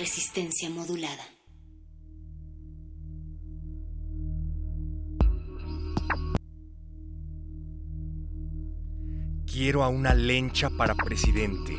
Resistencia 0.00 0.70
modulada. 0.70 1.22
Quiero 9.44 9.84
a 9.84 9.88
una 9.88 10.14
lencha 10.14 10.70
para 10.70 10.94
presidente. 10.94 11.76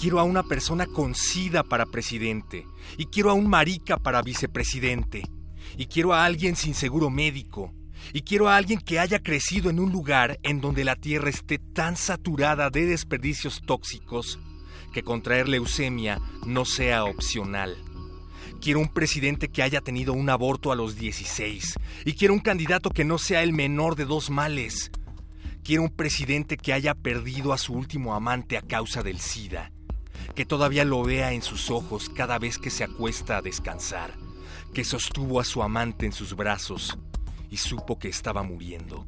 Quiero 0.00 0.20
a 0.20 0.22
una 0.22 0.44
persona 0.44 0.86
con 0.86 1.16
sida 1.16 1.64
para 1.64 1.86
presidente. 1.86 2.64
Y 2.96 3.06
quiero 3.06 3.30
a 3.30 3.34
un 3.34 3.48
marica 3.48 3.96
para 3.96 4.22
vicepresidente. 4.22 5.24
Y 5.76 5.86
quiero 5.86 6.14
a 6.14 6.24
alguien 6.24 6.54
sin 6.54 6.74
seguro 6.74 7.10
médico. 7.10 7.74
Y 8.12 8.22
quiero 8.22 8.48
a 8.48 8.56
alguien 8.56 8.78
que 8.78 9.00
haya 9.00 9.20
crecido 9.20 9.68
en 9.68 9.80
un 9.80 9.90
lugar 9.90 10.38
en 10.44 10.60
donde 10.60 10.84
la 10.84 10.94
tierra 10.94 11.30
esté 11.30 11.58
tan 11.58 11.96
saturada 11.96 12.70
de 12.70 12.86
desperdicios 12.86 13.62
tóxicos 13.66 14.38
que 14.96 15.02
contraer 15.02 15.46
leucemia 15.46 16.22
no 16.46 16.64
sea 16.64 17.04
opcional. 17.04 17.76
Quiero 18.62 18.80
un 18.80 18.88
presidente 18.88 19.48
que 19.48 19.62
haya 19.62 19.82
tenido 19.82 20.14
un 20.14 20.30
aborto 20.30 20.72
a 20.72 20.74
los 20.74 20.96
16. 20.96 21.74
Y 22.06 22.14
quiero 22.14 22.32
un 22.32 22.40
candidato 22.40 22.88
que 22.88 23.04
no 23.04 23.18
sea 23.18 23.42
el 23.42 23.52
menor 23.52 23.94
de 23.94 24.06
dos 24.06 24.30
males. 24.30 24.90
Quiero 25.62 25.82
un 25.82 25.90
presidente 25.90 26.56
que 26.56 26.72
haya 26.72 26.94
perdido 26.94 27.52
a 27.52 27.58
su 27.58 27.74
último 27.74 28.14
amante 28.14 28.56
a 28.56 28.62
causa 28.62 29.02
del 29.02 29.20
SIDA, 29.20 29.70
que 30.34 30.46
todavía 30.46 30.86
lo 30.86 31.02
vea 31.02 31.34
en 31.34 31.42
sus 31.42 31.70
ojos 31.70 32.08
cada 32.08 32.38
vez 32.38 32.56
que 32.56 32.70
se 32.70 32.82
acuesta 32.82 33.36
a 33.36 33.42
descansar, 33.42 34.14
que 34.72 34.82
sostuvo 34.82 35.40
a 35.40 35.44
su 35.44 35.62
amante 35.62 36.06
en 36.06 36.12
sus 36.12 36.34
brazos 36.34 36.96
y 37.50 37.58
supo 37.58 37.98
que 37.98 38.08
estaba 38.08 38.42
muriendo. 38.42 39.06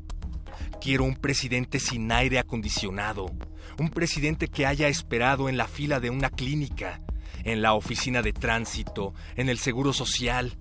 Quiero 0.81 1.05
un 1.05 1.17
presidente 1.17 1.81
sin 1.81 2.11
aire 2.13 2.39
acondicionado, 2.39 3.27
un 3.79 3.91
presidente 3.91 4.47
que 4.47 4.65
haya 4.65 4.87
esperado 4.87 5.49
en 5.49 5.57
la 5.57 5.67
fila 5.67 5.99
de 5.99 6.11
una 6.11 6.31
clínica, 6.31 7.01
en 7.45 7.63
la 7.63 7.75
oficina 7.75 8.23
de 8.23 8.33
tránsito, 8.33 9.13
en 9.35 9.49
el 9.49 9.59
seguro 9.59 9.93
social, 9.93 10.57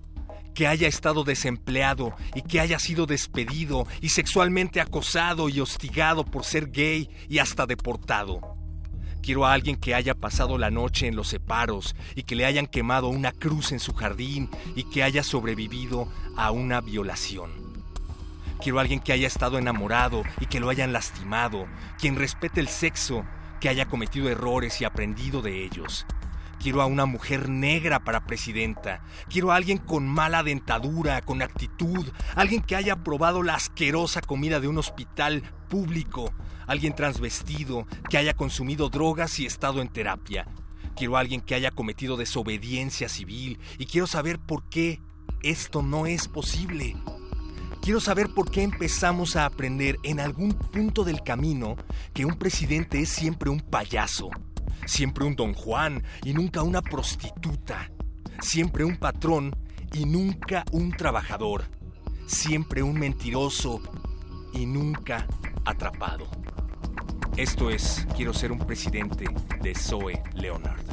que 0.55 0.65
haya 0.65 0.87
estado 0.87 1.23
desempleado 1.23 2.15
y 2.33 2.41
que 2.41 2.59
haya 2.59 2.79
sido 2.79 3.05
despedido 3.05 3.85
y 4.01 4.09
sexualmente 4.09 4.81
acosado 4.81 5.49
y 5.49 5.59
hostigado 5.59 6.25
por 6.25 6.45
ser 6.45 6.71
gay 6.71 7.11
y 7.29 7.37
hasta 7.37 7.67
deportado. 7.67 8.41
Quiero 9.21 9.45
a 9.45 9.53
alguien 9.53 9.75
que 9.75 9.93
haya 9.93 10.15
pasado 10.15 10.57
la 10.57 10.71
noche 10.71 11.05
en 11.05 11.15
los 11.15 11.27
separos 11.27 11.95
y 12.15 12.23
que 12.23 12.35
le 12.35 12.45
hayan 12.45 12.65
quemado 12.65 13.07
una 13.07 13.33
cruz 13.33 13.71
en 13.71 13.79
su 13.79 13.93
jardín 13.93 14.49
y 14.75 14.85
que 14.85 15.03
haya 15.03 15.21
sobrevivido 15.21 16.07
a 16.35 16.49
una 16.49 16.81
violación. 16.81 17.66
Quiero 18.61 18.79
a 18.79 18.81
alguien 18.81 18.99
que 18.99 19.13
haya 19.13 19.27
estado 19.27 19.57
enamorado 19.57 20.23
y 20.39 20.47
que 20.47 20.59
lo 20.59 20.69
hayan 20.69 20.93
lastimado, 20.93 21.67
quien 21.99 22.15
respete 22.15 22.59
el 22.59 22.67
sexo, 22.67 23.23
que 23.59 23.69
haya 23.69 23.85
cometido 23.85 24.29
errores 24.29 24.81
y 24.81 24.85
aprendido 24.85 25.41
de 25.41 25.63
ellos. 25.63 26.05
Quiero 26.59 26.81
a 26.81 26.87
una 26.87 27.05
mujer 27.05 27.49
negra 27.49 27.99
para 27.99 28.25
presidenta. 28.25 29.01
Quiero 29.29 29.51
a 29.51 29.55
alguien 29.55 29.77
con 29.77 30.07
mala 30.07 30.41
dentadura, 30.41 31.21
con 31.21 31.41
actitud. 31.43 32.07
Alguien 32.35 32.63
que 32.63 32.75
haya 32.75 33.03
probado 33.03 33.43
la 33.43 33.53
asquerosa 33.53 34.21
comida 34.21 34.59
de 34.59 34.67
un 34.67 34.79
hospital 34.79 35.43
público. 35.69 36.33
Alguien 36.65 36.95
transvestido, 36.95 37.85
que 38.09 38.17
haya 38.17 38.33
consumido 38.33 38.89
drogas 38.89 39.39
y 39.39 39.45
estado 39.45 39.81
en 39.81 39.89
terapia. 39.89 40.47
Quiero 40.95 41.15
a 41.15 41.19
alguien 41.19 41.41
que 41.41 41.53
haya 41.53 41.69
cometido 41.69 42.17
desobediencia 42.17 43.07
civil. 43.07 43.59
Y 43.77 43.85
quiero 43.85 44.07
saber 44.07 44.39
por 44.39 44.67
qué 44.67 44.99
esto 45.43 45.83
no 45.83 46.07
es 46.07 46.27
posible. 46.27 46.95
Quiero 47.87 48.01
saber 48.01 48.33
por 48.33 48.51
qué 48.51 48.63
empezamos 48.63 49.37
a 49.37 49.45
aprender 49.45 49.97
en 50.03 50.19
algún 50.19 50.51
punto 50.51 51.05
del 51.05 51.23
camino 51.23 51.77
que 52.13 52.25
un 52.25 52.37
presidente 52.37 52.99
es 52.99 53.07
siempre 53.07 53.49
un 53.49 53.61
payaso 53.61 54.29
siempre 54.85 55.23
un 55.23 55.37
don 55.37 55.53
Juan 55.53 56.03
y 56.25 56.33
nunca 56.33 56.63
una 56.63 56.81
prostituta, 56.81 57.89
siempre 58.41 58.83
un 58.83 58.97
patrón 58.97 59.55
y 59.93 60.03
nunca 60.03 60.65
un 60.73 60.91
trabajador, 60.91 61.63
siempre 62.25 62.83
un 62.83 62.99
mentiroso 62.99 63.81
y 64.53 64.65
nunca 64.65 65.25
atrapado. 65.63 66.27
Esto 67.37 67.69
es 67.69 68.05
Quiero 68.17 68.33
ser 68.33 68.51
un 68.51 68.59
presidente 68.59 69.23
de 69.61 69.73
Zoe 69.73 70.21
Leonard. 70.33 70.83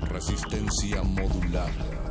Resistencia 0.00 1.04
modulada. 1.04 2.01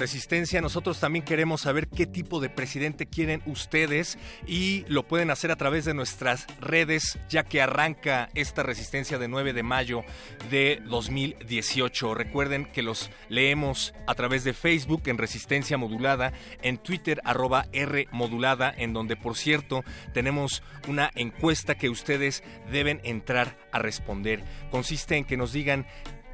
Resistencia, 0.00 0.62
nosotros 0.62 0.98
también 0.98 1.26
queremos 1.26 1.60
saber 1.60 1.86
qué 1.86 2.06
tipo 2.06 2.40
de 2.40 2.48
presidente 2.48 3.04
quieren 3.04 3.42
ustedes 3.44 4.16
y 4.46 4.86
lo 4.88 5.06
pueden 5.06 5.30
hacer 5.30 5.50
a 5.50 5.56
través 5.56 5.84
de 5.84 5.92
nuestras 5.92 6.46
redes, 6.58 7.18
ya 7.28 7.44
que 7.44 7.60
arranca 7.60 8.30
esta 8.34 8.62
resistencia 8.62 9.18
de 9.18 9.28
9 9.28 9.52
de 9.52 9.62
mayo 9.62 10.02
de 10.50 10.80
2018. 10.86 12.14
Recuerden 12.14 12.64
que 12.64 12.82
los 12.82 13.10
leemos 13.28 13.92
a 14.06 14.14
través 14.14 14.42
de 14.42 14.54
Facebook 14.54 15.02
en 15.04 15.18
Resistencia 15.18 15.76
Modulada, 15.76 16.32
en 16.62 16.78
Twitter 16.78 17.20
arroba 17.24 17.66
R 17.72 18.08
Modulada, 18.10 18.72
en 18.74 18.94
donde 18.94 19.16
por 19.16 19.36
cierto 19.36 19.84
tenemos 20.14 20.62
una 20.88 21.10
encuesta 21.14 21.74
que 21.74 21.90
ustedes 21.90 22.42
deben 22.72 23.02
entrar 23.04 23.58
a 23.70 23.78
responder. 23.80 24.42
Consiste 24.70 25.18
en 25.18 25.26
que 25.26 25.36
nos 25.36 25.52
digan 25.52 25.86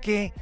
qué 0.02 0.32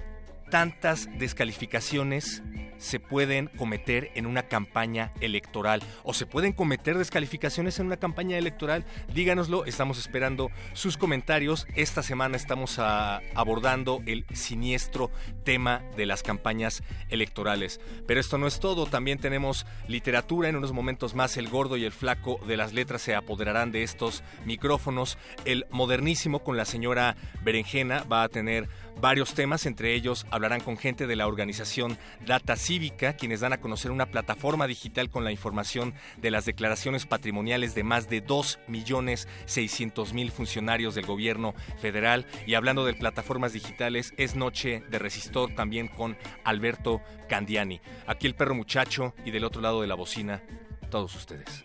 tantas 0.54 1.09
descalificaciones 1.19 2.41
se 2.76 3.00
pueden 3.00 3.48
cometer 3.56 4.10
en 4.15 4.25
una 4.25 4.44
campaña 4.44 5.12
electoral 5.20 5.82
o 6.04 6.15
se 6.15 6.27
pueden 6.27 6.53
cometer 6.53 6.97
descalificaciones 6.97 7.80
en 7.80 7.86
una 7.86 7.97
campaña 7.97 8.39
electoral, 8.39 8.84
díganoslo, 9.12 9.65
estamos 9.65 9.98
esperando 9.98 10.51
sus 10.72 10.97
comentarios. 10.97 11.66
Esta 11.74 12.04
semana 12.04 12.36
estamos 12.36 12.78
abordando 12.78 14.01
el 14.06 14.27
siniestro 14.33 15.10
tema 15.45 15.83
de 15.97 16.06
las 16.06 16.22
campañas 16.22 16.84
electorales. 17.09 17.80
Pero 18.07 18.21
esto 18.21 18.39
no 18.39 18.47
es 18.47 18.60
todo, 18.60 18.86
también 18.86 19.18
tenemos 19.18 19.66
literatura, 19.89 20.48
en 20.48 20.57
unos 20.57 20.72
momentos 20.72 21.15
más 21.15 21.36
el 21.36 21.48
gordo 21.48 21.77
y 21.77 21.84
el 21.84 21.92
flaco 21.92 22.39
de 22.47 22.57
las 22.57 22.72
letras 22.72 23.03
se 23.03 23.16
apoderarán 23.16 23.72
de 23.72 23.83
estos 23.83 24.22
micrófonos. 24.45 25.18
El 25.45 25.66
modernísimo 25.71 26.45
con 26.45 26.57
la 26.57 26.65
señora 26.65 27.16
Berenjena 27.42 28.04
va 28.04 28.22
a 28.22 28.28
tener 28.28 28.68
varios 29.01 29.35
temas, 29.35 29.67
entre 29.67 29.95
ellos 29.95 30.27
hablarán 30.31 30.61
con 30.61 30.77
gente 30.77 31.07
de 31.07 31.17
la 31.17 31.27
organización 31.27 31.99
Data 32.27 32.57
Cívica, 32.57 33.15
quienes 33.15 33.41
dan 33.41 33.53
a 33.53 33.61
conocer 33.61 33.91
una 33.91 34.07
plataforma 34.07 34.67
digital 34.67 35.11
con 35.11 35.25
la 35.25 35.33
información 35.33 35.95
de 36.17 36.31
las 36.31 36.45
declaraciones 36.45 37.07
patrimoniales 37.07 37.75
de 37.75 37.85
más 37.85 38.09
de 38.09 38.25
2.600.000 38.25 40.31
funcionarios 40.31 40.95
del 40.95 41.07
gobierno 41.07 41.55
federal. 41.81 42.27
Y 42.47 42.55
hablando 42.55 42.85
de 42.85 42.95
plataformas 42.95 43.53
digitales, 43.53 44.15
es 44.17 44.37
noche 44.37 44.83
de 44.91 44.99
resistor 44.99 45.55
también 45.55 45.89
con 45.89 46.17
Alberto 46.45 47.01
Candiani. 47.29 47.81
Aquí 48.07 48.27
el 48.27 48.35
perro 48.35 48.55
muchacho 48.55 49.15
y 49.25 49.31
del 49.31 49.45
otro 49.45 49.61
lado 49.61 49.81
de 49.81 49.87
la 49.87 49.95
bocina, 49.95 50.43
todos 50.91 51.15
ustedes. 51.15 51.65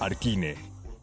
Arquine, 0.00 0.71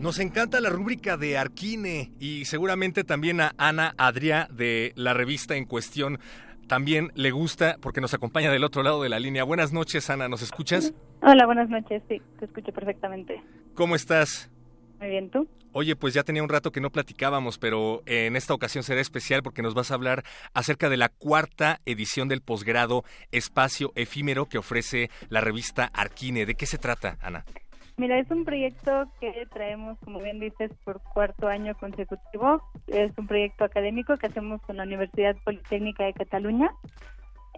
Nos 0.00 0.18
encanta 0.18 0.62
la 0.62 0.70
rúbrica 0.70 1.18
de 1.18 1.36
Arquine 1.36 2.10
y 2.18 2.46
seguramente 2.46 3.04
también 3.04 3.42
a 3.42 3.52
Ana 3.58 3.94
Adrià 3.98 4.48
de 4.48 4.94
la 4.96 5.12
revista 5.12 5.56
en 5.56 5.66
cuestión 5.66 6.18
también 6.66 7.12
le 7.16 7.32
gusta 7.32 7.76
porque 7.82 8.00
nos 8.00 8.14
acompaña 8.14 8.50
del 8.50 8.64
otro 8.64 8.82
lado 8.82 9.02
de 9.02 9.10
la 9.10 9.20
línea. 9.20 9.44
Buenas 9.44 9.74
noches, 9.74 10.08
Ana, 10.08 10.26
¿nos 10.26 10.40
escuchas? 10.40 10.94
Hola, 11.20 11.44
buenas 11.44 11.68
noches, 11.68 12.02
sí, 12.08 12.22
te 12.38 12.46
escucho 12.46 12.72
perfectamente. 12.72 13.42
¿Cómo 13.74 13.94
estás? 13.94 14.50
Muy 15.00 15.10
bien, 15.10 15.28
¿tú? 15.28 15.46
Oye, 15.72 15.94
pues 15.96 16.14
ya 16.14 16.22
tenía 16.22 16.42
un 16.42 16.48
rato 16.48 16.72
que 16.72 16.80
no 16.80 16.88
platicábamos, 16.88 17.58
pero 17.58 18.02
en 18.06 18.36
esta 18.36 18.54
ocasión 18.54 18.82
será 18.82 19.02
especial 19.02 19.42
porque 19.42 19.60
nos 19.60 19.74
vas 19.74 19.90
a 19.90 19.94
hablar 19.94 20.24
acerca 20.54 20.88
de 20.88 20.96
la 20.96 21.10
cuarta 21.10 21.82
edición 21.84 22.26
del 22.28 22.40
posgrado 22.40 23.04
Espacio 23.32 23.92
Efímero 23.96 24.46
que 24.46 24.56
ofrece 24.56 25.10
la 25.28 25.42
revista 25.42 25.90
Arquine. 25.92 26.46
¿De 26.46 26.54
qué 26.54 26.64
se 26.64 26.78
trata, 26.78 27.18
Ana? 27.20 27.44
Mira, 28.00 28.18
es 28.18 28.30
un 28.30 28.46
proyecto 28.46 29.10
que 29.20 29.46
traemos, 29.52 29.98
como 29.98 30.20
bien 30.20 30.40
dices, 30.40 30.70
por 30.84 31.02
cuarto 31.02 31.48
año 31.48 31.74
consecutivo. 31.74 32.62
Es 32.86 33.12
un 33.18 33.26
proyecto 33.26 33.64
académico 33.64 34.16
que 34.16 34.28
hacemos 34.28 34.62
con 34.62 34.78
la 34.78 34.84
Universidad 34.84 35.36
Politécnica 35.44 36.04
de 36.04 36.14
Cataluña. 36.14 36.72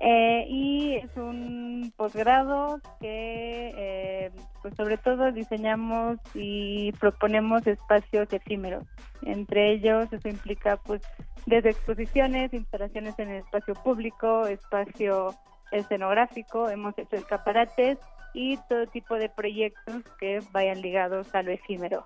Eh, 0.00 0.44
y 0.48 0.94
es 0.96 1.16
un 1.16 1.92
posgrado 1.96 2.80
que, 3.00 3.72
eh, 3.76 4.32
pues 4.62 4.74
sobre 4.74 4.96
todo, 4.96 5.30
diseñamos 5.30 6.18
y 6.34 6.90
proponemos 6.98 7.64
espacios 7.68 8.32
efímeros. 8.32 8.82
Entre 9.22 9.70
ellos, 9.70 10.12
eso 10.12 10.28
implica, 10.28 10.76
pues, 10.78 11.02
desde 11.46 11.70
exposiciones, 11.70 12.52
instalaciones 12.52 13.16
en 13.20 13.28
el 13.28 13.36
espacio 13.42 13.74
público, 13.74 14.48
espacio 14.48 15.36
escenográfico, 15.70 16.68
hemos 16.68 16.98
hecho 16.98 17.14
escaparates 17.14 17.96
y 18.34 18.56
todo 18.68 18.86
tipo 18.86 19.14
de 19.16 19.28
proyectos 19.28 20.02
que 20.18 20.40
vayan 20.52 20.80
ligados 20.80 21.34
a 21.34 21.42
lo 21.42 21.52
efímero. 21.52 22.04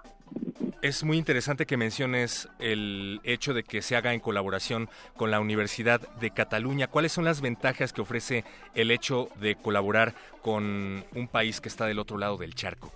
Es 0.82 1.05
muy 1.05 1.17
interesante 1.17 1.67
que 1.67 1.76
menciones 1.76 2.49
el 2.58 3.20
hecho 3.25 3.55
de 3.55 3.62
que 3.62 3.82
se 3.82 3.96
haga 3.96 4.12
en 4.12 4.20
colaboración 4.20 4.88
con 5.17 5.31
la 5.31 5.40
Universidad 5.40 6.00
de 6.20 6.31
Cataluña. 6.31 6.87
¿Cuáles 6.87 7.12
son 7.12 7.25
las 7.25 7.40
ventajas 7.40 7.93
que 7.93 8.02
ofrece 8.02 8.44
el 8.75 8.90
hecho 8.90 9.28
de 9.40 9.56
colaborar 9.56 10.12
con 10.43 11.05
un 11.14 11.28
país 11.28 11.61
que 11.61 11.69
está 11.69 11.87
del 11.87 11.99
otro 11.99 12.19
lado 12.19 12.37
del 12.37 12.55
charco? 12.55 12.93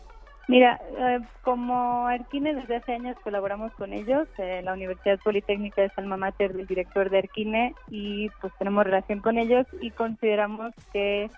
Mira, 0.50 0.80
eh, 0.98 1.20
como 1.42 2.08
Arquine 2.08 2.54
desde 2.54 2.76
hace 2.76 2.94
años 2.94 3.16
colaboramos 3.22 3.72
con 3.74 3.92
ellos, 3.92 4.26
eh, 4.38 4.62
la 4.64 4.72
Universidad 4.72 5.20
Politécnica 5.20 5.84
es 5.84 5.96
alma 5.96 6.16
mater 6.16 6.54
del 6.54 6.66
director 6.66 7.08
de 7.08 7.18
Arquine 7.18 7.74
y 7.88 8.28
pues 8.40 8.52
tenemos 8.58 8.84
relación 8.84 9.20
con 9.20 9.38
ellos 9.38 9.64
y 9.80 9.92
consideramos 9.92 10.74
que 10.92 11.30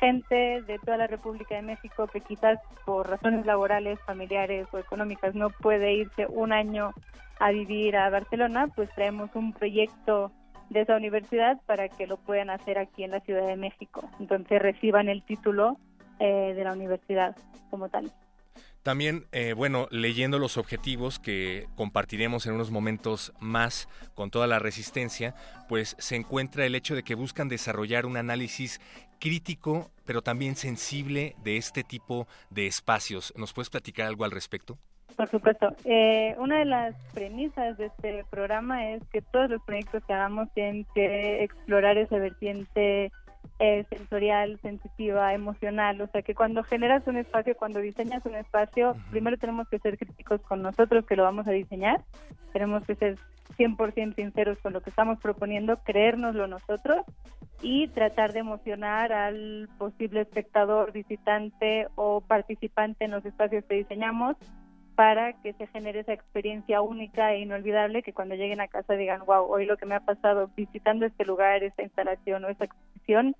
gente 0.00 0.62
de 0.62 0.78
toda 0.78 0.96
la 0.96 1.06
República 1.06 1.54
de 1.56 1.62
México 1.62 2.06
que 2.06 2.20
quizás 2.20 2.58
por 2.84 3.08
razones 3.08 3.46
laborales, 3.46 3.98
familiares 4.06 4.66
o 4.72 4.78
económicas 4.78 5.34
no 5.34 5.50
puede 5.50 5.94
irse 5.94 6.26
un 6.28 6.52
año 6.52 6.92
a 7.40 7.50
vivir 7.50 7.96
a 7.96 8.10
Barcelona, 8.10 8.68
pues 8.74 8.88
traemos 8.94 9.30
un 9.34 9.52
proyecto 9.52 10.32
de 10.70 10.82
esa 10.82 10.96
universidad 10.96 11.60
para 11.66 11.88
que 11.88 12.06
lo 12.06 12.16
puedan 12.18 12.50
hacer 12.50 12.78
aquí 12.78 13.04
en 13.04 13.12
la 13.12 13.20
Ciudad 13.20 13.46
de 13.46 13.56
México. 13.56 14.08
Entonces 14.20 14.60
reciban 14.60 15.08
el 15.08 15.22
título 15.22 15.78
eh, 16.20 16.52
de 16.54 16.64
la 16.64 16.72
universidad 16.72 17.36
como 17.70 17.88
tal. 17.88 18.12
También, 18.82 19.26
eh, 19.32 19.52
bueno, 19.52 19.86
leyendo 19.90 20.38
los 20.38 20.56
objetivos 20.56 21.18
que 21.18 21.66
compartiremos 21.74 22.46
en 22.46 22.54
unos 22.54 22.70
momentos 22.70 23.32
más 23.38 23.88
con 24.14 24.30
toda 24.30 24.46
la 24.46 24.58
resistencia, 24.58 25.34
pues 25.68 25.94
se 25.98 26.16
encuentra 26.16 26.64
el 26.64 26.74
hecho 26.74 26.94
de 26.94 27.02
que 27.02 27.14
buscan 27.14 27.48
desarrollar 27.48 28.06
un 28.06 28.16
análisis 28.16 28.80
crítico, 29.18 29.90
pero 30.04 30.22
también 30.22 30.56
sensible 30.56 31.34
de 31.42 31.56
este 31.56 31.84
tipo 31.84 32.26
de 32.50 32.66
espacios. 32.66 33.32
¿Nos 33.36 33.52
puedes 33.52 33.70
platicar 33.70 34.06
algo 34.06 34.24
al 34.24 34.30
respecto? 34.30 34.78
Por 35.16 35.28
supuesto. 35.28 35.74
Eh, 35.84 36.36
una 36.38 36.60
de 36.60 36.64
las 36.64 36.94
premisas 37.12 37.76
de 37.76 37.86
este 37.86 38.24
programa 38.30 38.90
es 38.92 39.02
que 39.12 39.20
todos 39.20 39.50
los 39.50 39.62
proyectos 39.62 40.04
que 40.04 40.12
hagamos 40.12 40.48
tienen 40.54 40.86
que 40.94 41.42
explorar 41.42 41.98
esa 41.98 42.18
vertiente 42.18 43.10
eh, 43.58 43.84
sensorial, 43.90 44.60
sensitiva, 44.62 45.34
emocional. 45.34 46.00
O 46.00 46.06
sea 46.06 46.22
que 46.22 46.36
cuando 46.36 46.62
generas 46.62 47.04
un 47.08 47.16
espacio, 47.16 47.56
cuando 47.56 47.80
diseñas 47.80 48.24
un 48.26 48.36
espacio, 48.36 48.94
primero 49.10 49.36
tenemos 49.36 49.68
que 49.68 49.80
ser 49.80 49.98
críticos 49.98 50.40
con 50.42 50.62
nosotros 50.62 51.04
que 51.04 51.16
lo 51.16 51.24
vamos 51.24 51.48
a 51.48 51.50
diseñar. 51.50 52.00
Tenemos 52.52 52.84
que 52.84 52.94
ser 52.94 53.18
100% 53.56 54.14
sinceros 54.14 54.58
con 54.58 54.72
lo 54.72 54.80
que 54.80 54.90
estamos 54.90 55.18
proponiendo, 55.20 55.78
creérnoslo 55.84 56.46
nosotros 56.46 57.04
y 57.62 57.88
tratar 57.88 58.32
de 58.32 58.40
emocionar 58.40 59.12
al 59.12 59.68
posible 59.78 60.20
espectador, 60.20 60.92
visitante 60.92 61.88
o 61.96 62.20
participante 62.20 63.04
en 63.04 63.10
los 63.10 63.24
espacios 63.24 63.64
que 63.64 63.76
diseñamos 63.76 64.36
para 64.94 65.32
que 65.32 65.52
se 65.52 65.68
genere 65.68 66.00
esa 66.00 66.12
experiencia 66.12 66.80
única 66.82 67.32
e 67.32 67.40
inolvidable 67.40 68.02
que 68.02 68.12
cuando 68.12 68.34
lleguen 68.34 68.60
a 68.60 68.66
casa 68.66 68.94
digan, 68.94 69.24
wow, 69.26 69.46
hoy 69.48 69.64
lo 69.64 69.76
que 69.76 69.86
me 69.86 69.94
ha 69.94 70.00
pasado 70.00 70.50
visitando 70.56 71.06
este 71.06 71.24
lugar, 71.24 71.62
esta 71.62 71.84
instalación 71.84 72.44
o 72.44 72.48
esta 72.48 72.64
exposición, 72.64 73.36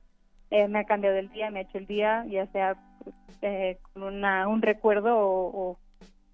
eh, 0.50 0.68
me 0.68 0.78
ha 0.78 0.84
cambiado 0.84 1.16
el 1.16 1.28
día, 1.30 1.50
me 1.50 1.58
ha 1.58 1.62
hecho 1.62 1.78
el 1.78 1.86
día, 1.86 2.24
ya 2.28 2.46
sea 2.52 2.76
pues, 3.02 3.16
eh, 3.42 3.78
con 3.92 4.04
una, 4.04 4.46
un 4.46 4.62
recuerdo 4.62 5.16
o, 5.18 5.78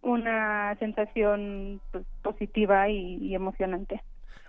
una 0.05 0.77
sensación 0.79 1.81
pues, 1.91 2.05
positiva 2.23 2.89
y 2.89 3.35
emocionante. 3.35 4.01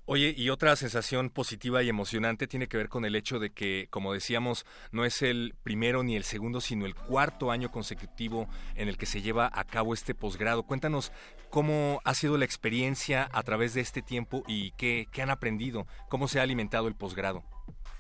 Oye, 0.07 0.36
y 0.38 0.52
otra 0.52 0.75
sensación 0.75 1.31
positiva 1.31 1.81
y 1.81 1.90
emocionante 1.90 2.46
tiene 2.46 2.68
que 2.68 2.78
ver 2.78 2.90
con 2.90 3.06
el 3.06 3.16
hecho 3.16 3.40
de 3.40 3.50
que, 3.50 3.88
como 3.90 4.13
decíamos, 4.13 4.63
no 4.92 5.04
es 5.04 5.24
el 5.24 5.56
primero 5.63 6.04
ni 6.04 6.16
el 6.16 6.24
segundo, 6.24 6.62
sino 6.62 6.86
el 6.86 6.94
cuarto 6.94 7.50
año 7.50 7.71
consecutivo 7.71 8.47
en 8.76 8.88
el 8.88 9.00
que 9.00 9.07
se 9.07 9.24
lleva 9.24 9.50
a 9.52 9.64
cabo 9.64 9.95
este 9.95 10.14
posgrado. 10.14 10.62
Cuéntanos 10.62 11.12
cómo 11.50 12.02
ha 12.04 12.14
sido 12.14 12.38
la 12.38 12.45
experiencia 12.45 13.28
a 13.33 13.42
través 13.42 13.74
de 13.74 13.81
este 13.81 14.04
tiempo 14.04 14.44
y 14.47 14.74
qué, 14.74 15.07
qué 15.12 15.24
han 15.24 15.31
aprendido, 15.31 15.88
cómo 16.07 16.28
se 16.28 16.40
ha 16.40 16.44
alimentado 16.44 16.88
el 16.88 16.94
posgrado. 16.94 17.44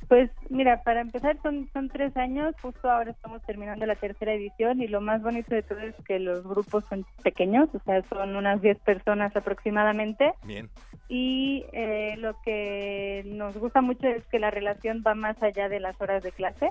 Pues 0.07 0.29
mira, 0.49 0.83
para 0.83 1.01
empezar 1.01 1.37
son, 1.41 1.67
son 1.73 1.89
tres 1.89 2.15
años, 2.15 2.53
justo 2.61 2.89
ahora 2.89 3.11
estamos 3.11 3.41
terminando 3.43 3.85
la 3.85 3.95
tercera 3.95 4.33
edición 4.33 4.81
y 4.81 4.87
lo 4.87 5.01
más 5.01 5.21
bonito 5.23 5.55
de 5.55 5.63
todo 5.63 5.79
es 5.79 5.95
que 6.07 6.19
los 6.19 6.43
grupos 6.43 6.85
son 6.89 7.05
pequeños, 7.23 7.69
o 7.73 7.79
sea, 7.79 8.03
son 8.09 8.35
unas 8.35 8.61
10 8.61 8.79
personas 8.81 9.35
aproximadamente. 9.35 10.33
Bien. 10.43 10.69
Y 11.09 11.65
eh, 11.71 12.15
lo 12.17 12.39
que 12.43 13.23
nos 13.25 13.57
gusta 13.57 13.81
mucho 13.81 14.07
es 14.07 14.23
que 14.27 14.39
la 14.39 14.51
relación 14.51 15.03
va 15.05 15.15
más 15.15 15.41
allá 15.41 15.69
de 15.69 15.79
las 15.79 15.99
horas 15.99 16.21
de 16.21 16.31
clase, 16.31 16.69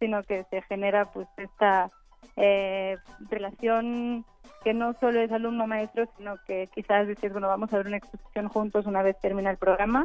sino 0.00 0.24
que 0.24 0.44
se 0.50 0.62
genera 0.62 1.04
pues 1.12 1.28
esta 1.36 1.88
eh, 2.36 2.96
relación 3.30 4.24
que 4.64 4.74
no 4.74 4.94
solo 4.94 5.20
es 5.20 5.30
alumno-maestro, 5.30 6.06
sino 6.16 6.36
que 6.46 6.68
quizás 6.74 7.06
dices, 7.06 7.32
bueno, 7.32 7.46
vamos 7.46 7.72
a 7.72 7.76
ver 7.76 7.86
una 7.86 7.96
exposición 7.98 8.48
juntos 8.48 8.86
una 8.86 9.02
vez 9.02 9.16
termina 9.20 9.50
el 9.50 9.56
programa 9.56 10.04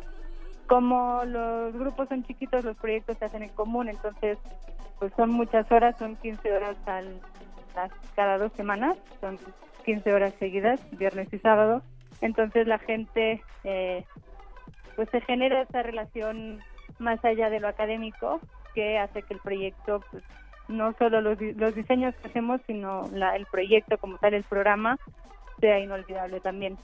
como 0.68 1.24
los 1.26 1.74
grupos 1.74 2.10
son 2.10 2.24
chiquitos, 2.24 2.64
los 2.64 2.78
proyectos 2.78 3.18
se 3.18 3.26
hacen 3.26 3.44
en 3.44 3.50
común, 3.50 3.90
entonces 3.90 4.38
pues 5.00 5.12
son 5.16 5.30
muchas 5.32 5.72
horas, 5.72 5.96
son 5.98 6.16
15 6.18 6.52
horas 6.52 6.76
al, 6.86 7.20
cada 8.16 8.38
dos 8.38 8.52
semanas, 8.54 8.98
son 9.22 9.38
15 9.86 10.14
horas 10.14 10.34
seguidas, 10.40 10.80
viernes 10.92 11.32
y 11.32 11.40
sábado. 11.40 11.82
Entonces 12.22 12.68
la 12.68 12.80
gente, 12.80 13.42
eh, 13.64 14.04
pues 14.96 15.10
se 15.10 15.22
genera 15.22 15.62
esa 15.62 15.84
relación 15.84 16.60
más 17.00 17.24
allá 17.24 17.50
de 17.50 17.60
lo 17.60 17.68
académico 17.68 18.40
que 18.74 18.98
hace 18.98 19.22
que 19.24 19.36
el 19.36 19.40
proyecto, 19.40 20.04
pues 20.12 20.24
no 20.68 20.94
solo 20.98 21.22
los, 21.22 21.40
los 21.40 21.76
diseños 21.76 22.16
que 22.16 22.28
hacemos, 22.28 22.60
sino 22.68 23.08
la, 23.14 23.36
el 23.36 23.46
proyecto 23.46 23.98
como 23.98 24.18
tal, 24.18 24.34
el 24.34 24.44
programa, 24.44 24.98
sea 25.60 25.80
inolvidable 25.80 26.40
también. 26.40 26.78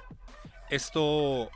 Esto 0.69 1.49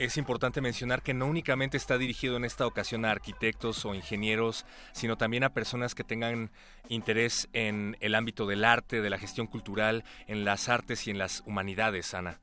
Es 0.00 0.16
importante 0.16 0.62
mencionar 0.62 1.02
que 1.02 1.12
no 1.12 1.26
únicamente 1.26 1.76
está 1.76 1.98
dirigido 1.98 2.38
en 2.38 2.46
esta 2.46 2.66
ocasión 2.66 3.04
a 3.04 3.10
arquitectos 3.10 3.84
o 3.84 3.94
ingenieros, 3.94 4.64
sino 4.92 5.18
también 5.18 5.44
a 5.44 5.50
personas 5.50 5.94
que 5.94 6.04
tengan 6.04 6.48
interés 6.88 7.50
en 7.52 7.98
el 8.00 8.14
ámbito 8.14 8.46
del 8.46 8.64
arte, 8.64 9.02
de 9.02 9.10
la 9.10 9.18
gestión 9.18 9.46
cultural, 9.46 10.02
en 10.26 10.46
las 10.46 10.70
artes 10.70 11.06
y 11.06 11.10
en 11.10 11.18
las 11.18 11.42
humanidades, 11.46 12.14
Ana. 12.14 12.38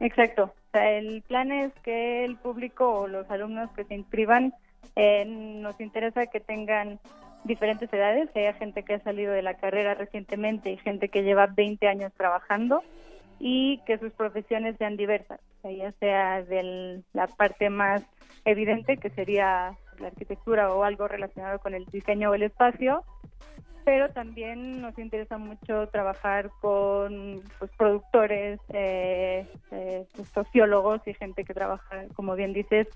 Exacto. 0.00 0.52
el 0.74 1.22
plan 1.22 1.50
es 1.50 1.72
que 1.82 2.26
el 2.26 2.36
público 2.36 2.86
o 2.86 3.08
los 3.08 3.28
alumnos 3.30 3.70
que 3.70 3.84
se 3.84 3.94
inscriban 3.94 4.52
eh, 4.94 5.24
nos 5.24 5.80
interesa 5.80 6.26
que 6.26 6.40
tengan 6.40 7.00
diferentes 7.44 7.90
edades, 7.90 8.28
haya 8.36 8.52
gente 8.52 8.82
que 8.82 8.96
ha 8.96 9.00
salido 9.00 9.32
de 9.32 9.40
la 9.40 9.54
carrera 9.54 9.94
recientemente 9.94 10.72
y 10.72 10.76
gente 10.76 11.08
que 11.08 11.22
lleva 11.22 11.46
20 11.46 11.88
años 11.88 12.12
trabajando 12.18 12.82
y 13.38 13.78
que 13.86 13.98
sus 13.98 14.12
profesiones 14.12 14.76
sean 14.78 14.96
diversas, 14.96 15.40
ya 15.62 15.92
sea 16.00 16.42
de 16.42 17.02
la 17.12 17.26
parte 17.26 17.70
más 17.70 18.02
evidente, 18.44 18.96
que 18.96 19.10
sería 19.10 19.76
la 19.98 20.08
arquitectura 20.08 20.72
o 20.72 20.84
algo 20.84 21.08
relacionado 21.08 21.58
con 21.58 21.74
el 21.74 21.84
diseño 21.86 22.30
o 22.30 22.34
el 22.34 22.42
espacio, 22.42 23.04
pero 23.84 24.10
también 24.10 24.82
nos 24.82 24.98
interesa 24.98 25.38
mucho 25.38 25.88
trabajar 25.88 26.50
con 26.60 27.42
pues, 27.58 27.70
productores, 27.76 28.60
eh, 28.68 29.46
eh, 29.70 30.06
sociólogos 30.34 31.00
y 31.06 31.14
gente 31.14 31.44
que 31.44 31.54
trabaja, 31.54 32.04
como 32.14 32.34
bien 32.34 32.52
dices, 32.52 32.86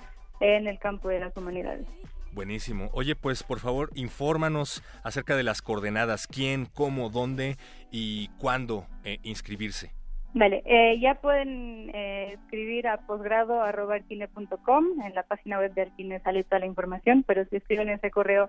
en 0.40 0.66
el 0.66 0.78
campo 0.78 1.08
de 1.08 1.20
las 1.20 1.36
humanidades. 1.36 1.86
Buenísimo. 2.32 2.90
Oye, 2.92 3.14
pues 3.14 3.42
por 3.42 3.60
favor, 3.60 3.90
infórmanos 3.94 4.82
acerca 5.02 5.36
de 5.36 5.42
las 5.42 5.60
coordenadas, 5.62 6.26
quién, 6.26 6.66
cómo, 6.66 7.10
dónde 7.10 7.56
y 7.90 8.28
cuándo 8.38 8.86
eh, 9.04 9.18
inscribirse. 9.22 9.92
Vale, 10.34 10.62
eh, 10.64 10.98
ya 10.98 11.16
pueden 11.16 11.90
eh, 11.94 12.32
escribir 12.34 12.88
a 12.88 13.06
posgrado.arquine.com, 13.06 15.02
en 15.04 15.14
la 15.14 15.24
página 15.24 15.58
web 15.58 15.74
de 15.74 15.82
Arquine 15.82 16.20
sale 16.20 16.42
toda 16.44 16.60
la 16.60 16.66
información, 16.66 17.22
pero 17.26 17.44
si 17.44 17.56
escriben 17.56 17.90
ese 17.90 18.10
correo 18.10 18.48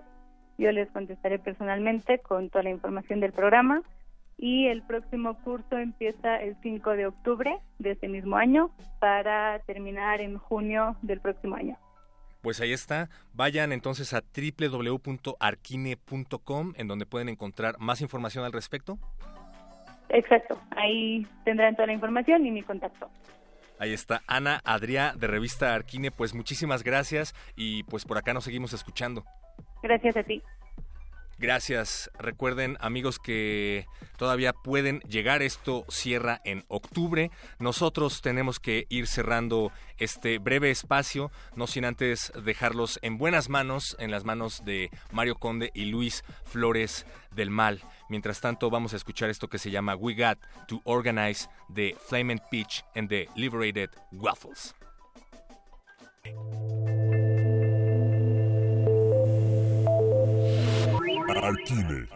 yo 0.56 0.72
les 0.72 0.88
contestaré 0.90 1.38
personalmente 1.38 2.20
con 2.20 2.48
toda 2.48 2.62
la 2.62 2.70
información 2.70 3.20
del 3.20 3.32
programa 3.32 3.82
y 4.38 4.68
el 4.68 4.82
próximo 4.82 5.36
curso 5.42 5.76
empieza 5.78 6.36
el 6.36 6.56
5 6.62 6.92
de 6.92 7.06
octubre 7.06 7.58
de 7.78 7.90
este 7.92 8.08
mismo 8.08 8.36
año 8.36 8.70
para 9.00 9.58
terminar 9.60 10.20
en 10.20 10.36
junio 10.38 10.96
del 11.02 11.20
próximo 11.20 11.54
año. 11.56 11.78
Pues 12.40 12.60
ahí 12.60 12.72
está. 12.72 13.08
Vayan 13.32 13.72
entonces 13.72 14.12
a 14.12 14.22
www.arquine.com 14.22 16.72
en 16.76 16.88
donde 16.88 17.06
pueden 17.06 17.30
encontrar 17.30 17.76
más 17.78 18.00
información 18.00 18.44
al 18.44 18.52
respecto. 18.52 18.98
Exacto, 20.08 20.60
ahí 20.76 21.26
tendrán 21.44 21.74
toda 21.74 21.86
la 21.86 21.92
información 21.92 22.46
y 22.46 22.50
mi 22.50 22.62
contacto. 22.62 23.10
Ahí 23.78 23.92
está 23.92 24.22
Ana 24.26 24.60
Adrià 24.64 25.14
de 25.16 25.26
revista 25.26 25.74
Arquine, 25.74 26.10
pues 26.10 26.34
muchísimas 26.34 26.84
gracias 26.84 27.34
y 27.56 27.82
pues 27.84 28.04
por 28.04 28.18
acá 28.18 28.32
nos 28.32 28.44
seguimos 28.44 28.72
escuchando. 28.72 29.24
Gracias 29.82 30.16
a 30.16 30.22
ti. 30.22 30.42
Gracias. 31.38 32.10
Recuerden, 32.18 32.76
amigos, 32.80 33.18
que 33.18 33.86
todavía 34.16 34.52
pueden 34.52 35.00
llegar. 35.00 35.42
Esto 35.42 35.84
cierra 35.88 36.40
en 36.44 36.64
octubre. 36.68 37.30
Nosotros 37.58 38.22
tenemos 38.22 38.60
que 38.60 38.86
ir 38.88 39.06
cerrando 39.06 39.72
este 39.98 40.38
breve 40.38 40.70
espacio, 40.70 41.30
no 41.56 41.66
sin 41.66 41.84
antes 41.84 42.32
dejarlos 42.44 42.98
en 43.02 43.18
buenas 43.18 43.48
manos, 43.48 43.96
en 43.98 44.10
las 44.10 44.24
manos 44.24 44.64
de 44.64 44.90
Mario 45.12 45.34
Conde 45.34 45.70
y 45.74 45.86
Luis 45.86 46.24
Flores 46.44 47.04
del 47.32 47.50
Mal. 47.50 47.80
Mientras 48.08 48.40
tanto, 48.40 48.70
vamos 48.70 48.92
a 48.92 48.96
escuchar 48.96 49.30
esto 49.30 49.48
que 49.48 49.58
se 49.58 49.70
llama 49.70 49.94
We 49.96 50.14
Got 50.14 50.38
to 50.68 50.80
Organize 50.84 51.48
the 51.74 51.96
Flaming 52.06 52.40
Peach 52.50 52.84
and 52.94 53.08
the 53.08 53.28
Liberated 53.36 53.90
Waffles. 54.12 54.74
Arquine. 61.44 62.08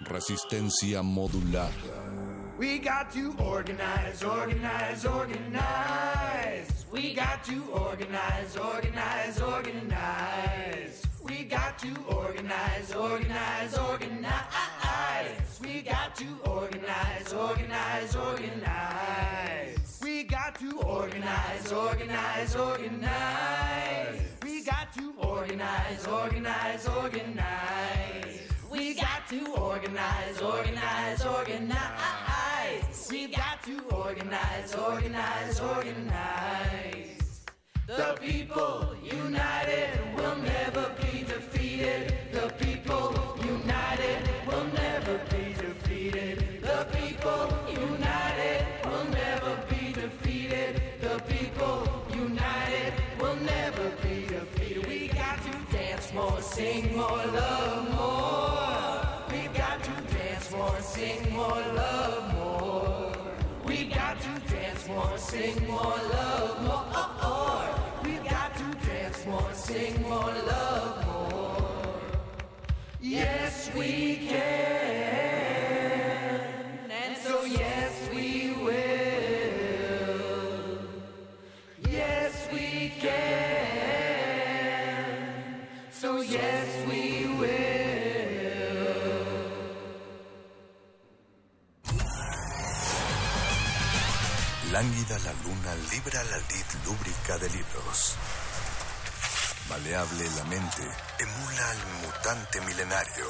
Resistencia 0.00 1.02
modulada. 1.02 1.70
We 2.58 2.78
got 2.78 3.10
to 3.12 3.34
organize, 3.38 4.22
organize, 4.22 5.04
organize. 5.04 6.86
We 6.92 7.14
got 7.14 7.42
to 7.44 7.62
organize, 7.72 8.56
organize, 8.56 9.40
organize. 9.40 11.11
We 11.24 11.44
got 11.44 11.78
to 11.78 11.94
organize, 12.08 12.92
organize, 12.94 13.78
organize. 13.78 15.60
We 15.62 15.82
got 15.82 16.16
to 16.16 16.26
organize, 16.44 17.32
organize, 17.32 18.16
organize. 18.16 20.00
We 20.02 20.24
got 20.24 20.58
to 20.58 20.80
organize, 20.80 21.72
organize, 21.72 22.56
organize. 22.56 24.20
We 24.42 24.64
got 24.64 24.92
to 24.94 25.14
organize, 25.18 26.08
organize, 26.08 26.88
organize. 26.88 28.40
We 28.70 28.94
got 28.94 29.28
to 29.28 29.54
organize, 29.54 30.40
organize, 30.40 31.24
organize. 31.24 33.08
We 33.10 33.28
got 33.28 33.62
to 33.62 33.78
organize, 33.90 34.74
organize, 34.74 35.60
organize. 35.60 37.21
The 37.94 38.16
people 38.18 38.96
united 39.02 39.90
will 40.16 40.36
never 40.36 40.94
be 41.02 41.24
defeated. 41.24 42.14
The 42.32 42.48
people 42.58 43.36
united 43.44 44.16
will 44.46 44.64
never 44.72 45.20
be 45.28 45.52
defeated. 45.52 46.62
The 46.62 46.86
people 46.96 47.52
united 47.68 48.66
will 48.86 49.04
never 49.10 49.58
be 49.68 49.92
defeated. 49.92 50.80
The 51.02 51.20
people 51.28 51.86
united 52.14 52.94
will 53.20 53.36
never 53.36 53.90
be 54.02 54.24
defeated. 54.26 54.86
We 54.86 55.08
got 55.08 55.42
to 55.42 55.76
dance 55.76 56.14
more, 56.14 56.40
sing 56.40 56.96
more, 56.96 57.26
love 57.26 57.90
more. 57.90 59.36
We 59.36 59.48
got 59.48 59.84
to 59.84 60.14
dance 60.16 60.50
more, 60.50 60.80
sing 60.80 61.30
more, 61.30 61.60
love 61.76 62.34
more. 62.36 63.12
We 63.66 63.84
got 63.84 64.18
to 64.18 64.40
dance 64.50 64.88
more, 64.88 65.18
sing 65.18 65.68
more, 65.68 65.98
love 66.14 66.62
more. 66.62 67.71
Dance 69.22 69.30
more, 69.30 69.54
sing 69.54 70.02
more, 70.02 70.34
love 70.46 71.06
more. 71.06 72.00
Yes, 73.00 73.70
we 73.74 74.16
can. 74.28 74.40
And 76.90 77.16
so, 77.18 77.44
yes, 77.44 78.08
we 78.12 78.52
will. 78.64 79.78
Yes, 81.88 82.48
we 82.52 82.92
can. 82.98 83.12
So, 85.92 86.20
yes, 86.22 86.66
we 86.88 87.26
will. 87.38 87.48
Lánguida 94.72 95.18
la 95.18 95.32
luna 95.44 95.74
libra 95.92 96.24
la 96.24 96.38
lid 96.38 96.66
lúbrica 96.84 97.38
de 97.38 97.48
libros. 97.50 98.16
Maleable 99.72 100.24
la 100.36 100.44
mente 100.44 100.82
emula 101.18 101.70
al 101.70 101.78
mutante 102.04 102.60
milenario. 102.60 103.24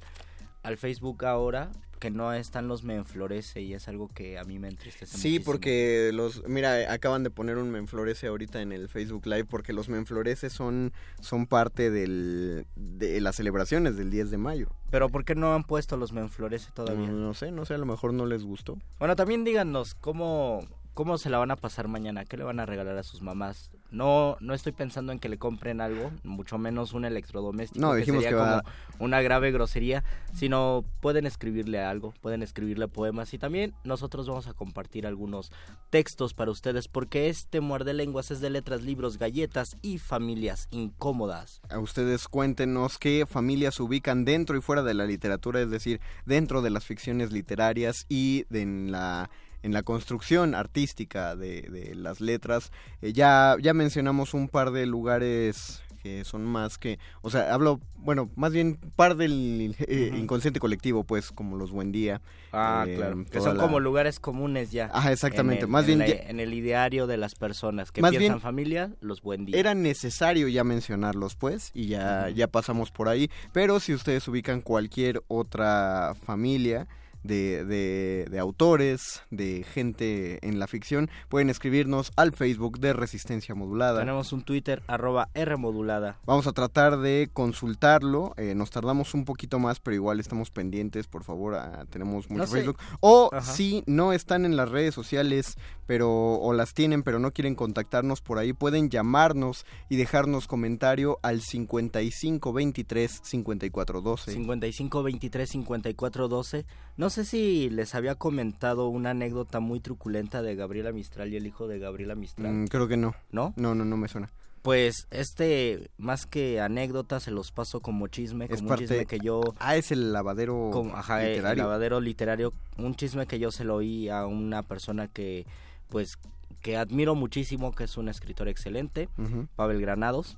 al 0.62 0.76
Facebook 0.76 1.24
ahora, 1.24 1.70
que 1.98 2.10
no 2.10 2.32
están 2.32 2.66
los 2.66 2.82
me 2.82 2.96
enflorece 2.96 3.62
y 3.62 3.74
es 3.74 3.86
algo 3.86 4.08
que 4.08 4.36
a 4.36 4.42
mí 4.42 4.58
me 4.58 4.66
entristece 4.68 5.16
Sí, 5.16 5.28
muchísimo. 5.28 5.44
porque 5.44 6.10
los, 6.12 6.42
mira, 6.48 6.92
acaban 6.92 7.22
de 7.22 7.30
poner 7.30 7.58
un 7.58 7.70
Menflorece 7.70 8.26
ahorita 8.26 8.60
en 8.60 8.72
el 8.72 8.88
Facebook 8.88 9.24
Live 9.26 9.44
porque 9.44 9.72
los 9.72 9.88
Menflorece 9.88 10.50
son, 10.50 10.92
son 11.20 11.46
parte 11.46 11.90
del, 11.92 12.66
de 12.74 13.20
las 13.20 13.36
celebraciones 13.36 13.96
del 13.96 14.10
10 14.10 14.32
de 14.32 14.36
mayo. 14.38 14.66
Pero 14.90 15.08
¿por 15.10 15.24
qué 15.24 15.36
no 15.36 15.54
han 15.54 15.62
puesto 15.62 15.96
los 15.96 16.12
me 16.12 16.20
enflorece 16.20 16.72
todavía? 16.74 17.06
No, 17.06 17.12
no 17.12 17.34
sé, 17.34 17.52
no 17.52 17.64
sé, 17.64 17.74
a 17.74 17.78
lo 17.78 17.86
mejor 17.86 18.12
no 18.12 18.26
les 18.26 18.42
gustó. 18.42 18.76
Bueno, 18.98 19.14
también 19.14 19.44
díganos 19.44 19.94
cómo, 19.94 20.66
cómo 20.94 21.18
se 21.18 21.30
la 21.30 21.38
van 21.38 21.50
a 21.50 21.56
pasar 21.56 21.88
mañana, 21.88 22.24
qué 22.24 22.36
le 22.36 22.44
van 22.44 22.60
a 22.60 22.66
regalar 22.66 22.96
a 22.98 23.02
sus 23.02 23.22
mamás. 23.22 23.70
No, 23.90 24.36
no 24.40 24.54
estoy 24.54 24.72
pensando 24.72 25.12
en 25.12 25.18
que 25.18 25.28
le 25.28 25.38
compren 25.38 25.80
algo, 25.82 26.10
mucho 26.22 26.56
menos 26.56 26.94
un 26.94 27.04
electrodoméstico. 27.04 27.84
No, 27.84 27.94
dijimos 27.94 28.22
sería 28.22 28.36
que 28.38 28.42
va- 28.42 28.62
como 28.62 29.04
una 29.04 29.20
grave 29.20 29.50
grosería, 29.52 30.02
sino 30.34 30.84
pueden 31.00 31.26
escribirle 31.26 31.80
algo, 31.80 32.14
pueden 32.22 32.42
escribirle 32.42 32.88
poemas 32.88 33.34
y 33.34 33.38
también 33.38 33.74
nosotros 33.84 34.26
vamos 34.28 34.46
a 34.46 34.54
compartir 34.54 35.06
algunos 35.06 35.52
textos 35.90 36.32
para 36.32 36.50
ustedes 36.50 36.88
porque 36.88 37.28
este 37.28 37.60
muerde 37.60 37.92
lenguas 37.92 38.30
es 38.30 38.40
de 38.40 38.48
letras, 38.50 38.82
libros, 38.82 39.18
galletas 39.18 39.76
y 39.82 39.98
familias 39.98 40.68
incómodas. 40.70 41.60
A 41.68 41.78
ustedes 41.78 42.28
cuéntenos 42.28 42.98
qué 42.98 43.26
familias 43.26 43.74
se 43.74 43.82
ubican 43.82 44.24
dentro 44.24 44.56
y 44.56 44.60
fuera 44.62 44.82
de 44.82 44.94
la 44.94 45.04
literatura, 45.04 45.60
es 45.60 45.70
decir, 45.70 46.00
dentro 46.24 46.62
de 46.62 46.70
las 46.70 46.84
ficciones 46.86 47.30
literarias 47.32 48.06
y 48.08 48.44
de 48.48 48.62
en 48.62 48.92
la 48.92 49.28
en 49.62 49.72
la 49.72 49.82
construcción 49.82 50.54
artística 50.54 51.36
de, 51.36 51.62
de 51.62 51.94
las 51.94 52.20
letras. 52.20 52.72
Eh, 53.00 53.12
ya, 53.12 53.56
ya 53.60 53.74
mencionamos 53.74 54.34
un 54.34 54.48
par 54.48 54.70
de 54.72 54.86
lugares 54.86 55.82
que 56.02 56.24
son 56.24 56.44
más 56.44 56.78
que, 56.78 56.98
o 57.20 57.30
sea, 57.30 57.54
hablo, 57.54 57.80
bueno, 57.96 58.28
más 58.34 58.50
bien 58.52 58.76
par 58.96 59.14
del 59.14 59.76
eh, 59.78 60.10
inconsciente 60.18 60.58
colectivo, 60.58 61.04
pues, 61.04 61.30
como 61.30 61.56
los 61.56 61.70
Buen 61.70 61.92
Día. 61.92 62.20
Ah, 62.52 62.84
eh, 62.88 62.96
claro. 62.96 63.24
Que 63.30 63.40
son 63.40 63.56
la- 63.56 63.62
como 63.62 63.78
lugares 63.78 64.18
comunes 64.18 64.72
ya. 64.72 64.90
Ajá, 64.92 65.12
exactamente. 65.12 65.66
El- 65.66 65.70
Más 65.70 65.82
en 65.82 65.86
bien 65.86 65.98
la- 66.00 66.06
ya- 66.08 66.28
en 66.28 66.40
el 66.40 66.54
ideario 66.54 67.06
de 67.06 67.18
las 67.18 67.36
personas 67.36 67.92
que 67.92 68.00
Más 68.00 68.10
piensan 68.10 68.32
bien- 68.38 68.40
familia, 68.40 68.90
los 69.00 69.22
buen 69.22 69.44
días. 69.44 69.56
Era 69.60 69.74
necesario 69.74 70.48
ya 70.48 70.64
mencionarlos, 70.64 71.36
pues, 71.36 71.70
y 71.72 71.86
ya, 71.86 72.28
ya 72.30 72.48
pasamos 72.48 72.90
por 72.90 73.08
ahí. 73.08 73.30
Pero 73.52 73.78
si 73.78 73.94
ustedes 73.94 74.26
ubican 74.26 74.60
cualquier 74.60 75.22
otra 75.28 76.16
familia 76.26 76.88
de, 77.22 77.64
de, 77.64 78.26
de 78.30 78.38
autores, 78.38 79.22
de 79.30 79.64
gente 79.64 80.46
en 80.46 80.58
la 80.58 80.66
ficción, 80.66 81.10
pueden 81.28 81.50
escribirnos 81.50 82.12
al 82.16 82.32
Facebook 82.32 82.78
de 82.80 82.92
Resistencia 82.92 83.54
Modulada. 83.54 84.00
Tenemos 84.00 84.32
un 84.32 84.42
Twitter, 84.42 84.82
arroba 84.86 85.28
R 85.34 85.56
modulada. 85.56 86.18
Vamos 86.26 86.46
a 86.46 86.52
tratar 86.52 86.98
de 86.98 87.30
consultarlo. 87.32 88.34
eh, 88.36 88.54
nos 88.54 88.70
tardamos 88.70 89.14
un 89.14 89.24
poquito 89.24 89.58
más, 89.58 89.80
pero 89.80 89.94
igual 89.94 90.20
estamos 90.20 90.50
pendientes. 90.50 91.06
Por 91.06 91.24
favor, 91.24 91.54
ah, 91.54 91.84
tenemos 91.90 92.28
mucho 92.30 92.42
No 92.42 92.46
sé. 92.46 92.52
Facebook. 92.58 92.78
O 93.00 93.30
Ajá. 93.32 93.42
si 93.52 93.82
no 93.86 94.12
están 94.12 94.44
en 94.44 94.56
las 94.56 94.68
redes 94.70 94.94
sociales, 94.94 95.56
pero 95.86 96.10
o 96.34 96.52
las 96.52 96.74
tienen, 96.74 97.02
pero 97.02 97.18
no 97.18 97.32
quieren 97.32 97.54
contactarnos 97.54 98.20
por 98.20 98.38
ahí, 98.38 98.52
pueden 98.52 98.90
llamarnos 98.90 99.64
y 99.88 99.96
dejarnos 99.96 100.46
comentario 100.46 101.18
al 101.22 101.40
55 101.40 102.52
23 102.52 103.20
54 103.22 104.00
12. 104.00 104.32
55 104.32 105.02
23 105.02 105.48
54 105.50 106.28
12. 106.28 106.66
No 106.96 107.10
sé 107.12 107.24
si 107.24 107.70
les 107.70 107.94
había 107.94 108.16
comentado 108.16 108.88
una 108.88 109.10
anécdota 109.10 109.60
muy 109.60 109.78
truculenta 109.78 110.42
de 110.42 110.56
Gabriela 110.56 110.90
Mistral 110.90 111.32
y 111.32 111.36
el 111.36 111.46
hijo 111.46 111.68
de 111.68 111.78
Gabriela 111.78 112.16
Mistral. 112.16 112.52
Mm, 112.52 112.66
creo 112.66 112.88
que 112.88 112.96
no. 112.96 113.14
¿No? 113.30 113.54
No, 113.56 113.76
no, 113.76 113.84
no 113.84 113.96
me 113.96 114.08
suena. 114.08 114.28
Pues 114.62 115.06
este, 115.10 115.90
más 115.98 116.26
que 116.26 116.60
anécdota, 116.60 117.18
se 117.20 117.30
los 117.30 117.50
paso 117.52 117.80
como 117.80 118.08
chisme, 118.08 118.46
como 118.46 118.54
Es 118.56 118.62
un 118.62 118.68
parte- 118.68 118.86
chisme 118.88 119.06
que 119.06 119.18
yo... 119.20 119.42
Ah, 119.60 119.76
es 119.76 119.92
el 119.92 120.12
lavadero 120.12 120.70
como, 120.72 120.96
ajá, 120.96 121.22
el 121.24 121.30
literario. 121.34 121.64
lavadero 121.64 122.00
literario, 122.00 122.52
un 122.78 122.94
chisme 122.94 123.26
que 123.26 123.38
yo 123.38 123.50
se 123.52 123.64
lo 123.64 123.76
oí 123.76 124.08
a 124.08 124.26
una 124.26 124.62
persona 124.62 125.08
que, 125.08 125.46
pues, 125.88 126.16
que 126.60 126.76
admiro 126.76 127.14
muchísimo, 127.14 127.72
que 127.74 127.84
es 127.84 127.96
un 127.96 128.08
escritor 128.08 128.46
excelente, 128.48 129.08
Ujú. 129.18 129.46
Pavel 129.56 129.80
Granados. 129.80 130.36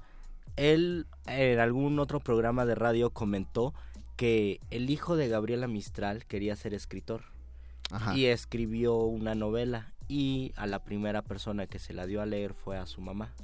Él 0.57 1.07
en 1.27 1.59
algún 1.59 1.99
otro 1.99 2.21
programa 2.21 2.65
de 2.65 2.75
radio 2.77 3.11
comentó 3.11 3.75
que 4.17 4.61
el 4.71 4.91
hijo 4.91 5.17
de 5.17 5.29
Gabriela 5.29 5.67
Mistral 5.69 6.25
quería 6.27 6.57
ser 6.57 6.75
escritor 6.75 7.23
Ajá. 7.91 8.17
y 8.17 8.27
escribió 8.27 8.97
una 8.99 9.35
novela 9.35 9.93
y 10.09 10.53
a 10.57 10.67
la 10.67 10.85
primera 10.85 11.23
persona 11.23 11.67
que 11.67 11.79
se 11.79 11.93
la 11.95 12.07
dio 12.07 12.21
a 12.23 12.27
leer 12.27 12.55
fue 12.55 12.77
a 12.79 12.87
su 12.87 13.01
mamá, 13.01 13.35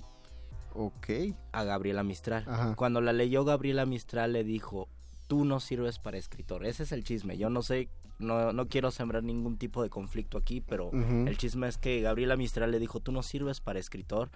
Ok. 0.74 1.08
a 1.52 1.64
Gabriela 1.64 2.02
Mistral. 2.04 2.44
Ajá. 2.46 2.74
Cuando 2.76 3.00
la 3.00 3.12
leyó 3.12 3.44
Gabriela 3.44 3.86
Mistral 3.86 4.32
le 4.32 4.44
dijo, 4.44 4.88
tú 5.26 5.44
no 5.44 5.58
sirves 5.60 5.98
para 5.98 6.18
escritor. 6.18 6.64
Ese 6.64 6.84
es 6.84 6.92
el 6.92 7.02
chisme. 7.04 7.36
Yo 7.38 7.50
no 7.50 7.62
sé, 7.62 7.88
no, 8.18 8.52
no 8.52 8.68
quiero 8.68 8.90
sembrar 8.90 9.22
ningún 9.24 9.56
tipo 9.58 9.82
de 9.82 9.90
conflicto 9.90 10.38
aquí, 10.38 10.60
pero 10.60 10.90
el 10.92 11.36
chisme 11.38 11.66
es 11.68 11.78
que 11.78 12.00
Gabriela 12.00 12.36
Mistral 12.36 12.70
le 12.70 12.78
dijo, 12.78 13.00
tú 13.00 13.10
no 13.12 13.22
sirves 13.22 13.60
para 13.60 13.78
escritor. 13.78 14.30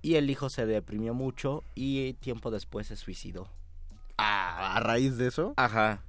Y 0.00 0.14
el 0.14 0.30
hijo 0.30 0.48
se 0.48 0.64
deprimió 0.64 1.12
mucho 1.12 1.64
y 1.74 2.12
tiempo 2.14 2.50
después 2.50 2.86
se 2.86 2.96
suicidó. 2.96 3.48
Ah, 4.18 4.76
a 4.76 4.80
raíz 4.80 5.16
de 5.16 5.28
eso. 5.28 5.54
Ajá. 5.56 6.02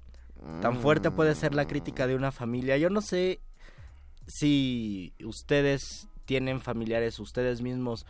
Tan 0.61 0.77
fuerte 0.77 1.11
puede 1.11 1.35
ser 1.35 1.53
la 1.53 1.67
crítica 1.67 2.07
de 2.07 2.15
una 2.15 2.31
familia. 2.31 2.77
Yo 2.77 2.89
no 2.89 3.01
sé 3.01 3.39
si 4.25 5.13
ustedes 5.23 6.07
tienen 6.25 6.61
familiares, 6.61 7.19
ustedes 7.19 7.61
mismos 7.61 8.05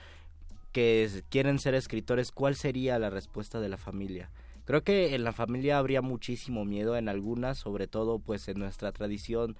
que 0.72 1.24
quieren 1.30 1.60
ser 1.60 1.74
escritores, 1.74 2.32
¿cuál 2.32 2.56
sería 2.56 3.00
la 3.00 3.10
respuesta 3.10 3.60
de 3.60 3.70
la 3.70 3.78
familia? 3.78 4.30
Creo 4.66 4.84
que 4.84 5.16
en 5.16 5.24
la 5.24 5.34
familia 5.34 5.80
habría 5.80 6.02
muchísimo 6.02 6.64
miedo 6.64 6.96
en 6.96 7.10
algunas, 7.10 7.58
sobre 7.58 7.88
todo 7.88 8.20
pues 8.20 8.48
en 8.48 8.60
nuestra 8.60 8.92
tradición 8.92 9.58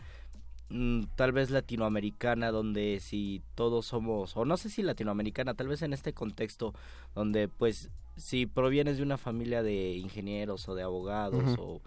mm, 0.70 1.06
tal 1.16 1.32
vez 1.32 1.50
latinoamericana 1.50 2.52
donde 2.52 3.00
si 3.02 3.42
todos 3.56 3.88
somos 3.88 4.38
o 4.38 4.46
no 4.46 4.56
sé 4.58 4.70
si 4.70 4.84
latinoamericana, 4.84 5.56
tal 5.56 5.68
vez 5.68 5.82
en 5.82 5.94
este 5.94 6.14
contexto 6.14 6.76
donde 7.16 7.48
pues 7.48 7.90
si 8.20 8.46
provienes 8.46 8.98
de 8.98 9.04
una 9.04 9.18
familia 9.18 9.64
de 9.64 9.94
ingenieros 9.94 10.68
o 10.70 10.76
de 10.76 10.84
abogados 10.84 11.56
o 11.58 11.82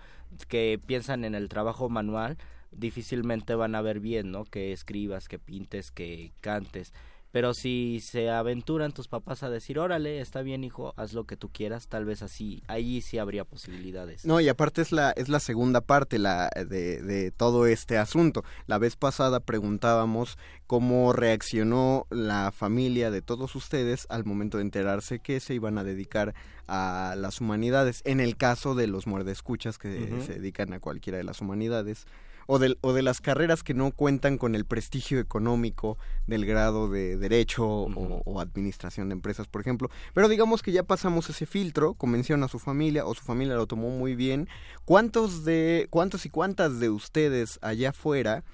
que 0.48 0.80
piensan 0.84 1.24
en 1.24 1.34
el 1.34 1.48
trabajo 1.48 1.88
manual, 1.88 2.38
difícilmente 2.72 3.54
van 3.54 3.74
a 3.74 3.82
ver 3.82 4.00
bien, 4.00 4.32
¿no? 4.32 4.44
Que 4.44 4.72
escribas, 4.72 5.28
que 5.28 5.38
pintes, 5.38 5.90
que 5.90 6.32
cantes. 6.40 6.92
Pero 7.32 7.54
si 7.54 8.00
se 8.00 8.30
aventuran 8.30 8.92
tus 8.92 9.08
papás 9.08 9.42
a 9.42 9.50
decir, 9.50 9.78
órale, 9.78 10.20
está 10.20 10.42
bien 10.42 10.64
hijo, 10.64 10.92
haz 10.96 11.14
lo 11.14 11.24
que 11.24 11.36
tú 11.36 11.48
quieras, 11.50 11.88
tal 11.88 12.04
vez 12.04 12.22
así, 12.22 12.62
ahí 12.68 13.00
sí 13.00 13.16
habría 13.16 13.44
posibilidades. 13.44 14.26
No, 14.26 14.38
y 14.38 14.48
aparte 14.48 14.82
es 14.82 14.92
la, 14.92 15.12
es 15.12 15.30
la 15.30 15.40
segunda 15.40 15.80
parte 15.80 16.18
la, 16.18 16.50
de, 16.54 17.02
de 17.02 17.30
todo 17.30 17.66
este 17.66 17.96
asunto. 17.96 18.44
La 18.66 18.76
vez 18.76 18.96
pasada 18.96 19.40
preguntábamos 19.40 20.36
cómo 20.66 21.12
reaccionó 21.14 22.06
la 22.10 22.52
familia 22.52 23.10
de 23.10 23.22
todos 23.22 23.56
ustedes 23.56 24.06
al 24.10 24.24
momento 24.24 24.58
de 24.58 24.64
enterarse 24.64 25.18
que 25.18 25.40
se 25.40 25.54
iban 25.54 25.78
a 25.78 25.84
dedicar 25.84 26.34
a 26.68 27.14
las 27.16 27.40
humanidades. 27.40 28.02
En 28.04 28.20
el 28.20 28.36
caso 28.36 28.74
de 28.74 28.86
los 28.86 29.06
muerdescuchas 29.06 29.78
que 29.78 30.22
se 30.26 30.34
dedican 30.34 30.72
a 30.74 30.80
cualquiera 30.80 31.18
de 31.18 31.24
las 31.24 31.40
humanidades. 31.40 32.06
O 32.46 32.58
de, 32.58 32.76
o 32.80 32.92
de 32.92 33.02
las 33.02 33.20
carreras 33.20 33.62
que 33.62 33.74
no 33.74 33.92
cuentan 33.92 34.38
con 34.38 34.54
el 34.54 34.64
prestigio 34.64 35.20
económico 35.20 35.98
del 36.26 36.46
grado 36.46 36.88
de 36.88 37.16
derecho 37.16 37.66
o, 37.66 38.22
o 38.24 38.40
administración 38.40 39.08
de 39.08 39.14
empresas, 39.14 39.46
por 39.46 39.60
ejemplo. 39.60 39.90
Pero 40.14 40.28
digamos 40.28 40.62
que 40.62 40.72
ya 40.72 40.82
pasamos 40.82 41.28
ese 41.30 41.46
filtro, 41.46 41.94
convención 41.94 42.42
a 42.42 42.48
su 42.48 42.58
familia 42.58 43.06
o 43.06 43.14
su 43.14 43.22
familia 43.22 43.54
lo 43.54 43.66
tomó 43.66 43.90
muy 43.90 44.14
bien. 44.14 44.48
¿Cuántos 44.84 45.44
de 45.44 45.86
cuántos 45.90 46.26
y 46.26 46.30
cuántas 46.30 46.80
de 46.80 46.90
ustedes 46.90 47.58
allá 47.62 47.90
afuera 47.90 48.44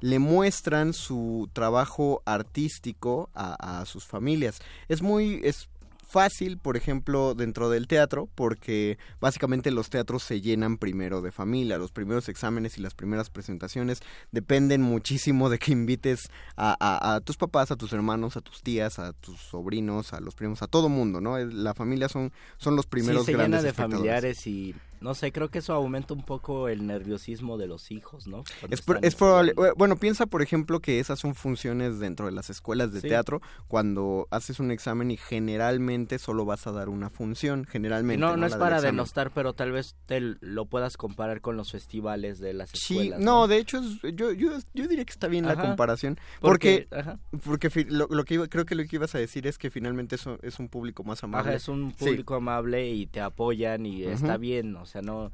le 0.00 0.18
muestran 0.18 0.92
su 0.92 1.50
trabajo 1.52 2.22
artístico 2.24 3.30
a, 3.34 3.80
a 3.80 3.86
sus 3.86 4.04
familias? 4.04 4.60
Es 4.88 5.02
muy 5.02 5.40
es 5.42 5.68
fácil, 6.08 6.58
por 6.58 6.76
ejemplo, 6.76 7.34
dentro 7.34 7.68
del 7.70 7.86
teatro, 7.86 8.28
porque 8.34 8.98
básicamente 9.20 9.70
los 9.70 9.90
teatros 9.90 10.22
se 10.22 10.40
llenan 10.40 10.78
primero 10.78 11.20
de 11.20 11.30
familia, 11.32 11.76
los 11.78 11.92
primeros 11.92 12.28
exámenes 12.28 12.78
y 12.78 12.80
las 12.80 12.94
primeras 12.94 13.28
presentaciones 13.30 14.00
dependen 14.32 14.80
muchísimo 14.82 15.50
de 15.50 15.58
que 15.58 15.72
invites 15.72 16.30
a, 16.56 16.74
a- 16.80 17.14
a 17.16 17.20
tus 17.20 17.36
papás, 17.36 17.70
a 17.70 17.76
tus 17.76 17.92
hermanos, 17.92 18.36
a 18.36 18.40
tus 18.40 18.62
tías, 18.62 18.98
a 18.98 19.12
tus 19.12 19.38
sobrinos, 19.38 20.12
a 20.12 20.20
los 20.20 20.34
primos, 20.34 20.62
a 20.62 20.66
todo 20.66 20.88
mundo, 20.88 21.20
¿no? 21.20 21.38
La 21.38 21.74
familia 21.74 22.08
son, 22.08 22.32
son 22.56 22.74
los 22.74 22.86
primeros 22.86 23.22
sí, 23.26 23.32
se 23.32 23.36
grandes 23.36 23.60
llena 23.60 23.62
de 23.62 23.68
espectadores. 23.68 23.98
familiares 23.98 24.46
y 24.46 24.74
no 25.00 25.14
sé, 25.14 25.32
creo 25.32 25.48
que 25.50 25.58
eso 25.58 25.72
aumenta 25.74 26.14
un 26.14 26.22
poco 26.22 26.68
el 26.68 26.86
nerviosismo 26.86 27.56
de 27.58 27.66
los 27.66 27.90
hijos, 27.90 28.26
¿no? 28.26 28.44
Cuando 28.60 29.06
Es, 29.06 29.14
probable, 29.14 29.54
bueno, 29.76 29.96
piensa 29.96 30.26
por 30.26 30.42
ejemplo 30.42 30.80
que 30.80 31.00
esas 31.00 31.18
son 31.18 31.34
funciones 31.34 31.98
dentro 31.98 32.26
de 32.26 32.32
las 32.32 32.50
escuelas 32.50 32.92
de 32.92 33.00
Sí. 33.00 33.08
teatro, 33.08 33.40
cuando 33.68 34.26
haces 34.30 34.60
un 34.60 34.70
examen 34.70 35.10
y 35.10 35.16
generalmente 35.16 36.18
solo 36.18 36.44
vas 36.44 36.66
a 36.66 36.72
dar 36.72 36.88
una 36.88 37.10
función, 37.10 37.64
generalmente. 37.64 38.20
no, 38.20 38.36
no 38.36 38.46
es 38.46 38.56
para 38.56 38.80
denostar, 38.80 39.30
pero 39.34 39.52
tal 39.54 39.72
vez 39.72 39.96
te 40.06 40.20
lo 40.20 40.66
puedas 40.66 40.96
comparar 40.96 41.40
con 41.40 41.56
los 41.56 41.72
festivales 41.72 42.38
de 42.38 42.54
las 42.54 42.70
Sí, 42.70 42.94
escuelas. 42.98 43.20
no, 43.20 43.48
de 43.48 43.58
hecho 43.58 43.78
es- 43.78 44.00
yo, 44.14 44.32
yo, 44.32 44.52
yo 44.74 44.86
diría 44.88 45.04
que 45.04 45.12
está 45.12 45.26
bien 45.28 45.46
la 45.46 45.56
comparación, 45.56 46.18
Porque- 46.40 46.86
porque, 46.90 46.96
ajá. 47.00 47.18
porque 47.44 47.70
fi- 47.70 47.84
lo, 47.84 48.06
lo 48.10 48.24
que 48.24 48.34
iba- 48.34 48.46
creo 48.48 48.64
que 48.64 48.74
lo 48.74 48.84
que 48.84 48.96
ibas 48.96 49.14
a 49.14 49.18
decir 49.18 49.46
es 49.46 49.58
que 49.58 49.70
finalmente 49.70 50.14
eso 50.16 50.38
es 50.42 50.58
un 50.58 50.68
público 50.68 51.04
más 51.04 51.22
amable. 51.24 51.48
Ajá, 51.50 51.56
es 51.56 51.68
un 51.68 51.90
Sí. 51.92 52.04
público 52.04 52.34
amable 52.34 52.88
y 52.90 53.06
te 53.06 53.20
apoyan 53.20 53.86
y 53.86 54.04
está 54.04 54.36
bien, 54.36 54.74
o 54.76 54.86
sea, 54.88 55.02
no 55.02 55.30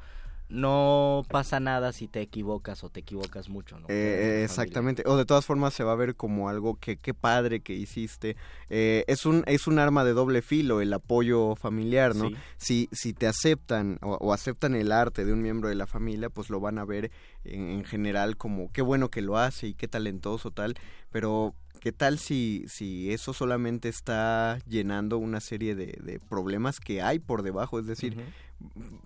no 0.49 1.25
pasa 1.31 1.59
nada 1.59 1.93
si 1.93 2.07
te 2.07 2.21
equivocas 2.21 2.85
o 2.85 2.91
te 2.91 3.01
equivocas 3.01 3.49
mucho, 3.49 3.79
¿no? 3.79 3.87
Eh, 3.89 4.43
exactamente. 4.45 5.03
O 5.07 5.17
de 5.17 5.25
todas 5.25 5.47
formas 5.47 5.73
se 5.73 5.85
va 5.85 5.93
a 5.93 5.97
ver 5.97 6.17
como 6.17 6.49
algo 6.49 6.77
que 6.77 6.99
qué 6.99 7.15
padre 7.15 7.61
que 7.61 7.73
hiciste. 7.73 8.37
Eh, 8.69 9.05
es 9.07 9.25
un 9.25 9.43
es 9.47 9.67
un 9.67 9.79
arma 9.79 10.05
de 10.05 10.13
doble 10.13 10.43
filo 10.43 10.81
el 10.81 10.93
apoyo 10.93 11.57
familiar, 11.57 12.15
¿no? 12.15 12.29
Sí. 12.29 12.37
Si 12.57 12.89
si 12.93 13.15
te 13.15 13.27
aceptan 13.27 13.99
o, 14.03 14.15
o 14.21 14.33
aceptan 14.33 14.75
el 14.75 14.93
arte 14.93 15.25
de 15.25 15.33
un 15.33 15.41
miembro 15.41 15.71
de 15.71 15.77
la 15.77 15.87
familia, 15.87 16.29
pues 16.29 16.51
lo 16.51 16.61
van 16.61 16.79
a 16.79 16.85
ver 16.85 17.11
en, 17.45 17.69
en 17.69 17.85
general 17.85 18.37
como 18.37 18.71
qué 18.71 18.83
bueno 18.83 19.09
que 19.09 19.23
lo 19.23 19.39
hace 19.39 19.69
y 19.69 19.75
qué 19.75 19.89
talentoso 19.89 20.51
tal. 20.51 20.75
Pero 21.11 21.55
qué 21.81 21.93
tal 21.93 22.19
si 22.19 22.65
si 22.69 23.13
eso 23.13 23.33
solamente 23.33 23.89
está 23.89 24.59
llenando 24.69 25.17
una 25.17 25.41
serie 25.41 25.75
de, 25.75 25.99
de 26.03 26.21
problemas 26.21 26.81
que 26.81 27.01
hay 27.01 27.19
por 27.19 27.43
debajo, 27.43 27.79
es 27.79 27.87
decir. 27.87 28.17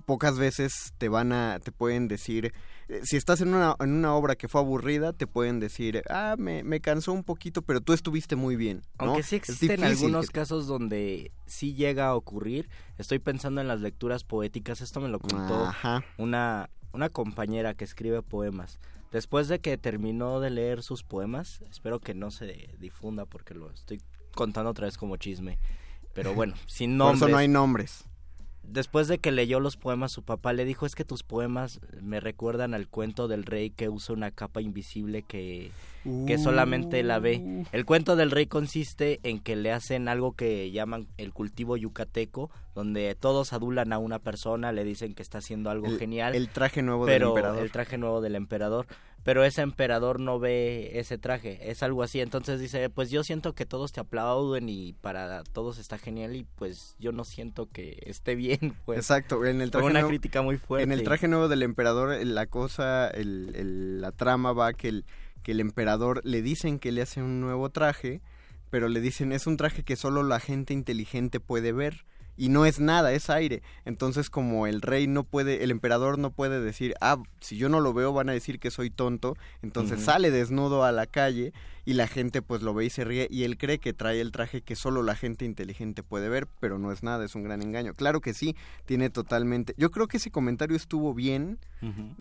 Pocas 0.07 0.38
veces 0.38 0.92
te 0.99 1.09
van 1.09 1.33
a, 1.33 1.59
te 1.61 1.73
pueden 1.73 2.09
decir, 2.09 2.53
eh, 2.88 3.01
si 3.05 3.16
estás 3.16 3.40
en 3.40 3.55
una, 3.55 3.77
en 3.81 3.92
una 3.92 4.14
obra 4.14 4.37
que 4.37 4.49
fue 4.49 4.61
aburrida, 4.61 5.12
te 5.12 5.27
pueden 5.27 5.61
decir, 5.61 6.03
ah, 6.09 6.37
me, 6.38 6.64
me 6.64 6.81
cansó 6.81 7.12
un 7.12 7.25
poquito, 7.25 7.62
pero 7.62 7.81
tú 7.81 7.92
estuviste 7.92 8.37
muy 8.37 8.57
bien. 8.57 8.83
¿no? 8.99 9.07
Aunque 9.07 9.23
sí 9.23 9.37
existen 9.37 9.85
algunos 9.85 10.31
casos 10.31 10.66
donde 10.66 11.33
sí 11.47 11.75
llega 11.75 12.09
a 12.09 12.14
ocurrir. 12.14 12.68
Estoy 12.97 13.18
pensando 13.18 13.61
en 13.61 13.68
las 13.68 13.81
lecturas 13.81 14.25
poéticas. 14.25 14.81
Esto 14.81 15.01
me 15.01 15.09
lo 15.09 15.18
contó 15.18 15.66
Ajá. 15.66 16.05
una, 16.16 16.71
una 16.92 17.09
compañera 17.11 17.75
que 17.75 17.85
escribe 17.85 18.23
poemas. 18.23 18.79
Después 19.12 19.49
de 19.49 19.59
que 19.61 19.79
terminó 19.79 20.38
de 20.40 20.51
leer 20.51 20.83
sus 20.83 21.03
poemas, 21.03 21.62
espero 21.71 21.99
que 21.99 22.14
no 22.14 22.31
se 22.31 22.68
difunda 22.79 23.25
porque 23.25 23.55
lo 23.55 23.71
estoy 23.71 24.03
contando 24.35 24.71
otra 24.71 24.87
vez 24.87 24.99
como 24.99 25.16
chisme. 25.16 25.59
Pero 26.12 26.35
bueno, 26.35 26.55
sin 26.66 26.99
Por 26.99 27.07
nombres. 27.07 27.23
eso 27.23 27.29
no 27.29 27.37
hay 27.38 27.49
nombres. 27.49 28.05
Después 28.70 29.09
de 29.09 29.18
que 29.18 29.33
leyó 29.33 29.61
los 29.61 29.76
poemas, 29.76 30.12
su 30.12 30.22
papá 30.22 30.52
le 30.52 30.64
dijo, 30.64 30.85
es 30.85 30.94
que 30.94 31.04
tus 31.04 31.22
poemas 31.22 31.81
me 32.02 32.20
recuerdan 32.20 32.74
al 32.74 32.87
cuento 32.87 33.26
del 33.26 33.44
rey 33.44 33.70
que 33.70 33.88
usa 33.88 34.14
una 34.14 34.31
capa 34.31 34.61
invisible 34.61 35.22
que, 35.22 35.70
que 36.26 36.37
solamente 36.38 37.02
la 37.02 37.18
ve. 37.18 37.64
El 37.72 37.85
cuento 37.87 38.14
del 38.14 38.31
rey 38.31 38.46
consiste 38.46 39.20
en 39.22 39.40
que 39.40 39.57
le 39.57 39.72
hacen 39.72 40.07
algo 40.09 40.33
que 40.33 40.70
llaman 40.70 41.09
el 41.16 41.33
cultivo 41.33 41.76
yucateco, 41.78 42.50
donde 42.74 43.14
todos 43.18 43.52
adulan 43.52 43.92
a 43.92 43.98
una 43.98 44.18
persona, 44.18 44.70
le 44.72 44.85
dicen 44.85 45.14
que 45.14 45.22
está 45.22 45.38
haciendo 45.38 45.70
algo 45.70 45.87
El- 45.87 45.98
genial. 45.98 46.35
el 46.35 46.48
traje 46.50 46.83
nuevo 46.83 47.07
del 47.07 47.22
emperador. 47.22 47.62
El 47.62 47.72
traje 47.72 47.96
nuevo 47.98 48.20
del 48.20 48.35
emperador. 48.37 48.87
Pero 49.24 49.44
ese 49.44 49.61
emperador 49.62 50.20
no 50.20 50.38
ve 50.38 50.98
ese 50.98 51.18
traje, 51.18 51.70
es 51.70 51.83
algo 51.83 52.02
así. 52.02 52.20
Entonces 52.20 52.61
dice, 52.61 52.88
pues 52.88 53.11
yo 53.11 53.22
siento 53.24 53.52
que 53.54 53.66
todos 53.66 53.92
te 53.92 54.00
aplauden 54.00 54.68
y 54.68 54.94
para 54.94 55.42
todos 55.44 55.78
está 55.78 55.98
genial 55.98 56.35
y 56.37 56.44
pues 56.57 56.94
yo 56.98 57.12
no 57.12 57.24
siento 57.24 57.66
que 57.70 57.98
esté 58.07 58.35
bien. 58.37 58.74
Pues. 58.87 58.98
Exacto, 58.98 59.44
en 59.44 59.61
el 59.61 59.70
traje 59.70 59.85
una 59.87 59.92
nuevo- 60.00 60.09
crítica 60.09 60.40
muy 60.40 60.57
fuerte. 60.57 60.85
En 60.85 60.92
el 60.92 61.02
traje 61.04 61.28
nuevo 61.28 61.48
del 61.48 61.62
emperador, 61.62 62.12
eh, 62.14 62.24
la 62.24 62.46
cosa, 62.46 63.09
el, 63.11 63.52
el- 63.54 64.00
la 64.00 64.12
trama 64.12 64.52
va 64.52 64.72
que 64.72 64.88
el, 64.88 65.04
que 65.42 65.52
el 65.52 65.61
emperador 65.61 66.20
le 66.24 66.40
dicen 66.40 66.78
que 66.78 66.90
le 66.92 67.02
hace 67.02 67.20
un 67.22 67.40
nuevo 67.40 67.68
traje, 67.70 68.22
pero 68.70 68.88
le 68.88 69.00
dicen 69.00 69.33
es 69.33 69.46
un 69.46 69.57
traje 69.59 69.83
que 69.83 69.96
solo 69.96 70.22
la 70.22 70.40
gente 70.40 70.72
inteligente 70.74 71.38
puede 71.40 71.72
ver. 71.72 72.04
Y 72.38 72.48
no 72.48 72.64
es 72.64 72.79
nada, 72.79 73.12
es 73.12 73.29
aire. 73.29 73.62
Entonces, 73.85 74.31
como 74.31 74.66
el 74.66 74.81
rey 74.81 75.09
no 75.09 75.24
puede, 75.24 75.64
el 75.64 75.72
emperador 75.72 76.18
no 76.18 76.31
puede 76.31 76.61
decir, 76.61 76.94
ah, 77.01 77.18
si 77.40 77.57
yo 77.57 77.68
no 77.68 77.81
lo 77.81 77.92
veo 77.92 78.12
van 78.12 78.29
a 78.31 78.33
decir 78.33 78.61
que 78.61 78.70
soy 78.70 78.90
tonto. 78.90 79.37
Entonces 79.61 80.01
sale 80.01 80.31
desnudo 80.31 80.85
a 80.85 80.92
la 80.92 81.07
calle 81.07 81.53
y 81.85 81.94
la 81.94 82.07
gente 82.07 82.42
pues 82.42 82.62
lo 82.62 82.74
ve 82.74 82.85
y 82.85 82.90
se 82.90 83.03
ríe 83.03 83.29
y 83.31 83.44
él 83.44 83.57
cree 83.57 83.79
que 83.79 83.92
trae 83.92 84.20
el 84.20 84.31
traje 84.31 84.61
que 84.61 84.77
solo 84.77 85.03
la 85.03 85.14
gente 85.14 85.44
inteligente 85.44 86.03
puede 86.03 86.29
ver, 86.29 86.46
pero 86.61 86.79
no 86.79 86.92
es 86.92 87.03
nada, 87.03 87.24
es 87.24 87.35
un 87.35 87.42
gran 87.42 87.62
engaño. 87.62 87.94
Claro 87.94 88.20
que 88.20 88.35
sí, 88.35 88.55
tiene 88.85 89.11
totalmente. 89.11 89.74
Yo 89.79 89.90
creo 89.90 90.07
que 90.07 90.18
ese 90.18 90.31
comentario 90.31 90.77
estuvo 90.77 91.14
bien 91.14 91.59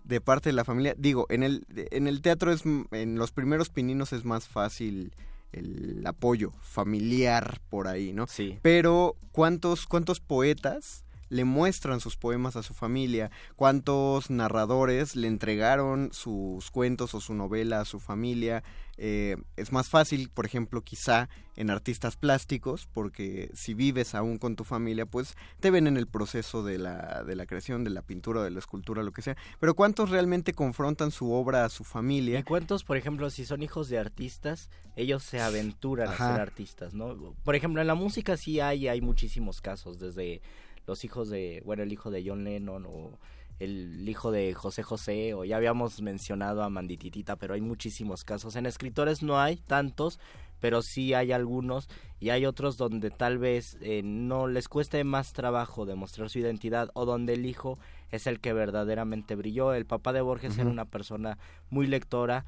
de 0.04 0.20
parte 0.20 0.48
de 0.48 0.54
la 0.54 0.64
familia. 0.64 0.94
Digo, 0.96 1.26
en 1.28 1.42
el 1.42 1.66
en 1.90 2.08
el 2.08 2.22
teatro 2.22 2.50
es 2.50 2.64
en 2.64 3.16
los 3.16 3.30
primeros 3.30 3.68
pininos 3.68 4.12
es 4.12 4.24
más 4.24 4.48
fácil 4.48 5.12
el 5.52 6.06
apoyo 6.06 6.52
familiar 6.60 7.60
por 7.68 7.88
ahí, 7.88 8.12
¿no? 8.12 8.26
Sí. 8.26 8.58
Pero 8.62 9.16
¿cuántos 9.32 9.86
cuántos 9.86 10.20
poetas 10.20 11.04
le 11.28 11.44
muestran 11.44 12.00
sus 12.00 12.16
poemas 12.16 12.56
a 12.56 12.62
su 12.62 12.74
familia? 12.74 13.30
¿Cuántos 13.56 14.30
narradores 14.30 15.16
le 15.16 15.28
entregaron 15.28 16.10
sus 16.12 16.70
cuentos 16.70 17.14
o 17.14 17.20
su 17.20 17.34
novela 17.34 17.80
a 17.80 17.84
su 17.84 18.00
familia? 18.00 18.62
Eh, 19.00 19.36
es 19.56 19.70
más 19.70 19.88
fácil, 19.88 20.28
por 20.28 20.44
ejemplo, 20.44 20.82
quizá 20.82 21.28
en 21.54 21.70
artistas 21.70 22.16
plásticos, 22.16 22.88
porque 22.92 23.50
si 23.54 23.74
vives 23.74 24.14
aún 24.14 24.38
con 24.38 24.56
tu 24.56 24.64
familia, 24.64 25.06
pues 25.06 25.36
te 25.60 25.70
ven 25.70 25.86
en 25.86 25.96
el 25.96 26.08
proceso 26.08 26.64
de 26.64 26.78
la, 26.78 27.22
de 27.24 27.36
la 27.36 27.46
creación, 27.46 27.84
de 27.84 27.90
la 27.90 28.02
pintura, 28.02 28.42
de 28.42 28.50
la 28.50 28.58
escultura, 28.58 29.02
lo 29.02 29.12
que 29.12 29.22
sea. 29.22 29.36
Pero 29.60 29.74
¿cuántos 29.74 30.10
realmente 30.10 30.52
confrontan 30.52 31.10
su 31.12 31.32
obra 31.32 31.64
a 31.64 31.68
su 31.68 31.84
familia? 31.84 32.40
¿Y 32.40 32.42
cuántos, 32.42 32.82
por 32.82 32.96
ejemplo, 32.96 33.30
si 33.30 33.44
son 33.44 33.62
hijos 33.62 33.88
de 33.88 33.98
artistas, 33.98 34.68
ellos 34.96 35.22
se 35.22 35.40
aventuran 35.40 36.08
Ajá. 36.08 36.30
a 36.30 36.32
ser 36.32 36.40
artistas, 36.40 36.94
¿no? 36.94 37.34
Por 37.44 37.54
ejemplo, 37.54 37.80
en 37.80 37.86
la 37.86 37.94
música 37.94 38.36
sí 38.36 38.58
hay, 38.58 38.88
hay 38.88 39.00
muchísimos 39.00 39.60
casos, 39.60 39.98
desde 39.98 40.42
los 40.88 41.04
hijos 41.04 41.28
de, 41.28 41.62
bueno, 41.64 41.82
el 41.82 41.92
hijo 41.92 42.10
de 42.10 42.24
John 42.26 42.44
Lennon 42.44 42.86
o 42.86 43.18
el 43.60 44.08
hijo 44.08 44.30
de 44.30 44.54
José 44.54 44.82
José, 44.82 45.34
o 45.34 45.44
ya 45.44 45.56
habíamos 45.56 46.00
mencionado 46.00 46.62
a 46.62 46.70
Mandititita, 46.70 47.36
pero 47.36 47.54
hay 47.54 47.60
muchísimos 47.60 48.24
casos. 48.24 48.56
En 48.56 48.66
escritores 48.66 49.22
no 49.22 49.38
hay 49.38 49.56
tantos, 49.56 50.18
pero 50.60 50.80
sí 50.80 51.12
hay 51.12 51.32
algunos, 51.32 51.88
y 52.20 52.30
hay 52.30 52.46
otros 52.46 52.76
donde 52.76 53.10
tal 53.10 53.38
vez 53.38 53.76
eh, 53.80 54.02
no 54.02 54.46
les 54.46 54.68
cueste 54.68 55.02
más 55.04 55.32
trabajo 55.32 55.86
demostrar 55.86 56.30
su 56.30 56.38
identidad, 56.38 56.90
o 56.94 57.04
donde 57.04 57.34
el 57.34 57.46
hijo 57.46 57.78
es 58.10 58.26
el 58.26 58.40
que 58.40 58.52
verdaderamente 58.52 59.34
brilló. 59.34 59.74
El 59.74 59.86
papá 59.86 60.12
de 60.12 60.20
Borges 60.20 60.56
era 60.56 60.70
una 60.70 60.84
persona 60.84 61.36
muy 61.68 61.86
lectora, 61.86 62.46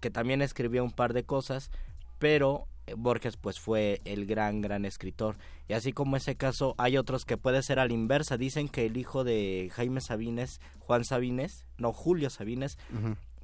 que 0.00 0.10
también 0.10 0.40
escribía 0.40 0.82
un 0.82 0.92
par 0.92 1.12
de 1.12 1.24
cosas, 1.24 1.70
pero 2.18 2.68
Borges 2.96 3.36
pues 3.36 3.60
fue 3.60 4.00
el 4.04 4.26
gran, 4.26 4.60
gran 4.60 4.84
escritor. 4.84 5.36
Y 5.68 5.72
así 5.74 5.92
como 5.92 6.16
ese 6.16 6.36
caso, 6.36 6.74
hay 6.78 6.96
otros 6.96 7.24
que 7.24 7.36
puede 7.36 7.62
ser 7.62 7.78
a 7.78 7.86
la 7.86 7.92
inversa. 7.92 8.36
Dicen 8.36 8.68
que 8.68 8.86
el 8.86 8.96
hijo 8.96 9.24
de 9.24 9.70
Jaime 9.74 10.00
Sabines, 10.00 10.60
Juan 10.78 11.04
Sabines, 11.04 11.66
no, 11.76 11.92
Julio 11.92 12.30
Sabines, 12.30 12.78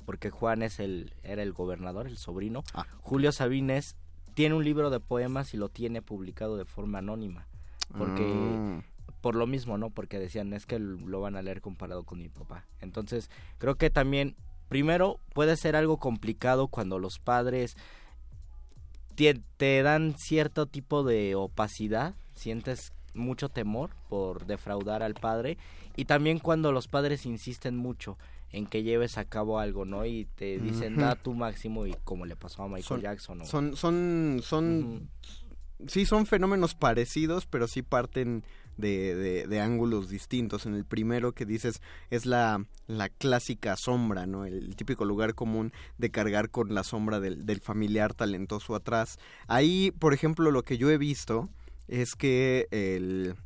porque 0.07 0.31
Juan 0.31 0.63
es 0.63 0.81
el, 0.81 1.13
era 1.23 1.43
el 1.43 1.53
gobernador, 1.53 2.07
el 2.07 2.17
sobrino, 2.19 2.63
Ah. 2.75 2.87
Julio 3.01 3.33
Sabines 3.33 3.97
tiene 4.35 4.55
un 4.55 4.65
libro 4.65 4.91
de 4.91 5.01
poemas 5.01 5.55
y 5.55 5.57
lo 5.57 5.69
tiene 5.69 6.03
publicado 6.03 6.57
de 6.57 6.65
forma 6.65 6.99
anónima. 6.99 7.47
Porque 7.97 8.23
Mm. 8.25 8.83
por 9.21 9.35
lo 9.37 9.47
mismo, 9.47 9.79
¿no? 9.79 9.91
Porque 9.91 10.19
decían, 10.19 10.53
es 10.53 10.67
que 10.67 10.79
lo 10.79 11.21
van 11.21 11.37
a 11.37 11.43
leer 11.43 11.61
comparado 11.61 12.05
con 12.05 12.19
mi 12.19 12.29
papá. 12.29 12.65
Entonces, 12.81 13.31
creo 13.59 13.77
que 13.77 13.89
también, 13.91 14.37
primero, 14.69 15.21
puede 15.33 15.57
ser 15.57 15.77
algo 15.77 15.99
complicado 15.99 16.69
cuando 16.69 16.99
los 16.99 17.19
padres 17.19 17.77
te, 19.14 19.40
te 19.57 19.83
dan 19.83 20.14
cierto 20.18 20.66
tipo 20.66 21.05
de 21.05 21.35
opacidad, 21.35 22.14
sientes 22.35 22.92
mucho 23.14 23.48
temor 23.48 23.90
por 24.09 24.46
defraudar 24.46 25.03
al 25.03 25.14
padre, 25.14 25.57
y 25.96 26.05
también 26.07 26.38
cuando 26.40 26.72
los 26.72 26.88
padres 26.88 27.27
insisten 27.27 27.77
mucho 27.77 28.18
en 28.50 28.66
que 28.66 28.83
lleves 28.83 29.18
a 29.18 29.24
cabo 29.24 29.59
algo, 29.59 29.85
¿no? 29.85 30.05
Y 30.07 30.27
te 30.37 30.59
dicen, 30.61 30.96
da 30.96 31.16
tu 31.16 31.35
máximo, 31.35 31.87
y 31.87 31.94
como 32.05 32.24
le 32.27 32.37
pasó 32.37 32.62
a 32.62 32.66
Michael 32.68 32.85
Son- 32.85 33.00
Jackson. 33.00 33.38
¿no? 33.38 33.44
Son, 33.44 33.77
son, 33.77 34.40
son, 34.42 35.09
sí 35.88 36.07
son 36.07 36.27
fenómenos 36.27 36.74
parecidos, 36.74 37.46
pero 37.46 37.66
sí 37.68 37.83
parten 37.83 38.44
de, 38.77 39.15
de, 39.15 39.47
de 39.47 39.61
ángulos 39.61 40.09
distintos. 40.09 40.67
En 40.67 40.75
el 40.75 40.85
primero 40.85 41.33
que 41.33 41.47
dices 41.47 41.81
es 42.11 42.27
la, 42.27 42.65
la 42.87 43.09
clásica 43.09 43.77
sombra, 43.77 44.27
¿no? 44.27 44.45
El, 44.45 44.77
típico 44.77 45.05
lugar 45.05 45.35
común 45.35 45.73
de 45.99 46.11
cargar 46.11 46.51
con 46.51 46.75
la 46.75 46.85
sombra 46.85 47.21
del, 47.21 47.47
del 47.47 47.61
familiar 47.61 48.15
talentoso 48.15 48.75
atrás. 48.75 49.19
Ahí, 49.47 49.93
por 49.99 50.15
ejemplo, 50.15 50.51
lo 50.51 50.63
que 50.63 50.79
yo 50.79 50.91
he 50.91 50.99
visto 50.99 51.49
es 51.89 52.15
que 52.17 52.67
el 52.71 53.37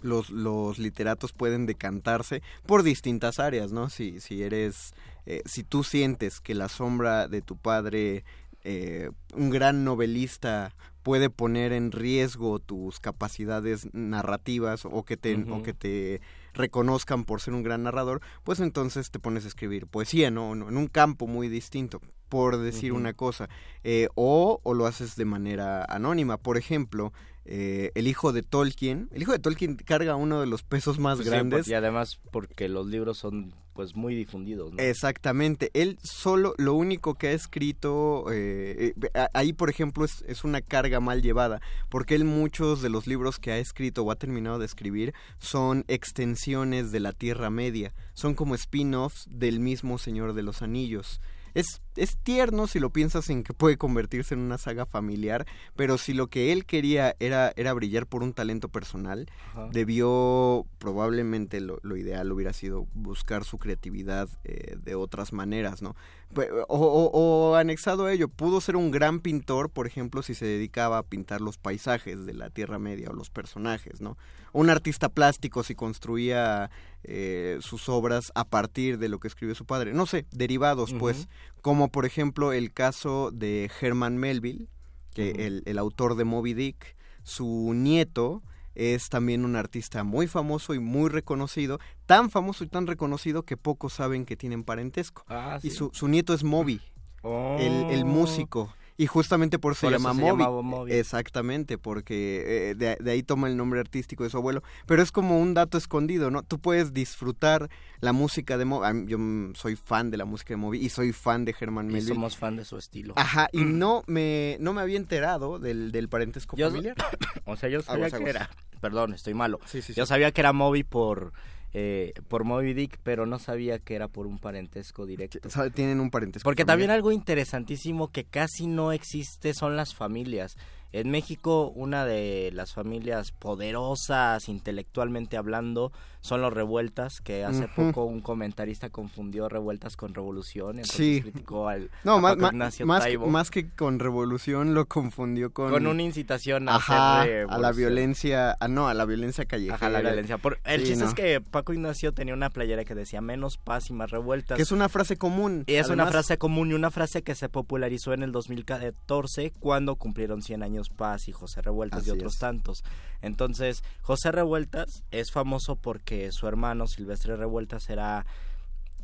los, 0.00 0.30
los 0.30 0.78
literatos 0.78 1.32
pueden 1.32 1.66
decantarse 1.66 2.42
por 2.66 2.82
distintas 2.82 3.38
áreas, 3.38 3.72
¿no? 3.72 3.90
Si, 3.90 4.20
si 4.20 4.42
eres, 4.42 4.94
eh, 5.26 5.42
si 5.44 5.64
tú 5.64 5.84
sientes 5.84 6.40
que 6.40 6.54
la 6.54 6.68
sombra 6.68 7.28
de 7.28 7.42
tu 7.42 7.56
padre, 7.56 8.24
eh, 8.64 9.10
un 9.34 9.50
gran 9.50 9.84
novelista, 9.84 10.74
puede 11.02 11.30
poner 11.30 11.72
en 11.72 11.90
riesgo 11.90 12.58
tus 12.58 13.00
capacidades 13.00 13.88
narrativas 13.94 14.84
o 14.84 15.04
que 15.04 15.16
te, 15.16 15.36
o 15.50 15.62
que 15.62 15.72
te 15.72 16.20
reconozcan 16.52 17.24
por 17.24 17.40
ser 17.40 17.54
un 17.54 17.62
gran 17.62 17.84
narrador, 17.84 18.20
pues 18.44 18.60
entonces 18.60 19.10
te 19.10 19.18
pones 19.18 19.44
a 19.44 19.48
escribir 19.48 19.86
poesía, 19.86 20.30
¿no? 20.30 20.52
En 20.52 20.76
un 20.76 20.86
campo 20.88 21.26
muy 21.26 21.48
distinto, 21.48 22.00
por 22.28 22.58
decir 22.58 22.92
una 22.92 23.14
cosa. 23.14 23.48
Eh, 23.84 24.08
o, 24.16 24.60
o 24.62 24.74
lo 24.74 24.86
haces 24.86 25.16
de 25.16 25.24
manera 25.24 25.84
anónima. 25.88 26.36
Por 26.36 26.58
ejemplo, 26.58 27.12
eh, 27.50 27.92
el 27.94 28.06
hijo 28.06 28.32
de 28.32 28.42
Tolkien, 28.42 29.08
el 29.12 29.22
hijo 29.22 29.32
de 29.32 29.38
Tolkien 29.38 29.76
carga 29.76 30.16
uno 30.16 30.40
de 30.40 30.46
los 30.46 30.62
pesos 30.62 30.98
más 30.98 31.18
Pues 31.18 31.28
grandes. 31.28 31.68
y 31.68 31.74
además 31.74 32.20
porque 32.30 32.68
los 32.68 32.86
libros 32.86 33.18
son 33.18 33.54
pues 33.72 33.94
muy 33.94 34.14
difundidos, 34.14 34.72
¿no? 34.72 34.82
Exactamente, 34.82 35.70
él 35.72 35.98
solo, 36.02 36.54
lo 36.58 36.74
único 36.74 37.14
que 37.14 37.28
ha 37.28 37.32
escrito, 37.32 38.24
eh, 38.32 38.92
eh, 39.00 39.26
ahí 39.32 39.52
por 39.52 39.70
ejemplo 39.70 40.04
es, 40.04 40.24
es 40.26 40.42
una 40.44 40.60
carga 40.60 40.78
carga 40.78 41.00
mal 41.00 41.22
llevada, 41.22 41.60
porque 41.88 42.14
él 42.14 42.24
muchos 42.24 42.82
de 42.82 42.88
los 42.88 43.08
libros 43.08 43.40
que 43.40 43.50
ha 43.50 43.58
escrito 43.58 44.04
o 44.04 44.12
ha 44.12 44.16
terminado 44.16 44.60
de 44.60 44.66
escribir 44.66 45.12
son 45.38 45.84
extensiones 45.88 46.92
de 46.92 47.00
la 47.00 47.12
Tierra 47.12 47.50
Media, 47.50 47.94
son 48.14 48.34
como 48.34 48.54
spin-offs 48.54 49.26
del 49.28 49.58
mismo 49.58 49.98
Señor 49.98 50.34
de 50.34 50.42
los 50.42 50.62
Anillos. 50.62 51.20
Es, 51.54 51.80
es 51.98 52.16
tierno 52.16 52.66
si 52.66 52.78
lo 52.80 52.90
piensas 52.90 53.28
en 53.30 53.42
que 53.44 53.52
puede 53.54 53.76
convertirse 53.76 54.34
en 54.34 54.40
una 54.40 54.58
saga 54.58 54.86
familiar, 54.86 55.46
pero 55.76 55.98
si 55.98 56.14
lo 56.14 56.28
que 56.28 56.52
él 56.52 56.64
quería 56.64 57.14
era, 57.20 57.52
era 57.56 57.72
brillar 57.72 58.06
por 58.06 58.22
un 58.22 58.32
talento 58.32 58.68
personal, 58.68 59.26
Ajá. 59.50 59.68
debió, 59.72 60.64
probablemente 60.78 61.60
lo, 61.60 61.78
lo 61.82 61.96
ideal 61.96 62.30
hubiera 62.32 62.52
sido 62.52 62.86
buscar 62.94 63.44
su 63.44 63.58
creatividad 63.58 64.28
eh, 64.44 64.76
de 64.82 64.94
otras 64.94 65.32
maneras, 65.32 65.82
¿no? 65.82 65.94
Pe- 66.34 66.50
O, 66.68 66.76
o- 66.78 67.10
o 67.50 67.54
anexado 67.56 68.06
a 68.06 68.12
ello, 68.12 68.28
pudo 68.28 68.60
ser 68.60 68.76
un 68.76 68.90
gran 68.90 69.20
pintor, 69.20 69.70
por 69.70 69.86
ejemplo, 69.86 70.22
si 70.22 70.34
se 70.34 70.44
dedicaba 70.46 70.98
a 70.98 71.02
pintar 71.02 71.40
los 71.40 71.58
paisajes 71.58 72.26
de 72.26 72.34
la 72.34 72.50
Tierra 72.50 72.78
Media 72.78 73.08
o 73.10 73.14
los 73.14 73.30
personajes, 73.30 74.00
¿no? 74.00 74.16
Un 74.52 74.70
artista 74.70 75.08
plástico 75.08 75.62
si 75.62 75.74
construía 75.74 76.70
eh, 77.04 77.58
sus 77.60 77.88
obras 77.88 78.32
a 78.34 78.44
partir 78.44 78.98
de 78.98 79.08
lo 79.08 79.20
que 79.20 79.28
escribió 79.28 79.54
su 79.54 79.64
padre. 79.66 79.92
No 79.94 80.06
sé, 80.06 80.26
derivados, 80.32 80.92
pues, 80.98 81.28
como 81.60 81.88
por 81.90 82.04
ejemplo 82.06 82.52
el 82.52 82.72
caso 82.72 83.30
de 83.32 83.70
Herman 83.80 84.16
Melville, 84.18 84.68
que 85.14 85.30
el, 85.46 85.62
el 85.66 85.78
autor 85.78 86.14
de 86.16 86.24
Moby 86.24 86.54
Dick, 86.54 86.96
su 87.22 87.72
nieto 87.74 88.42
es 88.74 89.08
también 89.08 89.44
un 89.44 89.56
artista 89.56 90.04
muy 90.04 90.28
famoso 90.28 90.72
y 90.74 90.78
muy 90.78 91.10
reconocido, 91.10 91.80
tan 92.06 92.30
famoso 92.30 92.62
y 92.64 92.68
tan 92.68 92.86
reconocido 92.86 93.42
que 93.42 93.56
pocos 93.56 93.92
saben 93.94 94.24
que 94.24 94.36
tienen 94.36 94.62
parentesco. 94.62 95.24
Ah, 95.28 95.58
Y 95.62 95.70
su, 95.70 95.90
su 95.92 96.06
nieto 96.08 96.32
es 96.32 96.44
Moby, 96.44 96.80
el, 97.24 97.90
el 97.90 98.02
Oh. 98.04 98.06
músico. 98.06 98.72
Y 99.00 99.06
justamente 99.06 99.60
por 99.60 99.72
eso 99.74 99.82
Por 99.82 99.90
se 99.92 99.96
eso 99.96 100.02
llama 100.08 100.20
se 100.20 100.26
llamaba 100.26 100.60
Moby. 100.60 100.92
Exactamente, 100.92 101.78
porque 101.78 102.70
eh, 102.70 102.74
de, 102.74 102.96
de 102.98 103.10
ahí 103.12 103.22
toma 103.22 103.46
el 103.46 103.56
nombre 103.56 103.78
artístico 103.78 104.24
de 104.24 104.30
su 104.30 104.36
abuelo. 104.38 104.62
Pero 104.86 105.02
es 105.02 105.12
como 105.12 105.38
un 105.40 105.54
dato 105.54 105.78
escondido, 105.78 106.32
¿no? 106.32 106.42
Tú 106.42 106.58
puedes 106.58 106.92
disfrutar 106.92 107.70
la 108.00 108.12
música 108.12 108.58
de 108.58 108.64
Moby. 108.64 109.06
Yo 109.06 109.16
mm, 109.18 109.54
soy 109.54 109.76
fan 109.76 110.10
de 110.10 110.16
la 110.16 110.24
música 110.24 110.52
de 110.54 110.56
Moby 110.56 110.78
y 110.84 110.88
soy 110.88 111.12
fan 111.12 111.44
de 111.44 111.54
Herman 111.58 111.88
Y 111.90 111.92
Melville. 111.92 112.14
somos 112.14 112.36
fan 112.36 112.56
de 112.56 112.64
su 112.64 112.76
estilo. 112.76 113.14
Ajá, 113.16 113.48
y 113.52 113.64
no 113.64 114.02
me, 114.08 114.56
no 114.58 114.72
me 114.72 114.80
había 114.80 114.96
enterado 114.96 115.60
del, 115.60 115.92
del 115.92 116.08
parentesco 116.08 116.56
Yo- 116.56 116.68
familiar. 116.68 116.96
O 117.44 117.56
sea, 117.56 117.68
yo 117.68 117.80
sabía 117.82 118.06
Aguas, 118.06 118.10
que 118.10 118.16
aguas. 118.16 118.30
era... 118.34 118.50
Perdón, 118.80 119.14
estoy 119.14 119.34
malo. 119.34 119.58
Sí, 119.64 119.80
sí, 119.80 119.92
sí. 119.92 119.98
Yo 119.98 120.06
sabía 120.06 120.30
que 120.32 120.40
era 120.40 120.52
Moby 120.52 120.82
por, 120.84 121.32
eh, 121.72 122.12
por 122.28 122.44
Moby 122.44 122.72
Dick, 122.72 122.98
pero 123.02 123.26
no 123.26 123.38
sabía 123.38 123.78
que 123.78 123.94
era 123.94 124.08
por 124.08 124.26
un 124.26 124.38
parentesco 124.38 125.06
directo. 125.06 125.38
Tienen 125.74 126.00
un 126.00 126.10
parentesco 126.10 126.46
Porque 126.46 126.64
también 126.64 126.90
algo 126.90 127.12
interesantísimo 127.12 128.08
que 128.08 128.24
casi 128.24 128.66
no 128.66 128.92
existe 128.92 129.54
son 129.54 129.76
las 129.76 129.94
familias. 129.94 130.56
En 130.92 131.10
México, 131.10 131.70
una 131.74 132.06
de 132.06 132.50
las 132.54 132.72
familias 132.72 133.32
poderosas 133.32 134.48
intelectualmente 134.48 135.36
hablando 135.36 135.92
son 136.20 136.40
los 136.42 136.52
revueltas, 136.52 137.20
que 137.20 137.44
hace 137.44 137.68
poco 137.68 138.04
un 138.04 138.20
comentarista 138.20 138.90
confundió 138.90 139.48
revueltas 139.48 139.96
con 139.96 140.14
revolución, 140.14 140.76
entonces 140.78 140.96
Sí. 140.96 141.20
criticó 141.22 141.68
al 141.68 141.90
No, 142.02 142.14
a 142.14 142.20
más, 142.20 142.36
Ignacio 142.36 142.86
más, 142.86 143.02
Taibo 143.04 143.26
más 143.28 143.50
que 143.52 143.68
con 143.70 143.98
revolución 144.00 144.74
lo 144.74 144.86
confundió 144.86 145.52
con... 145.52 145.70
con 145.70 145.86
una 145.86 146.02
incitación 146.02 146.68
a 146.68 146.74
Ajá, 146.76 147.22
a 147.22 147.58
la 147.58 147.72
violencia, 147.72 148.56
ah, 148.58 148.66
no, 148.66 148.88
a 148.88 148.94
la 148.94 149.04
violencia 149.04 149.44
callejera. 149.44 149.76
Ajá, 149.76 149.90
la 149.90 150.00
violencia. 150.00 150.38
Por- 150.38 150.58
el 150.64 150.80
Sí, 150.80 150.86
chiste 150.88 151.04
no. 151.04 151.08
es 151.10 151.14
que 151.14 151.40
Paco 151.40 151.72
Ignacio 151.72 152.12
tenía 152.12 152.34
una 152.34 152.50
playera 152.50 152.84
que 152.84 152.94
decía 152.96 153.20
menos 153.20 153.56
paz 153.56 153.88
y 153.90 153.92
más 153.92 154.10
revueltas. 154.10 154.56
Que 154.56 154.62
es 154.62 154.72
una 154.72 154.88
frase 154.88 155.16
común. 155.16 155.64
Y 155.68 155.74
es 155.74 155.88
una 155.88 156.06
frase 156.06 156.36
común 156.36 156.70
y 156.70 156.74
una 156.74 156.90
frase 156.90 157.22
que 157.22 157.34
se 157.36 157.48
popularizó 157.48 158.12
en 158.12 158.22
el 158.24 158.32
2014 158.32 159.52
cuando 159.60 159.94
cumplieron 159.96 160.42
100 160.42 160.62
años 160.64 160.77
Paz 160.88 161.28
y 161.28 161.32
José 161.32 161.62
Revueltas 161.62 162.06
y 162.06 162.10
otros 162.10 162.34
es. 162.34 162.38
tantos. 162.38 162.84
Entonces, 163.22 163.82
José 164.02 164.32
Revueltas 164.32 165.02
es 165.10 165.30
famoso 165.32 165.76
porque 165.76 166.30
su 166.32 166.46
hermano 166.46 166.86
Silvestre 166.86 167.36
Revueltas 167.36 167.90
era, 167.90 168.26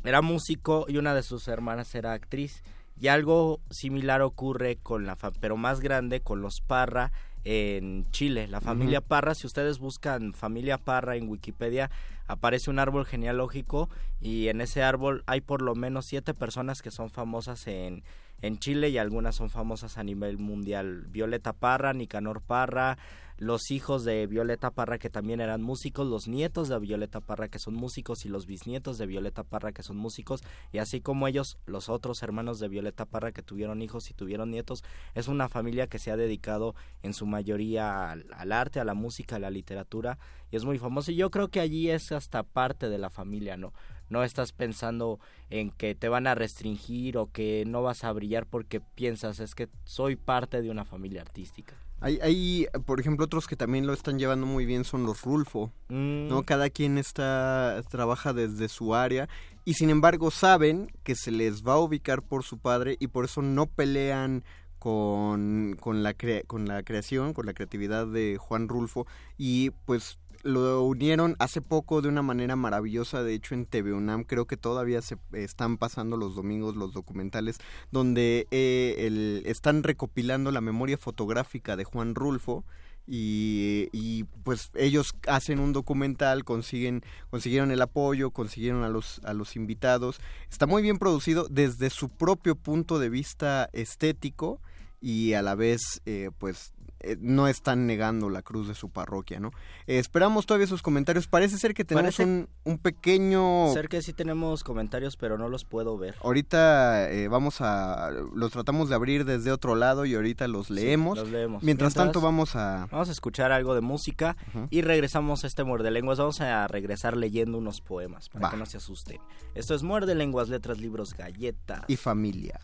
era 0.03 0.21
músico 0.21 0.85
y 0.87 0.97
una 0.97 1.13
de 1.13 1.23
sus 1.23 1.47
hermanas 1.47 1.93
era 1.95 2.13
actriz. 2.13 2.63
Y 2.97 3.09
algo 3.09 3.59
similar 3.69 4.21
ocurre 4.21 4.77
con 4.77 5.05
la 5.05 5.17
pero 5.41 5.57
más 5.57 5.81
grande 5.81 6.21
con 6.21 6.41
los 6.41 6.61
Parra 6.65 7.11
en 7.45 8.09
Chile. 8.11 8.47
La 8.47 8.59
familia. 8.59 8.99
Parra, 8.99 9.35
si 9.35 9.47
ustedes 9.47 9.79
buscan 9.79 10.33
familia 10.33 10.77
Parra 10.77 11.15
en 11.15 11.29
Wikipedia, 11.29 11.89
aparece 12.27 12.69
un 12.69 12.79
árbol 12.79 13.05
genealógico 13.05 13.89
y 14.19 14.49
en 14.49 14.59
ese 14.59 14.83
árbol 14.83 15.23
hay 15.27 15.41
por 15.41 15.61
lo 15.61 15.75
menos 15.75 16.05
siete 16.05 16.33
personas 16.33 16.81
que 16.81 16.91
son 16.91 17.09
famosas 17.09 17.67
en, 17.67 18.03
en 18.41 18.57
Chile 18.57 18.89
y 18.89 18.97
algunas 18.97 19.35
son 19.35 19.49
famosas 19.49 19.97
a 19.97 20.03
nivel 20.03 20.37
mundial. 20.39 21.05
Violeta 21.07 21.53
Parra, 21.53 21.93
Nicanor 21.93 22.41
Parra, 22.41 22.97
los 23.37 23.69
hijos 23.71 24.05
de 24.05 24.27
Violeta 24.27 24.71
Parra 24.71 24.97
que 24.97 25.09
también 25.09 25.41
eran 25.41 25.61
músicos, 25.61 26.07
los 26.07 26.27
nietos 26.27 26.69
de 26.69 26.79
Violeta 26.79 27.19
Parra 27.19 27.49
que 27.49 27.59
son 27.59 27.73
músicos 27.73 28.25
y 28.25 28.29
los 28.29 28.45
bisnietos 28.45 28.97
de 28.97 29.05
Violeta 29.05 29.43
Parra 29.43 29.73
que 29.73 29.83
son 29.83 29.97
músicos 29.97 30.41
y 30.71 30.77
así 30.77 31.01
como 31.01 31.27
ellos, 31.27 31.57
los 31.65 31.89
otros 31.89 32.23
hermanos 32.23 32.59
de 32.59 32.69
Violeta 32.69 33.05
Parra 33.05 33.33
que 33.33 33.41
tuvieron 33.41 33.81
hijos 33.81 34.09
y 34.09 34.13
tuvieron 34.13 34.51
nietos, 34.51 34.83
es 35.15 35.27
una 35.27 35.49
familia 35.49 35.87
que 35.87 35.99
se 35.99 36.11
ha 36.11 36.17
dedicado 36.17 36.75
en 37.03 37.13
su 37.13 37.25
mayoría 37.25 38.11
al, 38.11 38.51
arte, 38.51 38.79
a 38.79 38.85
la 38.85 38.93
música, 38.93 39.35
a 39.35 39.39
la 39.39 39.49
literatura 39.49 40.17
y 40.49 40.55
es 40.55 40.63
muy 40.63 40.77
famoso 40.77 41.11
y 41.11 41.15
yo 41.15 41.29
creo 41.29 41.49
que 41.49 41.59
allí 41.59 41.89
es 41.89 42.11
hasta 42.13 42.43
parte 42.43 42.87
de 42.89 42.97
la 42.97 43.09
familia, 43.09 43.57
¿no? 43.57 43.73
No 44.07 44.23
estás 44.23 44.51
pensando 44.51 45.19
en 45.49 45.71
que 45.71 45.95
te 45.95 46.09
van 46.09 46.27
a 46.27 46.35
restringir 46.35 47.17
o 47.17 47.31
que 47.31 47.63
no 47.65 47.81
vas 47.81 48.03
a 48.03 48.11
brillar 48.11 48.45
porque 48.45 48.79
piensas 48.79 49.39
es 49.39 49.55
que 49.55 49.67
soy 49.83 50.15
parte 50.15 50.61
de 50.61 50.69
una 50.69 50.85
familia 50.85 51.21
artística. 51.21 51.75
Hay, 52.01 52.19
hay, 52.21 52.67
por 52.85 52.99
ejemplo, 52.99 53.25
otros 53.25 53.47
que 53.47 53.55
también 53.55 53.87
lo 53.87 53.93
están 53.93 54.19
llevando 54.19 54.45
muy 54.45 54.65
bien 54.65 54.83
son 54.83 55.05
los 55.05 55.21
Rulfo, 55.23 55.71
Mm, 55.89 56.27
¿no? 56.27 56.43
Cada 56.43 56.69
quien 56.69 56.97
está, 56.97 57.81
trabaja 57.89 58.33
desde 58.33 58.67
su 58.67 58.93
área 58.95 59.27
y 59.63 59.73
sin 59.75 59.89
embargo 59.89 60.29
saben 60.31 60.91
que 61.03 61.15
se 61.15 61.31
les 61.31 61.63
va 61.63 61.73
a 61.73 61.79
ubicar 61.79 62.21
por 62.21 62.43
su 62.43 62.57
padre 62.59 62.97
y 62.99 63.07
por 63.07 63.25
eso 63.25 63.41
no 63.41 63.65
pelean 63.65 64.43
con, 64.79 65.75
con, 65.79 66.03
la, 66.03 66.13
crea- 66.13 66.43
con 66.45 66.67
la 66.67 66.83
creación, 66.83 67.33
con 67.33 67.45
la 67.47 67.53
creatividad 67.53 68.05
de 68.07 68.37
Juan 68.39 68.67
Rulfo 68.67 69.07
y 69.37 69.71
pues 69.85 70.19
lo 70.45 70.83
unieron 70.83 71.35
hace 71.39 71.59
poco 71.59 72.01
de 72.01 72.07
una 72.07 72.21
manera 72.21 72.55
maravillosa, 72.55 73.23
de 73.23 73.33
hecho 73.33 73.55
en 73.55 73.65
TV 73.65 73.93
UNAM 73.93 74.23
creo 74.23 74.45
que 74.45 74.57
todavía 74.57 75.01
se 75.01 75.17
están 75.33 75.77
pasando 75.77 76.17
los 76.17 76.35
domingos 76.35 76.75
los 76.75 76.93
documentales 76.93 77.57
donde 77.91 78.47
eh, 78.51 78.95
el- 78.99 79.41
están 79.47 79.81
recopilando 79.83 80.51
la 80.51 80.61
memoria 80.61 80.97
fotográfica 80.99 81.75
de 81.75 81.83
Juan 81.83 82.13
Rulfo 82.13 82.63
y, 83.07 83.87
y, 83.91 84.23
pues 84.43 84.71
ellos 84.73 85.13
hacen 85.27 85.59
un 85.59 85.73
documental, 85.73 86.43
consiguen, 86.43 87.03
consiguieron 87.29 87.69
el 87.71 87.81
apoyo, 87.81 88.31
consiguieron 88.31 88.83
a 88.83 88.89
los, 88.89 89.21
a 89.25 89.33
los 89.35 89.55
invitados. 89.55 90.19
Está 90.49 90.65
muy 90.65 90.81
bien 90.81 90.97
producido 90.97 91.47
desde 91.49 91.89
su 91.91 92.09
propio 92.09 92.55
punto 92.55 92.97
de 92.97 93.09
vista 93.09 93.69
estético 93.73 94.59
y 95.01 95.33
a 95.33 95.43
la 95.43 95.53
vez 95.53 96.01
eh, 96.07 96.31
pues 96.39 96.73
eh, 97.05 97.17
no 97.21 97.47
están 97.47 97.87
negando 97.87 98.29
la 98.29 98.41
cruz 98.41 98.67
de 98.67 98.75
su 98.75 98.89
parroquia, 98.89 99.39
¿no? 99.39 99.51
Eh, 99.87 99.99
esperamos 99.99 100.45
todavía 100.45 100.67
sus 100.67 100.81
comentarios. 100.81 101.27
Parece 101.27 101.57
ser 101.57 101.73
que 101.73 101.85
tenemos 101.85 102.19
un, 102.19 102.49
un 102.63 102.77
pequeño... 102.77 103.71
Ser 103.73 103.87
que 103.89 104.01
sí 104.01 104.13
tenemos 104.13 104.63
comentarios, 104.63 105.15
pero 105.17 105.37
no 105.37 105.49
los 105.49 105.65
puedo 105.65 105.97
ver. 105.97 106.15
Ahorita 106.21 107.09
eh, 107.11 107.27
vamos 107.27 107.61
a... 107.61 108.11
Los 108.33 108.51
tratamos 108.51 108.89
de 108.89 108.95
abrir 108.95 109.25
desde 109.25 109.51
otro 109.51 109.75
lado 109.75 110.05
y 110.05 110.15
ahorita 110.15 110.47
los 110.47 110.69
leemos. 110.69 111.17
los 111.17 111.29
leemos. 111.29 111.63
Mientras, 111.63 111.93
Mientras- 111.93 112.05
tanto 112.05 112.21
vamos 112.21 112.55
a... 112.55 112.87
Vamos 112.91 113.09
a 113.09 113.11
escuchar 113.11 113.51
algo 113.51 113.75
de 113.75 113.81
música 113.81 114.35
y 114.69 114.81
regresamos 114.81 115.43
a 115.43 115.47
este 115.47 115.63
Muerde 115.63 115.91
Lenguas. 115.91 116.17
Vamos 116.17 116.41
a 116.41 116.67
regresar 116.67 117.15
leyendo 117.17 117.57
unos 117.57 117.81
poemas 117.81 118.29
para 118.29 118.45
Va. 118.45 118.51
que 118.51 118.57
no 118.57 118.65
se 118.65 118.77
asusten. 118.77 119.19
Esto 119.53 119.75
es 119.75 119.83
Muerde 119.83 120.15
Lenguas, 120.15 120.49
letras, 120.49 120.79
libros, 120.79 121.13
galletas. 121.13 121.83
y 121.87 121.95
familia. 121.95 122.59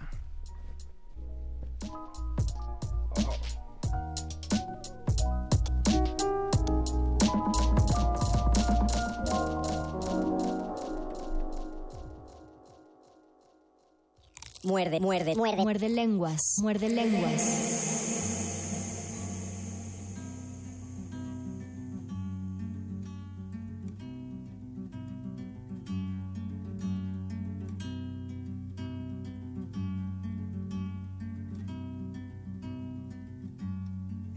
Muerde, 14.64 15.00
muerde, 15.00 15.36
muerde. 15.36 15.64
Muerde 15.64 15.90
lenguas, 15.90 16.60
muerde 16.62 16.90
lenguas. 16.90 17.82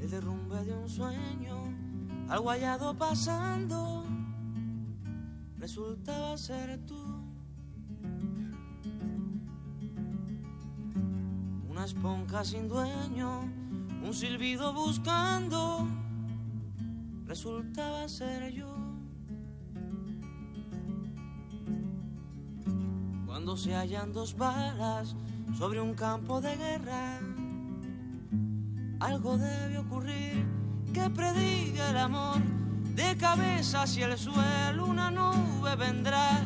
el 0.04 0.10
derrumbe 0.10 0.62
de 0.64 0.74
un 0.74 0.88
sueño, 0.88 1.56
algo 2.28 2.50
hallado 2.50 2.96
pasando, 2.96 4.04
resultaba 5.58 6.36
ser 6.36 6.78
tú. 6.86 7.23
Esponja 11.84 12.42
sin 12.44 12.66
dueño, 12.66 13.42
un 14.02 14.14
silbido 14.14 14.72
buscando, 14.72 15.86
resultaba 17.26 18.08
ser 18.08 18.50
yo. 18.54 18.74
Cuando 23.26 23.54
se 23.58 23.74
hallan 23.74 24.14
dos 24.14 24.34
balas 24.34 25.14
sobre 25.58 25.82
un 25.82 25.92
campo 25.92 26.40
de 26.40 26.56
guerra, 26.56 27.20
algo 29.00 29.36
debe 29.36 29.76
ocurrir 29.76 30.46
que 30.94 31.10
prediga 31.10 31.90
el 31.90 31.98
amor. 31.98 32.40
De 32.94 33.14
cabeza 33.18 33.82
hacia 33.82 34.06
el 34.06 34.16
suelo 34.16 34.86
una 34.86 35.10
nube 35.10 35.76
vendrá, 35.76 36.40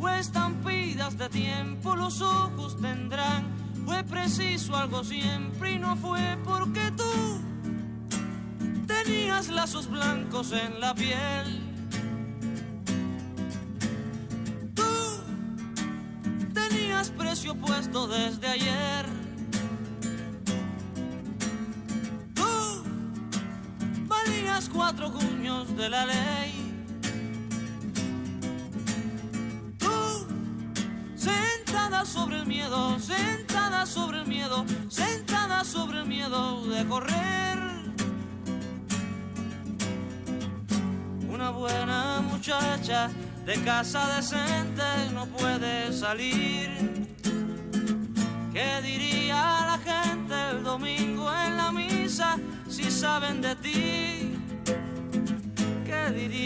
o 0.00 0.08
estampidas 0.08 1.18
de 1.18 1.28
tiempo 1.28 1.94
los 1.94 2.22
ojos 2.22 2.74
tendrán. 2.80 3.57
Fue 3.88 4.04
preciso 4.04 4.76
algo 4.76 5.02
siempre 5.02 5.72
y 5.72 5.78
no 5.78 5.96
fue 5.96 6.36
porque 6.44 6.92
tú 6.94 7.40
tenías 8.86 9.48
lazos 9.48 9.88
blancos 9.88 10.52
en 10.52 10.78
la 10.78 10.94
piel. 10.94 11.58
Tú 14.74 14.82
tenías 16.52 17.08
precio 17.12 17.54
puesto 17.54 18.06
desde 18.08 18.46
ayer. 18.46 19.06
Tú 22.34 22.84
valías 24.06 24.68
cuatro 24.68 25.10
cuños 25.10 25.74
de 25.78 25.88
la 25.88 26.04
ley. 26.04 26.52
Tú, 29.78 30.26
sentada 31.16 32.04
sobre 32.04 32.40
el 32.40 32.46
miedo, 32.46 32.98
sentada 32.98 33.47
sobre 33.86 34.20
el 34.20 34.26
miedo, 34.26 34.64
sentada 34.88 35.64
sobre 35.64 36.00
el 36.00 36.06
miedo 36.06 36.64
de 36.66 36.86
correr. 36.86 37.58
Una 41.28 41.50
buena 41.50 42.20
muchacha 42.20 43.10
de 43.46 43.54
casa 43.62 44.16
decente 44.16 44.82
no 45.12 45.26
puede 45.26 45.92
salir. 45.92 46.70
¿Qué 48.52 48.82
diría 48.82 49.36
la 49.70 49.78
gente 49.78 50.34
el 50.50 50.64
domingo 50.64 51.32
en 51.32 51.56
la 51.56 51.70
misa 51.70 52.36
si 52.68 52.90
saben 52.90 53.40
de 53.40 53.54
ti? 53.56 54.37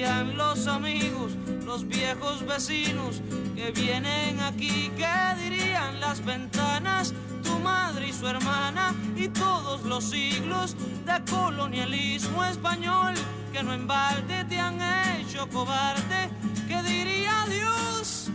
¿Qué 0.03 0.09
dirían 0.09 0.37
los 0.37 0.67
amigos, 0.67 1.37
los 1.65 1.87
viejos 1.87 2.45
vecinos 2.45 3.23
que 3.55 3.71
vienen 3.71 4.41
aquí? 4.41 4.91
¿Qué 4.97 5.07
dirían 5.41 6.01
las 6.01 6.25
ventanas, 6.25 7.15
tu 7.45 7.57
madre 7.61 8.09
y 8.09 8.13
su 8.13 8.27
hermana 8.27 8.93
y 9.15 9.29
todos 9.29 9.85
los 9.85 10.03
siglos 10.03 10.75
de 11.07 11.31
colonialismo 11.31 12.45
español 12.45 13.15
que 13.53 13.63
no 13.63 13.73
en 13.73 13.87
te 13.87 14.59
han 14.59 14.81
hecho 15.21 15.49
cobarde? 15.49 16.31
¿Qué 16.67 16.83
diría 16.83 17.47
Dios? 17.49 18.29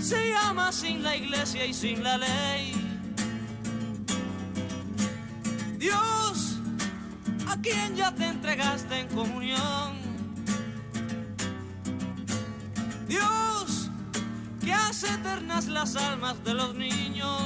Se 0.00 0.30
llama 0.30 0.70
sin 0.70 1.02
la 1.02 1.16
iglesia 1.16 1.66
y 1.66 1.74
sin 1.74 2.04
la 2.04 2.18
ley. 2.18 2.72
Dios, 5.76 6.60
a 7.48 7.56
quien 7.60 7.96
ya 7.96 8.14
te 8.14 8.26
entregaste 8.26 9.00
en 9.00 9.08
comunión. 9.08 10.07
Dios, 13.08 13.90
que 14.60 14.72
hace 14.72 15.06
eternas 15.06 15.66
las 15.66 15.96
almas 15.96 16.44
de 16.44 16.52
los 16.52 16.74
niños. 16.74 17.42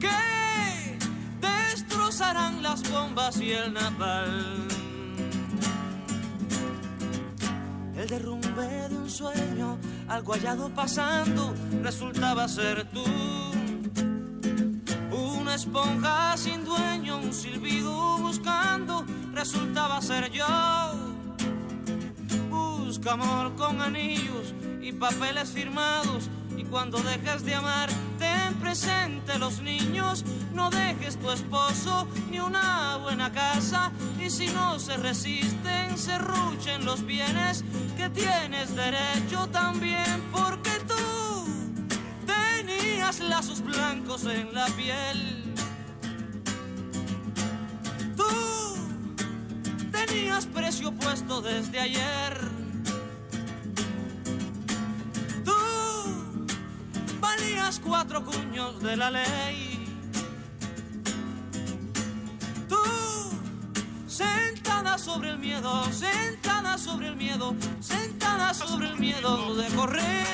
Que 0.00 0.98
destrozarán 1.40 2.62
las 2.62 2.82
bombas 2.90 3.40
y 3.40 3.52
el 3.52 3.72
napal. 3.72 4.66
El 7.96 8.08
derrumbe 8.08 8.88
de 8.88 8.96
un 8.96 9.08
sueño, 9.08 9.78
algo 10.08 10.32
hallado 10.34 10.68
pasando, 10.70 11.54
resultaba 11.82 12.48
ser 12.48 12.84
tú. 12.90 13.04
Una 15.12 15.54
esponja 15.54 16.36
sin 16.36 16.64
dueño, 16.64 17.18
un 17.18 17.32
silbido 17.32 18.18
buscando, 18.18 19.04
resultaba 19.32 20.02
ser 20.02 20.30
yo. 20.32 21.05
Busca 22.96 23.12
amor 23.12 23.54
con 23.56 23.82
anillos 23.82 24.54
y 24.80 24.90
papeles 24.90 25.50
firmados. 25.50 26.30
Y 26.56 26.64
cuando 26.64 26.96
dejes 27.02 27.44
de 27.44 27.54
amar, 27.54 27.90
ten 28.18 28.54
presente 28.54 29.38
los 29.38 29.60
niños. 29.60 30.24
No 30.54 30.70
dejes 30.70 31.18
tu 31.18 31.30
esposo 31.30 32.08
ni 32.30 32.40
una 32.40 32.96
buena 32.96 33.30
casa. 33.30 33.92
Y 34.18 34.30
si 34.30 34.46
no 34.46 34.78
se 34.78 34.96
resisten, 34.96 35.98
se 35.98 36.16
ruchen 36.16 36.86
los 36.86 37.04
bienes 37.04 37.64
que 37.98 38.08
tienes 38.08 38.74
derecho 38.74 39.46
también. 39.48 40.22
Porque 40.32 40.70
tú 40.88 41.46
tenías 42.24 43.20
lazos 43.20 43.60
blancos 43.60 44.24
en 44.24 44.54
la 44.54 44.64
piel. 44.68 45.54
Tú 48.16 48.24
tenías 49.92 50.46
precio 50.46 50.92
puesto 50.92 51.42
desde 51.42 51.78
ayer. 51.78 52.65
Valías 57.36 57.80
cuatro 57.80 58.24
cuños 58.24 58.82
de 58.82 58.96
la 58.96 59.10
ley. 59.10 59.84
Tú, 62.68 62.76
sentada 64.06 64.98
sobre 64.98 65.30
el 65.30 65.38
miedo, 65.38 65.84
sentada 65.92 66.78
sobre 66.78 67.08
el 67.08 67.16
miedo, 67.16 67.54
sentada 67.80 68.54
sobre 68.54 68.88
el 68.88 68.98
miedo 68.98 69.54
de 69.54 69.66
correr. 69.74 70.26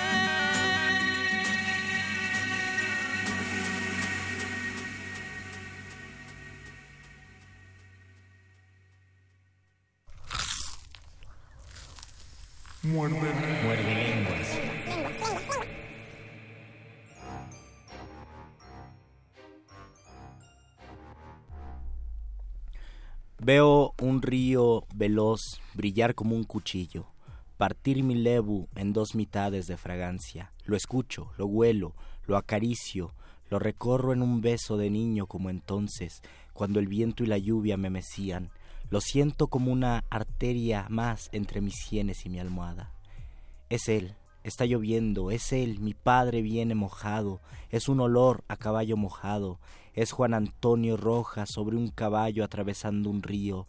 Muerde, 12.85 13.15
Muerde 13.63 13.95
lenguas. 13.95 15.32
Veo 23.45 23.93
un 24.01 24.23
río 24.23 24.85
veloz 24.95 25.61
brillar 25.75 26.15
como 26.15 26.37
un 26.37 26.45
cuchillo, 26.45 27.07
partir 27.57 28.05
mi 28.05 28.15
lebu 28.15 28.69
en 28.77 28.93
dos 28.93 29.17
mitades 29.17 29.67
de 29.67 29.77
fragancia. 29.77 30.53
Lo 30.65 30.77
escucho, 30.77 31.33
lo 31.37 31.47
huelo, 31.47 31.97
lo 32.29 32.37
acaricio, 32.37 33.17
lo 33.51 33.59
recorro 33.59 34.13
en 34.13 34.23
un 34.23 34.43
beso 34.43 34.77
de 34.77 34.91
niño 34.91 35.27
como 35.27 35.51
entonces, 35.51 36.23
cuando 36.53 36.79
el 36.79 36.87
viento 36.87 37.25
y 37.25 37.27
la 37.27 37.37
lluvia 37.37 37.77
me 37.77 37.91
mecían. 37.91 38.51
Lo 38.91 39.01
siento 39.01 39.49
como 39.49 39.73
una 39.73 40.05
arteria 40.09 40.87
más 40.89 41.29
entre 41.33 41.61
mis 41.61 41.75
sienes 41.75 42.25
y 42.25 42.29
mi 42.29 42.39
almohada. 42.39 42.93
Es 43.71 43.89
él, 43.89 44.15
está 44.45 44.67
lloviendo, 44.67 45.33
es 45.33 45.53
él, 45.53 45.81
mi 45.81 45.95
padre 45.95 46.43
viene 46.43 46.77
mojado, 46.77 47.41
es 47.71 47.89
un 47.89 47.99
olor 47.99 48.45
a 48.47 48.57
caballo 48.57 48.97
mojado, 48.97 49.59
es 49.95 50.13
Juan 50.13 50.35
Antonio 50.35 50.97
Rojas 50.97 51.51
sobre 51.51 51.77
un 51.77 51.89
caballo 51.89 52.45
atravesando 52.45 53.11
un 53.11 53.23
río. 53.23 53.67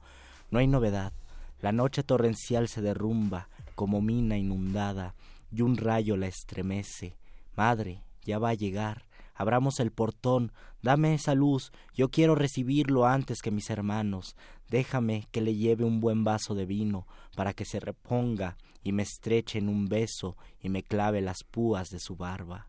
No 0.51 0.59
hay 0.59 0.67
novedad, 0.67 1.13
la 1.61 1.71
noche 1.71 2.03
torrencial 2.03 2.67
se 2.67 2.81
derrumba 2.81 3.49
como 3.75 4.01
mina 4.01 4.37
inundada 4.37 5.15
y 5.51 5.61
un 5.61 5.77
rayo 5.77 6.17
la 6.17 6.27
estremece. 6.27 7.15
Madre, 7.55 8.03
ya 8.23 8.39
va 8.39 8.49
a 8.49 8.53
llegar, 8.53 9.05
abramos 9.35 9.79
el 9.79 9.91
portón, 9.91 10.51
dame 10.81 11.13
esa 11.13 11.35
luz, 11.35 11.71
yo 11.93 12.09
quiero 12.09 12.35
recibirlo 12.35 13.05
antes 13.05 13.41
que 13.41 13.51
mis 13.51 13.69
hermanos, 13.69 14.35
déjame 14.69 15.27
que 15.31 15.41
le 15.41 15.55
lleve 15.55 15.85
un 15.85 15.99
buen 15.99 16.23
vaso 16.23 16.55
de 16.55 16.65
vino 16.65 17.07
para 17.35 17.53
que 17.53 17.65
se 17.65 17.79
reponga 17.79 18.57
y 18.83 18.91
me 18.91 19.03
estreche 19.03 19.59
en 19.59 19.69
un 19.69 19.87
beso 19.87 20.37
y 20.59 20.69
me 20.69 20.83
clave 20.83 21.21
las 21.21 21.43
púas 21.43 21.89
de 21.89 21.99
su 21.99 22.15
barba. 22.15 22.67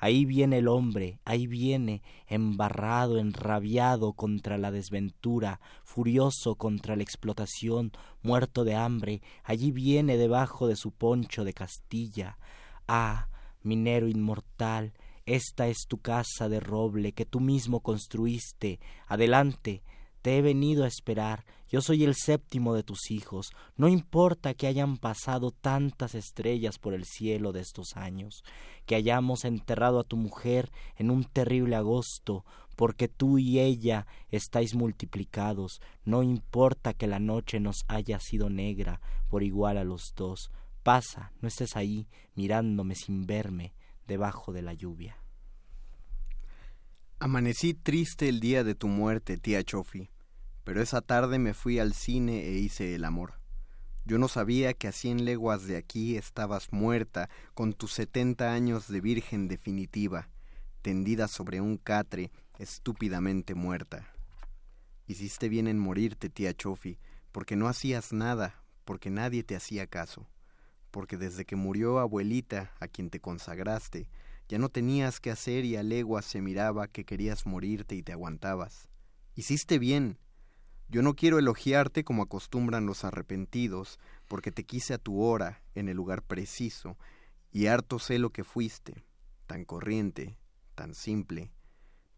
Ahí 0.00 0.24
viene 0.24 0.58
el 0.58 0.68
hombre, 0.68 1.18
ahí 1.24 1.48
viene, 1.48 2.02
embarrado, 2.28 3.18
enrabiado 3.18 4.12
contra 4.12 4.56
la 4.56 4.70
desventura, 4.70 5.60
furioso 5.82 6.54
contra 6.54 6.94
la 6.94 7.02
explotación, 7.02 7.90
muerto 8.22 8.62
de 8.62 8.76
hambre, 8.76 9.22
allí 9.42 9.72
viene 9.72 10.16
debajo 10.16 10.68
de 10.68 10.76
su 10.76 10.92
poncho 10.92 11.42
de 11.44 11.52
Castilla. 11.52 12.38
Ah, 12.86 13.28
minero 13.64 14.06
inmortal, 14.06 14.92
esta 15.26 15.66
es 15.66 15.86
tu 15.88 15.98
casa 15.98 16.48
de 16.48 16.60
roble 16.60 17.12
que 17.12 17.26
tú 17.26 17.40
mismo 17.40 17.80
construiste. 17.80 18.78
Adelante, 19.08 19.82
te 20.22 20.38
he 20.38 20.42
venido 20.42 20.84
a 20.84 20.88
esperar. 20.88 21.44
Yo 21.68 21.80
soy 21.80 22.04
el 22.04 22.14
séptimo 22.14 22.74
de 22.74 22.82
tus 22.82 23.10
hijos. 23.10 23.50
No 23.76 23.88
importa 23.88 24.54
que 24.54 24.66
hayan 24.66 24.96
pasado 24.96 25.50
tantas 25.50 26.14
estrellas 26.14 26.78
por 26.78 26.94
el 26.94 27.04
cielo 27.04 27.52
de 27.52 27.60
estos 27.60 27.96
años, 27.96 28.42
que 28.86 28.94
hayamos 28.94 29.44
enterrado 29.44 30.00
a 30.00 30.04
tu 30.04 30.16
mujer 30.16 30.70
en 30.96 31.10
un 31.10 31.24
terrible 31.24 31.76
agosto, 31.76 32.44
porque 32.76 33.08
tú 33.08 33.38
y 33.38 33.58
ella 33.58 34.06
estáis 34.30 34.74
multiplicados, 34.74 35.80
no 36.04 36.22
importa 36.22 36.94
que 36.94 37.08
la 37.08 37.18
noche 37.18 37.58
nos 37.58 37.84
haya 37.88 38.20
sido 38.20 38.50
negra 38.50 39.00
por 39.28 39.42
igual 39.42 39.78
a 39.78 39.84
los 39.84 40.14
dos, 40.14 40.52
pasa, 40.84 41.32
no 41.40 41.48
estés 41.48 41.76
ahí 41.76 42.06
mirándome 42.34 42.94
sin 42.94 43.26
verme 43.26 43.74
debajo 44.06 44.52
de 44.52 44.62
la 44.62 44.74
lluvia. 44.74 45.18
Amanecí 47.20 47.74
triste 47.74 48.28
el 48.28 48.38
día 48.38 48.62
de 48.62 48.76
tu 48.76 48.86
muerte, 48.86 49.38
tía 49.38 49.64
Chofi, 49.64 50.08
pero 50.62 50.80
esa 50.80 51.00
tarde 51.00 51.40
me 51.40 51.52
fui 51.52 51.80
al 51.80 51.92
cine 51.92 52.46
e 52.46 52.52
hice 52.52 52.94
el 52.94 53.04
amor. 53.04 53.40
Yo 54.04 54.18
no 54.18 54.28
sabía 54.28 54.72
que 54.72 54.86
a 54.86 54.92
cien 54.92 55.24
leguas 55.24 55.66
de 55.66 55.76
aquí 55.76 56.16
estabas 56.16 56.72
muerta 56.72 57.28
con 57.54 57.72
tus 57.72 57.92
setenta 57.92 58.52
años 58.52 58.86
de 58.86 59.00
virgen 59.00 59.48
definitiva, 59.48 60.28
tendida 60.80 61.26
sobre 61.26 61.60
un 61.60 61.76
catre, 61.76 62.30
estúpidamente 62.60 63.56
muerta. 63.56 64.14
Hiciste 65.08 65.48
bien 65.48 65.66
en 65.66 65.80
morirte, 65.80 66.30
tía 66.30 66.54
Chofi, 66.54 67.00
porque 67.32 67.56
no 67.56 67.66
hacías 67.66 68.12
nada, 68.12 68.62
porque 68.84 69.10
nadie 69.10 69.42
te 69.42 69.56
hacía 69.56 69.88
caso, 69.88 70.28
porque 70.92 71.16
desde 71.16 71.44
que 71.44 71.56
murió 71.56 71.98
abuelita, 71.98 72.72
a 72.78 72.86
quien 72.86 73.10
te 73.10 73.18
consagraste, 73.18 74.08
ya 74.48 74.58
no 74.58 74.70
tenías 74.70 75.20
que 75.20 75.30
hacer 75.30 75.64
y 75.64 75.76
a 75.76 75.82
leguas 75.82 76.24
se 76.24 76.40
miraba 76.40 76.88
que 76.88 77.04
querías 77.04 77.46
morirte 77.46 77.94
y 77.94 78.02
te 78.02 78.12
aguantabas. 78.12 78.88
Hiciste 79.34 79.78
bien. 79.78 80.18
Yo 80.88 81.02
no 81.02 81.14
quiero 81.14 81.38
elogiarte 81.38 82.02
como 82.02 82.22
acostumbran 82.22 82.86
los 82.86 83.04
arrepentidos, 83.04 84.00
porque 84.26 84.50
te 84.50 84.64
quise 84.64 84.94
a 84.94 84.98
tu 84.98 85.20
hora, 85.20 85.62
en 85.74 85.88
el 85.88 85.96
lugar 85.96 86.22
preciso, 86.22 86.96
y 87.52 87.66
harto 87.66 87.98
sé 87.98 88.18
lo 88.18 88.30
que 88.30 88.42
fuiste, 88.42 89.04
tan 89.46 89.66
corriente, 89.66 90.38
tan 90.74 90.94
simple, 90.94 91.52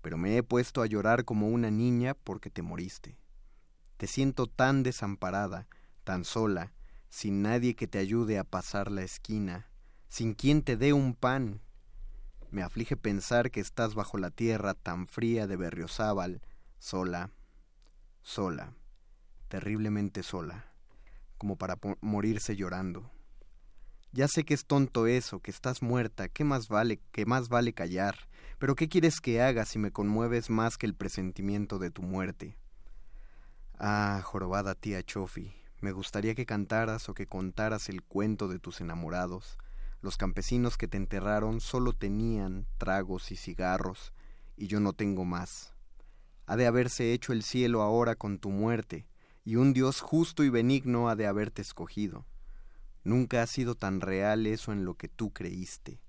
pero 0.03 0.17
me 0.17 0.37
he 0.37 0.45
puesto 0.45 0.83
a 0.83 0.87
llorar 0.87 1.25
como 1.25 1.49
una 1.49 1.71
niña 1.71 2.15
porque 2.15 2.49
te 2.49 2.63
moriste. 2.63 3.19
Te 3.97 4.07
siento 4.07 4.47
tan 4.47 4.85
desamparada, 4.85 5.67
tan 6.05 6.25
sola, 6.25 6.73
sin 7.09 7.43
nadie 7.43 7.75
que 7.75 7.89
te 7.89 7.99
ayude 7.99 8.39
a 8.39 8.45
pasar 8.45 8.91
la 8.91 9.03
esquina, 9.03 9.69
sin 10.09 10.35
quien 10.35 10.63
te 10.63 10.77
dé 10.77 10.93
un 10.93 11.15
pan, 11.15 11.61
me 12.51 12.63
aflige 12.63 12.97
pensar 12.97 13.51
que 13.51 13.61
estás 13.61 13.95
bajo 13.95 14.19
la 14.19 14.31
tierra 14.31 14.75
tan 14.75 15.07
fría 15.07 15.47
de 15.47 15.57
Berriozábal, 15.57 16.43
sola, 16.79 17.31
sola, 18.23 18.75
terriblemente 19.49 20.23
sola, 20.23 20.73
como 21.39 21.57
para 21.57 21.79
morirse 22.01 22.57
llorando. 22.57 23.11
Ya 24.13 24.27
sé 24.27 24.45
que 24.45 24.55
es 24.55 24.65
tonto 24.65 25.07
eso, 25.07 25.41
que 25.41 25.51
estás 25.51 25.83
muerta, 25.83 26.29
¿qué 26.29 26.45
más 26.45 26.69
vale, 26.69 27.01
qué 27.13 27.27
más 27.27 27.49
vale 27.49 27.73
callar? 27.73 28.17
Pero 28.59 28.75
¿qué 28.75 28.89
quieres 28.89 29.21
que 29.21 29.41
haga 29.41 29.65
si 29.65 29.79
me 29.79 29.93
conmueves 29.93 30.51
más 30.51 30.77
que 30.77 30.87
el 30.87 30.95
presentimiento 30.95 31.79
de 31.79 31.91
tu 31.91 32.03
muerte? 32.03 32.57
Ah, 33.79 34.21
jorobada 34.25 34.75
tía 34.75 35.03
Chofi, 35.03 35.55
me 35.81 35.93
gustaría 35.93 36.35
que 36.35 36.45
cantaras 36.45 37.09
o 37.09 37.15
que 37.15 37.27
contaras 37.27 37.89
el 37.89 38.03
cuento 38.03 38.49
de 38.49 38.59
tus 38.59 38.81
enamorados, 38.81 39.57
los 40.03 40.17
campesinos 40.17 40.79
que 40.79 40.89
te 40.89 40.97
enterraron 40.97 41.61
solo 41.61 41.93
tenían 41.93 42.67
tragos 42.79 43.31
y 43.33 43.37
cigarros, 43.37 44.15
y 44.57 44.67
yo 44.67 44.81
no 44.81 44.95
tengo 44.95 45.25
más. 45.25 45.75
Ha 46.47 46.57
de 46.57 46.67
haberse 46.67 47.13
hecho 47.13 47.33
el 47.33 47.43
cielo 47.43 47.83
ahora 47.83 48.17
con 48.17 48.39
tu 48.39 48.51
muerte, 48.51 49.07
y 49.45 49.57
un 49.57 49.75
Dios 49.75 50.01
justo 50.01 50.43
y 50.43 50.49
benigno 50.49 51.09
ha 51.09 51.17
de 51.17 51.27
haberte 51.27 51.61
escogido. 51.61 52.27
Nunca 53.05 53.43
ha 53.43 53.47
sido 53.47 53.75
tan 53.75 54.01
real 54.01 54.47
eso 54.47 54.73
en 54.73 54.85
lo 54.85 54.95
que 54.95 55.09
tú 55.09 55.33
creíste. 55.33 56.01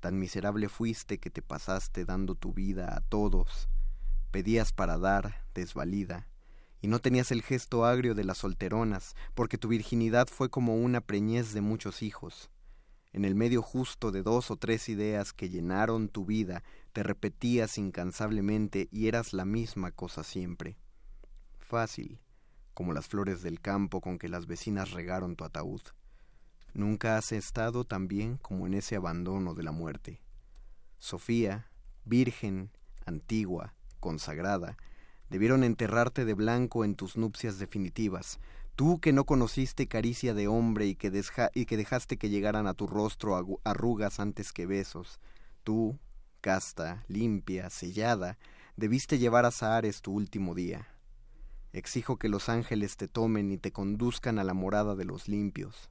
Tan 0.00 0.18
miserable 0.18 0.68
fuiste 0.68 1.18
que 1.18 1.30
te 1.30 1.42
pasaste 1.42 2.04
dando 2.04 2.34
tu 2.34 2.52
vida 2.52 2.96
a 2.96 3.00
todos. 3.02 3.68
Pedías 4.32 4.72
para 4.72 4.98
dar, 4.98 5.46
desvalida, 5.54 6.28
y 6.80 6.88
no 6.88 6.98
tenías 6.98 7.30
el 7.30 7.42
gesto 7.42 7.84
agrio 7.84 8.14
de 8.14 8.24
las 8.24 8.38
solteronas, 8.38 9.14
porque 9.34 9.58
tu 9.58 9.68
virginidad 9.68 10.28
fue 10.28 10.50
como 10.50 10.76
una 10.76 11.00
preñez 11.00 11.52
de 11.52 11.60
muchos 11.60 12.02
hijos 12.02 12.50
en 13.18 13.24
el 13.24 13.34
medio 13.34 13.62
justo 13.62 14.12
de 14.12 14.22
dos 14.22 14.52
o 14.52 14.56
tres 14.56 14.88
ideas 14.88 15.32
que 15.32 15.48
llenaron 15.48 16.08
tu 16.08 16.24
vida, 16.24 16.62
te 16.92 17.02
repetías 17.02 17.76
incansablemente 17.76 18.88
y 18.92 19.08
eras 19.08 19.32
la 19.32 19.44
misma 19.44 19.90
cosa 19.90 20.22
siempre. 20.22 20.76
Fácil, 21.58 22.20
como 22.74 22.92
las 22.92 23.08
flores 23.08 23.42
del 23.42 23.60
campo 23.60 24.00
con 24.00 24.20
que 24.20 24.28
las 24.28 24.46
vecinas 24.46 24.92
regaron 24.92 25.34
tu 25.34 25.42
ataúd. 25.42 25.80
Nunca 26.74 27.16
has 27.16 27.32
estado 27.32 27.82
tan 27.82 28.06
bien 28.06 28.36
como 28.36 28.68
en 28.68 28.74
ese 28.74 28.94
abandono 28.94 29.54
de 29.54 29.64
la 29.64 29.72
muerte. 29.72 30.20
Sofía, 30.98 31.72
virgen, 32.04 32.70
antigua, 33.04 33.74
consagrada, 33.98 34.76
debieron 35.28 35.64
enterrarte 35.64 36.24
de 36.24 36.34
blanco 36.34 36.84
en 36.84 36.94
tus 36.94 37.16
nupcias 37.16 37.58
definitivas, 37.58 38.38
Tú 38.78 39.00
que 39.00 39.12
no 39.12 39.24
conociste 39.24 39.88
caricia 39.88 40.34
de 40.34 40.46
hombre 40.46 40.86
y 40.86 40.94
que, 40.94 41.10
dejaste 41.10 42.16
que 42.16 42.30
llegaran 42.30 42.68
a 42.68 42.74
tu 42.74 42.86
rostro 42.86 43.58
arrugas 43.64 44.20
antes 44.20 44.52
que 44.52 44.66
besos, 44.66 45.18
tú, 45.64 45.98
casta, 46.40 47.02
limpia, 47.08 47.70
sellada, 47.70 48.38
debiste 48.76 49.18
llevar 49.18 49.46
a 49.46 49.50
Sahares 49.50 50.00
tu 50.00 50.12
último 50.12 50.54
día. 50.54 50.86
Exijo 51.72 52.18
que 52.18 52.28
los 52.28 52.48
ángeles 52.48 52.96
te 52.96 53.08
tomen 53.08 53.50
y 53.50 53.58
te 53.58 53.72
conduzcan 53.72 54.38
a 54.38 54.44
la 54.44 54.54
morada 54.54 54.94
de 54.94 55.06
los 55.06 55.26
limpios. 55.26 55.90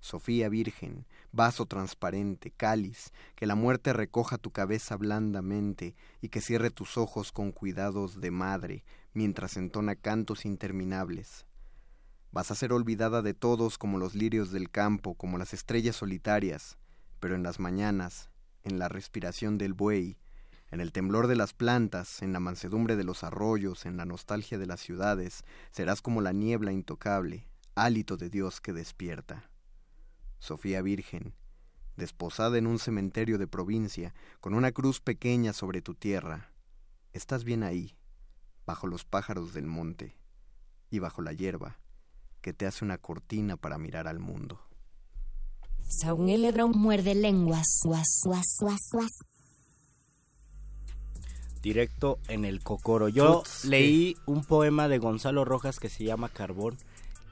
Sofía 0.00 0.48
Virgen, 0.48 1.04
vaso 1.32 1.66
transparente, 1.66 2.50
cáliz, 2.50 3.12
que 3.34 3.44
la 3.44 3.56
muerte 3.56 3.92
recoja 3.92 4.38
tu 4.38 4.52
cabeza 4.52 4.96
blandamente 4.96 5.94
y 6.22 6.30
que 6.30 6.40
cierre 6.40 6.70
tus 6.70 6.96
ojos 6.96 7.30
con 7.30 7.52
cuidados 7.52 8.22
de 8.22 8.30
madre 8.30 8.84
mientras 9.12 9.58
entona 9.58 9.96
cantos 9.96 10.46
interminables. 10.46 11.44
Vas 12.32 12.50
a 12.50 12.54
ser 12.54 12.72
olvidada 12.72 13.20
de 13.20 13.34
todos 13.34 13.76
como 13.76 13.98
los 13.98 14.14
lirios 14.14 14.50
del 14.50 14.70
campo, 14.70 15.14
como 15.14 15.36
las 15.36 15.52
estrellas 15.52 15.96
solitarias, 15.96 16.78
pero 17.20 17.34
en 17.34 17.42
las 17.42 17.60
mañanas, 17.60 18.30
en 18.62 18.78
la 18.78 18.88
respiración 18.88 19.58
del 19.58 19.74
buey, 19.74 20.16
en 20.70 20.80
el 20.80 20.92
temblor 20.92 21.26
de 21.26 21.36
las 21.36 21.52
plantas, 21.52 22.22
en 22.22 22.32
la 22.32 22.40
mansedumbre 22.40 22.96
de 22.96 23.04
los 23.04 23.22
arroyos, 23.22 23.84
en 23.84 23.98
la 23.98 24.06
nostalgia 24.06 24.56
de 24.56 24.64
las 24.64 24.80
ciudades, 24.80 25.44
serás 25.70 26.00
como 26.00 26.22
la 26.22 26.32
niebla 26.32 26.72
intocable, 26.72 27.46
hálito 27.74 28.16
de 28.16 28.30
Dios 28.30 28.62
que 28.62 28.72
despierta. 28.72 29.50
Sofía 30.38 30.80
Virgen, 30.80 31.34
desposada 31.98 32.56
en 32.56 32.66
un 32.66 32.78
cementerio 32.78 33.36
de 33.36 33.46
provincia, 33.46 34.14
con 34.40 34.54
una 34.54 34.72
cruz 34.72 35.00
pequeña 35.02 35.52
sobre 35.52 35.82
tu 35.82 35.94
tierra, 35.94 36.50
estás 37.12 37.44
bien 37.44 37.62
ahí, 37.62 37.94
bajo 38.64 38.86
los 38.86 39.04
pájaros 39.04 39.52
del 39.52 39.66
monte 39.66 40.16
y 40.88 40.98
bajo 40.98 41.20
la 41.20 41.34
hierba, 41.34 41.81
que 42.42 42.52
te 42.52 42.66
hace 42.66 42.84
una 42.84 42.98
cortina 42.98 43.56
para 43.56 43.78
mirar 43.78 44.06
al 44.08 44.18
mundo. 44.18 44.60
muerde 46.68 47.14
lenguas. 47.14 47.80
Directo 51.62 52.18
en 52.28 52.44
el 52.44 52.62
cocoro. 52.62 53.08
Yo 53.08 53.44
leí 53.64 54.16
un 54.26 54.44
poema 54.44 54.88
de 54.88 54.98
Gonzalo 54.98 55.44
Rojas 55.44 55.78
que 55.78 55.88
se 55.88 56.04
llama 56.04 56.28
Carbón 56.28 56.76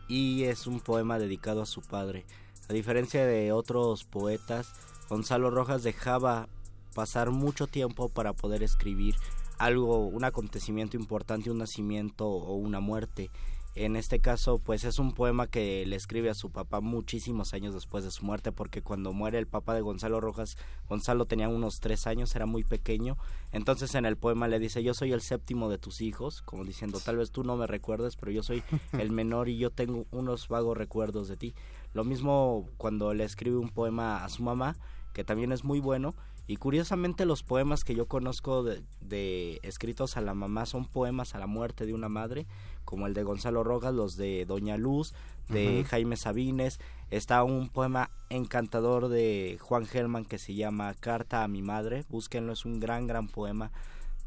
y 0.09 0.45
es 0.45 0.67
un 0.67 0.81
poema 0.81 1.19
dedicado 1.19 1.63
a 1.63 1.67
su 1.67 1.83
padre. 1.83 2.25
A 2.69 2.73
diferencia 2.73 3.27
de 3.27 3.51
otros 3.51 4.05
poetas, 4.05 4.69
Gonzalo 5.09 5.51
Rojas 5.51 5.83
dejaba 5.83 6.49
pasar 6.95 7.31
mucho 7.31 7.67
tiempo 7.67 8.09
para 8.09 8.33
poder 8.33 8.63
escribir 8.63 9.17
algo, 9.59 10.07
un 10.07 10.25
acontecimiento 10.25 10.97
importante, 10.97 11.51
un 11.51 11.59
nacimiento 11.59 12.27
o 12.29 12.55
una 12.55 12.81
muerte. 12.81 13.31
En 13.77 13.95
este 13.95 14.19
caso, 14.19 14.59
pues 14.59 14.83
es 14.83 14.99
un 14.99 15.13
poema 15.13 15.47
que 15.47 15.87
le 15.87 15.95
escribe 15.95 16.29
a 16.29 16.35
su 16.35 16.51
papá 16.51 16.81
muchísimos 16.81 17.55
años 17.55 17.73
después 17.73 18.03
de 18.03 18.11
su 18.11 18.25
muerte, 18.25 18.51
porque 18.51 18.83
cuando 18.83 19.13
muere 19.13 19.39
el 19.39 19.47
papá 19.47 19.75
de 19.75 19.81
Gonzalo 19.81 20.21
Rojas, 20.21 20.57
Gonzalo 20.89 21.27
tenía 21.27 21.49
unos 21.49 21.79
tres 21.79 22.09
años, 22.09 22.35
era 22.35 22.47
muy 22.47 22.65
pequeño. 22.65 23.17
Entonces 23.53 23.95
en 23.95 24.07
el 24.07 24.17
poema 24.17 24.49
le 24.49 24.59
dice, 24.59 24.83
yo 24.83 24.93
soy 24.93 25.13
el 25.13 25.21
séptimo 25.21 25.71
de 25.71 25.79
tus 25.79 26.01
hijos, 26.01 26.43
como 26.43 26.65
diciendo, 26.65 26.99
tal 26.99 27.17
vez 27.17 27.31
tú 27.31 27.45
no 27.45 27.57
me 27.57 27.69
recuerdes, 27.69 28.17
pero 28.17 28.33
yo 28.33 28.43
soy 28.43 28.65
el 28.93 29.11
menor 29.13 29.49
y 29.49 29.57
yo 29.57 29.71
tengo 29.71 30.05
unos 30.11 30.49
vagos 30.49 30.77
recuerdos 30.77 31.29
de 31.29 31.37
ti. 31.37 31.55
Lo 31.95 32.03
mismo 32.03 32.69
cuando 32.77 33.15
le 33.15 33.23
escribe 33.23 33.57
un 33.57 33.71
poema 33.71 34.25
a 34.25 34.29
su 34.31 34.43
mamá, 34.43 34.77
que 35.13 35.23
también 35.23 35.53
es 35.53 35.63
muy 35.63 35.79
bueno, 35.79 36.15
y 36.51 36.57
curiosamente 36.57 37.27
los 37.27 37.45
poemas 37.45 37.85
que 37.85 37.95
yo 37.95 38.09
conozco 38.09 38.65
de, 38.65 39.61
escritos 39.63 40.17
a 40.17 40.21
la 40.21 40.35
mamá 40.35 40.67
son 40.67 40.85
poemas 40.85 41.37
a 41.37 41.39
la 41.39 41.47
muerte 41.47 41.87
de 41.87 41.95
una 41.95 42.09
madre, 42.09 42.45
como 42.85 43.07
el 43.07 43.15
de 43.15 43.23
Gonzalo 43.23 43.63
Rojas, 43.63 43.95
los 43.95 44.17
de 44.17 44.47
Doña 44.47 44.77
Luz, 44.77 45.15
de 45.49 45.85
Jaime 45.89 46.17
Sabines. 46.17 46.81
Está 47.13 47.45
un 47.45 47.69
poema 47.69 48.11
encantador 48.31 49.07
de 49.07 49.59
Juan 49.61 49.87
Gelman 49.87 50.25
que 50.25 50.39
se 50.39 50.57
llama 50.57 50.93
Carta 50.95 51.45
a 51.45 51.49
mi 51.49 51.63
madre. 51.63 52.05
Búsquenlo, 52.09 52.53
es 52.53 52.65
un 52.65 52.81
gran, 52.81 53.07
gran 53.07 53.29
poema 53.29 53.71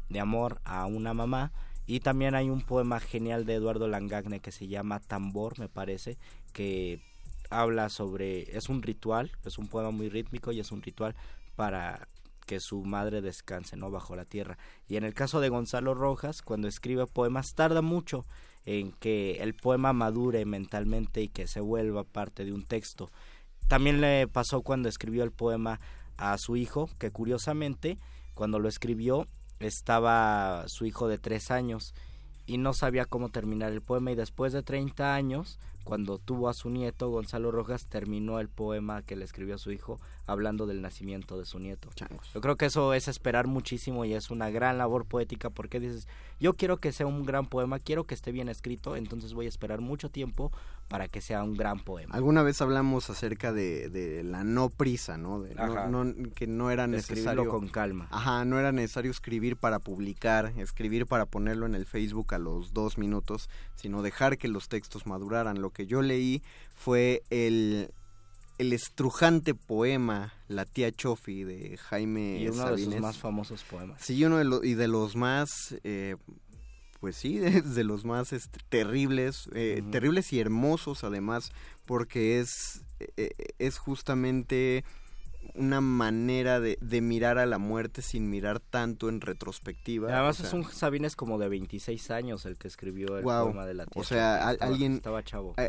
de 0.08 0.20
amor 0.20 0.62
a 0.64 0.86
una 0.86 1.12
mamá. 1.12 1.52
Y 1.86 2.00
también 2.00 2.34
hay 2.34 2.48
un 2.48 2.62
poema 2.62 3.00
genial 3.00 3.44
de 3.44 3.56
Eduardo 3.56 3.86
Langagne 3.86 4.40
que 4.40 4.50
se 4.50 4.66
llama 4.66 4.98
Tambor, 4.98 5.58
me 5.58 5.68
parece, 5.68 6.16
que 6.54 7.02
habla 7.50 7.90
sobre, 7.90 8.56
es 8.56 8.70
un 8.70 8.80
ritual, 8.80 9.30
es 9.44 9.58
un 9.58 9.68
poema 9.68 9.90
muy 9.90 10.08
rítmico 10.08 10.52
y 10.52 10.60
es 10.60 10.72
un 10.72 10.80
ritual 10.80 11.14
para 11.54 12.08
que 12.44 12.60
su 12.60 12.84
madre 12.84 13.20
descanse, 13.20 13.76
¿no? 13.76 13.90
Bajo 13.90 14.16
la 14.16 14.24
tierra. 14.24 14.58
Y 14.86 14.96
en 14.96 15.04
el 15.04 15.14
caso 15.14 15.40
de 15.40 15.48
Gonzalo 15.48 15.94
Rojas, 15.94 16.42
cuando 16.42 16.68
escribe 16.68 17.06
poemas, 17.06 17.54
tarda 17.54 17.82
mucho 17.82 18.26
en 18.64 18.92
que 18.92 19.42
el 19.42 19.54
poema 19.54 19.92
madure 19.92 20.44
mentalmente 20.44 21.22
y 21.22 21.28
que 21.28 21.46
se 21.46 21.60
vuelva 21.60 22.04
parte 22.04 22.44
de 22.44 22.52
un 22.52 22.64
texto. 22.64 23.10
También 23.68 24.00
le 24.00 24.26
pasó 24.28 24.62
cuando 24.62 24.88
escribió 24.88 25.24
el 25.24 25.32
poema 25.32 25.80
a 26.16 26.36
su 26.38 26.56
hijo, 26.56 26.88
que 26.98 27.10
curiosamente, 27.10 27.98
cuando 28.34 28.58
lo 28.58 28.68
escribió, 28.68 29.26
estaba 29.58 30.64
su 30.68 30.86
hijo 30.86 31.08
de 31.08 31.18
tres 31.18 31.50
años 31.50 31.94
y 32.46 32.58
no 32.58 32.74
sabía 32.74 33.06
cómo 33.06 33.30
terminar 33.30 33.72
el 33.72 33.82
poema 33.82 34.12
y 34.12 34.16
después 34.16 34.52
de 34.52 34.62
30 34.62 35.14
años 35.14 35.58
cuando 35.84 36.18
tuvo 36.18 36.48
a 36.48 36.54
su 36.54 36.70
nieto, 36.70 37.10
Gonzalo 37.10 37.50
Rojas 37.50 37.86
terminó 37.86 38.40
el 38.40 38.48
poema 38.48 39.02
que 39.02 39.16
le 39.16 39.24
escribió 39.24 39.54
a 39.54 39.58
su 39.58 39.70
hijo 39.70 40.00
hablando 40.26 40.66
del 40.66 40.82
nacimiento 40.82 41.38
de 41.38 41.44
su 41.44 41.58
nieto. 41.58 41.90
Yo 42.32 42.40
creo 42.40 42.56
que 42.56 42.66
eso 42.66 42.94
es 42.94 43.08
esperar 43.08 43.46
muchísimo 43.46 44.04
y 44.04 44.14
es 44.14 44.30
una 44.30 44.50
gran 44.50 44.78
labor 44.78 45.04
poética 45.04 45.50
porque 45.50 45.80
dices, 45.80 46.08
yo 46.40 46.54
quiero 46.54 46.78
que 46.78 46.92
sea 46.92 47.06
un 47.06 47.24
gran 47.24 47.46
poema, 47.46 47.78
quiero 47.78 48.04
que 48.04 48.14
esté 48.14 48.32
bien 48.32 48.48
escrito, 48.48 48.96
entonces 48.96 49.34
voy 49.34 49.46
a 49.46 49.50
esperar 49.50 49.80
mucho 49.80 50.10
tiempo 50.10 50.50
para 50.88 51.08
que 51.08 51.20
sea 51.20 51.42
un 51.42 51.56
gran 51.56 51.80
poema. 51.80 52.14
Alguna 52.14 52.42
vez 52.42 52.60
hablamos 52.60 53.10
acerca 53.10 53.52
de, 53.52 54.22
la 54.24 54.44
no 54.44 54.70
prisa, 54.70 55.16
¿no? 55.16 55.40
De 55.40 55.54
que 56.34 56.46
no 56.46 56.70
era 56.70 56.86
necesario... 56.86 57.48
con 57.48 57.68
calma. 57.68 58.08
Ajá, 58.10 58.44
no 58.44 58.58
era 58.58 58.72
necesario 58.72 59.10
escribir 59.10 59.56
para 59.56 59.78
publicar, 59.78 60.52
escribir 60.56 61.06
para 61.06 61.26
ponerlo 61.26 61.66
en 61.66 61.74
el 61.74 61.86
Facebook 61.86 62.34
a 62.34 62.38
los 62.38 62.72
dos 62.72 62.98
minutos, 62.98 63.48
sino 63.74 64.02
dejar 64.02 64.38
que 64.38 64.48
los 64.48 64.68
textos 64.68 65.06
maduraran. 65.06 65.60
Lo 65.60 65.70
que 65.70 65.86
yo 65.86 66.02
leí 66.02 66.42
fue 66.74 67.22
el, 67.30 67.90
el 68.58 68.72
estrujante 68.72 69.54
poema 69.54 70.32
La 70.48 70.64
tía 70.64 70.92
Chofi 70.92 71.44
de 71.44 71.76
Jaime 71.76 72.38
Y 72.38 72.48
uno 72.48 72.70
de 72.70 72.84
sus 72.84 73.00
más 73.00 73.18
famosos 73.18 73.64
poemas. 73.64 74.00
Sí, 74.02 74.22
uno 74.24 74.38
de 74.38 74.44
los, 74.44 74.64
y 74.64 74.74
de 74.74 74.88
los 74.88 75.16
más, 75.16 75.48
eh, 75.82 76.16
pues 77.04 77.16
sí, 77.16 77.38
de, 77.38 77.84
los 77.84 78.06
más 78.06 78.32
este, 78.32 78.58
terribles, 78.70 79.50
eh, 79.54 79.82
terribles 79.90 80.32
y 80.32 80.40
hermosos 80.40 81.04
además, 81.04 81.52
porque 81.84 82.40
es, 82.40 82.82
eh, 83.18 83.28
es 83.58 83.76
justamente 83.76 84.86
una 85.54 85.82
manera 85.82 86.60
de, 86.60 86.78
de, 86.80 87.02
mirar 87.02 87.36
a 87.36 87.44
la 87.44 87.58
muerte 87.58 88.00
sin 88.00 88.30
mirar 88.30 88.58
tanto 88.58 89.10
en 89.10 89.20
retrospectiva. 89.20 90.08
Además 90.08 90.40
es 90.40 90.54
un 90.54 90.64
Sabines 90.64 91.14
como 91.14 91.36
de 91.36 91.50
26 91.50 92.10
años 92.10 92.46
el 92.46 92.56
que 92.56 92.68
escribió 92.68 93.18
el 93.18 93.22
poema 93.22 93.66
de 93.66 93.74
la 93.74 93.84
tía. 93.84 94.00
O 94.00 94.02
sea, 94.02 94.48
alguien 94.48 95.02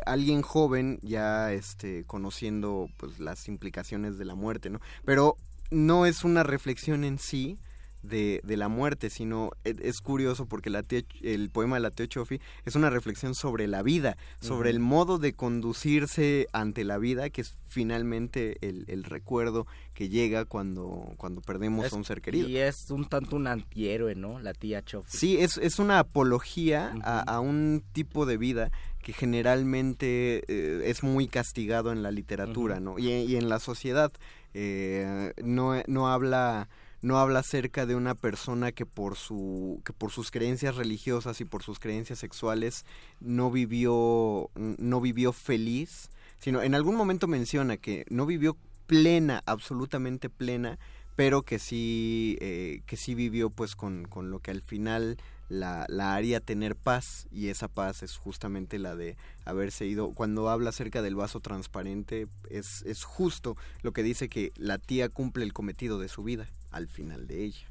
alguien 0.05 0.41
joven 0.41 0.99
ya 1.01 1.51
este 1.51 2.05
conociendo 2.05 2.87
pues 2.95 3.19
las 3.19 3.49
implicaciones 3.49 4.17
de 4.17 4.23
la 4.23 4.35
muerte, 4.35 4.69
¿no? 4.69 4.79
Pero 5.03 5.35
no 5.69 6.05
es 6.05 6.23
una 6.23 6.43
reflexión 6.43 7.03
en 7.03 7.19
sí, 7.19 7.59
de, 8.07 8.41
de, 8.43 8.57
la 8.57 8.67
muerte, 8.67 9.09
sino 9.09 9.51
e, 9.63 9.75
es, 9.81 10.01
curioso 10.01 10.45
porque 10.45 10.69
la 10.69 10.83
el 11.21 11.49
poema 11.49 11.75
de 11.77 11.81
la 11.81 11.91
Teo 11.91 12.05
Chofi 12.05 12.39
es 12.65 12.75
una 12.75 12.89
reflexión 12.89 13.35
sobre 13.35 13.67
la 13.67 13.81
vida, 13.81 14.17
sobre 14.39 14.69
el 14.69 14.79
modo 14.79 15.17
de 15.17 15.33
conducirse 15.33 16.47
ante 16.53 16.83
la 16.83 16.97
vida, 16.97 17.29
que 17.29 17.41
es 17.41 17.57
finalmente 17.67 18.57
el, 18.61 18.85
el 18.87 19.03
recuerdo 19.03 19.65
que 19.93 20.09
llega 20.09 20.45
cuando, 20.45 21.13
cuando 21.17 21.41
perdemos 21.41 21.91
a 21.91 21.95
un 21.95 22.03
ser 22.03 22.21
querido. 22.21 22.47
Y 22.47 22.57
es 22.57 22.91
un 22.91 23.05
tanto 23.05 23.37
un 23.37 23.47
antihéroe, 23.47 24.13
¿no? 24.13 24.39
La 24.39 24.53
tía 24.53 24.83
Chofi. 24.83 25.09
Sí, 25.09 25.37
es, 25.37 25.57
es 25.57 25.79
una 25.79 25.99
apología 25.99 26.93
a, 27.03 27.39
un 27.39 27.83
tipo 27.93 28.25
de 28.25 28.37
vida 28.37 28.71
que 29.01 29.13
generalmente 29.13 30.43
eh, 30.47 30.89
es 30.89 31.03
muy 31.03 31.27
castigado 31.27 31.91
en 31.91 32.03
la 32.03 32.11
literatura, 32.11 32.79
¿no? 32.79 32.99
Y, 32.99 33.09
y, 33.09 33.35
en 33.37 33.49
la 33.49 33.59
sociedad. 33.59 34.11
Eh, 34.53 35.33
no, 35.43 35.73
no 35.87 36.07
habla 36.09 36.69
no 37.05 37.19
habla 37.19 37.39
acerca 37.39 37.85
de 37.85 37.93
una 37.93 38.15
persona 38.15 38.71
que 38.71 38.87
por 38.87 39.15
su 39.15 39.79
que 39.85 39.93
por 39.93 40.11
sus 40.11 40.31
creencias 40.31 40.75
religiosas 40.75 41.39
y 41.39 41.45
por 41.45 41.61
sus 41.61 41.77
creencias 41.77 42.17
sexuales 42.17 42.83
no 43.19 43.51
vivió 43.51 44.49
no 44.55 45.01
vivió 45.01 45.31
feliz 45.31 46.09
sino 46.39 46.63
en 46.63 46.73
algún 46.73 46.95
momento 46.95 47.27
menciona 47.27 47.77
que 47.77 48.05
no 48.09 48.25
vivió 48.25 48.57
plena 48.87 49.43
absolutamente 49.45 50.31
plena 50.31 50.79
pero 51.15 51.43
que 51.43 51.59
sí 51.59 52.39
eh, 52.41 52.81
que 52.87 52.97
sí 52.97 53.13
vivió 53.13 53.51
pues 53.51 53.75
con, 53.75 54.05
con 54.05 54.31
lo 54.31 54.39
que 54.39 54.49
al 54.49 54.63
final 54.63 55.17
la, 55.47 55.85
la, 55.89 56.15
haría 56.15 56.39
tener 56.39 56.75
paz 56.75 57.27
y 57.31 57.49
esa 57.49 57.67
paz 57.67 58.01
es 58.01 58.17
justamente 58.17 58.79
la 58.79 58.95
de 58.95 59.15
haberse 59.45 59.85
ido. 59.85 60.11
Cuando 60.11 60.49
habla 60.49 60.71
acerca 60.71 61.03
del 61.03 61.15
vaso 61.15 61.39
transparente 61.39 62.27
es, 62.49 62.81
es 62.81 63.03
justo 63.03 63.55
lo 63.83 63.93
que 63.93 64.01
dice 64.01 64.27
que 64.27 64.51
la 64.55 64.79
tía 64.79 65.07
cumple 65.07 65.43
el 65.45 65.53
cometido 65.53 65.99
de 65.99 66.07
su 66.07 66.23
vida 66.23 66.47
al 66.75 66.87
final 66.87 67.25
de 67.25 67.45
ella. 67.45 67.67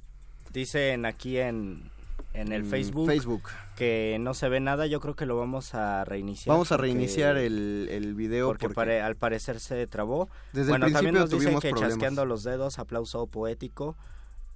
Dicen 0.51 1.05
aquí 1.05 1.37
en, 1.39 1.91
en 2.33 2.53
el 2.53 2.65
Facebook, 2.65 3.07
Facebook, 3.07 3.43
que 3.77 4.17
no 4.19 4.33
se 4.33 4.49
ve 4.49 4.61
nada, 4.61 4.87
yo 4.87 4.99
creo 4.99 5.15
que 5.15 5.27
lo 5.27 5.37
vamos 5.37 5.75
a 5.75 6.05
reiniciar. 6.05 6.55
Vamos 6.55 6.73
a 6.73 6.79
reiniciar 6.79 7.37
el, 7.37 7.89
el 7.91 8.15
video 8.15 8.47
porque, 8.47 8.67
al 9.01 9.17
parecer 9.17 9.61
se 9.61 9.87
trabó. 9.87 10.31
Desde 10.55 10.71
bueno, 10.71 10.87
el 10.87 10.93
también 10.95 11.17
nos 11.17 11.29
dicen 11.29 11.61
que 11.61 11.73
chasqueando 11.75 12.25
los 12.25 12.45
dedos, 12.45 12.79
aplauso 12.79 13.27
poético. 13.27 13.95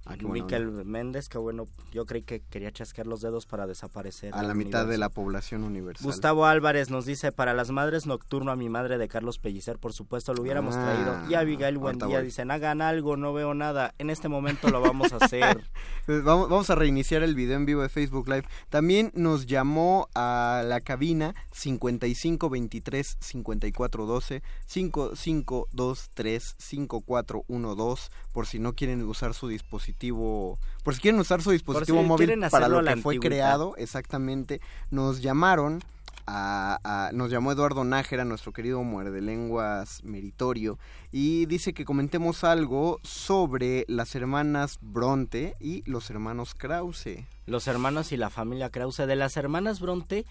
Ah, 0.09 0.15
Miquel 0.19 0.85
Méndez, 0.85 1.29
que 1.29 1.37
bueno, 1.37 1.67
yo 1.91 2.05
creí 2.05 2.23
que 2.23 2.39
quería 2.41 2.71
chasquear 2.71 3.05
los 3.05 3.21
dedos 3.21 3.45
para 3.45 3.67
desaparecer. 3.67 4.33
A 4.33 4.41
la 4.41 4.55
mitad 4.55 4.87
de 4.87 4.97
la 4.97 5.09
población 5.09 5.63
universal. 5.63 6.03
Gustavo 6.03 6.45
Álvarez 6.45 6.89
nos 6.89 7.05
dice, 7.05 7.31
para 7.31 7.53
las 7.53 7.69
madres 7.69 8.07
nocturno 8.07 8.51
a 8.51 8.55
mi 8.55 8.69
madre 8.69 8.97
de 8.97 9.07
Carlos 9.07 9.37
Pellicer, 9.37 9.77
por 9.77 9.93
supuesto, 9.93 10.33
lo 10.33 10.41
hubiéramos 10.41 10.75
ah, 10.75 10.83
traído. 10.83 11.29
Y 11.29 11.35
Abigail 11.35 11.77
Buendía 11.77 12.21
dicen, 12.21 12.49
hagan 12.49 12.81
algo, 12.81 13.17
no 13.17 13.33
veo 13.33 13.53
nada. 13.53 13.93
En 13.99 14.09
este 14.09 14.29
momento 14.29 14.69
lo 14.69 14.81
vamos 14.81 15.13
a 15.13 15.17
hacer. 15.17 15.63
Vamos, 16.07 16.49
vamos 16.49 16.69
a 16.71 16.75
reiniciar 16.75 17.21
el 17.21 17.35
video 17.35 17.55
en 17.55 17.67
vivo 17.67 17.83
de 17.83 17.89
Facebook 17.89 18.27
Live. 18.27 18.45
También 18.69 19.11
nos 19.13 19.45
llamó 19.45 20.07
a 20.15 20.63
la 20.65 20.81
cabina 20.81 21.35
5523 21.51 23.17
5412 23.19 24.41
5523 24.65 26.55
5412 26.57 28.09
por 28.33 28.47
si 28.47 28.59
no 28.59 28.73
quieren 28.73 29.03
usar 29.03 29.33
su 29.33 29.47
dispositivo, 29.47 29.98
por 30.07 30.95
si 30.95 31.01
quieren 31.01 31.19
usar 31.19 31.41
su 31.41 31.51
dispositivo 31.51 32.01
móvil 32.03 32.39
para 32.49 32.67
lo 32.67 32.83
que 32.83 32.95
fue 32.97 33.19
creado, 33.19 33.75
exactamente, 33.77 34.61
nos 34.89 35.21
llamaron 35.21 35.79
a, 36.31 37.09
nos 37.13 37.31
llamó 37.31 37.51
Eduardo 37.51 37.83
Nájera, 37.83 38.23
nuestro 38.23 38.53
querido 38.53 38.83
muerde 38.83 39.21
lenguas 39.21 40.03
meritorio, 40.03 40.77
y 41.11 41.45
dice 41.47 41.73
que 41.73 41.85
comentemos 41.85 42.43
algo 42.43 42.99
sobre 43.03 43.85
las 43.87 44.15
hermanas 44.15 44.77
Bronte 44.81 45.55
y 45.59 45.83
los 45.89 46.09
hermanos 46.09 46.53
Krause. 46.55 47.25
Los 47.45 47.67
hermanos 47.67 48.11
y 48.11 48.17
la 48.17 48.29
familia 48.29 48.69
Krause. 48.69 49.07
De 49.07 49.15
las 49.15 49.37
hermanas 49.37 49.79
Bronte, 49.79 50.25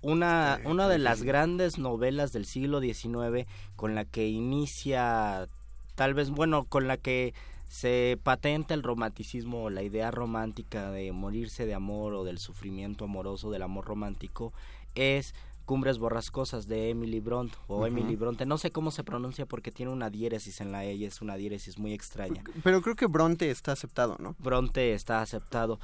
una, 0.00 0.60
una 0.64 0.88
de 0.88 0.98
las 0.98 1.22
grandes 1.22 1.78
novelas 1.78 2.32
del 2.32 2.46
siglo 2.46 2.80
XIX 2.80 3.46
con 3.76 3.94
la 3.94 4.04
que 4.04 4.28
inicia 4.28 5.48
tal 5.94 6.14
vez, 6.14 6.30
bueno, 6.30 6.64
con 6.64 6.86
la 6.86 6.96
que 6.96 7.34
se 7.68 8.18
patenta 8.22 8.74
el 8.74 8.82
romanticismo, 8.82 9.70
la 9.70 9.82
idea 9.82 10.10
romántica 10.10 10.90
de 10.90 11.12
morirse 11.12 11.66
de 11.66 11.74
amor 11.74 12.14
o 12.14 12.24
del 12.24 12.38
sufrimiento 12.38 13.04
amoroso, 13.04 13.50
del 13.50 13.62
amor 13.62 13.84
romántico, 13.84 14.52
es 14.94 15.34
Cumbres 15.66 15.98
Borrascosas 15.98 16.66
de 16.66 16.88
Emily 16.88 17.20
Bront 17.20 17.52
o 17.66 17.86
Emily 17.86 18.16
Bronte. 18.16 18.46
No 18.46 18.56
sé 18.56 18.70
cómo 18.70 18.90
se 18.90 19.04
pronuncia 19.04 19.44
porque 19.44 19.70
tiene 19.70 19.92
una 19.92 20.08
diéresis 20.08 20.62
en 20.62 20.72
la 20.72 20.86
E 20.86 20.94
y 20.94 21.04
es 21.04 21.20
una 21.20 21.36
diéresis 21.36 21.78
muy 21.78 21.92
extraña. 21.92 22.42
Pero 22.64 22.80
creo 22.80 22.96
que 22.96 23.04
Bronte 23.04 23.50
está 23.50 23.72
aceptado, 23.72 24.16
¿no? 24.18 24.34
Bronte 24.38 24.94
está 24.94 25.20
aceptado. 25.20 25.78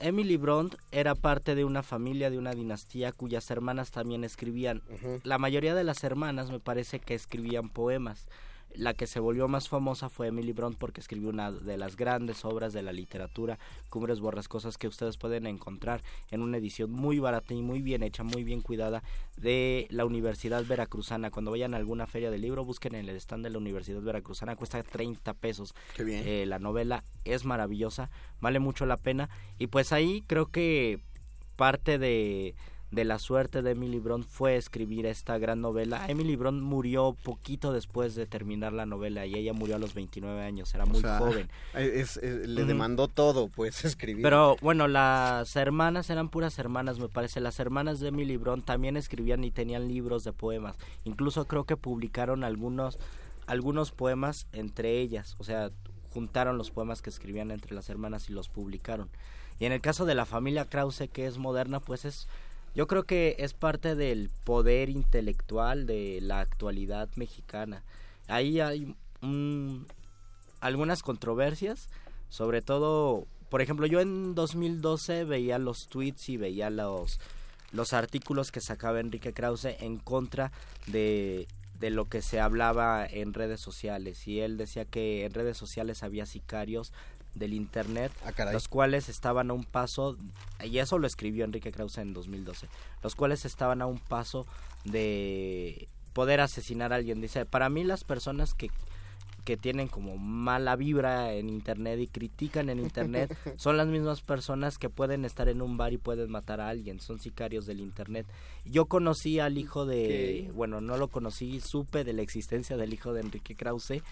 Emily 0.00 0.38
Bront 0.38 0.76
era 0.92 1.14
parte 1.14 1.54
de 1.54 1.66
una 1.66 1.82
familia, 1.82 2.30
de 2.30 2.38
una 2.38 2.52
dinastía 2.54 3.12
cuyas 3.12 3.50
hermanas 3.50 3.90
también 3.90 4.24
escribían. 4.24 4.80
La 5.24 5.36
mayoría 5.36 5.74
de 5.74 5.84
las 5.84 6.02
hermanas 6.04 6.50
me 6.50 6.58
parece 6.58 6.98
que 6.98 7.14
escribían 7.14 7.68
poemas. 7.68 8.26
La 8.76 8.94
que 8.94 9.06
se 9.06 9.20
volvió 9.20 9.48
más 9.48 9.68
famosa 9.68 10.08
fue 10.08 10.28
Emily 10.28 10.52
Bront 10.52 10.76
porque 10.76 11.00
escribió 11.00 11.28
una 11.28 11.52
de 11.52 11.76
las 11.76 11.96
grandes 11.96 12.44
obras 12.44 12.72
de 12.72 12.82
la 12.82 12.92
literatura, 12.92 13.58
Cumbres 13.88 14.20
Borrascosas, 14.20 14.78
que 14.78 14.88
ustedes 14.88 15.16
pueden 15.16 15.46
encontrar 15.46 16.02
en 16.30 16.42
una 16.42 16.58
edición 16.58 16.90
muy 16.90 17.18
barata 17.18 17.54
y 17.54 17.62
muy 17.62 17.82
bien 17.82 18.02
hecha, 18.02 18.22
muy 18.22 18.44
bien 18.44 18.62
cuidada 18.62 19.02
de 19.36 19.86
la 19.90 20.04
Universidad 20.04 20.64
Veracruzana. 20.64 21.30
Cuando 21.30 21.50
vayan 21.50 21.74
a 21.74 21.76
alguna 21.76 22.06
feria 22.06 22.30
de 22.30 22.38
libro, 22.38 22.64
busquen 22.64 22.94
en 22.94 23.08
el 23.08 23.16
stand 23.16 23.44
de 23.44 23.50
la 23.50 23.58
Universidad 23.58 24.00
Veracruzana, 24.00 24.56
cuesta 24.56 24.82
30 24.82 25.34
pesos. 25.34 25.74
Qué 25.96 26.04
bien. 26.04 26.22
Eh, 26.26 26.46
la 26.46 26.58
novela 26.58 27.04
es 27.24 27.44
maravillosa, 27.44 28.10
vale 28.40 28.58
mucho 28.58 28.86
la 28.86 28.96
pena. 28.96 29.28
Y 29.58 29.68
pues 29.68 29.92
ahí 29.92 30.22
creo 30.26 30.46
que 30.46 31.00
parte 31.56 31.98
de 31.98 32.54
de 32.92 33.04
la 33.04 33.18
suerte 33.18 33.62
de 33.62 33.70
Emily 33.70 33.98
Bront 33.98 34.26
fue 34.26 34.56
escribir 34.56 35.06
esta 35.06 35.38
gran 35.38 35.62
novela. 35.62 36.04
Emily 36.08 36.36
Bront 36.36 36.62
murió 36.62 37.16
poquito 37.22 37.72
después 37.72 38.14
de 38.14 38.26
terminar 38.26 38.74
la 38.74 38.84
novela 38.84 39.24
y 39.24 39.34
ella 39.34 39.54
murió 39.54 39.76
a 39.76 39.78
los 39.78 39.94
29 39.94 40.42
años, 40.42 40.74
era 40.74 40.84
muy 40.84 41.02
joven. 41.02 41.48
le 41.74 42.64
demandó 42.64 43.08
todo, 43.08 43.48
pues, 43.48 43.84
escribir. 43.86 44.22
Pero 44.22 44.56
bueno, 44.60 44.88
las 44.88 45.56
hermanas 45.56 46.10
eran 46.10 46.28
puras 46.28 46.58
hermanas, 46.58 46.98
me 46.98 47.08
parece. 47.08 47.40
Las 47.40 47.58
hermanas 47.58 47.98
de 47.98 48.08
Emily 48.08 48.36
Bront 48.36 48.64
también 48.64 48.98
escribían 48.98 49.42
y 49.42 49.50
tenían 49.50 49.88
libros 49.88 50.22
de 50.22 50.34
poemas. 50.34 50.76
Incluso 51.04 51.46
creo 51.46 51.64
que 51.64 51.76
publicaron 51.76 52.44
algunos 52.44 52.98
algunos 53.46 53.90
poemas 53.90 54.46
entre 54.52 55.00
ellas, 55.00 55.34
o 55.38 55.44
sea, 55.44 55.70
juntaron 56.12 56.58
los 56.58 56.70
poemas 56.70 57.02
que 57.02 57.10
escribían 57.10 57.50
entre 57.50 57.74
las 57.74 57.88
hermanas 57.88 58.28
y 58.28 58.32
los 58.34 58.48
publicaron. 58.48 59.08
Y 59.58 59.64
en 59.64 59.72
el 59.72 59.80
caso 59.80 60.04
de 60.04 60.14
la 60.14 60.26
familia 60.26 60.66
Krause, 60.66 61.08
que 61.12 61.26
es 61.26 61.38
moderna, 61.38 61.80
pues 61.80 62.04
es, 62.04 62.28
yo 62.74 62.86
creo 62.86 63.04
que 63.04 63.36
es 63.38 63.54
parte 63.54 63.94
del 63.94 64.30
poder 64.44 64.88
intelectual 64.88 65.86
de 65.86 66.20
la 66.22 66.40
actualidad 66.40 67.08
mexicana. 67.16 67.82
Ahí 68.28 68.60
hay 68.60 68.94
algunas 70.60 71.02
controversias, 71.02 71.88
sobre 72.28 72.62
todo, 72.62 73.26
por 73.50 73.62
ejemplo, 73.62 73.86
yo 73.86 74.00
en 74.00 74.34
2012 74.34 75.24
veía 75.24 75.58
los 75.58 75.88
tweets 75.88 76.28
y 76.28 76.36
veía 76.36 76.70
los 76.70 77.20
los 77.72 77.94
artículos 77.94 78.52
que 78.52 78.60
sacaba 78.60 79.00
Enrique 79.00 79.32
Krause 79.32 79.76
en 79.80 79.98
contra 79.98 80.52
de, 80.86 81.48
de 81.78 81.90
lo 81.90 82.04
que 82.04 82.22
se 82.22 82.38
hablaba 82.38 83.06
en 83.06 83.34
redes 83.34 83.60
sociales 83.60 84.28
y 84.28 84.40
él 84.40 84.56
decía 84.56 84.84
que 84.84 85.24
en 85.24 85.32
redes 85.32 85.56
sociales 85.56 86.02
había 86.02 86.26
sicarios 86.26 86.92
del 87.34 87.54
internet 87.54 88.12
Ah, 88.24 88.52
los 88.52 88.68
cuales 88.68 89.08
estaban 89.08 89.50
a 89.50 89.54
un 89.54 89.64
paso 89.64 90.16
y 90.62 90.78
eso 90.78 90.98
lo 90.98 91.06
escribió 91.06 91.44
Enrique 91.44 91.72
Krause 91.72 91.98
en 91.98 92.12
2012 92.12 92.68
los 93.02 93.14
cuales 93.14 93.44
estaban 93.44 93.82
a 93.82 93.86
un 93.86 93.98
paso 93.98 94.46
de 94.84 95.88
poder 96.12 96.40
asesinar 96.40 96.92
a 96.92 96.96
alguien. 96.96 97.20
Dice 97.20 97.46
para 97.46 97.68
mí 97.68 97.84
las 97.84 98.04
personas 98.04 98.54
que 98.54 98.70
que 99.44 99.56
tienen 99.56 99.88
como 99.88 100.16
mala 100.16 100.76
vibra 100.76 101.34
en 101.34 101.48
internet 101.48 101.98
y 102.00 102.06
critican 102.06 102.70
en 102.70 102.78
internet 102.78 103.36
son 103.56 103.76
las 103.76 103.88
mismas 103.88 104.20
personas 104.20 104.78
que 104.78 104.88
pueden 104.88 105.24
estar 105.24 105.48
en 105.48 105.62
un 105.62 105.76
bar 105.76 105.92
y 105.92 105.98
pueden 105.98 106.30
matar 106.30 106.60
a 106.60 106.68
alguien, 106.68 107.00
son 107.00 107.18
sicarios 107.18 107.66
del 107.66 107.80
internet. 107.80 108.26
Yo 108.64 108.86
conocí 108.86 109.40
al 109.40 109.58
hijo 109.58 109.84
de, 109.84 110.50
bueno, 110.54 110.80
no 110.80 110.96
lo 110.96 111.08
conocí, 111.08 111.60
supe 111.60 112.04
de 112.04 112.12
la 112.12 112.22
existencia 112.22 112.76
del 112.76 112.94
hijo 112.94 113.12
de 113.12 113.22
Enrique 113.22 113.56
Krause 113.56 114.02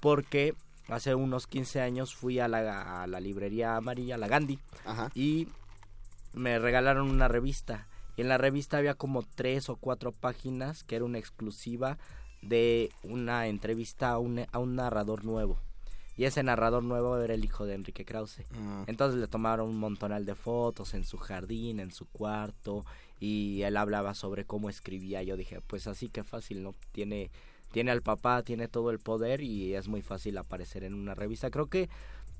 porque 0.00 0.54
hace 0.88 1.14
unos 1.14 1.46
15 1.46 1.80
años 1.80 2.14
fui 2.14 2.38
a 2.38 2.48
la, 2.48 3.02
a 3.02 3.06
la 3.06 3.20
librería 3.20 3.76
amarilla, 3.76 4.16
la 4.16 4.28
Gandhi, 4.28 4.58
Ajá. 4.84 5.10
y 5.14 5.48
me 6.32 6.58
regalaron 6.58 7.10
una 7.10 7.28
revista. 7.28 7.86
Y 8.16 8.22
en 8.22 8.28
la 8.28 8.38
revista 8.38 8.78
había 8.78 8.94
como 8.94 9.22
tres 9.22 9.68
o 9.68 9.76
cuatro 9.76 10.12
páginas 10.12 10.84
que 10.84 10.96
era 10.96 11.04
una 11.04 11.18
exclusiva 11.18 11.98
de 12.42 12.90
una 13.02 13.46
entrevista 13.46 14.10
a 14.10 14.18
un, 14.18 14.46
a 14.50 14.58
un 14.58 14.76
narrador 14.76 15.24
nuevo. 15.24 15.58
Y 16.16 16.24
ese 16.24 16.42
narrador 16.42 16.82
nuevo 16.82 17.18
era 17.18 17.34
el 17.34 17.44
hijo 17.44 17.66
de 17.66 17.74
Enrique 17.74 18.06
Krause. 18.06 18.40
Ah. 18.54 18.84
Entonces 18.86 19.20
le 19.20 19.26
tomaron 19.26 19.68
un 19.68 19.78
montonal 19.78 20.24
de 20.24 20.34
fotos 20.34 20.94
en 20.94 21.04
su 21.04 21.18
jardín, 21.18 21.78
en 21.78 21.90
su 21.90 22.06
cuarto, 22.06 22.86
y 23.20 23.60
él 23.62 23.76
hablaba 23.76 24.14
sobre 24.14 24.46
cómo 24.46 24.70
escribía. 24.70 25.22
Yo 25.22 25.36
dije, 25.36 25.60
pues 25.66 25.86
así 25.86 26.08
que 26.08 26.24
fácil, 26.24 26.62
¿no? 26.62 26.74
Tiene, 26.92 27.30
tiene 27.72 27.90
al 27.90 28.02
papá, 28.02 28.42
tiene 28.42 28.68
todo 28.68 28.90
el 28.90 28.98
poder 28.98 29.40
y 29.42 29.74
es 29.74 29.88
muy 29.88 30.02
fácil 30.02 30.38
aparecer 30.38 30.84
en 30.84 30.94
una 30.94 31.14
revista. 31.14 31.50
Creo 31.50 31.66
que 31.66 31.88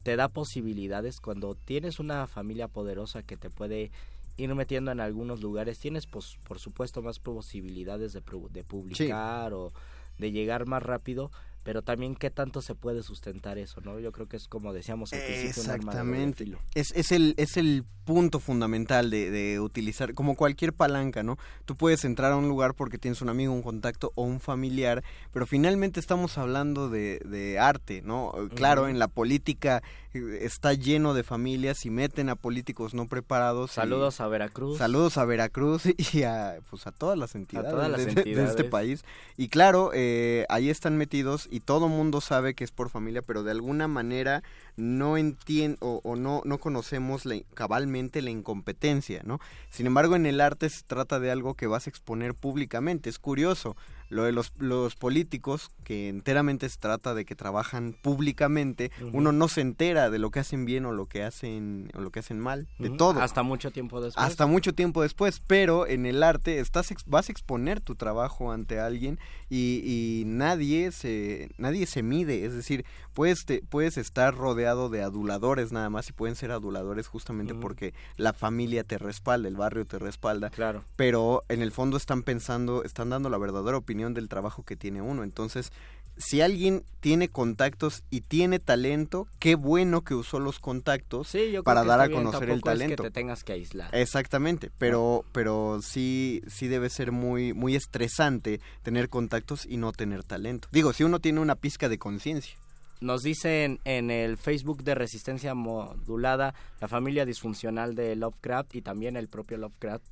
te 0.02 0.16
da 0.16 0.28
posibilidades 0.28 1.20
cuando 1.20 1.54
tienes 1.54 1.98
una 1.98 2.26
familia 2.26 2.68
poderosa 2.68 3.22
que 3.22 3.36
te 3.36 3.50
puede 3.50 3.90
ir 4.36 4.54
metiendo 4.54 4.92
en 4.92 5.00
algunos 5.00 5.40
lugares. 5.42 5.78
Tienes, 5.78 6.06
pues, 6.06 6.38
por 6.46 6.58
supuesto, 6.58 7.02
más 7.02 7.18
posibilidades 7.18 8.12
de, 8.12 8.22
pu- 8.22 8.48
de 8.50 8.64
publicar 8.64 9.52
o 9.52 9.72
de 10.18 10.30
llegar 10.30 10.66
más 10.66 10.82
rápido. 10.82 11.30
Pero 11.66 11.82
también 11.82 12.14
qué 12.14 12.30
tanto 12.30 12.62
se 12.62 12.74
puede 12.74 13.02
sustentar 13.02 13.58
eso, 13.58 13.80
¿no? 13.82 13.98
Yo 13.98 14.12
creo 14.12 14.26
que 14.28 14.36
es 14.36 14.46
como 14.48 14.72
decíamos 14.72 15.12
al 15.12 15.18
principio, 15.18 15.62
un 15.62 15.68
de 15.68 15.74
Exactamente. 15.74 16.44
filo. 16.44 16.58
Es, 16.74 16.92
es, 16.94 17.10
el, 17.12 17.34
es 17.36 17.56
el 17.58 17.84
punto 18.04 18.38
fundamental 18.38 19.10
de, 19.10 19.32
de 19.32 19.58
utilizar, 19.58 20.14
como 20.14 20.36
cualquier 20.36 20.72
palanca, 20.72 21.24
¿no? 21.24 21.38
Tú 21.64 21.76
puedes 21.76 22.04
entrar 22.04 22.30
a 22.30 22.36
un 22.36 22.48
lugar 22.48 22.74
porque 22.74 22.98
tienes 22.98 23.20
un 23.20 23.28
amigo, 23.28 23.52
un 23.52 23.62
contacto 23.62 24.12
o 24.14 24.22
un 24.22 24.38
familiar, 24.38 25.02
pero 25.32 25.44
finalmente 25.44 25.98
estamos 25.98 26.38
hablando 26.38 26.88
de, 26.88 27.18
de 27.24 27.58
arte, 27.58 28.02
¿no? 28.02 28.32
Claro, 28.54 28.86
en 28.86 29.00
la 29.00 29.08
política 29.08 29.82
eh, 30.14 30.38
está 30.42 30.72
lleno 30.72 31.14
de 31.14 31.24
familias 31.24 31.84
y 31.84 31.90
meten 31.90 32.28
a 32.28 32.36
políticos 32.36 32.94
no 32.94 33.08
preparados. 33.08 33.72
y- 33.72 33.74
Saludos 33.74 34.20
a 34.20 34.28
Veracruz. 34.28 34.78
Saludos 34.78 35.18
a 35.18 35.24
Veracruz 35.24 35.82
y 36.14 36.22
a, 36.22 36.58
pues 36.70 36.86
a 36.86 36.92
todas 36.92 37.18
las 37.18 37.34
entidades, 37.34 37.72
todas 37.72 37.90
las 37.90 38.06
de, 38.06 38.44
este 38.44 38.62
país. 38.62 39.04
Y 39.36 39.48
claro, 39.48 39.90
eh, 39.94 40.46
ahí 40.48 40.70
están 40.70 40.96
metidos 40.96 41.48
y 41.50 41.55
todo 41.60 41.88
mundo 41.88 42.20
sabe 42.20 42.54
que 42.54 42.64
es 42.64 42.70
por 42.70 42.90
familia, 42.90 43.22
pero 43.22 43.42
de 43.42 43.50
alguna 43.50 43.88
manera 43.88 44.42
no 44.76 45.16
entiende 45.16 45.78
o, 45.80 46.16
no, 46.16 46.42
no 46.44 46.58
conocemos 46.58 47.24
cabalmente 47.54 48.22
la 48.22 48.30
incompetencia, 48.30 49.22
¿no? 49.24 49.40
Sin 49.70 49.86
embargo, 49.86 50.16
en 50.16 50.26
el 50.26 50.40
arte 50.40 50.68
se 50.68 50.82
trata 50.82 51.20
de 51.20 51.30
algo 51.30 51.54
que 51.54 51.66
vas 51.66 51.86
a 51.86 51.90
exponer 51.90 52.34
públicamente. 52.34 53.10
Es 53.10 53.18
curioso, 53.18 53.76
lo 54.08 54.24
de 54.24 54.32
los, 54.32 54.52
los 54.58 54.94
políticos, 54.96 55.70
que 55.84 56.08
enteramente 56.08 56.68
se 56.68 56.78
trata 56.78 57.14
de 57.14 57.24
que 57.24 57.34
trabajan 57.34 57.94
públicamente, 58.02 58.90
uno 59.12 59.32
no 59.32 59.48
se 59.48 59.60
entera 59.60 60.10
de 60.10 60.18
lo 60.18 60.30
que 60.30 60.40
hacen 60.40 60.64
bien 60.64 60.84
o 60.86 60.92
lo 60.92 61.06
que 61.06 61.22
hacen, 61.22 61.90
o 61.94 62.00
lo 62.00 62.10
que 62.10 62.20
hacen 62.20 62.38
mal, 62.40 62.66
de 62.78 62.90
todo. 62.90 63.20
Hasta 63.20 63.42
mucho 63.42 63.70
tiempo 63.70 64.00
después. 64.00 64.24
Hasta 64.26 64.46
mucho 64.46 64.72
tiempo 64.74 65.02
después, 65.02 65.40
pero 65.46 65.86
en 65.86 66.06
el 66.06 66.22
arte 66.22 66.58
estás 66.60 66.90
ex- 66.90 67.04
vas 67.06 67.28
a 67.28 67.32
exponer 67.32 67.80
tu 67.80 67.94
trabajo 67.94 68.52
ante 68.52 68.80
alguien 68.80 69.18
y, 69.48 69.82
y 69.84 70.24
nadie 70.26 70.92
se 70.92 71.50
nadie 71.58 71.86
se 71.86 72.02
mide, 72.02 72.44
es 72.44 72.54
decir, 72.54 72.84
puedes 73.16 73.46
te- 73.46 73.62
puedes 73.68 73.96
estar 73.96 74.34
rodeado 74.36 74.90
de 74.90 75.00
aduladores 75.02 75.72
nada 75.72 75.88
más 75.88 76.08
y 76.10 76.12
pueden 76.12 76.36
ser 76.36 76.50
aduladores 76.52 77.08
justamente 77.08 77.54
porque 77.54 77.94
la 78.18 78.34
familia 78.34 78.84
te 78.84 78.98
respalda, 78.98 79.48
el 79.48 79.56
barrio 79.56 79.86
te 79.86 79.98
respalda, 79.98 80.50
Claro. 80.50 80.84
pero 80.96 81.42
en 81.48 81.62
el 81.62 81.72
fondo 81.72 81.96
están 81.96 82.22
pensando, 82.22 82.84
están 82.84 83.08
dando 83.08 83.30
la 83.30 83.38
verdadera 83.38 83.78
opinión 83.78 84.12
del 84.12 84.28
trabajo 84.28 84.62
que 84.64 84.76
tiene 84.76 85.00
uno, 85.00 85.24
entonces 85.24 85.72
si 86.18 86.40
alguien 86.40 86.82
tiene 87.00 87.28
contactos 87.28 88.02
y 88.10 88.22
tiene 88.22 88.58
talento, 88.58 89.26
qué 89.38 89.54
bueno 89.54 90.02
que 90.02 90.14
usó 90.14 90.38
los 90.38 90.58
contactos 90.60 91.28
Sí, 91.28 91.52
yo 91.52 91.62
para 91.62 91.84
dar 91.84 92.00
a 92.00 92.06
bien, 92.08 92.22
conocer 92.22 92.44
el 92.50 92.60
tampoco 92.62 92.70
es 92.72 92.78
talento. 92.78 93.02
que 93.02 93.08
te 93.10 93.14
tengas 93.14 93.44
que 93.44 93.52
aislar. 93.52 93.94
Exactamente, 93.94 94.70
pero 94.78 95.24
pero 95.32 95.80
sí 95.82 96.42
sí 96.48 96.68
debe 96.68 96.88
ser 96.90 97.12
muy 97.12 97.52
muy 97.52 97.76
estresante 97.76 98.60
tener 98.82 99.08
contactos 99.10 99.66
y 99.66 99.76
no 99.78 99.92
tener 99.92 100.22
talento. 100.24 100.68
Digo, 100.72 100.92
si 100.94 101.04
uno 101.04 101.18
tiene 101.20 101.40
una 101.40 101.54
pizca 101.54 101.88
de 101.90 101.98
conciencia. 101.98 102.56
Nos 103.00 103.22
dicen 103.22 103.78
en 103.84 104.10
el 104.10 104.36
Facebook 104.38 104.82
de 104.82 104.94
Resistencia 104.94 105.54
Modulada 105.54 106.54
la 106.80 106.88
familia 106.88 107.24
disfuncional 107.26 107.94
de 107.94 108.16
Lovecraft 108.16 108.74
y 108.74 108.82
también 108.82 109.16
el 109.16 109.28
propio 109.28 109.58
Lovecraft. 109.58 110.04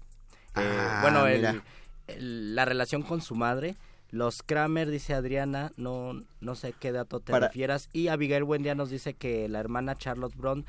Eh, 0.57 0.61
Ah, 0.61 0.99
bueno, 1.03 1.27
el- 1.27 2.55
la 2.55 2.65
relación 2.65 3.03
con 3.03 3.23
su 3.23 3.35
madre. 3.35 3.77
Los 4.11 4.43
Kramer, 4.43 4.91
dice 4.91 5.15
Adriana, 5.15 5.73
no, 5.77 6.23
no 6.41 6.55
sé 6.55 6.75
qué 6.79 6.93
dato 6.93 7.19
te 7.21 7.33
Para- 7.33 7.49
refieras. 7.49 7.89
Y 7.93 8.09
Abigail 8.09 8.45
Buendía 8.45 8.75
nos 8.75 8.91
dice 8.91 9.15
que 9.15 9.49
la 9.49 9.59
hermana 9.61 9.97
Charlotte 9.97 10.37
Brown 10.37 10.65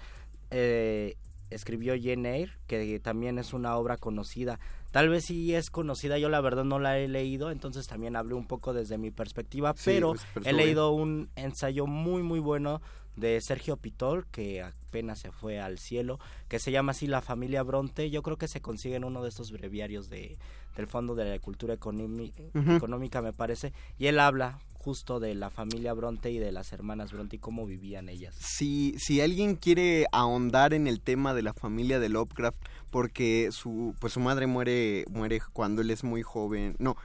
eh, 0.52 1.16
escribió 1.50 1.94
Jane 2.02 2.38
Eyre, 2.38 2.54
que 2.68 3.00
también 3.00 3.38
es 3.38 3.54
una 3.54 3.76
obra 3.76 3.98
conocida. 3.98 4.60
Tal 4.96 5.10
vez 5.10 5.26
sí 5.26 5.54
es 5.54 5.72
conocida, 5.72 6.18
yo 6.18 6.30
la 6.30 6.40
verdad 6.40 6.64
no 6.64 6.80
la 6.80 6.98
he 6.98 7.10
leído, 7.10 7.52
entonces 7.52 7.86
también 7.86 8.16
hablé 8.16 8.34
un 8.34 8.48
poco 8.48 8.72
desde 8.72 8.98
mi 8.98 9.12
perspectiva, 9.12 9.74
Sí, 9.76 9.92
pero 9.92 10.14
he 10.46 10.54
leído 10.54 10.92
un 10.92 11.30
ensayo 11.36 11.86
muy 11.86 12.24
muy 12.24 12.40
bueno 12.40 12.82
de 13.18 13.42
Sergio 13.42 13.76
Pitol, 13.76 14.26
que 14.28 14.62
apenas 14.62 15.20
se 15.20 15.34
fue 15.34 15.60
al 15.60 15.80
cielo, 15.80 16.18
que 16.48 16.60
se 16.60 16.72
llama 16.72 16.92
así 16.94 17.08
La 17.08 17.20
familia 17.20 17.62
Bronte. 17.62 18.10
Yo 18.10 18.24
creo 18.24 18.38
que 18.38 18.48
se 18.48 18.62
consigue 18.62 18.96
en 18.96 19.04
uno 19.04 19.22
de 19.22 19.28
estos 19.28 19.52
breviarios 19.52 20.10
de, 20.10 20.38
del 20.78 20.88
Fondo 20.88 21.14
de 21.14 21.26
la 21.26 21.40
Cultura 21.40 21.74
Economi-. 21.74 22.32
Económica, 22.54 23.22
me 23.22 23.34
parece, 23.34 23.74
y 23.98 24.08
él 24.08 24.18
habla 24.18 24.60
justo 24.86 25.20
de 25.20 25.34
la 25.34 25.50
familia 25.50 25.94
Bronte 25.94 26.30
y 26.30 26.38
de 26.38 26.52
las 26.52 26.72
hermanas 26.72 27.12
Bronte 27.12 27.38
y 27.38 27.40
cómo 27.40 27.66
vivían 27.66 28.08
ellas. 28.08 28.36
Si 28.38 28.94
si 29.00 29.20
alguien 29.20 29.56
quiere 29.56 30.06
ahondar 30.12 30.76
en 30.76 30.86
el 30.86 31.02
tema 31.02 31.34
de 31.34 31.42
la 31.42 31.56
familia 31.56 32.00
de 32.00 32.10
Lovecraft 32.10 32.60
porque 32.92 33.50
su 33.52 33.96
pues 34.00 34.14
su 34.14 34.20
madre 34.20 34.46
muere 34.46 35.06
muere 35.10 35.40
cuando 35.54 35.82
él 35.82 35.90
es 35.90 36.04
muy 36.04 36.22
joven. 36.22 36.76
No, 36.78 36.98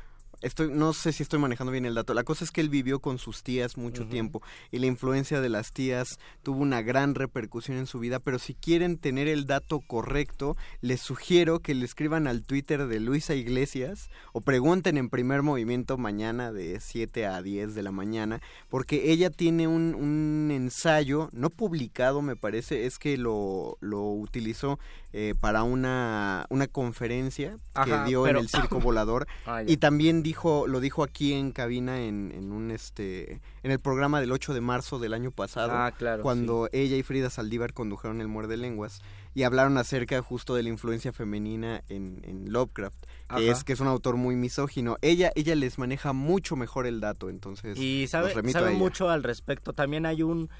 Estoy, 0.43 0.70
no 0.72 0.93
sé 0.93 1.12
si 1.12 1.22
estoy 1.22 1.38
manejando 1.38 1.70
bien 1.70 1.84
el 1.84 1.95
dato. 1.95 2.14
La 2.14 2.24
cosa 2.24 2.45
es 2.45 2.51
que 2.51 2.61
él 2.61 2.70
vivió 2.70 3.01
con 3.01 3.18
sus 3.18 3.43
tías 3.43 3.76
mucho 3.76 4.07
tiempo 4.07 4.43
y 4.70 4.78
la 4.78 4.86
influencia 4.86 5.41
de 5.41 5.49
las 5.49 5.72
tías 5.72 6.18
tuvo 6.43 6.61
una 6.61 6.80
gran 6.82 7.14
repercusión 7.14 7.76
en 7.76 7.86
su 7.86 7.99
vida. 7.99 8.20
Pero 8.20 8.38
si 8.38 8.55
quieren 8.55 8.97
tener 8.97 9.28
el 9.28 9.47
dato 9.47 9.80
correcto, 9.80 10.57
les 10.80 11.01
sugiero 11.01 11.61
que 11.61 11.74
le 11.74 11.84
escriban 11.84 12.26
al 12.26 12.43
Twitter 12.43 12.86
de 12.86 13.01
Luisa 13.01 13.34
Iglesias 13.34 14.09
o 14.32 14.41
pregunten 14.41 14.97
en 14.97 15.11
primer 15.11 15.43
movimiento 15.43 15.99
mañana 15.99 16.53
de 16.53 16.80
7 16.80 17.26
a 17.26 17.43
10 17.43 17.74
de 17.74 17.82
la 17.82 17.93
mañana, 17.93 18.41
porque 18.68 19.12
ella 19.12 19.30
tiene 19.30 19.68
un, 19.68 19.95
un 19.95 20.51
ensayo, 20.51 21.28
no 21.32 21.51
publicado 21.51 22.22
me 22.22 22.36
parece, 22.36 22.86
es 22.86 22.99
que 22.99 23.16
lo, 23.16 23.76
lo 23.80 24.03
utilizó 24.03 24.78
eh, 25.12 25.34
para 25.40 25.62
una, 25.64 26.46
una 26.50 26.66
conferencia 26.68 27.58
Ajá, 27.74 28.04
que 28.04 28.08
dio 28.11 28.22
pero- 28.24 28.38
en 28.38 28.44
el 28.44 28.48
Circo 28.48 28.80
Volador 28.80 29.26
Ah, 29.46 29.62
y 29.66 29.76
también 29.78 30.22
dijo 30.22 30.66
lo 30.66 30.80
dijo 30.80 31.02
aquí 31.02 31.32
en 31.32 31.52
cabina 31.52 32.00
en, 32.00 32.32
en 32.34 32.52
un 32.52 32.70
este 32.70 33.40
en 33.62 33.70
el 33.70 33.80
programa 33.80 34.20
del 34.20 34.32
8 34.32 34.54
de 34.54 34.61
marzo 34.61 34.98
del 34.98 35.14
año 35.14 35.30
pasado 35.30 35.72
Ah, 35.74 35.92
claro, 35.96 36.22
cuando 36.22 36.68
ella 36.72 36.96
y 36.96 37.02
Frida 37.02 37.30
Saldívar 37.30 37.72
condujeron 37.72 38.20
el 38.20 38.28
Muerde 38.28 38.56
Lenguas 38.56 39.00
y 39.34 39.44
hablaron 39.44 39.78
acerca 39.78 40.20
justo 40.22 40.54
de 40.54 40.62
la 40.64 40.68
influencia 40.70 41.12
femenina 41.12 41.82
en, 41.88 42.20
en 42.24 42.52
Lovecraft 42.52 43.06
Ajá. 43.28 43.38
que 43.38 43.50
es 43.50 43.64
que 43.64 43.72
es 43.72 43.80
un 43.80 43.86
autor 43.88 44.16
muy 44.16 44.36
misógino 44.36 44.96
ella 45.02 45.32
ella 45.34 45.54
les 45.54 45.78
maneja 45.78 46.12
mucho 46.12 46.56
mejor 46.56 46.86
el 46.86 47.00
dato 47.00 47.28
entonces 47.30 47.78
Y 47.78 48.06
sabe, 48.08 48.26
los 48.26 48.34
remito 48.36 48.58
a 48.58 48.61
sabe 48.61 48.72
ella. 48.72 48.78
mucho 48.78 49.08
al 49.11 49.22
respecto. 49.22 49.72
También 49.72 50.06
hay 50.06 50.22
un 50.22 50.50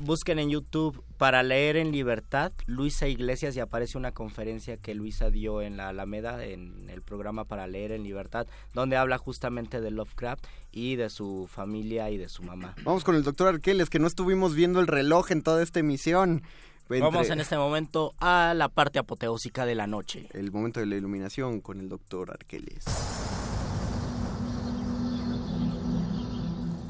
busquen 0.00 0.38
en 0.38 0.50
YouTube 0.50 1.02
para 1.18 1.42
leer 1.42 1.76
en 1.76 1.90
libertad 1.92 2.52
Luisa 2.66 3.08
Iglesias 3.08 3.56
y 3.56 3.60
aparece 3.60 3.98
una 3.98 4.12
conferencia 4.12 4.76
que 4.76 4.94
Luisa 4.94 5.30
dio 5.30 5.62
en 5.62 5.76
la 5.76 5.88
Alameda 5.88 6.44
en 6.44 6.88
el 6.90 7.02
programa 7.02 7.44
para 7.44 7.66
leer 7.66 7.92
en 7.92 8.02
libertad 8.02 8.46
donde 8.72 8.96
habla 8.96 9.18
justamente 9.18 9.80
de 9.80 9.90
Lovecraft 9.90 10.44
y 10.72 10.96
de 10.96 11.10
su 11.10 11.48
familia 11.50 12.10
y 12.10 12.18
de 12.18 12.28
su 12.28 12.42
mamá. 12.42 12.74
Vamos 12.84 13.04
con 13.04 13.14
el 13.16 13.22
doctor 13.24 13.48
Arqueles 13.48 13.90
que 13.90 13.98
no 13.98 14.06
estuvimos 14.06 14.54
viendo 14.54 14.80
el 14.80 14.86
reloj 14.86 15.30
en 15.32 15.42
toda 15.42 15.62
esta 15.62 15.80
emisión. 15.80 16.42
Entre- 16.90 17.00
Vamos 17.00 17.30
en 17.30 17.40
este 17.40 17.56
momento 17.56 18.14
a 18.18 18.52
la 18.54 18.68
parte 18.68 18.98
apoteósica 18.98 19.64
de 19.64 19.74
la 19.74 19.86
noche. 19.86 20.28
El 20.34 20.52
momento 20.52 20.80
de 20.80 20.86
la 20.86 20.96
iluminación 20.96 21.60
con 21.62 21.80
el 21.80 21.88
doctor 21.88 22.30
Arqueles. 22.30 22.84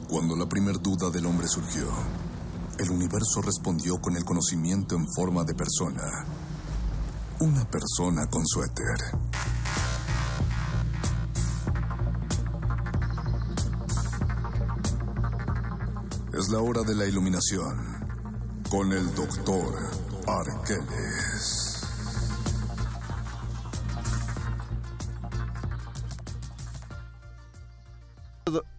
Cuando 0.08 0.36
la 0.36 0.46
primer 0.48 0.80
duda 0.80 1.10
del 1.10 1.26
hombre 1.26 1.46
surgió, 1.48 1.86
el 2.78 2.90
universo 2.90 3.40
respondió 3.42 4.00
con 4.00 4.16
el 4.16 4.24
conocimiento 4.24 4.96
en 4.96 5.06
forma 5.14 5.44
de 5.44 5.54
persona. 5.54 6.24
Una 7.40 7.64
persona 7.70 8.26
con 8.28 8.46
suéter. 8.46 8.96
Es 16.32 16.48
la 16.48 16.58
hora 16.60 16.82
de 16.82 16.94
la 16.94 17.06
iluminación 17.06 17.94
con 18.68 18.92
el 18.92 19.14
doctor 19.14 19.74
Arqueles. 20.26 21.63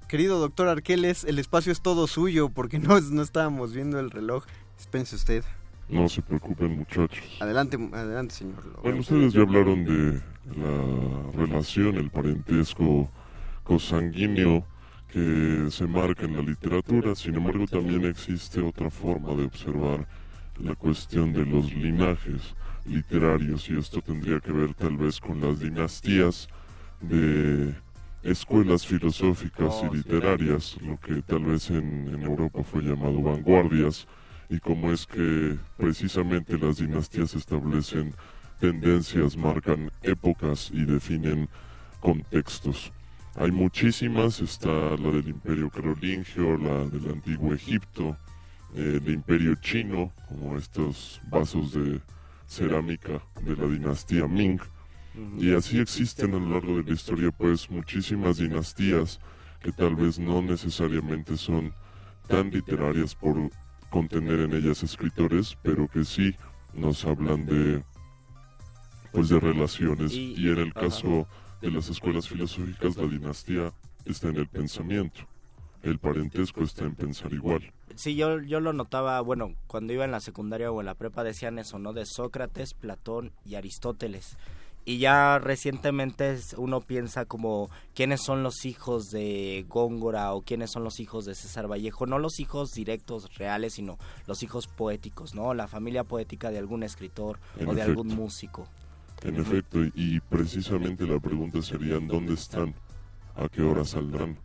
Querido 0.08 0.40
doctor 0.40 0.68
Arqueles, 0.68 1.24
el 1.24 1.40
espacio 1.40 1.72
es 1.72 1.82
todo 1.82 2.08
suyo 2.08 2.50
porque 2.50 2.80
no, 2.80 3.00
no 3.00 3.22
estábamos 3.22 3.74
viendo 3.74 4.00
el 4.00 4.12
reloj. 4.12 4.46
Dispense 4.78 5.16
usted. 5.16 5.44
No 5.90 6.10
se 6.10 6.22
preocupen 6.22 6.78
muchachos. 6.78 7.24
Adelante, 7.40 7.78
adelante, 7.94 8.34
señor. 8.34 8.64
Bueno, 8.82 9.00
ustedes 9.00 9.34
ya 9.34 9.42
hablaron 9.42 9.86
de 9.86 10.22
la 10.56 11.32
relación, 11.34 11.96
el 11.96 12.10
parentesco 12.10 13.10
cosanguíneo 13.64 14.66
que 15.12 15.68
se 15.70 15.88
marca 15.88 16.26
en 16.26 16.36
la 16.36 16.42
literatura. 16.42 17.16
Sin 17.16 17.36
embargo, 17.36 17.66
también 17.68 18.06
existe 18.06 18.62
otra 18.62 18.90
forma 18.90 19.34
de 19.34 19.46
observar 19.46 20.08
la 20.60 20.76
cuestión 20.76 21.34
de 21.34 21.46
los 21.46 21.74
linajes 21.74 22.56
literarios 22.86 23.70
y 23.70 23.78
esto 23.78 24.02
tendría 24.02 24.40
que 24.40 24.52
ver 24.52 24.74
tal 24.74 24.98
vez 24.98 25.20
con 25.20 25.42
las 25.42 25.60
dinastías 25.60 26.48
de 27.02 27.74
escuelas 28.26 28.86
filosóficas 28.88 29.84
y 29.84 29.98
literarias, 29.98 30.78
lo 30.82 31.00
que 31.00 31.22
tal 31.22 31.46
vez 31.46 31.70
en, 31.70 32.22
Europa 32.24 32.64
fue 32.64 32.82
llamado 32.82 33.22
vanguardias, 33.22 34.08
y 34.50 34.60
cómo 34.60 34.92
es 34.92 35.06
que 35.06 35.58
precisamente 35.78 36.58
las 36.58 36.78
dinastías 36.78 37.36
establecen 37.36 38.14
tendencias, 38.60 39.38
marcan 39.38 39.92
épocas 40.02 40.72
y 40.74 40.86
definen 40.86 41.48
contextos. 42.00 42.92
Hay 43.36 43.52
muchísimas, 43.52 44.40
está 44.42 44.70
la 44.70 45.12
del 45.12 45.30
Imperio 45.30 45.70
Carolingio, 45.70 46.58
la 46.58 46.86
del 46.86 47.12
Antiguo 47.12 47.54
Egipto, 47.54 48.18
el 48.76 49.08
Imperio 49.08 49.56
Chino, 49.56 50.12
como 50.28 50.58
estos 50.58 51.22
vasos 51.30 51.74
de 51.74 52.02
cerámica 52.48 53.22
de 53.44 53.56
la 53.56 53.68
dinastía 53.68 54.28
Ming, 54.28 54.60
y 55.38 55.54
así 55.54 55.80
existen 55.80 56.34
a 56.34 56.40
lo 56.40 56.50
largo 56.50 56.78
de 56.78 56.84
la 56.84 56.94
historia 56.94 57.32
pues 57.32 57.70
muchísimas 57.70 58.38
dinastías 58.38 59.20
que 59.62 59.72
tal 59.72 59.96
vez 59.96 60.20
no 60.20 60.42
necesariamente 60.42 61.38
son 61.38 61.74
tan 62.28 62.50
literarias 62.52 63.16
por 63.16 63.36
contener 63.90 64.40
en 64.42 64.54
ellas 64.54 64.84
escritores, 64.84 65.58
pero 65.64 65.88
que 65.88 66.04
sí 66.04 66.36
nos 66.74 67.06
hablan 67.06 67.46
de 67.46 67.84
pues 69.12 69.30
de 69.30 69.40
relaciones 69.40 70.14
Y- 70.14 70.50
en 70.50 70.58
el 70.58 70.74
caso 70.74 71.28
de 71.62 71.72
las 71.72 71.90
escuelas 71.90 72.28
filosóficas 72.28 72.98
la 72.98 73.08
dinastía 73.08 73.74
está 74.06 74.28
en 74.30 74.38
el 74.38 74.48
pensamiento, 74.48 75.22
el 75.84 76.00
parentesco 76.00 76.64
está 76.64 76.84
en 76.84 76.96
pensar 76.96 77.32
igual. 77.34 77.72
Sí, 77.96 78.16
yo, 78.16 78.42
yo 78.42 78.60
lo 78.60 78.74
notaba, 78.74 79.22
bueno, 79.22 79.54
cuando 79.68 79.94
iba 79.94 80.04
en 80.04 80.12
la 80.12 80.20
secundaria 80.20 80.70
o 80.72 80.80
en 80.82 80.86
la 80.88 80.96
prepa 80.96 81.24
decían 81.24 81.58
eso, 81.60 81.80
¿no? 81.80 81.94
De 81.94 82.06
Sócrates, 82.06 82.74
Platón 82.74 83.32
y 83.46 83.56
Aristóteles. 83.56 84.38
Y 84.88 85.00
ya 85.00 85.40
recientemente 85.40 86.38
uno 86.58 86.80
piensa 86.80 87.26
como 87.26 87.72
quiénes 87.96 88.22
son 88.22 88.44
los 88.44 88.66
hijos 88.66 89.10
de 89.10 89.66
Góngora 89.68 90.32
o 90.34 90.42
quiénes 90.44 90.72
son 90.72 90.84
los 90.84 91.00
hijos 91.00 91.26
de 91.26 91.34
César 91.34 91.68
Vallejo, 91.68 92.06
no 92.06 92.20
los 92.20 92.40
hijos 92.40 92.70
directos, 92.72 93.34
reales, 93.36 93.74
sino 93.74 93.98
los 94.28 94.44
hijos 94.44 94.68
poéticos, 94.68 95.34
¿no? 95.34 95.56
La 95.56 95.68
familia 95.68 96.04
poética 96.04 96.52
de 96.52 96.60
algún 96.60 96.84
escritor 96.84 97.40
En 97.58 97.68
o 97.70 97.74
de 97.74 97.82
algún 97.82 98.08
efecto. 98.08 98.22
músico. 98.24 98.68
En 99.24 99.38
efecto, 99.38 99.80
y 99.96 100.20
precisamente 100.20 101.08
la 101.08 101.20
pregunta 101.20 101.64
sería 101.64 101.98
¿dónde 102.00 102.36
están? 102.36 102.76
¿A 103.36 103.50
qué 103.50 103.64
hora 103.64 103.84
saldrán? 103.86 104.38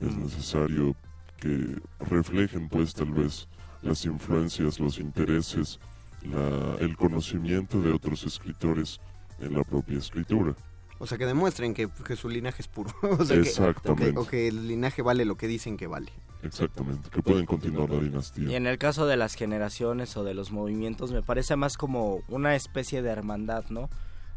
Es 0.00 0.14
necesario 0.16 0.94
que 1.40 1.80
reflejen 1.98 2.68
pues 2.68 2.94
tal 2.94 3.10
vez 3.10 3.48
las 3.82 4.04
influencias, 4.04 4.78
los 4.78 4.98
intereses, 5.00 5.80
la- 6.22 6.76
el 6.78 6.96
conocimiento 6.96 7.80
de 7.80 7.90
otros 7.92 8.22
escritores 8.24 9.00
en 9.42 9.54
la 9.54 9.64
propia 9.64 9.98
escritura. 9.98 10.54
O 10.98 11.06
sea, 11.06 11.18
que 11.18 11.26
demuestren 11.26 11.74
que, 11.74 11.88
que 12.06 12.14
su 12.16 12.28
linaje 12.28 12.62
es 12.62 12.68
puro. 12.68 12.90
o 13.02 13.24
sea, 13.24 13.36
que- 13.36 13.42
Exactamente. 13.42 14.10
o 14.10 14.14
que, 14.14 14.18
o 14.18 14.26
que 14.26 14.48
el 14.48 14.68
linaje 14.68 15.02
vale 15.02 15.24
lo 15.24 15.36
que 15.36 15.48
dicen 15.48 15.76
que 15.76 15.86
vale. 15.86 16.12
Exactamente, 16.42 17.08
que 17.10 17.22
pueden 17.22 17.46
continuar 17.46 17.88
la 17.90 18.00
dinastía. 18.00 18.48
Y 18.50 18.54
en 18.56 18.66
el 18.66 18.76
caso 18.78 19.06
de 19.06 19.16
las 19.16 19.34
generaciones 19.34 20.16
o 20.16 20.24
de 20.24 20.34
los 20.34 20.50
movimientos, 20.50 21.12
me 21.12 21.22
parece 21.22 21.54
más 21.56 21.76
como 21.76 22.20
una 22.28 22.56
especie 22.56 23.00
de 23.02 23.10
hermandad, 23.10 23.64
¿no? 23.70 23.88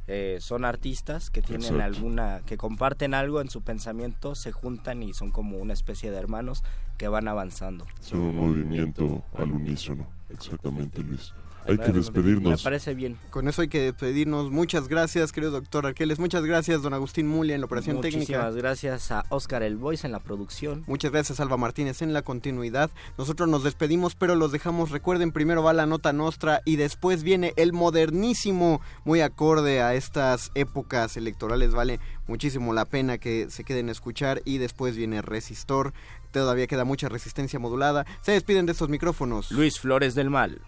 Eh, 0.07 0.37
son 0.39 0.65
artistas 0.65 1.31
que 1.31 1.41
tienen 1.41 1.63
Exacto. 1.73 1.83
alguna, 1.83 2.41
que 2.45 2.57
comparten 2.57 3.15
algo 3.15 3.41
en 3.41 3.49
su 3.49 3.61
pensamiento, 3.63 4.35
se 4.35 4.51
juntan 4.51 5.01
y 5.01 5.15
son 5.15 5.31
como 5.31 5.57
una 5.57 5.73
especie 5.73 6.11
de 6.11 6.17
hermanos 6.17 6.63
que 6.99 7.07
van 7.07 7.27
avanzando. 7.27 7.87
Son 8.01 8.19
un 8.19 8.35
movimiento 8.35 9.23
al 9.35 9.51
unísono. 9.51 10.05
Exactamente, 10.29 11.01
Luis. 11.01 11.33
Hay 11.67 11.77
que 11.77 11.83
Me- 11.87 11.93
Me 11.93 11.99
despedirnos. 11.99 12.63
parece 12.63 12.93
bien. 12.93 13.17
Con 13.31 13.47
eso 13.47 13.61
hay 13.61 13.67
que 13.67 13.81
despedirnos. 13.81 14.51
Muchas 14.51 14.87
gracias, 14.87 15.31
querido 15.31 15.51
doctor 15.51 15.85
Arqueles. 15.85 16.19
Muchas 16.19 16.43
gracias, 16.45 16.81
don 16.81 16.93
Agustín 16.93 17.27
Mulia 17.27 17.55
en 17.55 17.61
la 17.61 17.65
operación 17.65 17.95
Muchísimas 17.97 18.27
técnica. 18.27 18.51
gracias 18.51 19.11
a 19.11 19.23
Oscar 19.29 19.63
El 19.63 19.77
Voice 19.77 20.05
en 20.05 20.11
la 20.11 20.19
producción. 20.19 20.83
Muchas 20.87 21.11
gracias, 21.11 21.39
Alba 21.39 21.57
Martínez, 21.57 22.01
en 22.01 22.13
la 22.13 22.21
continuidad. 22.21 22.91
Nosotros 23.17 23.49
nos 23.49 23.63
despedimos, 23.63 24.15
pero 24.15 24.35
los 24.35 24.51
dejamos. 24.51 24.91
Recuerden, 24.91 25.31
primero 25.31 25.63
va 25.63 25.73
la 25.73 25.85
nota 25.85 26.13
nostra 26.13 26.61
y 26.65 26.75
después 26.75 27.23
viene 27.23 27.53
el 27.57 27.73
modernísimo, 27.73 28.81
muy 29.03 29.21
acorde 29.21 29.81
a 29.81 29.95
estas 29.95 30.51
épocas 30.55 31.17
electorales. 31.17 31.73
Vale 31.73 31.99
muchísimo 32.27 32.73
la 32.73 32.85
pena 32.85 33.17
que 33.17 33.49
se 33.49 33.63
queden 33.63 33.89
a 33.89 33.91
escuchar. 33.91 34.41
Y 34.45 34.59
después 34.59 34.95
viene 34.95 35.21
Resistor. 35.21 35.93
Todavía 36.31 36.67
queda 36.67 36.83
mucha 36.85 37.09
resistencia 37.09 37.59
modulada. 37.59 38.05
Se 38.21 38.33
despiden 38.33 38.65
de 38.65 38.73
estos 38.73 38.89
micrófonos. 38.89 39.51
Luis 39.51 39.79
Flores 39.79 40.15
del 40.15 40.29
Mal. 40.29 40.61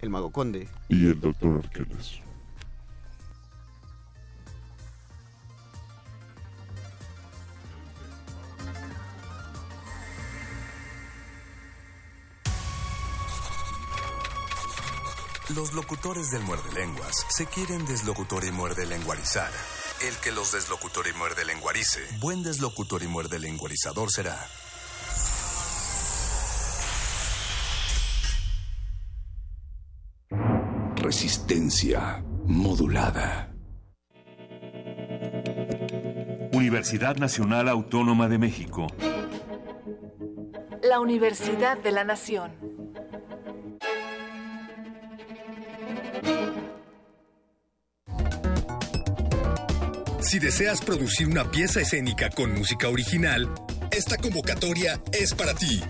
El 0.00 0.10
Mago 0.10 0.30
Conde. 0.30 0.68
Y 0.88 1.06
el 1.06 1.20
doctor 1.20 1.60
Arqueles. 1.62 2.20
Los 15.54 15.74
locutores 15.74 16.30
del 16.30 16.42
muerde 16.42 16.72
lenguas 16.74 17.26
se 17.28 17.44
quieren 17.44 17.84
deslocutor 17.84 18.44
y 18.44 18.52
muerde 18.52 18.86
lenguarizar. 18.86 19.50
El 20.00 20.16
que 20.18 20.30
los 20.30 20.52
deslocutor 20.52 21.08
y 21.08 21.12
muerde 21.12 21.44
lenguarice, 21.44 22.00
buen 22.20 22.44
deslocutor 22.44 23.02
y 23.02 23.08
muerde 23.08 23.40
lenguarizador 23.40 24.12
será. 24.12 24.48
Resistencia 31.10 32.22
modulada. 32.46 33.52
Universidad 36.52 37.16
Nacional 37.16 37.68
Autónoma 37.68 38.28
de 38.28 38.38
México. 38.38 38.86
La 40.84 41.00
Universidad 41.00 41.78
de 41.78 41.90
la 41.90 42.04
Nación. 42.04 42.52
Si 50.20 50.38
deseas 50.38 50.80
producir 50.80 51.26
una 51.26 51.50
pieza 51.50 51.80
escénica 51.80 52.30
con 52.30 52.54
música 52.54 52.88
original, 52.88 53.52
esta 53.90 54.16
convocatoria 54.16 55.02
es 55.12 55.34
para 55.34 55.54
ti. 55.54 55.82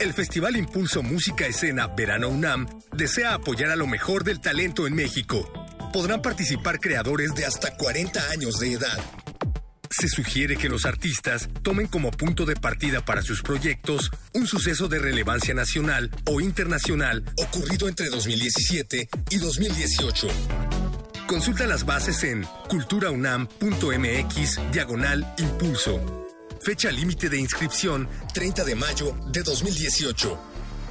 El 0.00 0.14
Festival 0.14 0.56
Impulso 0.56 1.02
Música 1.02 1.46
Escena 1.46 1.86
Verano 1.86 2.30
UNAM 2.30 2.66
desea 2.96 3.34
apoyar 3.34 3.70
a 3.70 3.76
lo 3.76 3.86
mejor 3.86 4.24
del 4.24 4.40
talento 4.40 4.86
en 4.86 4.94
México. 4.94 5.52
Podrán 5.92 6.22
participar 6.22 6.80
creadores 6.80 7.34
de 7.34 7.44
hasta 7.44 7.76
40 7.76 8.30
años 8.30 8.58
de 8.58 8.72
edad. 8.72 8.98
Se 9.90 10.08
sugiere 10.08 10.56
que 10.56 10.70
los 10.70 10.86
artistas 10.86 11.50
tomen 11.62 11.86
como 11.86 12.12
punto 12.12 12.46
de 12.46 12.56
partida 12.56 13.04
para 13.04 13.20
sus 13.20 13.42
proyectos 13.42 14.10
un 14.32 14.46
suceso 14.46 14.88
de 14.88 15.00
relevancia 15.00 15.52
nacional 15.52 16.10
o 16.24 16.40
internacional 16.40 17.22
ocurrido 17.36 17.86
entre 17.86 18.08
2017 18.08 19.06
y 19.28 19.36
2018. 19.36 20.28
Consulta 21.26 21.66
las 21.66 21.84
bases 21.84 22.24
en 22.24 22.46
culturaunam.mx 22.70 24.60
diagonal 24.72 25.34
impulso. 25.36 26.00
Fecha 26.62 26.90
límite 26.90 27.30
de 27.30 27.38
inscripción 27.38 28.06
30 28.34 28.64
de 28.64 28.74
mayo 28.74 29.16
de 29.32 29.42
2018. 29.42 30.38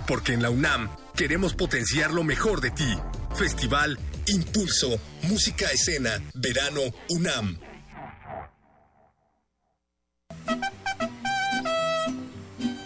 Porque 0.07 0.33
en 0.33 0.41
la 0.41 0.49
UNAM 0.49 0.89
queremos 1.15 1.53
potenciar 1.53 2.11
lo 2.11 2.23
mejor 2.23 2.59
de 2.59 2.71
ti. 2.71 2.97
Festival 3.35 3.99
Impulso, 4.25 4.99
Música 5.23 5.67
Escena, 5.71 6.19
Verano 6.33 6.81
UNAM. 7.09 7.59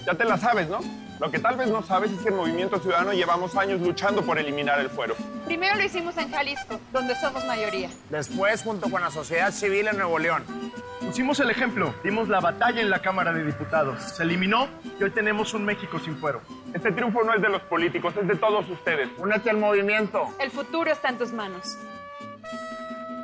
Ya 0.06 0.18
te 0.18 0.26
la 0.26 0.38
sabes, 0.38 0.68
¿no? 0.68 1.03
Lo 1.20 1.32
que 1.32 1.40
tal 1.40 1.56
vez 1.56 1.70
no 1.70 1.84
sabes 1.84 2.12
es 2.12 2.20
que 2.22 2.30
en 2.30 2.36
Movimiento 2.36 2.80
Ciudadano 2.80 3.14
llevamos 3.14 3.56
años 3.56 3.80
luchando 3.82 4.24
por 4.24 4.40
eliminar 4.40 4.80
el 4.80 4.90
fuero. 4.90 5.16
Primero 5.46 5.76
lo 5.76 5.84
hicimos 5.84 6.18
en 6.18 6.32
Jalisco, 6.32 6.80
donde 6.92 7.16
somos 7.16 7.46
mayoría. 7.46 7.90
Después, 8.10 8.64
junto 8.64 8.90
con 8.90 9.02
la 9.02 9.12
sociedad 9.12 9.52
civil 9.52 9.88
en 9.88 9.98
Nuevo 9.98 10.20
León. 10.20 10.44
Pusimos 11.02 11.40
el 11.40 11.50
ejemplo, 11.50 11.94
dimos 12.04 12.30
la 12.30 12.40
batalla 12.40 12.82
en 12.82 12.90
la 12.90 13.00
Cámara 13.00 13.34
de 13.34 13.44
Diputados. 13.44 14.02
Se 14.02 14.24
eliminó 14.24 14.68
y 15.00 15.04
hoy 15.04 15.12
tenemos 15.12 15.54
un 15.54 15.66
México 15.66 16.00
sin 16.00 16.18
fuero. 16.18 16.42
Este 16.74 16.92
triunfo 16.92 17.24
no 17.24 17.34
es 17.34 17.42
de 17.42 17.50
los 17.50 17.62
políticos, 17.64 18.14
es 18.20 18.28
de 18.28 18.36
todos 18.36 18.68
ustedes. 18.70 19.10
Únete 19.18 19.50
al 19.50 19.58
movimiento. 19.58 20.30
El 20.40 20.50
futuro 20.50 20.92
está 20.92 21.10
en 21.10 21.18
tus 21.18 21.32
manos. 21.32 21.78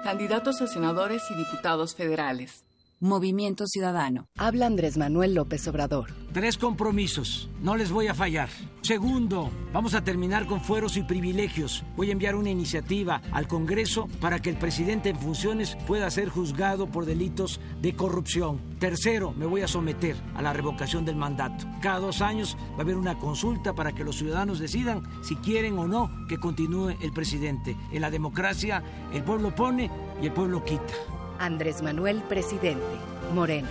Candidatos 0.04 0.62
a 0.62 0.68
senadores 0.68 1.24
y 1.32 1.36
diputados 1.36 1.96
federales. 1.96 2.64
Movimiento 3.02 3.66
Ciudadano. 3.66 4.28
Habla 4.38 4.66
Andrés 4.66 4.98
Manuel 4.98 5.34
López 5.34 5.66
Obrador. 5.70 6.14
Tres 6.34 6.58
compromisos, 6.58 7.50
no 7.62 7.78
les 7.78 7.92
voy 7.92 8.08
a 8.08 8.14
fallar. 8.14 8.50
Segundo, 8.82 9.50
vamos 9.72 9.94
a 9.94 10.04
terminar 10.04 10.46
con 10.46 10.60
fueros 10.60 10.98
y 10.98 11.04
privilegios. 11.04 11.86
Voy 11.96 12.10
a 12.10 12.12
enviar 12.12 12.36
una 12.36 12.50
iniciativa 12.50 13.22
al 13.32 13.48
Congreso 13.48 14.10
para 14.20 14.40
que 14.40 14.50
el 14.50 14.58
presidente 14.58 15.08
en 15.08 15.16
funciones 15.16 15.78
pueda 15.88 16.12
ser 16.12 16.28
juzgado 16.28 16.88
por 16.88 17.06
delitos 17.06 17.62
de 17.82 17.96
corrupción. 17.96 18.60
Tercero, 18.80 19.32
me 19.32 19.46
voy 19.46 19.62
a 19.62 19.70
someter 19.70 20.18
a 20.36 20.42
la 20.42 20.52
revocación 20.52 21.06
del 21.06 21.16
mandato. 21.16 21.66
Cada 21.82 22.00
dos 22.00 22.22
años 22.22 22.58
va 22.74 22.80
a 22.80 22.82
haber 22.82 22.98
una 22.98 23.18
consulta 23.18 23.74
para 23.74 23.94
que 23.94 24.04
los 24.04 24.18
ciudadanos 24.18 24.60
decidan 24.60 25.04
si 25.24 25.38
quieren 25.38 25.78
o 25.80 25.88
no 25.88 26.12
que 26.28 26.38
continúe 26.38 26.98
el 27.02 27.14
presidente. 27.14 27.78
En 27.94 28.02
la 28.02 28.12
democracia, 28.12 28.84
el 29.14 29.24
pueblo 29.24 29.56
pone 29.56 29.90
y 30.22 30.26
el 30.26 30.34
pueblo 30.34 30.66
quita. 30.66 30.94
Andrés 31.40 31.82
Manuel, 31.82 32.22
presidente. 32.24 32.84
Morena. 33.34 33.70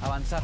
Avanzar. 0.00 0.42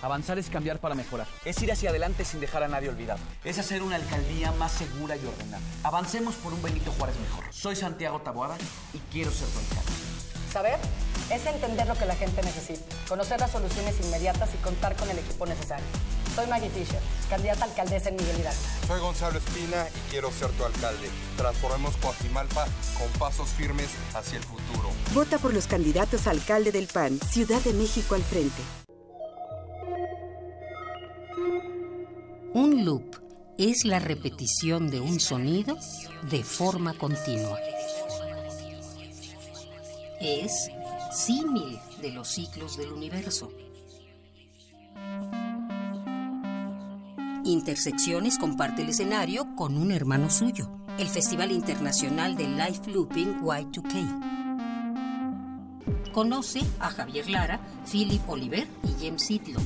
Avanzar 0.00 0.38
es 0.38 0.48
cambiar 0.48 0.78
para 0.78 0.94
mejorar. 0.94 1.26
Es 1.44 1.60
ir 1.62 1.70
hacia 1.70 1.90
adelante 1.90 2.24
sin 2.24 2.40
dejar 2.40 2.62
a 2.62 2.68
nadie 2.68 2.88
olvidado. 2.88 3.20
Es 3.44 3.58
hacer 3.58 3.82
una 3.82 3.96
alcaldía 3.96 4.52
más 4.52 4.72
segura 4.72 5.16
y 5.16 5.26
ordenada. 5.26 5.62
Avancemos 5.82 6.34
por 6.36 6.54
un 6.54 6.62
Benito 6.62 6.90
Juárez 6.92 7.16
mejor. 7.20 7.44
Soy 7.50 7.76
Santiago 7.76 8.20
Taboada 8.20 8.56
y 8.94 8.98
quiero 9.12 9.30
ser 9.30 9.48
tu 9.48 9.58
alcalde. 9.58 9.92
Saber 10.50 10.78
es 11.30 11.44
entender 11.44 11.86
lo 11.86 11.94
que 11.94 12.06
la 12.06 12.14
gente 12.14 12.40
necesita, 12.42 12.96
conocer 13.06 13.38
las 13.38 13.50
soluciones 13.50 14.00
inmediatas 14.00 14.54
y 14.54 14.56
contar 14.58 14.96
con 14.96 15.10
el 15.10 15.18
equipo 15.18 15.44
necesario. 15.44 15.84
Soy 16.36 16.46
Maggie 16.48 16.68
Fisher, 16.68 17.00
candidata 17.30 17.64
a 17.64 17.68
alcaldesa 17.68 18.10
en 18.10 18.16
Miguel 18.16 18.40
Hidalgo. 18.40 18.60
Soy 18.86 19.00
Gonzalo 19.00 19.38
Espina 19.38 19.86
y 19.88 20.10
quiero 20.10 20.30
ser 20.30 20.50
tu 20.50 20.66
alcalde. 20.66 21.08
Transformemos 21.34 21.96
Coajimalpa 21.96 22.66
con 22.98 23.08
pasos 23.18 23.48
firmes 23.48 23.88
hacia 24.14 24.36
el 24.36 24.44
futuro. 24.44 24.90
Vota 25.14 25.38
por 25.38 25.54
los 25.54 25.66
candidatos 25.66 26.26
a 26.26 26.32
alcalde 26.32 26.72
del 26.72 26.88
PAN, 26.88 27.18
Ciudad 27.20 27.62
de 27.62 27.72
México 27.72 28.14
al 28.14 28.22
frente. 28.22 28.62
Un 32.52 32.84
loop 32.84 33.16
es 33.56 33.86
la 33.86 33.98
repetición 33.98 34.90
de 34.90 35.00
un 35.00 35.20
sonido 35.20 35.78
de 36.30 36.44
forma 36.44 36.92
continua. 36.98 37.58
Es 40.20 40.68
símil 41.12 41.80
de 42.02 42.10
los 42.10 42.28
ciclos 42.28 42.76
del 42.76 42.92
universo. 42.92 43.50
Intersecciones 47.46 48.38
comparte 48.38 48.82
el 48.82 48.88
escenario 48.88 49.54
con 49.54 49.78
un 49.78 49.92
hermano 49.92 50.30
suyo, 50.30 50.68
el 50.98 51.06
Festival 51.06 51.52
Internacional 51.52 52.36
de 52.36 52.48
Life 52.48 52.90
Looping 52.90 53.40
Y2K. 53.40 54.02
Conoce 56.12 56.62
a 56.80 56.90
Javier 56.90 57.30
Lara, 57.30 57.60
Philip 57.88 58.28
Oliver 58.28 58.66
y 58.82 58.88
James 59.00 59.22
Sidlow. 59.22 59.62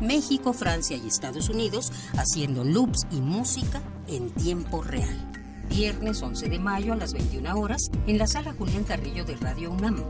México, 0.00 0.52
Francia 0.52 0.96
y 0.96 1.06
Estados 1.06 1.48
Unidos 1.48 1.92
haciendo 2.14 2.64
loops 2.64 3.06
y 3.12 3.20
música 3.20 3.80
en 4.08 4.30
tiempo 4.30 4.82
real. 4.82 5.30
Viernes 5.68 6.20
11 6.20 6.48
de 6.48 6.58
mayo 6.58 6.92
a 6.92 6.96
las 6.96 7.12
21 7.12 7.54
horas 7.54 7.88
en 8.08 8.18
la 8.18 8.26
sala 8.26 8.52
Julián 8.58 8.82
Carrillo 8.82 9.24
de 9.24 9.36
Radio 9.36 9.70
UNAM. 9.70 10.02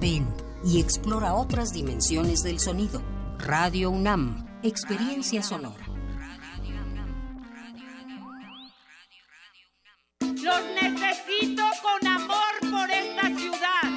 Ven 0.00 0.26
y 0.64 0.80
explora 0.80 1.34
otras 1.34 1.72
dimensiones 1.72 2.42
del 2.42 2.58
sonido. 2.58 3.00
Radio 3.38 3.90
UNAM, 3.90 4.44
experiencia 4.64 5.44
sonora. 5.44 5.87
Los 10.42 10.62
necesito 10.82 11.62
con 11.82 12.06
amor 12.06 12.54
por 12.70 12.90
esta 12.90 13.26
ciudad. 13.36 13.88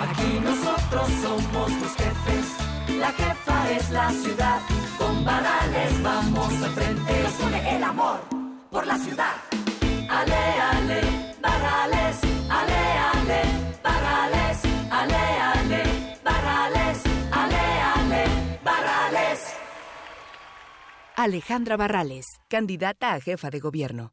Aquí 0.00 0.40
nosotros 0.42 1.08
somos 1.22 1.66
tus 1.78 1.94
jefes, 1.96 2.98
la 2.98 3.12
jefa 3.12 3.70
es 3.70 3.90
la 3.90 4.10
ciudad. 4.10 4.60
Con 4.98 5.24
Barales 5.24 6.02
vamos 6.02 6.52
al 6.62 6.70
frente, 6.70 7.22
nos 7.22 7.40
une 7.40 7.76
el 7.76 7.82
amor 7.84 8.20
por 8.70 8.84
la 8.86 8.98
ciudad. 8.98 9.36
Ale, 10.08 10.44
ale, 10.72 11.00
Barales, 11.40 12.16
ale, 12.50 12.80
ale, 13.12 13.42
Barales, 13.82 14.58
ale, 14.90 15.22
ale, 15.52 15.82
Barales, 16.24 17.02
ale, 17.30 17.64
ale, 17.94 18.24
Barales. 18.64 19.54
Alejandra 21.16 21.76
Barrales, 21.76 22.26
candidata 22.48 23.12
a 23.12 23.20
jefa 23.20 23.50
de 23.50 23.60
gobierno. 23.60 24.12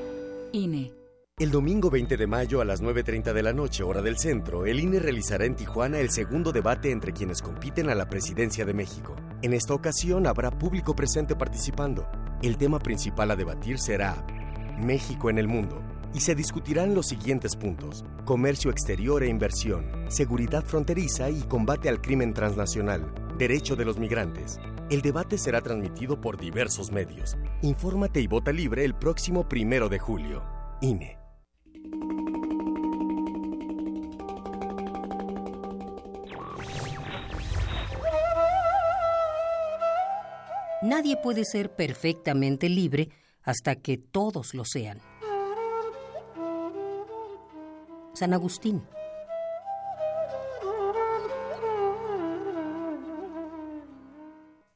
INE. 0.53 0.93
El 1.39 1.49
domingo 1.49 1.89
20 1.89 2.17
de 2.17 2.27
mayo 2.27 2.61
a 2.61 2.65
las 2.65 2.83
9.30 2.83 3.33
de 3.33 3.41
la 3.41 3.53
noche, 3.53 3.83
hora 3.83 4.01
del 4.01 4.17
centro, 4.17 4.65
el 4.65 4.79
INE 4.79 4.99
realizará 4.99 5.45
en 5.45 5.55
Tijuana 5.55 5.99
el 5.99 6.11
segundo 6.11 6.51
debate 6.51 6.91
entre 6.91 7.13
quienes 7.13 7.41
compiten 7.41 7.89
a 7.89 7.95
la 7.95 8.09
presidencia 8.09 8.65
de 8.65 8.73
México. 8.73 9.15
En 9.41 9.53
esta 9.53 9.73
ocasión 9.73 10.27
habrá 10.27 10.51
público 10.51 10.95
presente 10.95 11.35
participando. 11.35 12.07
El 12.43 12.57
tema 12.57 12.79
principal 12.79 13.31
a 13.31 13.35
debatir 13.35 13.79
será 13.79 14.25
México 14.79 15.29
en 15.29 15.37
el 15.37 15.47
mundo 15.47 15.81
y 16.13 16.19
se 16.19 16.35
discutirán 16.35 16.93
los 16.93 17.07
siguientes 17.07 17.55
puntos. 17.55 18.03
Comercio 18.25 18.69
exterior 18.69 19.23
e 19.23 19.29
inversión, 19.29 19.89
seguridad 20.09 20.63
fronteriza 20.65 21.29
y 21.29 21.41
combate 21.43 21.89
al 21.89 22.01
crimen 22.01 22.33
transnacional, 22.33 23.13
derecho 23.37 23.75
de 23.75 23.85
los 23.85 23.97
migrantes. 23.97 24.59
El 24.91 25.01
debate 25.01 25.37
será 25.37 25.61
transmitido 25.61 26.19
por 26.19 26.37
diversos 26.37 26.91
medios. 26.91 27.37
Infórmate 27.61 28.19
y 28.19 28.27
vota 28.27 28.51
libre 28.51 28.83
el 28.83 28.93
próximo 28.93 29.47
primero 29.47 29.87
de 29.87 29.99
julio. 29.99 30.43
INE. 30.81 31.17
Nadie 40.81 41.15
puede 41.15 41.45
ser 41.45 41.73
perfectamente 41.73 42.67
libre 42.67 43.11
hasta 43.43 43.77
que 43.77 43.97
todos 43.97 44.53
lo 44.53 44.65
sean. 44.65 44.99
San 48.13 48.33
Agustín. 48.33 48.83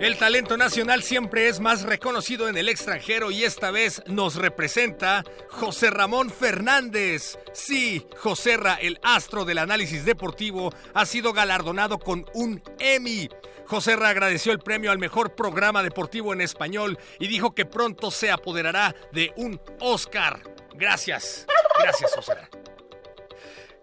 El 0.00 0.16
talento 0.16 0.56
nacional 0.56 1.02
siempre 1.02 1.48
es 1.48 1.58
más 1.58 1.82
reconocido 1.82 2.48
en 2.48 2.56
el 2.56 2.68
extranjero 2.68 3.32
y 3.32 3.42
esta 3.42 3.72
vez 3.72 4.00
nos 4.06 4.36
representa 4.36 5.24
José 5.48 5.90
Ramón 5.90 6.30
Fernández. 6.30 7.36
Sí, 7.52 8.06
José 8.16 8.56
Ra, 8.56 8.74
el 8.80 9.00
astro 9.02 9.44
del 9.44 9.58
análisis 9.58 10.04
deportivo, 10.04 10.72
ha 10.94 11.04
sido 11.04 11.32
galardonado 11.32 11.98
con 11.98 12.26
un 12.32 12.62
Emmy. 12.78 13.28
José 13.66 13.96
Ra 13.96 14.10
agradeció 14.10 14.52
el 14.52 14.60
premio 14.60 14.92
al 14.92 14.98
mejor 14.98 15.34
programa 15.34 15.82
deportivo 15.82 16.32
en 16.32 16.42
español 16.42 16.96
y 17.18 17.26
dijo 17.26 17.56
que 17.56 17.66
pronto 17.66 18.12
se 18.12 18.30
apoderará 18.30 18.94
de 19.10 19.32
un 19.36 19.60
Oscar. 19.80 20.40
Gracias. 20.74 21.44
Gracias, 21.82 22.14
José 22.14 22.34
Ra. 22.34 22.48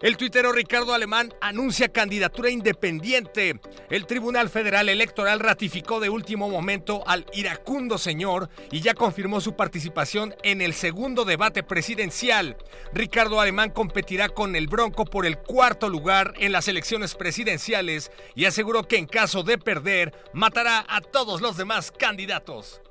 El 0.02 0.18
tuitero 0.18 0.52
Ricardo 0.52 0.92
Alemán 0.92 1.32
anuncia 1.40 1.88
candidatura 1.88 2.50
independiente. 2.50 3.58
El 3.88 4.04
Tribunal 4.04 4.50
Federal 4.50 4.90
Electoral 4.90 5.40
ratificó 5.40 6.00
de 6.00 6.10
último 6.10 6.50
momento 6.50 7.02
al 7.06 7.24
iracundo 7.32 7.96
señor 7.96 8.50
y 8.70 8.82
ya 8.82 8.92
confirmó 8.92 9.40
su 9.40 9.56
participación 9.56 10.34
en 10.42 10.60
el 10.60 10.74
segundo 10.74 11.24
debate 11.24 11.62
presidencial. 11.62 12.58
Ricardo 12.92 13.40
Alemán 13.40 13.70
competirá 13.70 14.28
con 14.28 14.54
el 14.54 14.66
Bronco 14.66 15.06
por 15.06 15.24
el 15.24 15.38
cuarto 15.38 15.88
lugar 15.88 16.34
en 16.36 16.52
las 16.52 16.68
elecciones 16.68 17.14
presidenciales 17.14 18.10
y 18.34 18.44
aseguró 18.44 18.86
que 18.86 18.98
en 18.98 19.06
caso 19.06 19.44
de 19.44 19.56
perder 19.56 20.12
matará 20.34 20.84
a 20.90 21.00
todos 21.00 21.40
los 21.40 21.56
demás 21.56 21.90
candidatos 21.90 22.82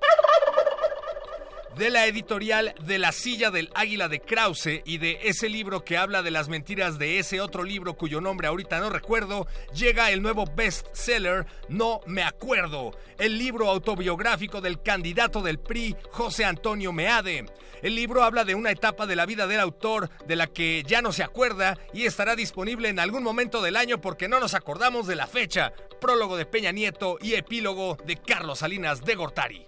de 1.78 1.90
la 1.90 2.06
editorial 2.06 2.74
de 2.86 3.00
La 3.00 3.12
silla 3.12 3.52
del 3.52 3.70
águila 3.76 4.08
de 4.08 4.22
Krause 4.22 4.82
y 4.86 4.98
de 4.98 5.20
ese 5.24 5.50
libro 5.50 5.84
que 5.84 5.98
habla 5.98 6.24
de 6.24 6.32
las 6.32 6.48
mentiras 6.48 6.98
de 6.98 7.20
ese 7.20 7.42
otro 7.42 7.64
libro 7.64 7.96
cuyo 7.96 8.22
nombre 8.22 8.48
ahorita 8.48 8.80
no 8.80 8.90
recuerdo, 8.90 9.48
llega 9.74 10.12
el 10.12 10.22
nuevo 10.22 10.46
bestseller 10.56 11.46
No 11.68 12.00
me 12.06 12.24
acuerdo, 12.24 12.98
el 13.18 13.38
libro 13.38 13.70
autobiográfico 13.70 14.62
del 14.62 14.82
candidato 14.82 15.42
del 15.42 15.60
PRI, 15.60 15.96
José 16.12 16.46
Antonio 16.46 16.94
Meade. 16.94 17.46
El 17.82 17.96
libro 17.96 18.24
habla 18.24 18.46
de 18.46 18.56
una 18.56 18.72
etapa 18.72 19.06
de 19.06 19.16
la 19.16 19.26
vida 19.26 19.46
del 19.46 19.60
autor 19.60 20.10
de 20.26 20.36
la 20.36 20.48
que 20.48 20.84
ya 20.88 21.02
no 21.02 21.12
se 21.12 21.24
acuerda 21.24 21.78
y 21.94 22.06
estará 22.06 22.36
disponible 22.36 22.88
en 22.90 23.00
algún 23.00 23.24
momento 23.24 23.62
del 23.62 23.76
año 23.76 24.00
porque 24.00 24.30
no 24.30 24.40
nos 24.40 24.54
acordamos 24.54 25.08
de 25.08 25.16
la 25.16 25.28
fecha. 25.28 25.74
Prólogo 26.00 26.38
de 26.38 26.46
Peña 26.46 26.72
Nieto 26.72 27.18
y 27.22 27.34
epílogo 27.34 27.98
de 28.06 28.16
Carlos 28.16 28.60
Salinas 28.60 29.02
de 29.02 29.16
Gortari. 29.16 29.66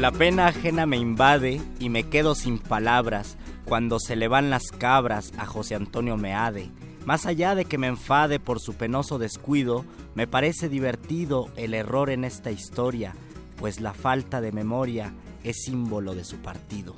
La 0.00 0.12
pena 0.12 0.46
ajena 0.46 0.86
me 0.86 0.96
invade 0.96 1.60
y 1.78 1.90
me 1.90 2.04
quedo 2.04 2.34
sin 2.34 2.58
palabras 2.58 3.36
cuando 3.66 4.00
se 4.00 4.16
le 4.16 4.28
van 4.28 4.48
las 4.48 4.70
cabras 4.72 5.30
a 5.36 5.44
José 5.44 5.74
Antonio 5.74 6.16
Meade. 6.16 6.70
Más 7.04 7.26
allá 7.26 7.54
de 7.54 7.66
que 7.66 7.76
me 7.76 7.86
enfade 7.86 8.40
por 8.40 8.60
su 8.60 8.74
penoso 8.74 9.18
descuido, 9.18 9.84
me 10.14 10.26
parece 10.26 10.70
divertido 10.70 11.50
el 11.56 11.74
error 11.74 12.08
en 12.08 12.24
esta 12.24 12.50
historia, 12.50 13.14
pues 13.56 13.80
la 13.80 13.92
falta 13.92 14.40
de 14.40 14.52
memoria 14.52 15.12
es 15.44 15.64
símbolo 15.64 16.14
de 16.14 16.24
su 16.24 16.38
partido. 16.38 16.96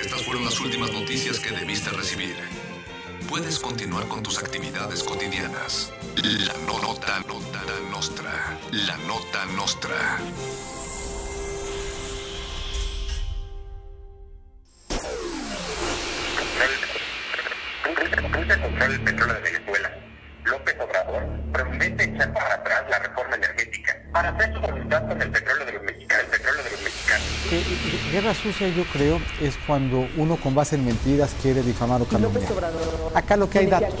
Estas 0.00 0.22
fueron 0.22 0.44
las 0.44 0.58
últimas 0.58 0.90
noticias 0.92 1.38
que 1.38 1.54
debiste 1.54 1.90
recibir. 1.90 2.34
Puedes 3.28 3.58
continuar 3.58 4.08
con 4.08 4.22
tus 4.22 4.38
actividades 4.38 5.02
cotidianas. 5.02 5.92
La 6.16 6.54
nota, 6.66 7.20
nota 7.28 7.60
nostra. 7.90 8.58
La 8.72 8.96
nota 9.06 9.44
nostra. 9.54 10.18
El 18.80 19.00
petróleo 19.02 19.34
de 19.34 19.40
Venezuela. 19.40 20.07
López 20.50 20.76
Obrador 20.80 21.22
promete 21.52 22.04
echar 22.04 22.32
para 22.32 22.54
atrás 22.54 22.84
la 22.90 22.98
reforma 23.00 23.36
energética 23.36 23.96
para 24.12 24.30
hacer 24.30 24.54
su 24.54 24.60
voluntad 24.60 25.06
con 25.06 25.20
el 25.20 25.30
petróleo 25.30 25.66
de 25.66 25.72
los 25.72 25.82
mexicanos. 25.82 26.24
El 26.24 26.30
petróleo 26.30 26.64
de 26.64 26.70
los 26.70 26.82
mexicanos. 26.82 27.26
Eh, 27.50 28.10
guerra 28.12 28.34
sucia 28.34 28.68
yo 28.68 28.84
creo 28.92 29.20
es 29.40 29.56
cuando 29.66 30.08
uno 30.16 30.36
con 30.36 30.54
base 30.54 30.76
en 30.76 30.86
mentiras 30.86 31.34
quiere 31.42 31.62
difamar 31.62 32.00
o 32.00 32.06
calumniar. 32.06 32.50
Acá 33.14 33.36
lo 33.36 33.50
que 33.50 33.58
hay 33.58 33.66
datos. 33.66 33.94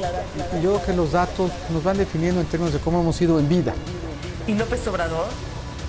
Yo 0.62 0.74
creo 0.74 0.84
que 0.84 0.92
los 0.94 1.12
datos 1.12 1.52
nos 1.70 1.84
van 1.84 1.98
definiendo 1.98 2.40
en 2.40 2.46
términos 2.46 2.72
de 2.72 2.80
cómo 2.80 3.00
hemos 3.00 3.20
ido 3.20 3.38
en 3.38 3.48
vida. 3.48 3.74
Y 4.46 4.54
López 4.54 4.86
Obrador 4.88 5.28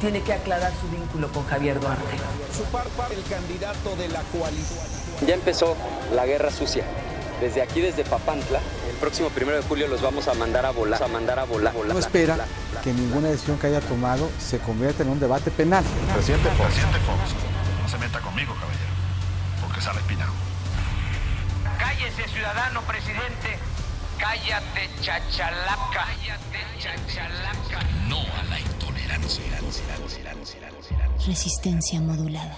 tiene 0.01 0.22
que 0.22 0.34
aclarar 0.34 0.74
su 0.82 0.89
vínculo 0.89 1.32
con 1.32 1.45
Javier 1.45 1.80
Duarte. 1.80 2.03
Su 2.53 2.64
el 3.14 3.24
candidato 3.30 3.95
de 3.95 4.10
la 4.10 4.22
coalición. 4.24 4.80
Ya 5.26 5.36
empezó 5.36 5.76
la 6.14 6.26
guerra 6.26 6.51
sucia. 6.51 6.84
Desde 7.39 7.61
aquí, 7.61 7.79
desde 7.79 8.03
Papantla, 8.03 8.59
el 8.89 8.95
próximo 8.97 9.29
primero 9.29 9.57
de 9.57 9.63
julio 9.63 9.87
los 9.87 10.01
vamos 10.01 10.27
a 10.27 10.33
mandar 10.33 10.65
a 10.65 10.71
volar, 10.71 11.01
a 11.01 11.07
mandar 11.07 11.39
a 11.39 11.45
volar. 11.45 11.73
volar 11.73 11.93
No 11.93 11.99
espera 11.99 12.37
que 12.83 12.91
ninguna 12.91 13.29
decisión 13.29 13.57
que 13.57 13.67
haya 13.67 13.79
tomado 13.79 14.29
se 14.39 14.59
convierta 14.59 15.03
en 15.03 15.09
un 15.09 15.19
debate 15.19 15.49
penal. 15.49 15.83
Presidente 16.13 16.49
Fox. 16.49 16.65
Presidente 16.65 16.99
Fox. 16.99 17.19
No 17.81 17.87
se 17.87 17.97
meta 17.97 18.19
conmigo, 18.19 18.53
caballero, 18.55 18.91
porque 19.61 19.81
sale 19.81 19.99
espinado. 19.99 20.33
Cállese, 21.77 22.27
ciudadano 22.27 22.81
presidente. 22.81 23.57
Cállate, 24.17 24.89
chachalaca. 24.99 25.79
Cállate, 25.93 26.59
chachalaca. 26.77 27.87
No 28.09 28.17
a 28.17 28.43
la 28.49 28.59
intolerancia. 28.59 29.43
Resistencia 31.25 32.01
modulada. 32.01 32.57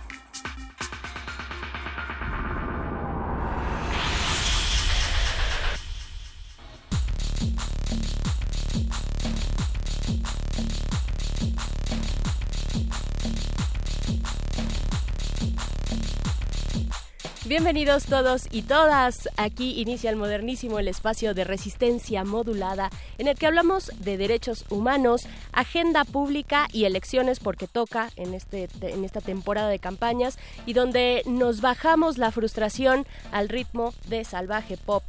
Bienvenidos 17.51 18.05
todos 18.05 18.47
y 18.49 18.61
todas. 18.61 19.27
Aquí 19.35 19.81
inicia 19.81 20.09
el 20.09 20.15
modernísimo, 20.15 20.79
el 20.79 20.87
espacio 20.87 21.33
de 21.33 21.43
resistencia 21.43 22.23
modulada, 22.23 22.89
en 23.17 23.27
el 23.27 23.37
que 23.37 23.45
hablamos 23.45 23.91
de 23.99 24.15
derechos 24.15 24.63
humanos, 24.69 25.23
agenda 25.51 26.05
pública 26.05 26.69
y 26.71 26.85
elecciones, 26.85 27.41
porque 27.41 27.67
toca 27.67 28.09
en, 28.15 28.35
este, 28.35 28.69
en 28.79 29.03
esta 29.03 29.19
temporada 29.19 29.67
de 29.67 29.79
campañas, 29.79 30.39
y 30.65 30.71
donde 30.71 31.23
nos 31.25 31.59
bajamos 31.59 32.17
la 32.17 32.31
frustración 32.31 33.05
al 33.33 33.49
ritmo 33.49 33.93
de 34.07 34.23
salvaje 34.23 34.77
pop. 34.77 35.03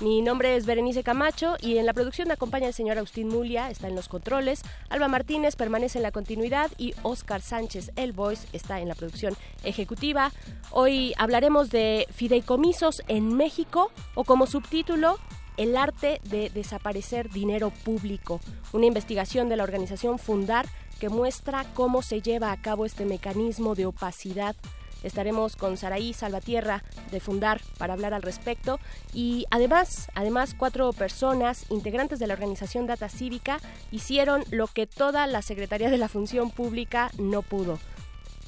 Mi 0.00 0.22
nombre 0.22 0.56
es 0.56 0.66
Berenice 0.66 1.02
Camacho 1.02 1.56
y 1.60 1.78
en 1.78 1.86
la 1.86 1.92
producción 1.92 2.28
me 2.28 2.34
acompaña 2.34 2.68
el 2.68 2.74
señor 2.74 2.96
Agustín 2.96 3.28
Mulia, 3.28 3.70
está 3.70 3.88
en 3.88 3.94
los 3.94 4.08
controles, 4.08 4.62
Alba 4.88 5.08
Martínez 5.08 5.56
permanece 5.56 5.98
en 5.98 6.02
la 6.02 6.12
continuidad 6.12 6.70
y 6.78 6.94
Oscar 7.02 7.42
Sánchez, 7.42 7.92
el 7.96 8.12
voice, 8.12 8.46
está 8.52 8.80
en 8.80 8.88
la 8.88 8.94
producción 8.94 9.34
ejecutiva. 9.62 10.32
Hoy 10.70 11.12
hablaremos 11.18 11.70
de 11.70 12.06
fideicomisos 12.10 13.02
en 13.08 13.36
México 13.36 13.90
o 14.14 14.24
como 14.24 14.46
subtítulo 14.46 15.18
el 15.56 15.76
arte 15.76 16.20
de 16.24 16.48
desaparecer 16.48 17.28
dinero 17.28 17.70
público, 17.84 18.40
una 18.72 18.86
investigación 18.86 19.50
de 19.50 19.56
la 19.56 19.64
organización 19.64 20.18
Fundar 20.18 20.66
que 20.98 21.08
muestra 21.08 21.66
cómo 21.74 22.02
se 22.02 22.22
lleva 22.22 22.52
a 22.52 22.62
cabo 22.62 22.86
este 22.86 23.04
mecanismo 23.04 23.74
de 23.74 23.86
opacidad 23.86 24.56
Estaremos 25.02 25.56
con 25.56 25.76
Saraí 25.76 26.12
Salvatierra 26.12 26.82
de 27.10 27.20
Fundar 27.20 27.60
para 27.78 27.94
hablar 27.94 28.14
al 28.14 28.22
respecto 28.22 28.78
y 29.14 29.46
además, 29.50 30.08
además 30.14 30.54
cuatro 30.56 30.92
personas 30.92 31.66
integrantes 31.70 32.18
de 32.18 32.26
la 32.26 32.34
organización 32.34 32.86
Data 32.86 33.08
Cívica 33.08 33.58
hicieron 33.90 34.44
lo 34.50 34.66
que 34.66 34.86
toda 34.86 35.26
la 35.26 35.42
Secretaría 35.42 35.90
de 35.90 35.98
la 35.98 36.08
Función 36.08 36.50
Pública 36.50 37.10
no 37.18 37.42
pudo. 37.42 37.78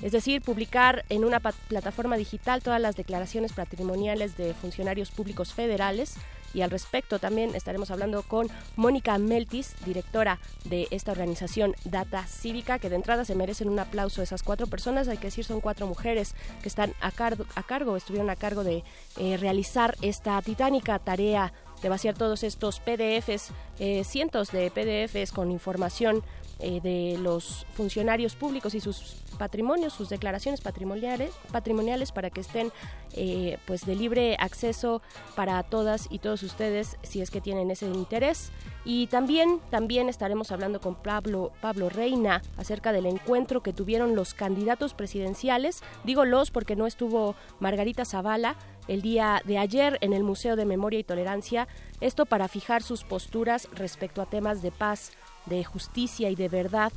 es 0.02 0.12
decir, 0.12 0.42
publicar 0.42 1.04
en 1.10 1.24
una 1.24 1.38
plataforma 1.38 2.16
digital 2.16 2.60
todas 2.60 2.80
las 2.80 2.96
declaraciones 2.96 3.52
patrimoniales 3.52 4.36
de 4.36 4.52
funcionarios 4.52 5.12
públicos 5.12 5.54
federales 5.54 6.16
y 6.54 6.62
al 6.62 6.70
respecto 6.70 7.18
también 7.18 7.54
estaremos 7.54 7.90
hablando 7.90 8.22
con 8.22 8.48
Mónica 8.76 9.18
Meltis, 9.18 9.74
directora 9.84 10.38
de 10.64 10.88
esta 10.90 11.12
organización 11.12 11.74
Data 11.84 12.26
Cívica, 12.26 12.78
que 12.78 12.88
de 12.88 12.96
entrada 12.96 13.24
se 13.24 13.34
merecen 13.34 13.68
un 13.68 13.78
aplauso. 13.78 14.22
Esas 14.22 14.42
cuatro 14.42 14.66
personas, 14.66 15.08
hay 15.08 15.18
que 15.18 15.28
decir, 15.28 15.44
son 15.44 15.60
cuatro 15.60 15.86
mujeres 15.86 16.34
que 16.62 16.68
están 16.68 16.94
a, 17.00 17.10
cargo, 17.10 17.96
estuvieron 17.96 18.30
a 18.30 18.36
cargo 18.36 18.64
de 18.64 18.84
eh, 19.18 19.36
realizar 19.36 19.96
esta 20.02 20.40
titánica 20.42 20.98
tarea 20.98 21.52
de 21.82 21.88
vaciar 21.88 22.14
todos 22.14 22.44
estos 22.44 22.80
PDFs, 22.80 23.50
eh, 23.78 24.04
cientos 24.04 24.52
de 24.52 24.70
PDFs 24.70 25.32
con 25.32 25.50
información 25.50 26.22
eh, 26.62 26.80
de 26.80 27.18
los 27.18 27.66
funcionarios 27.74 28.36
públicos 28.36 28.74
y 28.74 28.80
sus 28.80 29.16
patrimonios, 29.36 29.92
sus 29.92 30.08
declaraciones 30.08 30.60
patrimoniales, 30.60 31.34
patrimoniales 31.50 32.12
para 32.12 32.30
que 32.30 32.40
estén 32.40 32.70
eh, 33.14 33.58
pues 33.66 33.84
de 33.84 33.96
libre 33.96 34.36
acceso 34.38 35.02
para 35.34 35.62
todas 35.64 36.06
y 36.08 36.20
todos 36.20 36.44
ustedes 36.44 36.96
si 37.02 37.20
es 37.20 37.32
que 37.32 37.40
tienen 37.40 37.70
ese 37.72 37.86
interés. 37.86 38.52
Y 38.84 39.08
también, 39.08 39.60
también 39.70 40.08
estaremos 40.08 40.52
hablando 40.52 40.80
con 40.80 40.94
Pablo, 40.94 41.52
Pablo 41.60 41.88
Reina 41.88 42.42
acerca 42.56 42.92
del 42.92 43.06
encuentro 43.06 43.62
que 43.62 43.72
tuvieron 43.72 44.14
los 44.14 44.32
candidatos 44.32 44.94
presidenciales. 44.94 45.82
Digo 46.04 46.24
los 46.24 46.52
porque 46.52 46.76
no 46.76 46.86
estuvo 46.86 47.34
Margarita 47.58 48.04
Zavala 48.04 48.56
el 48.86 49.02
día 49.02 49.42
de 49.44 49.58
ayer 49.58 49.98
en 50.00 50.12
el 50.12 50.22
Museo 50.22 50.54
de 50.54 50.64
Memoria 50.64 51.00
y 51.00 51.04
Tolerancia. 51.04 51.66
Esto 52.00 52.24
para 52.24 52.48
fijar 52.48 52.82
sus 52.82 53.04
posturas 53.04 53.68
respecto 53.72 54.22
a 54.22 54.26
temas 54.26 54.62
de 54.62 54.70
paz 54.70 55.12
de 55.46 55.64
justicia 55.64 56.30
y 56.30 56.34
de 56.34 56.48
verdad 56.48 56.92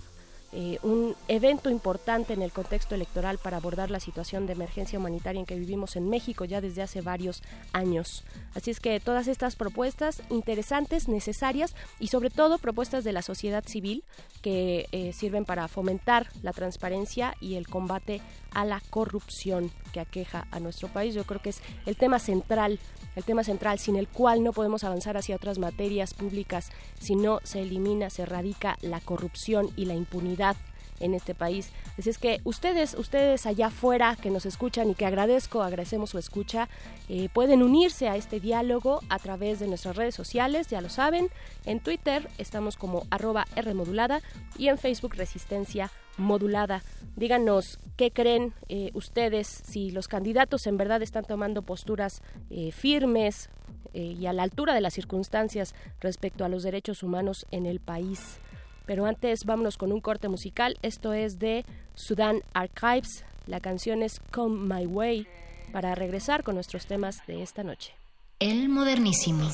eh, 0.58 0.80
un 0.84 1.18
evento 1.28 1.70
importante 1.70 2.32
en 2.32 2.42
el 2.42 2.54
contexto 2.54 2.96
electoral 2.96 3.40
para 3.40 3.58
abordar 3.58 3.92
la 3.92 4.00
situación 4.00 4.48
de 4.48 4.54
emergencia 4.54 4.98
humanitaria 4.98 5.40
en 5.40 5.46
que 5.46 5.60
vivimos 5.60 5.98
en 5.98 6.10
México 6.10 6.46
ya 6.46 6.62
desde 6.62 6.82
hace 6.82 7.02
varios 7.02 7.44
años. 7.74 8.24
Así 8.54 8.72
es 8.72 8.80
que 8.80 9.02
todas 9.02 9.28
estas 9.28 9.58
propuestas 9.58 10.22
interesantes, 10.30 11.10
necesarias 11.10 11.76
y 12.00 12.08
sobre 12.08 12.30
todo 12.30 12.58
propuestas 12.58 13.04
de 13.04 13.12
la 13.12 13.22
sociedad 13.22 13.66
civil 13.66 14.06
que 14.42 14.88
eh, 14.94 15.12
sirven 15.12 15.44
para 15.44 15.68
fomentar 15.68 16.28
la 16.42 16.54
transparencia 16.54 17.36
y 17.42 17.56
el 17.56 17.68
combate 17.68 18.22
a 18.52 18.64
la 18.64 18.82
corrupción 18.90 19.72
que 19.96 20.02
aqueja 20.02 20.46
a 20.52 20.60
nuestro 20.60 20.90
país. 20.90 21.16
Yo 21.16 21.24
creo 21.24 21.42
que 21.42 21.52
es 21.52 21.62
el 21.86 21.96
tema 21.96 22.20
central 22.20 22.80
el 23.16 23.24
tema 23.24 23.46
central 23.46 23.80
sin 23.80 23.96
el 23.96 24.10
cual 24.10 24.44
no 24.44 24.52
podemos 24.52 24.84
avanzar 24.84 25.16
hacia 25.16 25.38
otras 25.38 25.58
materias 25.58 26.14
públicas 26.14 26.70
si 27.00 27.16
no 27.16 27.40
se 27.44 27.62
elimina, 27.62 28.10
se 28.10 28.24
erradica 28.24 28.78
la 28.82 29.00
corrupción 29.00 29.70
y 29.78 29.86
la 29.86 29.94
impunidad 29.94 30.58
en 31.00 31.14
este 31.14 31.36
país. 31.36 31.72
Así 31.98 32.10
es 32.10 32.18
que 32.18 32.42
ustedes, 32.44 32.96
ustedes 32.96 33.46
allá 33.46 33.68
afuera 33.68 34.18
que 34.22 34.30
nos 34.30 34.46
escuchan 34.46 34.90
y 34.90 34.96
que 34.96 35.06
agradezco, 35.06 35.62
agradecemos 35.62 36.12
su 36.12 36.18
escucha, 36.18 36.70
eh, 37.10 37.30
pueden 37.34 37.64
unirse 37.64 38.08
a 38.08 38.16
este 38.16 38.40
diálogo 38.40 39.02
a 39.10 39.20
través 39.20 39.60
de 39.60 39.68
nuestras 39.68 39.96
redes 39.96 40.16
sociales, 40.16 40.68
ya 40.68 40.82
lo 40.82 40.90
saben. 40.90 41.30
En 41.66 41.80
Twitter 41.80 42.28
estamos 42.38 42.78
como 42.78 43.06
arroba 43.10 43.46
Rmodulada 43.56 44.22
y 44.58 44.68
en 44.70 44.78
Facebook 44.78 45.16
Resistencia 45.16 45.92
Modulada. 46.18 46.84
Díganos 47.16 47.80
qué 47.98 48.12
creen 48.12 48.54
eh, 48.70 48.92
ustedes, 48.94 49.48
si 49.48 49.92
los 49.92 50.08
candidatos 50.08 50.66
en 50.68 50.78
verdad 50.78 51.02
están 51.02 51.26
tomando 51.26 51.62
posturas 51.62 52.22
eh, 52.50 52.72
firmes 52.72 53.50
y 53.94 54.26
a 54.26 54.34
la 54.34 54.44
altura 54.44 54.74
de 54.74 54.82
las 54.82 54.94
circunstancias 54.94 55.74
respecto 56.02 56.44
a 56.44 56.50
los 56.50 56.64
derechos 56.64 57.02
humanos 57.02 57.46
en 57.50 57.66
el 57.66 57.80
país. 57.80 58.42
Pero 58.86 59.06
antes 59.06 59.46
vámonos 59.46 59.78
con 59.78 59.92
un 59.92 60.02
corte 60.02 60.30
musical. 60.30 60.78
Esto 60.82 61.14
es 61.14 61.40
de 61.40 61.66
Sudan 61.96 62.42
Archives. 62.54 63.26
La 63.48 63.60
canción 63.60 64.02
es 64.02 64.20
Come 64.32 64.76
My 64.76 64.86
Way 64.86 65.28
para 65.72 65.96
regresar 65.96 66.44
con 66.44 66.56
nuestros 66.56 66.86
temas 66.86 67.18
de 67.28 67.42
esta 67.42 67.64
noche. 67.64 67.94
El 68.40 68.70
modernísimo. 68.70 69.50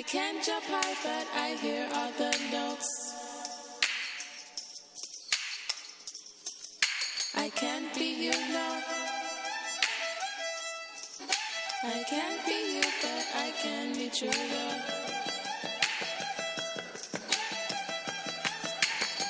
I 0.00 0.02
can't 0.02 0.42
jump 0.42 0.64
high, 0.64 0.94
but 1.02 1.26
I 1.36 1.56
hear 1.60 1.86
all 1.94 2.10
the 2.16 2.30
notes. 2.50 3.10
I 7.36 7.50
can't 7.50 7.94
be 7.94 8.24
you 8.24 8.32
now. 8.52 8.99
I 11.82 12.02
can't 12.02 12.44
be 12.44 12.74
you, 12.74 12.82
but 13.00 13.26
I 13.34 13.52
can 13.62 13.94
be 13.94 14.10
true 14.10 14.28
love. 14.28 14.82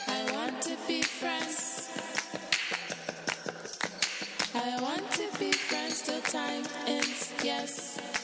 I 0.09 0.33
want 0.33 0.61
to 0.63 0.77
be 0.89 1.01
friends. 1.03 1.89
I 4.53 4.83
want 4.83 5.09
to 5.13 5.39
be 5.39 5.53
friends 5.53 6.03
till 6.03 6.21
time 6.23 6.65
ends, 6.89 7.33
yes. 7.45 8.20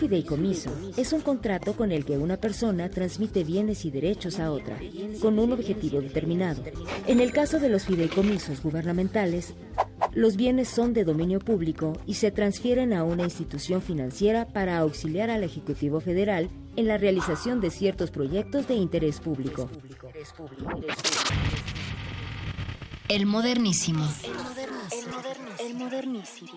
Fideicomiso 0.00 0.70
es 0.96 1.12
un 1.12 1.20
contrato 1.20 1.74
con 1.74 1.92
el 1.92 2.06
que 2.06 2.16
una 2.16 2.38
persona 2.38 2.88
transmite 2.88 3.44
bienes 3.44 3.84
y 3.84 3.90
derechos 3.90 4.40
a 4.40 4.50
otra, 4.50 4.78
con 5.20 5.38
un 5.38 5.52
objetivo 5.52 6.00
determinado. 6.00 6.64
En 7.06 7.20
el 7.20 7.32
caso 7.32 7.60
de 7.60 7.68
los 7.68 7.84
fideicomisos 7.84 8.62
gubernamentales, 8.62 9.52
los 10.14 10.36
bienes 10.36 10.68
son 10.68 10.94
de 10.94 11.04
dominio 11.04 11.38
público 11.38 11.92
y 12.06 12.14
se 12.14 12.30
transfieren 12.30 12.94
a 12.94 13.04
una 13.04 13.24
institución 13.24 13.82
financiera 13.82 14.46
para 14.46 14.78
auxiliar 14.78 15.28
al 15.28 15.44
Ejecutivo 15.44 16.00
Federal 16.00 16.48
en 16.76 16.88
la 16.88 16.96
realización 16.96 17.60
de 17.60 17.70
ciertos 17.70 18.10
proyectos 18.10 18.66
de 18.68 18.76
interés 18.76 19.20
público. 19.20 19.68
El 23.08 23.26
modernísimo. 23.26 24.08
El 24.24 24.34
modernísimo. 24.34 25.20
El 25.58 25.74
modernísimo. 25.74 26.52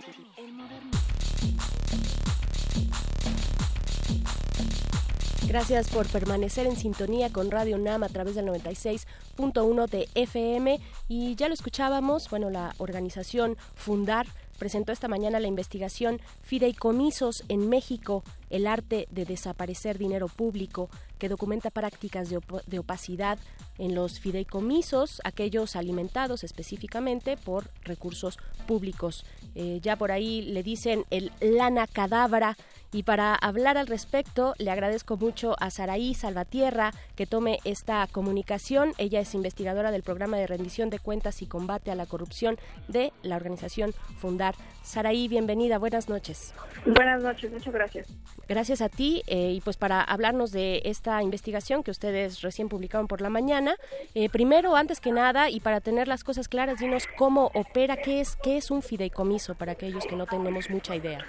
Gracias 5.54 5.88
por 5.90 6.08
permanecer 6.08 6.66
en 6.66 6.76
sintonía 6.76 7.30
con 7.32 7.52
Radio 7.52 7.78
NAM 7.78 8.02
a 8.02 8.10
través 8.10 8.34
del 8.34 8.48
96.1 8.48 9.88
de 9.88 10.10
FM. 10.16 10.80
Y 11.08 11.36
ya 11.36 11.48
lo 11.48 11.54
escuchábamos, 11.54 12.28
bueno, 12.32 12.50
la 12.50 12.74
organización 12.80 13.56
Fundar 13.76 14.26
presentó 14.58 14.92
esta 14.92 15.08
mañana 15.08 15.40
la 15.40 15.48
investigación 15.48 16.20
Fideicomisos 16.42 17.44
en 17.50 17.70
México, 17.70 18.24
el 18.54 18.68
arte 18.68 19.08
de 19.10 19.26
desaparecer 19.26 19.98
dinero 19.98 20.28
público, 20.28 20.90
que 21.18 21.28
documenta 21.28 21.72
prácticas 21.72 22.30
de, 22.30 22.38
op 22.38 22.62
de 22.68 22.80
opacidad 22.80 23.40
en 23.80 23.96
los 23.96 24.20
fideicomisos, 24.20 25.22
aquellos 25.24 25.76
alimentados 25.76 26.44
específicamente 26.44 27.36
por 27.36 27.70
recursos 27.82 28.38
públicos. 28.68 29.26
Eh, 29.56 29.80
ya 29.82 29.96
por 29.96 30.12
ahí 30.12 30.42
le 30.42 30.62
dicen 30.62 31.06
el 31.10 31.32
lana 31.42 31.88
cadabra. 31.88 32.56
Y 32.92 33.02
para 33.02 33.34
hablar 33.34 33.78
al 33.80 33.88
respecto, 33.88 34.54
le 34.60 34.70
agradezco 34.70 35.18
mucho 35.18 35.56
a 35.60 35.72
Saraí 35.72 36.14
Salvatierra 36.14 36.92
que 37.16 37.26
tome 37.26 37.58
esta 37.64 38.06
comunicación. 38.06 38.94
Ella 39.00 39.20
es 39.20 39.34
investigadora 39.34 39.90
del 39.90 40.04
programa 40.04 40.38
de 40.38 40.46
rendición 40.46 40.92
de 40.92 41.00
cuentas 41.00 41.42
y 41.42 41.48
combate 41.48 41.90
a 41.90 41.96
la 41.96 42.06
corrupción 42.06 42.60
de 42.88 43.12
la 43.24 43.36
organización 43.36 43.94
Fundar. 44.20 44.54
Saraí, 44.84 45.30
bienvenida, 45.30 45.78
buenas 45.78 46.10
noches. 46.10 46.54
Buenas 46.86 47.24
noches, 47.24 47.52
muchas 47.52 47.74
gracias. 47.74 48.08
Gracias 48.50 48.82
a 48.82 48.90
ti 48.90 49.24
eh, 49.28 49.52
y 49.54 49.62
pues 49.62 49.78
para 49.78 50.02
hablarnos 50.02 50.52
de 50.52 50.82
esta 50.84 51.24
investigación 51.24 51.84
que 51.84 51.92
ustedes 51.92 52.42
recién 52.42 52.68
publicaron 52.68 53.08
por 53.08 53.22
la 53.22 53.30
mañana. 53.30 53.76
Eh, 54.14 54.30
primero, 54.30 54.76
antes 54.76 55.00
que 55.00 55.14
nada 55.14 55.50
y 55.50 55.62
para 55.62 55.80
tener 55.80 56.10
las 56.10 56.26
cosas 56.26 56.50
claras, 56.50 56.80
dinos 56.80 57.08
cómo 57.18 57.50
opera, 57.54 57.96
qué 57.96 58.20
es, 58.20 58.36
qué 58.36 58.58
es 58.58 58.72
un 58.72 58.82
fideicomiso 58.82 59.56
para 59.56 59.72
aquellos 59.72 60.06
que 60.06 60.18
no 60.18 60.26
tenemos 60.26 60.70
mucha 60.70 60.98
idea. 60.98 61.26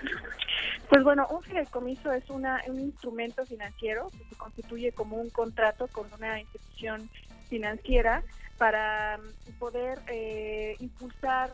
Pues 0.88 1.04
bueno, 1.04 1.28
un 1.30 1.40
fideicomiso 1.42 2.12
es 2.12 2.28
una, 2.30 2.60
un 2.66 2.80
instrumento 2.80 3.46
financiero 3.46 4.10
que 4.10 4.24
se 4.28 4.34
constituye 4.34 4.90
como 4.90 5.16
un 5.16 5.30
contrato 5.30 5.86
con 5.86 6.12
una 6.12 6.40
institución 6.40 7.08
financiera 7.48 8.24
para 8.58 9.20
poder 9.60 10.00
eh, 10.08 10.76
impulsar 10.80 11.52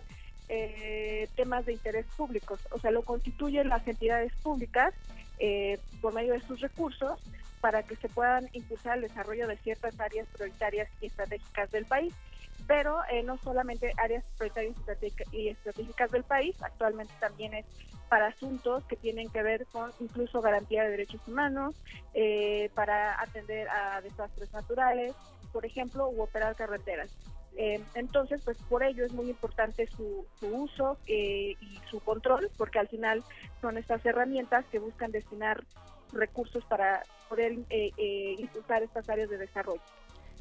eh, 0.51 1.28
temas 1.36 1.64
de 1.64 1.72
interés 1.72 2.06
públicos. 2.16 2.60
O 2.70 2.78
sea, 2.78 2.90
lo 2.90 3.02
constituyen 3.02 3.68
las 3.68 3.86
entidades 3.86 4.32
públicas 4.43 4.93
eh, 5.39 5.78
por 6.02 6.12
medio 6.12 6.35
de 6.35 6.40
sus 6.40 6.60
recursos 6.60 7.18
para 7.60 7.82
que 7.82 7.97
se 7.97 8.09
puedan 8.09 8.48
impulsar 8.52 8.97
el 8.97 9.02
desarrollo 9.02 9.47
de 9.47 9.56
ciertas 9.59 9.98
áreas 10.01 10.27
prioritarias 10.28 10.89
y 11.01 11.06
estratégicas 11.06 11.70
del 11.70 11.86
país 11.86 12.12
pero 12.70 13.01
eh, 13.10 13.24
no 13.24 13.36
solamente 13.39 13.93
áreas 13.97 14.22
prioritarias 14.39 14.77
y 15.32 15.48
estratégicas 15.48 16.09
del 16.12 16.22
país, 16.22 16.55
actualmente 16.62 17.12
también 17.18 17.52
es 17.55 17.66
para 18.09 18.28
asuntos 18.28 18.85
que 18.85 18.94
tienen 18.94 19.28
que 19.28 19.43
ver 19.43 19.66
con 19.72 19.90
incluso 19.98 20.40
garantía 20.40 20.85
de 20.85 20.90
derechos 20.90 21.20
humanos, 21.27 21.74
eh, 22.14 22.70
para 22.74 23.20
atender 23.20 23.68
a 23.68 24.01
desastres 24.01 24.52
naturales, 24.52 25.14
por 25.52 25.66
ejemplo, 25.66 26.09
u 26.10 26.22
operar 26.22 26.55
carreteras. 26.55 27.10
Eh, 27.56 27.81
entonces, 27.94 28.40
pues 28.44 28.56
por 28.68 28.82
ello 28.82 29.05
es 29.05 29.12
muy 29.12 29.28
importante 29.28 29.86
su, 29.89 30.24
su 30.39 30.47
uso 30.47 30.98
y 31.06 31.56
su 31.90 32.01
control, 32.01 32.51
porque 32.56 32.78
al 32.78 32.89
final 32.89 33.22
son 33.60 33.77
estas 33.77 34.05
herramientas 34.06 34.64
que 34.70 34.78
buscan 34.78 35.10
destinar 35.10 35.64
recursos 36.12 36.64
para 36.64 37.02
poder 37.28 37.59
impulsar 38.39 38.82
estas 38.82 39.09
áreas 39.09 39.28
de 39.28 39.39
desarrollo. 39.39 39.82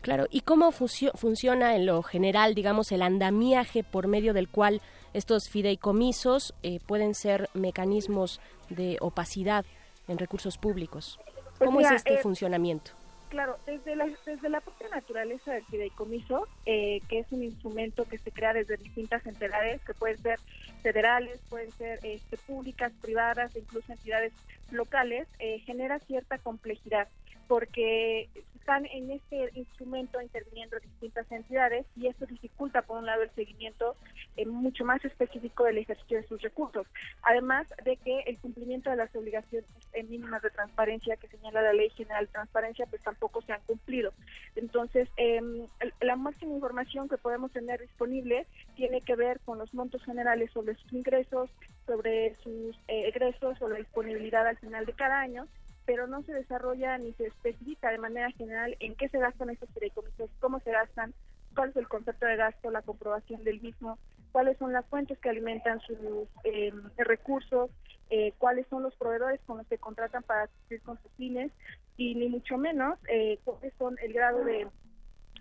Claro, 0.01 0.27
¿y 0.29 0.41
cómo 0.41 0.71
funciona 0.71 1.75
en 1.75 1.85
lo 1.85 2.01
general, 2.03 2.55
digamos, 2.55 2.91
el 2.91 3.01
andamiaje 3.01 3.83
por 3.83 4.07
medio 4.07 4.33
del 4.33 4.47
cual 4.47 4.81
estos 5.13 5.49
fideicomisos 5.49 6.53
eh, 6.63 6.79
pueden 6.85 7.13
ser 7.13 7.49
mecanismos 7.53 8.39
de 8.69 8.97
opacidad 9.01 9.65
en 10.07 10.17
recursos 10.17 10.57
públicos? 10.57 11.19
Pues 11.57 11.67
¿Cómo 11.67 11.79
mira, 11.79 11.89
es 11.89 11.95
este 11.97 12.15
eh, 12.15 12.19
funcionamiento? 12.19 12.91
Claro, 13.29 13.59
desde 13.67 13.95
la, 13.95 14.09
desde 14.25 14.49
la 14.49 14.59
propia 14.59 14.89
naturaleza 14.89 15.53
del 15.53 15.63
fideicomiso, 15.65 16.47
eh, 16.65 16.99
que 17.07 17.19
es 17.19 17.27
un 17.31 17.43
instrumento 17.43 18.05
que 18.05 18.17
se 18.17 18.31
crea 18.31 18.53
desde 18.53 18.75
distintas 18.77 19.23
entidades, 19.27 19.81
que 19.83 19.93
pueden 19.93 20.19
ser 20.21 20.39
federales, 20.81 21.39
pueden 21.47 21.71
ser 21.73 21.99
este, 22.01 22.37
públicas, 22.37 22.91
privadas, 23.01 23.55
e 23.55 23.59
incluso 23.59 23.91
entidades 23.91 24.33
locales, 24.71 25.27
eh, 25.37 25.59
genera 25.59 25.99
cierta 25.99 26.39
complejidad 26.39 27.07
porque 27.49 28.29
están 28.59 28.85
en 28.85 29.09
este 29.09 29.49
instrumento 29.55 30.21
interviniendo 30.21 30.77
distintas 30.79 31.29
entidades 31.31 31.87
y 31.97 32.05
eso 32.05 32.27
dificulta 32.27 32.83
por 32.83 32.99
un 32.99 33.07
lado 33.07 33.23
el 33.23 33.31
seguimiento 33.31 33.95
eh, 34.37 34.45
mucho 34.45 34.85
más 34.85 35.03
específico 35.03 35.63
del 35.63 35.79
ejercicio 35.79 36.17
de 36.21 36.27
sus 36.27 36.39
recursos. 36.43 36.85
Además 37.23 37.65
de 37.83 37.97
que 37.97 38.19
el 38.27 38.37
cumplimiento 38.37 38.91
de 38.91 38.97
las 38.97 39.13
obligaciones 39.15 39.67
eh, 39.93 40.03
mínimas 40.03 40.43
de 40.43 40.51
transparencia 40.51 41.17
que 41.17 41.27
señala 41.29 41.63
la 41.63 41.73
Ley 41.73 41.89
General 41.89 42.27
de 42.27 42.31
Transparencia 42.31 42.85
pues 42.85 43.01
tampoco 43.01 43.41
se 43.41 43.53
han 43.53 43.61
cumplido. 43.65 44.13
Entonces, 44.55 45.09
el- 45.17 45.67
la 46.01 46.15
máxima 46.15 46.53
información 46.53 47.09
que 47.09 47.17
podemos 47.17 47.51
tener 47.51 47.81
disponible 47.81 48.45
tiene 48.75 49.01
que 49.01 49.15
ver 49.15 49.39
con 49.45 49.57
los 49.57 49.73
montos 49.73 50.03
generales 50.05 50.51
sobre 50.51 50.75
sus 50.75 50.93
ingresos, 50.93 51.49
sobre 51.87 52.35
sus 52.43 52.75
eh, 52.87 53.07
egresos 53.07 53.59
o 53.63 53.67
la 53.67 53.77
disponibilidad 53.77 54.45
al 54.45 54.57
final 54.57 54.85
de 54.85 54.93
cada 54.93 55.19
año 55.21 55.47
pero 55.89 56.05
no 56.05 56.21
se 56.21 56.33
desarrolla 56.33 56.99
ni 56.99 57.13
se 57.13 57.25
especifica 57.25 57.89
de 57.89 57.97
manera 57.97 58.29
general 58.33 58.77
en 58.79 58.93
qué 58.93 59.09
se 59.09 59.17
gastan 59.17 59.49
estos 59.49 59.71
fideicomisos, 59.71 60.29
cómo 60.39 60.59
se 60.59 60.71
gastan, 60.71 61.15
cuál 61.55 61.71
es 61.71 61.77
el 61.77 61.87
concepto 61.87 62.27
de 62.27 62.35
gasto, 62.35 62.69
la 62.69 62.83
comprobación 62.83 63.43
del 63.43 63.59
mismo, 63.59 63.97
cuáles 64.31 64.55
son 64.59 64.71
las 64.71 64.85
fuentes 64.85 65.17
que 65.17 65.29
alimentan 65.29 65.81
sus 65.81 65.97
eh, 66.43 66.71
recursos, 66.97 67.71
eh, 68.11 68.33
cuáles 68.37 68.67
son 68.67 68.83
los 68.83 68.93
proveedores 68.97 69.41
con 69.47 69.57
los 69.57 69.65
que 69.65 69.79
contratan 69.79 70.21
para 70.21 70.45
cumplir 70.45 70.79
con 70.83 71.01
sus 71.01 71.11
fines 71.13 71.51
y 71.97 72.13
ni 72.13 72.29
mucho 72.29 72.59
menos 72.59 72.99
eh, 73.07 73.39
cuáles 73.43 73.73
son 73.79 73.97
el 74.03 74.13
grado 74.13 74.45
de 74.45 74.67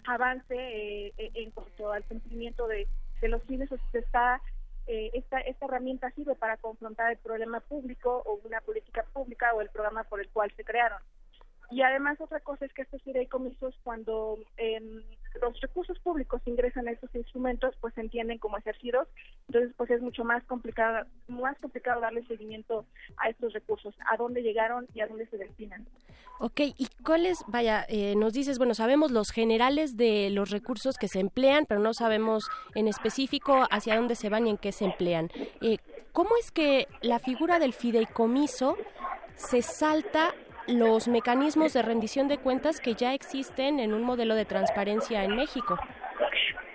avance 0.06 0.54
eh, 0.56 1.12
en 1.18 1.50
cuanto 1.50 1.92
al 1.92 2.04
cumplimiento 2.04 2.66
de, 2.68 2.88
de 3.20 3.28
los 3.28 3.42
fines 3.42 3.70
o 3.70 3.76
si 3.76 3.84
se 3.92 3.98
está 3.98 4.40
eh, 4.88 5.10
esta, 5.12 5.38
esta 5.40 5.66
herramienta 5.66 6.10
sirve 6.12 6.34
para 6.34 6.56
confrontar 6.56 7.12
el 7.12 7.18
problema 7.18 7.60
público 7.60 8.22
o 8.24 8.40
una 8.44 8.60
política 8.62 9.04
pública 9.12 9.54
o 9.54 9.60
el 9.60 9.68
programa 9.68 10.04
por 10.04 10.20
el 10.20 10.28
cual 10.30 10.50
se 10.56 10.64
crearon. 10.64 10.98
Y 11.70 11.82
además 11.82 12.18
otra 12.20 12.40
cosa 12.40 12.64
es 12.64 12.72
que 12.72 12.82
estos 12.82 13.02
fideicomisos 13.02 13.78
cuando 13.84 14.38
em, 14.56 15.02
los 15.40 15.60
recursos 15.60 15.98
públicos 16.00 16.42
ingresan 16.46 16.88
a 16.88 16.92
estos 16.92 17.14
instrumentos 17.14 17.74
pues 17.80 17.94
se 17.94 18.00
entienden 18.00 18.38
como 18.38 18.58
ejercidos, 18.58 19.08
entonces 19.48 19.72
pues 19.76 19.90
es 19.90 20.02
mucho 20.02 20.24
más 20.24 20.42
complicado, 20.44 21.06
más 21.28 21.56
complicado 21.58 22.00
darle 22.00 22.24
seguimiento 22.26 22.84
a 23.16 23.28
estos 23.28 23.52
recursos, 23.52 23.94
a 24.10 24.16
dónde 24.16 24.42
llegaron 24.42 24.86
y 24.94 25.00
a 25.00 25.06
dónde 25.06 25.26
se 25.26 25.38
destinan. 25.38 25.86
Ok, 26.40 26.60
¿y 26.76 26.88
cuáles, 27.04 27.44
vaya, 27.48 27.84
eh, 27.88 28.14
nos 28.16 28.32
dices, 28.32 28.58
bueno, 28.58 28.74
sabemos 28.74 29.10
los 29.10 29.30
generales 29.30 29.96
de 29.96 30.30
los 30.30 30.50
recursos 30.50 30.96
que 30.96 31.08
se 31.08 31.18
emplean, 31.18 31.66
pero 31.66 31.80
no 31.80 31.94
sabemos 31.94 32.48
en 32.74 32.86
específico 32.86 33.66
hacia 33.70 33.96
dónde 33.96 34.14
se 34.14 34.28
van 34.28 34.46
y 34.46 34.50
en 34.50 34.58
qué 34.58 34.70
se 34.70 34.84
emplean. 34.84 35.30
Eh, 35.60 35.78
¿Cómo 36.12 36.30
es 36.40 36.50
que 36.50 36.86
la 37.00 37.18
figura 37.18 37.58
del 37.58 37.72
fideicomiso 37.72 38.76
se 39.34 39.62
salta 39.62 40.34
los 40.68 41.08
mecanismos 41.08 41.72
de 41.72 41.82
rendición 41.82 42.28
de 42.28 42.38
cuentas 42.38 42.80
que 42.80 42.94
ya 42.94 43.14
existen 43.14 43.80
en 43.80 43.94
un 43.94 44.02
modelo 44.02 44.34
de 44.34 44.44
transparencia 44.44 45.24
en 45.24 45.34
México? 45.34 45.78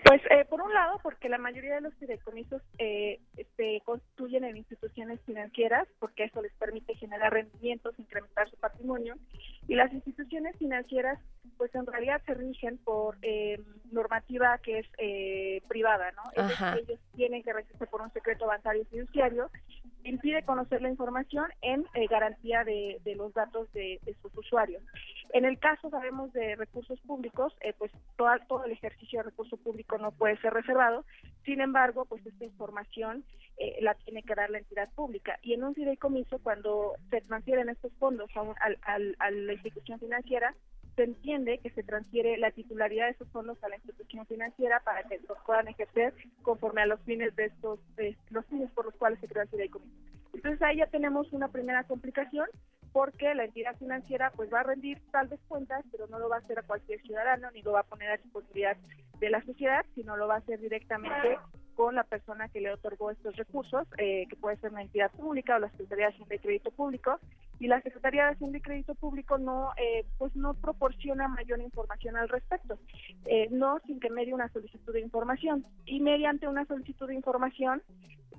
Pues 0.03 0.21
eh, 0.31 0.45
por 0.49 0.61
un 0.61 0.73
lado, 0.73 0.99
porque 1.01 1.29
la 1.29 1.37
mayoría 1.37 1.75
de 1.75 1.81
los 1.81 1.93
fideicomisos 1.95 2.61
eh, 2.77 3.19
se 3.55 3.81
constituyen 3.85 4.43
en 4.43 4.57
instituciones 4.57 5.19
financieras, 5.25 5.87
porque 5.99 6.25
eso 6.25 6.41
les 6.41 6.53
permite 6.55 6.93
generar 6.95 7.31
rendimientos, 7.31 7.97
incrementar 7.97 8.49
su 8.49 8.57
patrimonio, 8.57 9.15
y 9.67 9.75
las 9.75 9.93
instituciones 9.93 10.57
financieras, 10.57 11.19
pues 11.57 11.73
en 11.73 11.85
realidad 11.85 12.21
se 12.25 12.33
rigen 12.33 12.77
por 12.79 13.17
eh, 13.21 13.61
normativa 13.91 14.57
que 14.57 14.79
es 14.79 14.87
eh, 14.97 15.61
privada, 15.69 16.11
¿no? 16.11 16.23
Es 16.35 16.61
ellos 16.83 16.99
tienen 17.15 17.41
que 17.41 17.53
regirse 17.53 17.87
por 17.87 18.01
un 18.01 18.11
secreto 18.11 18.45
bancario 18.45 18.83
fiduciario, 18.85 19.49
impide 20.03 20.43
conocer 20.43 20.81
la 20.81 20.89
información 20.89 21.45
en 21.61 21.85
eh, 21.93 22.07
garantía 22.07 22.63
de, 22.63 22.99
los 23.15 23.33
datos 23.33 23.71
de, 23.73 23.99
sus 24.21 24.35
usuarios. 24.37 24.83
En 25.33 25.45
el 25.45 25.57
caso, 25.59 25.89
sabemos, 25.89 26.31
de 26.33 26.55
recursos 26.55 26.99
públicos, 27.01 27.53
eh, 27.61 27.73
pues 27.77 27.91
todo, 28.17 28.63
el 28.65 28.71
ejercicio 28.71 29.19
de 29.19 29.23
recurso 29.29 29.57
público 29.57 29.97
no 29.97 30.11
puede 30.11 30.37
ser 30.37 30.53
reservado, 30.53 31.05
sin 31.45 31.61
embargo, 31.61 32.05
pues 32.05 32.25
esta 32.25 32.45
información 32.45 33.23
eh, 33.57 33.77
la 33.81 33.93
tiene 33.95 34.23
que 34.23 34.35
dar 34.35 34.49
la 34.49 34.59
entidad 34.59 34.89
pública. 34.93 35.37
Y 35.41 35.53
en 35.53 35.63
un 35.63 35.73
fideicomiso, 35.75 36.39
cuando 36.39 36.93
se 37.09 37.21
transfieren 37.21 37.69
estos 37.69 37.91
fondos 37.99 38.29
a, 38.35 38.41
un- 38.41 38.55
al- 38.61 38.79
al- 38.83 39.15
a 39.19 39.31
la 39.31 39.53
institución 39.53 39.99
financiera, 39.99 40.55
se 40.95 41.03
entiende 41.03 41.59
que 41.59 41.69
se 41.71 41.83
transfiere 41.83 42.37
la 42.37 42.51
titularidad 42.51 43.05
de 43.05 43.11
esos 43.11 43.27
fondos 43.29 43.61
a 43.63 43.69
la 43.69 43.75
institución 43.75 44.25
financiera 44.27 44.79
para 44.81 45.03
que 45.03 45.19
los 45.27 45.37
puedan 45.45 45.67
ejercer 45.67 46.13
conforme 46.41 46.81
a 46.81 46.85
los 46.85 46.99
fines 47.01 47.35
de 47.35 47.45
estos, 47.45 47.79
los 48.29 48.45
fines 48.45 48.71
por 48.71 48.85
los 48.85 48.95
cuales 48.95 49.19
se 49.19 49.27
creó 49.27 49.43
el 49.43 49.49
fideicomiso. 49.49 49.93
Entonces 50.33 50.61
ahí 50.61 50.77
ya 50.77 50.87
tenemos 50.87 51.31
una 51.31 51.47
primera 51.47 51.83
complicación 51.83 52.47
porque 52.91 53.33
la 53.33 53.45
entidad 53.45 53.75
financiera 53.77 54.31
pues 54.35 54.53
va 54.53 54.59
a 54.59 54.63
rendir 54.63 54.99
tal 55.11 55.27
vez 55.27 55.39
cuentas, 55.47 55.83
pero 55.91 56.07
no 56.07 56.19
lo 56.19 56.29
va 56.29 56.37
a 56.37 56.39
hacer 56.39 56.59
a 56.59 56.63
cualquier 56.63 57.01
ciudadano 57.01 57.49
ni 57.51 57.61
lo 57.61 57.71
va 57.71 57.81
a 57.81 57.83
poner 57.83 58.11
a 58.11 58.17
disponibilidad 58.17 58.77
de 59.19 59.29
la 59.29 59.43
sociedad, 59.43 59.85
sino 59.95 60.15
lo 60.15 60.27
va 60.27 60.35
a 60.35 60.39
hacer 60.39 60.59
directamente 60.59 61.37
con 61.75 61.95
la 61.95 62.03
persona 62.03 62.49
que 62.49 62.61
le 62.61 62.71
otorgó 62.71 63.11
estos 63.11 63.35
recursos, 63.35 63.87
eh, 63.97 64.25
que 64.29 64.35
puede 64.35 64.57
ser 64.57 64.71
una 64.71 64.81
entidad 64.81 65.11
pública 65.11 65.55
o 65.55 65.59
la 65.59 65.69
Secretaría 65.71 66.07
de 66.07 66.13
Hacienda 66.13 66.35
y 66.35 66.39
Crédito 66.39 66.71
Público, 66.71 67.19
y 67.59 67.67
la 67.67 67.81
Secretaría 67.81 68.25
de 68.25 68.31
Hacienda 68.33 68.57
y 68.57 68.61
Crédito 68.61 68.95
Público 68.95 69.37
no, 69.37 69.71
eh, 69.77 70.05
pues 70.17 70.35
no 70.35 70.53
proporciona 70.53 71.27
mayor 71.27 71.61
información 71.61 72.17
al 72.17 72.29
respecto, 72.29 72.77
eh, 73.25 73.47
no 73.51 73.79
sin 73.85 73.99
que 73.99 74.09
medie 74.09 74.33
una 74.33 74.49
solicitud 74.49 74.93
de 74.93 75.01
información. 75.01 75.65
Y 75.85 75.99
mediante 75.99 76.47
una 76.47 76.65
solicitud 76.65 77.07
de 77.07 77.15
información, 77.15 77.81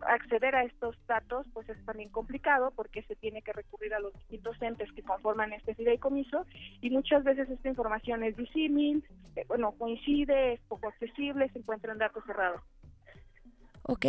acceder 0.07 0.55
a 0.55 0.65
estos 0.65 0.97
datos 1.07 1.47
pues 1.53 1.69
es 1.69 1.85
también 1.85 2.11
complicado 2.11 2.73
porque 2.75 3.03
se 3.03 3.17
tiene 3.17 3.43
que 3.43 3.53
recurrir 3.53 3.95
a 3.95 4.01
los 4.01 4.13
distintos 4.15 4.61
entes 4.61 4.93
que 4.93 5.03
conforman 5.03 5.53
este 5.53 5.75
fideicomiso 5.75 6.47
y 6.81 6.91
muchas 6.91 7.25
veces 7.25 7.49
esta 7.49 7.69
información 7.69 8.23
es 8.25 8.37
disímil, 8.37 9.05
bueno, 9.49 9.73
coincide, 9.73 10.55
es 10.55 10.61
poco 10.63 10.89
accesible, 10.89 11.49
se 11.51 11.59
encuentra 11.59 11.93
en 11.93 11.99
datos 11.99 12.25
cerrados. 12.27 12.61
Ok, 13.87 14.07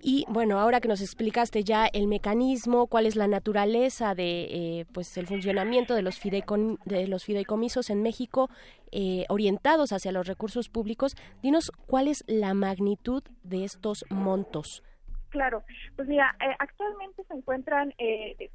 y 0.00 0.24
bueno, 0.28 0.60
ahora 0.60 0.80
que 0.80 0.88
nos 0.88 1.00
explicaste 1.00 1.64
ya 1.64 1.86
el 1.86 2.06
mecanismo, 2.06 2.86
cuál 2.86 3.06
es 3.06 3.16
la 3.16 3.26
naturaleza 3.26 4.14
de 4.14 4.44
eh, 4.80 4.86
pues 4.92 5.16
el 5.18 5.26
funcionamiento 5.26 5.94
de 5.94 6.02
los, 6.02 6.20
de 6.22 7.08
los 7.08 7.24
fideicomisos 7.24 7.90
en 7.90 8.02
México 8.02 8.48
eh, 8.92 9.24
orientados 9.28 9.92
hacia 9.92 10.12
los 10.12 10.26
recursos 10.26 10.68
públicos, 10.68 11.16
dinos 11.42 11.72
cuál 11.86 12.06
es 12.06 12.24
la 12.28 12.54
magnitud 12.54 13.22
de 13.42 13.64
estos 13.64 14.04
montos. 14.08 14.84
Claro, 15.30 15.62
pues 15.96 16.08
mira, 16.08 16.34
eh, 16.40 16.54
actualmente 16.58 17.22
se 17.24 17.34
encuentran 17.34 17.92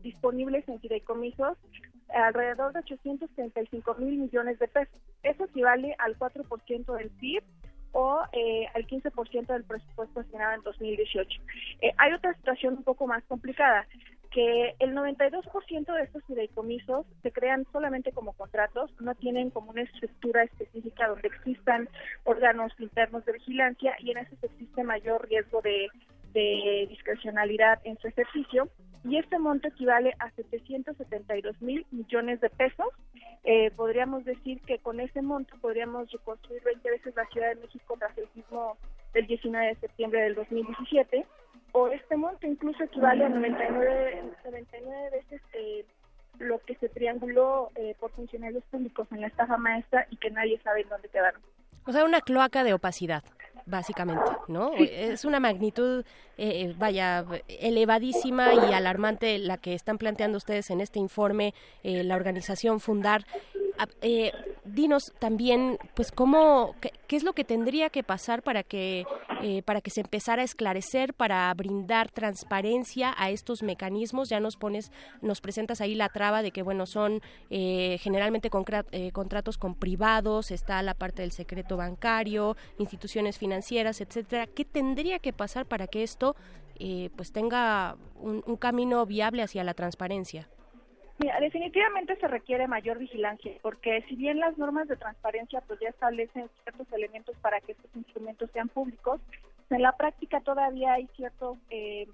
disponibles 0.01 0.67
en 0.67 0.79
fideicomisos 0.79 1.57
alrededor 2.09 2.73
de 2.73 2.79
835 2.79 3.95
mil 3.95 4.17
millones 4.17 4.57
de 4.59 4.67
pesos. 4.67 4.99
Eso 5.21 5.43
equivale 5.43 5.95
al 5.99 6.17
4% 6.17 6.97
del 6.97 7.09
PIB 7.11 7.43
o 7.93 8.21
eh, 8.33 8.67
al 8.73 8.85
15% 8.85 9.47
del 9.47 9.63
presupuesto 9.63 10.19
asignado 10.19 10.53
en 10.55 10.61
2018. 10.63 11.41
Eh, 11.81 11.93
hay 11.97 12.13
otra 12.13 12.33
situación 12.33 12.75
un 12.75 12.83
poco 12.83 13.07
más 13.07 13.23
complicada, 13.25 13.87
que 14.33 14.75
el 14.79 14.95
92% 14.95 15.93
de 15.93 16.03
estos 16.03 16.23
fideicomisos 16.25 17.05
se 17.21 17.31
crean 17.31 17.67
solamente 17.71 18.11
como 18.11 18.33
contratos, 18.33 18.89
no 18.99 19.13
tienen 19.13 19.51
como 19.51 19.69
una 19.69 19.83
estructura 19.83 20.43
específica 20.43 21.07
donde 21.07 21.27
existan 21.27 21.87
órganos 22.23 22.73
internos 22.79 23.23
de 23.25 23.33
vigilancia 23.33 23.95
y 23.99 24.09
en 24.09 24.17
eso 24.17 24.35
existe 24.41 24.83
mayor 24.83 25.27
riesgo 25.29 25.61
de 25.61 25.87
de 26.33 26.87
discrecionalidad 26.89 27.79
en 27.83 27.97
su 27.99 28.07
ejercicio 28.07 28.69
y 29.03 29.17
este 29.17 29.37
monto 29.37 29.67
equivale 29.67 30.13
a 30.19 30.31
772 30.31 31.61
mil 31.61 31.85
millones 31.91 32.39
de 32.41 32.49
pesos. 32.49 32.87
Eh, 33.43 33.71
podríamos 33.71 34.23
decir 34.23 34.61
que 34.61 34.79
con 34.79 34.99
ese 34.99 35.21
monto 35.21 35.55
podríamos 35.59 36.09
reconstruir 36.11 36.63
20 36.63 36.89
veces 36.89 37.15
la 37.15 37.25
Ciudad 37.25 37.49
de 37.49 37.61
México 37.61 37.95
tras 37.99 38.17
el 38.17 38.27
sismo 38.33 38.77
del 39.13 39.27
19 39.27 39.67
de 39.67 39.75
septiembre 39.75 40.21
del 40.21 40.35
2017 40.35 41.25
o 41.73 41.87
este 41.89 42.15
monto 42.15 42.47
incluso 42.47 42.83
equivale 42.83 43.25
a 43.25 43.29
99, 43.29 44.23
99 44.45 45.09
veces 45.11 45.41
eh, 45.53 45.85
lo 46.39 46.59
que 46.59 46.75
se 46.75 46.87
trianguló 46.89 47.69
eh, 47.75 47.95
por 47.99 48.11
funcionarios 48.11 48.63
públicos 48.65 49.07
en 49.11 49.21
la 49.21 49.27
estafa 49.27 49.57
maestra 49.57 50.07
y 50.09 50.17
que 50.17 50.31
nadie 50.31 50.59
sabe 50.63 50.81
en 50.81 50.89
dónde 50.89 51.09
quedaron. 51.09 51.41
O 51.85 51.91
sea, 51.91 52.05
una 52.05 52.21
cloaca 52.21 52.63
de 52.63 52.73
opacidad 52.73 53.23
básicamente, 53.65 54.31
¿no? 54.47 54.73
Es 54.77 55.25
una 55.25 55.39
magnitud, 55.39 56.05
eh, 56.37 56.65
eh, 56.65 56.75
vaya, 56.77 57.25
elevadísima 57.47 58.53
y 58.53 58.73
alarmante 58.73 59.37
la 59.37 59.57
que 59.57 59.73
están 59.73 59.97
planteando 59.97 60.37
ustedes 60.37 60.69
en 60.69 60.81
este 60.81 60.99
informe, 60.99 61.53
eh, 61.83 62.03
la 62.03 62.15
organización 62.15 62.79
Fundar. 62.79 63.25
Eh, 64.01 64.31
dinos 64.65 65.13
también, 65.19 65.77
pues, 65.95 66.11
cómo, 66.11 66.75
qué, 66.79 66.91
es 67.09 67.23
lo 67.23 67.33
que 67.33 67.43
tendría 67.43 67.89
que 67.89 68.03
pasar 68.03 68.41
para 68.41 68.63
que, 68.63 69.05
para 69.65 69.81
que 69.81 69.91
se 69.91 70.01
empezara 70.01 70.41
a 70.41 70.45
esclarecer, 70.45 71.13
para 71.13 71.53
brindar 71.53 72.09
transparencia 72.09 73.13
a 73.17 73.29
estos 73.29 73.61
mecanismos. 73.63 74.29
Ya 74.29 74.39
nos 74.39 74.57
pones, 74.57 74.91
nos 75.21 75.41
presentas 75.41 75.81
ahí 75.81 75.95
la 75.95 76.09
traba 76.09 76.41
de 76.41 76.51
que, 76.51 76.61
bueno, 76.63 76.85
son 76.85 77.21
generalmente 77.49 78.49
contratos 78.49 79.57
con 79.57 79.75
privados, 79.75 80.51
está 80.51 80.81
la 80.81 80.93
parte 80.93 81.21
del 81.21 81.31
secreto 81.31 81.77
bancario, 81.77 82.55
instituciones 82.79 83.37
financieras, 83.37 84.01
etcétera. 84.01 84.47
¿Qué 84.47 84.65
tendría 84.65 85.19
que 85.19 85.33
pasar 85.33 85.65
para 85.65 85.87
que 85.87 86.03
esto, 86.03 86.35
pues, 87.15 87.31
tenga 87.31 87.97
un 88.19 88.57
camino 88.57 89.05
viable 89.05 89.43
hacia 89.43 89.63
la 89.63 89.73
transparencia? 89.73 90.47
Mira, 91.19 91.39
definitivamente 91.39 92.15
se 92.15 92.27
requiere 92.27 92.67
mayor 92.67 92.97
vigilancia, 92.97 93.53
porque 93.61 94.03
si 94.09 94.15
bien 94.15 94.39
las 94.39 94.57
normas 94.57 94.87
de 94.87 94.95
transparencia 94.95 95.61
pues 95.61 95.79
ya 95.79 95.89
establecen 95.89 96.49
ciertos 96.63 96.91
elementos 96.91 97.37
para 97.37 97.61
que 97.61 97.73
estos 97.73 97.95
instrumentos 97.95 98.49
sean 98.51 98.67
públicos, 98.67 99.21
en 99.69 99.81
la 99.81 99.91
práctica 99.95 100.41
todavía 100.41 100.93
hay 100.93 101.07
ciertos 101.15 101.57
eh, 101.69 102.07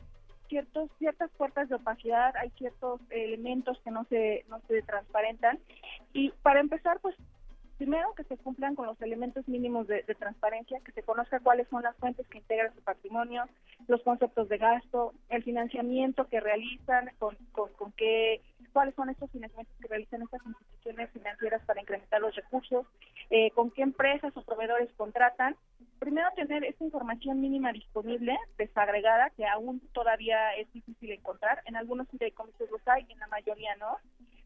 ciertos 0.49 0.89
ciertas 0.97 1.30
puertas 1.38 1.69
de 1.69 1.76
opacidad, 1.76 2.35
hay 2.35 2.49
ciertos 2.51 2.99
elementos 3.09 3.80
que 3.84 3.91
no 3.91 4.03
se 4.05 4.43
no 4.49 4.59
se 4.67 4.81
transparentan. 4.81 5.59
Y 6.11 6.31
para 6.43 6.59
empezar 6.59 6.99
pues 6.99 7.15
primero 7.77 8.13
que 8.13 8.26
se 8.26 8.38
cumplan 8.38 8.76
con 8.76 8.88
los 8.88 9.01
elementos 9.01 9.47
mínimos 9.47 9.88
de, 9.88 10.03
transparencia, 10.19 10.81
que 10.81 10.91
se 10.91 11.01
conozca 11.01 11.39
cuáles 11.39 11.65
son 11.69 11.81
las 11.81 11.95
fuentes 11.95 12.27
que 12.27 12.39
integran 12.39 12.76
su 12.76 12.81
patrimonio, 12.81 13.45
los 13.88 14.01
conceptos 14.01 14.49
de 14.49 14.57
gasto, 14.57 15.13
el 15.30 15.43
financiamiento 15.43 16.27
que 16.27 16.41
realizan, 16.41 17.09
con, 17.19 17.38
con, 17.53 17.71
con 17.73 17.93
qué 17.93 18.41
cuáles 18.69 18.95
son 18.95 19.09
estos 19.09 19.29
financiamientos 19.31 19.75
que 19.79 19.87
realizan 19.87 20.21
estas 20.21 20.45
instituciones 20.45 21.09
financieras 21.11 21.61
para 21.65 21.81
incrementar 21.81 22.21
los 22.21 22.35
recursos, 22.35 22.85
eh, 23.29 23.51
con 23.51 23.71
qué 23.71 23.81
empresas 23.81 24.35
o 24.35 24.43
proveedores 24.43 24.89
contratan. 24.97 25.55
Primero, 25.99 26.29
tener 26.35 26.63
esa 26.63 26.83
información 26.83 27.41
mínima 27.41 27.73
disponible, 27.73 28.37
desagregada, 28.57 29.29
que 29.31 29.45
aún 29.45 29.81
todavía 29.93 30.55
es 30.55 30.71
difícil 30.71 31.11
encontrar. 31.11 31.61
En 31.65 31.75
algunos 31.75 32.07
fideicomisos 32.09 32.69
los 32.71 32.87
hay, 32.87 33.05
en 33.09 33.19
la 33.19 33.27
mayoría 33.27 33.75
no. 33.75 33.97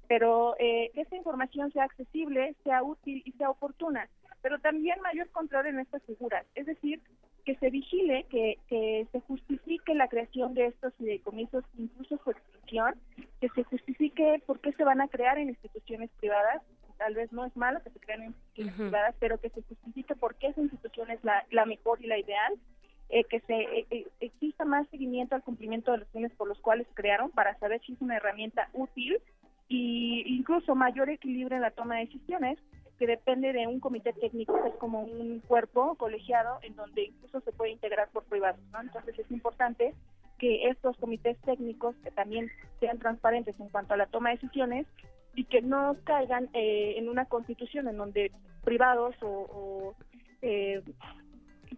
Pero 0.08 0.56
eh, 0.60 0.92
que 0.94 1.02
esa 1.02 1.16
información 1.16 1.72
sea 1.72 1.84
accesible, 1.84 2.56
sea 2.64 2.84
útil 2.84 3.22
y 3.26 3.32
sea 3.34 3.50
oportuna. 3.50 4.10
Pero 4.42 4.60
también 4.60 5.00
mayor 5.02 5.30
control 5.30 5.68
en 5.68 5.80
estas 5.80 6.04
figuras. 6.04 6.46
Es 6.56 6.66
decir, 6.66 7.02
que 7.46 7.56
se 7.56 7.70
vigile, 7.70 8.26
que, 8.30 8.58
que 8.68 9.08
se 9.12 9.20
justifique 9.22 9.94
la 9.96 10.08
creación 10.08 10.54
de 10.54 10.68
estos 10.68 10.94
fideicomisos, 10.96 11.64
incluso 11.78 12.20
su 12.24 12.32
extinción, 12.32 12.96
que 13.42 13.50
se 13.50 13.64
justifique 13.64 14.42
por 14.46 14.60
qué 14.60 14.72
se 14.74 14.84
van 14.84 15.02
a 15.02 15.08
crear 15.08 15.38
en 15.38 15.50
instituciones 15.50 16.10
privadas, 16.20 16.62
tal 16.98 17.16
vez 17.16 17.32
no 17.34 17.46
es 17.46 17.56
malo 17.58 17.82
que 17.84 17.90
se 17.90 18.00
creen 18.00 18.22
en 18.22 18.28
instituciones 18.28 18.74
privadas, 18.76 19.16
pero 19.20 19.40
que 19.40 19.50
se 19.50 19.62
justifique 19.62 20.16
por 20.16 20.36
qué 20.36 20.48
esa 20.48 20.62
institución 20.62 21.12
es 21.12 21.24
la, 21.24 21.46
la 21.52 21.66
mejor 21.66 22.02
y 22.02 22.08
la 22.08 22.18
ideal, 22.18 22.54
eh, 23.10 23.26
que 23.26 23.42
se 23.42 23.54
eh, 23.54 23.86
eh, 23.92 24.08
exista 24.22 24.66
más 24.66 24.88
seguimiento 24.90 25.36
al 25.36 25.44
cumplimiento 25.44 25.92
de 25.92 26.00
los 26.00 26.08
fines 26.10 26.32
por 26.34 26.48
los 26.48 26.60
cuales 26.60 26.88
crearon 26.94 27.30
para 27.32 27.58
saber 27.60 27.82
si 27.86 27.94
es 27.94 28.02
una 28.02 28.18
herramienta 28.18 28.70
útil 28.74 29.20
y 29.68 30.24
incluso 30.26 30.74
mayor 30.74 31.10
equilibrio 31.10 31.56
en 31.56 31.62
la 31.62 31.72
toma 31.72 31.96
de 31.96 32.06
decisiones 32.06 32.58
que 33.04 33.08
depende 33.08 33.52
de 33.52 33.68
un 33.68 33.82
comité 33.82 34.14
técnico, 34.14 34.64
que 34.64 34.70
es 34.70 34.76
como 34.76 35.02
un 35.02 35.42
cuerpo 35.42 35.96
colegiado 35.96 36.60
en 36.62 36.74
donde 36.78 37.04
incluso 37.04 37.42
se 37.42 37.52
puede 37.52 37.72
integrar 37.72 38.08
por 38.14 38.24
privados, 38.24 38.62
¿no? 38.72 38.80
Entonces 38.80 39.20
es 39.20 39.30
importante 39.30 39.94
que 40.40 40.70
estos 40.70 40.96
comités 40.96 41.38
técnicos 41.42 41.98
también 42.16 42.50
sean 42.80 43.00
transparentes 43.00 43.60
en 43.60 43.68
cuanto 43.68 43.94
a 43.94 43.98
la 43.98 44.06
toma 44.06 44.30
de 44.30 44.36
decisiones 44.36 44.88
y 45.36 45.44
que 45.44 45.62
no 45.62 45.98
caigan 46.06 46.48
eh, 46.54 46.94
en 46.96 47.10
una 47.10 47.26
constitución 47.26 47.90
en 47.90 47.98
donde 47.98 48.32
privados 48.64 49.18
o, 49.22 49.94
eh, 50.42 50.82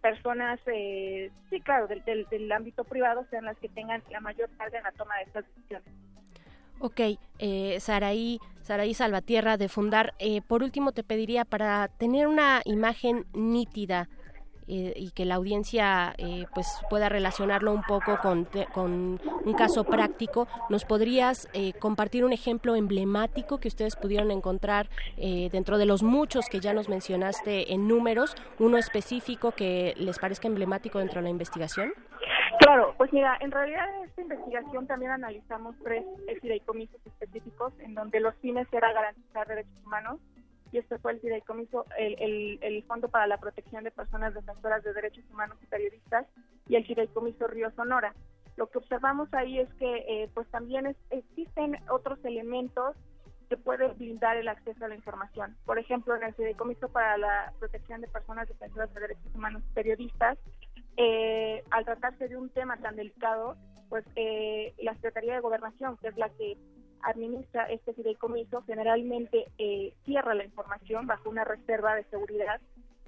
personas, 0.00 0.60
eh, 0.66 1.32
sí, 1.50 1.60
claro, 1.60 1.88
del, 1.88 2.04
del, 2.04 2.26
del 2.26 2.52
ámbito 2.52 2.84
privado 2.84 3.26
sean 3.30 3.46
las 3.46 3.58
que 3.58 3.68
tengan 3.68 4.00
la 4.12 4.20
mayor 4.20 4.48
carga 4.56 4.78
en 4.78 4.84
la 4.84 4.92
toma 4.92 5.16
de 5.16 5.24
estas 5.24 5.44
decisiones. 5.48 5.92
Ok, 6.78 7.00
eh, 7.38 7.78
Saraí, 7.80 8.38
Saraí 8.62 8.92
Salvatierra 8.92 9.56
de 9.56 9.68
Fundar, 9.68 10.14
eh, 10.18 10.42
por 10.42 10.62
último 10.62 10.92
te 10.92 11.02
pediría 11.02 11.44
para 11.46 11.88
tener 11.88 12.26
una 12.26 12.60
imagen 12.66 13.24
nítida 13.32 14.10
eh, 14.68 14.92
y 14.94 15.10
que 15.12 15.24
la 15.24 15.36
audiencia 15.36 16.14
eh, 16.18 16.44
pues 16.52 16.66
pueda 16.90 17.08
relacionarlo 17.08 17.72
un 17.72 17.82
poco 17.82 18.18
con, 18.20 18.46
con 18.74 19.20
un 19.44 19.54
caso 19.54 19.84
práctico, 19.84 20.48
¿nos 20.68 20.84
podrías 20.84 21.48
compartir 21.78 22.24
un 22.24 22.34
ejemplo 22.34 22.76
emblemático 22.76 23.58
que 23.58 23.68
ustedes 23.68 23.96
pudieron 23.96 24.30
encontrar 24.30 24.90
dentro 25.16 25.78
de 25.78 25.86
los 25.86 26.02
muchos 26.02 26.46
que 26.50 26.60
ya 26.60 26.74
nos 26.74 26.88
mencionaste 26.90 27.72
en 27.72 27.88
números, 27.88 28.34
uno 28.58 28.76
específico 28.76 29.52
que 29.52 29.94
les 29.96 30.18
parezca 30.18 30.46
emblemático 30.48 30.98
dentro 30.98 31.20
de 31.20 31.24
la 31.24 31.30
investigación? 31.30 31.92
Claro, 32.58 32.94
pues 32.96 33.12
mira, 33.12 33.36
en 33.40 33.50
realidad 33.50 33.86
en 33.96 34.08
esta 34.08 34.22
investigación 34.22 34.86
también 34.86 35.12
analizamos 35.12 35.76
tres 35.82 36.04
fideicomisos 36.40 37.00
específicos 37.04 37.72
en 37.80 37.94
donde 37.94 38.20
los 38.20 38.34
fines 38.36 38.66
era 38.72 38.92
garantizar 38.92 39.46
derechos 39.46 39.74
humanos 39.84 40.20
y 40.72 40.78
este 40.78 40.98
fue 40.98 41.12
el 41.12 41.20
fideicomiso, 41.20 41.84
el, 41.96 42.58
el, 42.60 42.82
Fondo 42.84 43.08
para 43.08 43.26
la 43.26 43.38
Protección 43.38 43.84
de 43.84 43.90
Personas 43.90 44.34
Defensoras 44.34 44.82
de 44.82 44.92
Derechos 44.92 45.24
Humanos 45.30 45.58
y 45.62 45.66
Periodistas 45.66 46.26
y 46.68 46.76
el 46.76 46.86
fideicomiso 46.86 47.46
Río 47.46 47.70
Sonora. 47.72 48.14
Lo 48.56 48.68
que 48.68 48.78
observamos 48.78 49.32
ahí 49.34 49.58
es 49.58 49.72
que 49.74 50.04
eh, 50.08 50.30
pues 50.34 50.48
también 50.48 50.96
existen 51.10 51.78
otros 51.88 52.18
elementos 52.24 52.96
que 53.48 53.56
pueden 53.56 53.96
blindar 53.96 54.36
el 54.36 54.48
acceso 54.48 54.84
a 54.84 54.88
la 54.88 54.96
información. 54.96 55.56
Por 55.64 55.78
ejemplo, 55.78 56.16
en 56.16 56.24
el 56.24 56.34
Fideicomiso 56.34 56.88
para 56.88 57.16
la 57.16 57.52
Protección 57.58 58.00
de 58.00 58.08
Personas 58.08 58.48
Defensoras 58.48 58.92
de 58.92 59.00
Derechos 59.00 59.34
Humanos 59.34 59.62
Periodistas, 59.74 60.38
eh, 60.96 61.62
al 61.70 61.84
tratarse 61.84 62.28
de 62.28 62.36
un 62.36 62.48
tema 62.50 62.76
tan 62.78 62.96
delicado, 62.96 63.56
pues 63.88 64.04
eh, 64.16 64.74
la 64.78 64.94
Secretaría 64.94 65.34
de 65.34 65.40
Gobernación, 65.40 65.96
que 65.98 66.08
es 66.08 66.16
la 66.16 66.28
que 66.30 66.56
administra 67.02 67.64
este 67.70 67.94
fideicomiso, 67.94 68.62
generalmente 68.62 69.46
eh, 69.58 69.94
cierra 70.04 70.34
la 70.34 70.44
información 70.44 71.06
bajo 71.06 71.30
una 71.30 71.44
reserva 71.44 71.94
de 71.94 72.04
seguridad 72.04 72.60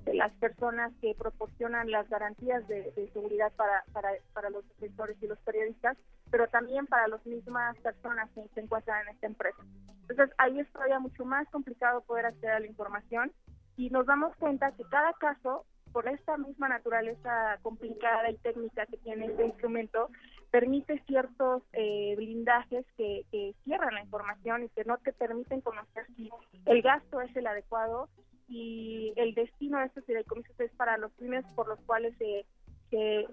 de 0.05 0.15
las 0.15 0.33
personas 0.35 0.93
que 1.01 1.15
proporcionan 1.15 1.91
las 1.91 2.09
garantías 2.09 2.67
de, 2.69 2.93
seguridad 3.13 3.53
para, 3.57 3.85
para, 3.93 4.11
para, 4.33 4.51
los 4.51 4.67
defensores 4.69 5.17
y 5.21 5.27
los 5.27 5.39
periodistas, 5.41 5.97
pero 6.31 6.47
también 6.49 6.87
para 6.87 7.09
las 7.09 7.25
mismas 7.27 7.77
personas 7.79 8.31
que 8.35 8.43
se 8.55 8.61
encuentran 8.61 9.03
en 9.03 9.15
esta 9.15 9.27
empresa. 9.27 9.63
Entonces, 10.09 10.35
ahí 10.39 10.61
es 10.61 10.71
todavía 10.73 11.01
mucho 11.01 11.25
más 11.25 11.49
complicado 11.51 12.01
poder 12.03 12.27
acceder 12.27 12.53
a 12.53 12.61
la 12.61 12.67
información 12.67 13.33
y 13.77 13.91
nos 13.91 14.07
damos 14.07 14.35
cuenta 14.37 14.73
que 14.73 14.85
cada 14.85 15.13
caso 15.15 15.65
por 15.93 16.09
esta 16.09 16.37
misma 16.37 16.69
naturaleza 16.69 17.59
complicada 17.63 18.31
y 18.31 18.37
técnica 18.37 18.87
que 18.87 18.97
tiene 18.99 19.27
este 19.27 19.47
instrumento, 19.47 20.11
permite 20.51 21.03
ciertos 21.07 21.63
eh, 21.73 22.15
blindajes 22.17 22.87
que, 22.97 23.25
cierran 23.65 23.95
la 23.95 24.03
información 24.03 24.65
y 24.65 24.69
que 24.71 24.85
no 24.85 24.99
te 24.99 25.13
permiten 25.13 25.61
conocer 25.61 26.07
si 26.17 26.31
el 26.67 26.83
gasto 26.83 27.21
es 27.21 27.35
el 27.37 27.47
adecuado 27.47 28.09
y 28.49 29.13
el 29.17 29.35
destino 29.35 29.79
de 29.79 29.87
estos 29.87 30.05
fideicomisos 30.07 30.59
es 30.59 30.71
para 30.73 30.97
los 30.97 31.13
fines 31.15 31.45
por 31.55 31.69
los 31.69 31.79
cuales 31.81 32.15
se, 32.19 32.47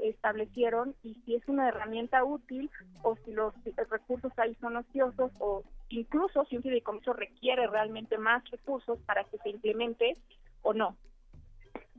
establecieron 0.03 0.95
y 1.02 1.14
si 1.23 1.36
es 1.36 1.48
una 1.48 1.69
herramienta 1.69 2.26
útil 2.26 2.69
o 3.03 3.15
si 3.23 3.32
los 3.32 3.53
recursos 3.90 4.34
ahí 4.36 4.53
son 4.56 4.76
ociosos 4.76 5.32
o 5.40 5.64
incluso 5.88 6.44
si 6.45 6.57
un 6.57 6.64
fideicomiso 6.64 7.14
requiere 7.14 7.65
realmente 7.68 8.18
más 8.18 8.44
recursos 8.52 8.99
para 9.06 9.23
que 9.23 9.38
se 9.38 9.49
implemente 9.49 10.18
o 10.61 10.73
no. 10.73 10.98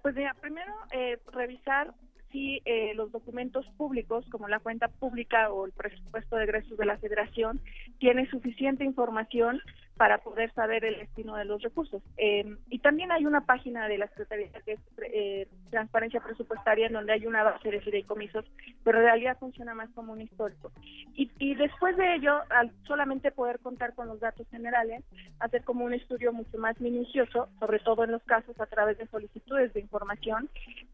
Pues 0.03 0.15
mira, 0.15 0.35
primero 0.41 0.73
eh, 0.93 1.19
revisar 1.33 1.93
si 2.31 2.61
eh, 2.65 2.93
los 2.95 3.11
documentos 3.11 3.67
públicos, 3.77 4.25
como 4.31 4.49
la 4.49 4.61
cuenta 4.61 4.89
pública 4.89 5.51
o 5.51 5.67
el 5.67 5.73
presupuesto 5.73 6.37
de 6.37 6.45
egresos 6.45 6.77
de 6.77 6.87
la 6.87 6.99
Federación, 6.99 7.61
tiene 7.99 8.29
suficiente 8.31 8.85
información 8.85 9.61
para 9.99 10.19
poder 10.19 10.53
saber 10.55 10.85
el 10.85 10.97
destino 10.97 11.37
de 11.37 11.45
los 11.45 11.61
recursos. 11.61 12.01
Eh, 12.17 12.57
y 12.71 12.79
también 12.79 13.11
hay 13.11 13.27
una 13.27 13.43
página 13.43 13.89
de 13.89 13.99
la 13.99 14.07
Secretaría 14.09 14.49
que 14.65 14.73
es 14.73 14.81
eh, 15.13 15.49
Transparencia 15.71 16.21
Presupuestaria, 16.21 16.87
en 16.87 16.93
donde 16.93 17.13
hay 17.13 17.27
una 17.27 17.43
base 17.43 17.69
de 17.71 17.81
fideicomisos, 17.81 18.45
pero 18.85 18.99
en 18.99 19.05
realidad 19.05 19.37
funciona 19.39 19.75
más 19.75 19.91
como 19.91 20.13
un 20.13 20.21
histórico. 20.21 20.71
Y, 21.15 21.31
y 21.39 21.57
después 21.57 21.97
de 21.97 22.15
ello, 22.15 22.41
al 22.51 22.71
solamente 22.87 23.33
poder 23.33 23.59
contar 23.59 23.95
con 23.95 24.07
los 24.07 24.21
datos 24.21 24.49
generales, 24.51 25.05
hacer 25.41 25.65
como 25.65 25.85
un 25.85 25.93
estudio 25.93 26.33
mucho 26.33 26.59
más 26.59 26.81
minucioso, 26.81 27.49
sobre 27.59 27.81
todo 27.81 28.05
en 28.05 28.13
los 28.13 28.23
casos 28.23 28.59
a 28.61 28.67
través 28.67 28.99
de 28.99 29.07
solicitudes 29.09 29.73
de 29.75 29.81
información, 29.81 30.49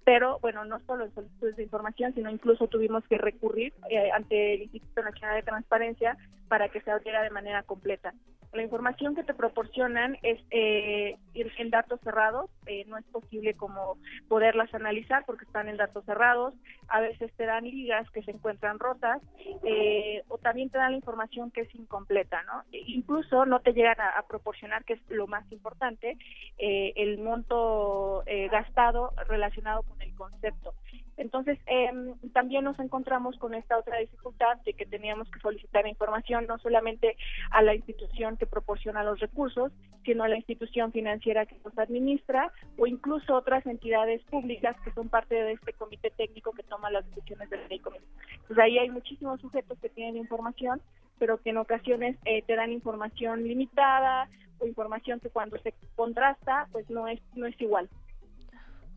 pero 0.04 0.38
bueno, 0.40 0.64
no 0.64 0.80
solo 0.86 1.04
en 1.04 1.14
solicitudes 1.14 1.56
de 1.56 1.64
información, 1.64 2.14
sino 2.14 2.30
incluso 2.30 2.68
tuvimos 2.68 3.04
que 3.04 3.18
recurrir 3.18 3.74
eh, 3.90 4.10
ante 4.12 4.54
el 4.54 4.62
Instituto 4.62 5.02
Nacional 5.02 5.36
de 5.36 5.42
Transparencia 5.42 6.16
para 6.48 6.68
que 6.68 6.80
se 6.80 6.90
abriera 6.90 7.22
de 7.22 7.30
manera 7.30 7.62
completa. 7.64 8.14
La 8.52 8.62
información 8.62 8.93
que 8.96 9.24
te 9.24 9.34
proporcionan 9.34 10.16
es 10.22 10.40
eh, 10.50 11.16
en 11.34 11.70
datos 11.70 12.00
cerrados, 12.02 12.50
eh, 12.66 12.84
no 12.86 12.96
es 12.96 13.04
posible 13.06 13.54
como 13.54 13.98
poderlas 14.28 14.72
analizar 14.72 15.24
porque 15.26 15.44
están 15.44 15.68
en 15.68 15.76
datos 15.76 16.04
cerrados, 16.04 16.54
a 16.88 17.00
veces 17.00 17.32
te 17.36 17.44
dan 17.44 17.64
ligas 17.64 18.08
que 18.10 18.22
se 18.22 18.30
encuentran 18.30 18.78
rotas 18.78 19.20
eh, 19.64 20.22
o 20.28 20.38
también 20.38 20.70
te 20.70 20.78
dan 20.78 20.92
la 20.92 20.98
información 20.98 21.50
que 21.50 21.62
es 21.62 21.74
incompleta, 21.74 22.42
¿no? 22.44 22.62
E 22.72 22.82
incluso 22.86 23.46
no 23.46 23.60
te 23.60 23.72
llegan 23.72 23.96
a, 24.00 24.22
proporcionar, 24.28 24.84
que 24.84 24.94
es 24.94 25.10
lo 25.10 25.26
más 25.26 25.50
importante, 25.52 26.16
eh, 26.58 26.92
el 26.96 27.18
monto 27.18 28.22
gastado 28.50 29.12
relacionado 29.28 29.82
con 29.82 30.00
el 30.02 30.14
concepto. 30.14 30.74
Entonces, 31.16 31.58
em, 31.66 32.18
también 32.32 32.64
nos 32.64 32.78
encontramos 32.80 33.36
con 33.38 33.54
esta 33.54 33.78
otra 33.78 33.98
dificultad 33.98 34.56
de 34.64 34.74
que 34.74 34.86
teníamos 34.86 35.30
que 35.30 35.38
solicitar 35.38 35.86
información 35.86 36.46
no 36.46 36.58
solamente 36.58 37.16
a 37.50 37.62
la 37.62 37.74
institución 37.74 38.36
que 38.36 38.46
proporciona 38.46 38.83
los 38.92 39.20
recursos, 39.20 39.72
sino 40.04 40.24
a 40.24 40.28
la 40.28 40.36
institución 40.36 40.92
financiera 40.92 41.46
que 41.46 41.56
los 41.64 41.76
administra 41.78 42.52
o 42.76 42.86
incluso 42.86 43.34
otras 43.34 43.64
entidades 43.66 44.22
públicas 44.24 44.76
que 44.84 44.92
son 44.92 45.08
parte 45.08 45.34
de 45.34 45.52
este 45.52 45.72
comité 45.72 46.10
técnico 46.10 46.52
que 46.52 46.62
toma 46.62 46.90
las 46.90 47.06
decisiones 47.06 47.48
del 47.50 47.66
ley 47.68 47.80
Pues 47.80 48.58
ahí 48.58 48.78
hay 48.78 48.90
muchísimos 48.90 49.40
sujetos 49.40 49.78
que 49.80 49.88
tienen 49.88 50.16
información, 50.16 50.80
pero 51.18 51.38
que 51.38 51.50
en 51.50 51.58
ocasiones 51.58 52.16
eh, 52.24 52.42
te 52.42 52.54
dan 52.54 52.72
información 52.72 53.44
limitada 53.44 54.28
o 54.58 54.66
información 54.66 55.20
que 55.20 55.30
cuando 55.30 55.58
se 55.58 55.74
contrasta, 55.96 56.68
pues 56.70 56.88
no 56.90 57.08
es 57.08 57.20
no 57.34 57.46
es 57.46 57.58
igual. 57.60 57.88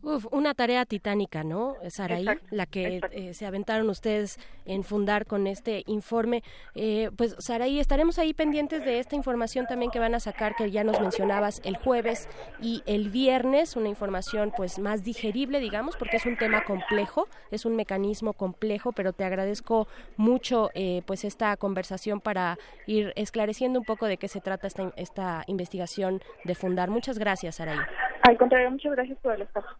Uf, 0.00 0.26
una 0.30 0.54
tarea 0.54 0.86
titánica, 0.86 1.42
¿no, 1.42 1.76
Saraí? 1.88 2.26
la 2.50 2.66
que 2.66 3.00
eh, 3.10 3.34
se 3.34 3.46
aventaron 3.46 3.90
ustedes 3.90 4.38
en 4.64 4.84
fundar 4.84 5.26
con 5.26 5.48
este 5.48 5.82
informe. 5.86 6.44
Eh, 6.76 7.10
pues, 7.16 7.34
Saraí, 7.38 7.80
estaremos 7.80 8.18
ahí 8.18 8.32
pendientes 8.32 8.84
de 8.84 9.00
esta 9.00 9.16
información 9.16 9.66
también 9.66 9.90
que 9.90 9.98
van 9.98 10.14
a 10.14 10.20
sacar, 10.20 10.54
que 10.54 10.70
ya 10.70 10.84
nos 10.84 11.00
mencionabas 11.00 11.60
el 11.64 11.76
jueves 11.76 12.28
y 12.60 12.82
el 12.86 13.10
viernes, 13.10 13.74
una 13.74 13.88
información 13.88 14.52
pues 14.56 14.78
más 14.78 15.02
digerible, 15.02 15.58
digamos, 15.58 15.96
porque 15.96 16.18
es 16.18 16.26
un 16.26 16.36
tema 16.36 16.62
complejo, 16.64 17.26
es 17.50 17.64
un 17.64 17.74
mecanismo 17.74 18.34
complejo, 18.34 18.92
pero 18.92 19.12
te 19.12 19.24
agradezco 19.24 19.88
mucho 20.16 20.70
eh, 20.74 21.02
pues 21.06 21.24
esta 21.24 21.56
conversación 21.56 22.20
para 22.20 22.56
ir 22.86 23.12
esclareciendo 23.16 23.80
un 23.80 23.84
poco 23.84 24.06
de 24.06 24.16
qué 24.16 24.28
se 24.28 24.40
trata 24.40 24.68
esta, 24.68 24.92
esta 24.96 25.44
investigación 25.48 26.22
de 26.44 26.54
fundar. 26.54 26.88
Muchas 26.88 27.18
gracias, 27.18 27.56
Saraí. 27.56 27.78
Al 28.22 28.36
contrario, 28.36 28.70
muchas 28.70 28.92
gracias 28.92 29.18
por 29.18 29.34
el 29.34 29.42
espacio. 29.42 29.76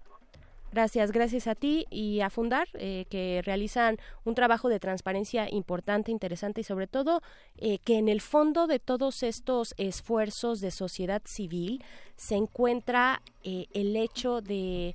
Gracias, 0.70 1.12
gracias 1.12 1.46
a 1.46 1.54
ti 1.54 1.86
y 1.90 2.20
a 2.20 2.28
Fundar, 2.28 2.68
eh, 2.74 3.06
que 3.08 3.40
realizan 3.42 3.96
un 4.24 4.34
trabajo 4.34 4.68
de 4.68 4.78
transparencia 4.78 5.48
importante, 5.50 6.10
interesante 6.10 6.60
y 6.60 6.64
sobre 6.64 6.86
todo 6.86 7.22
eh, 7.56 7.78
que 7.78 7.96
en 7.96 8.08
el 8.08 8.20
fondo 8.20 8.66
de 8.66 8.78
todos 8.78 9.22
estos 9.22 9.74
esfuerzos 9.78 10.60
de 10.60 10.70
sociedad 10.70 11.22
civil 11.24 11.82
se 12.16 12.36
encuentra 12.36 13.22
eh, 13.44 13.66
el 13.72 13.96
hecho 13.96 14.42
de 14.42 14.94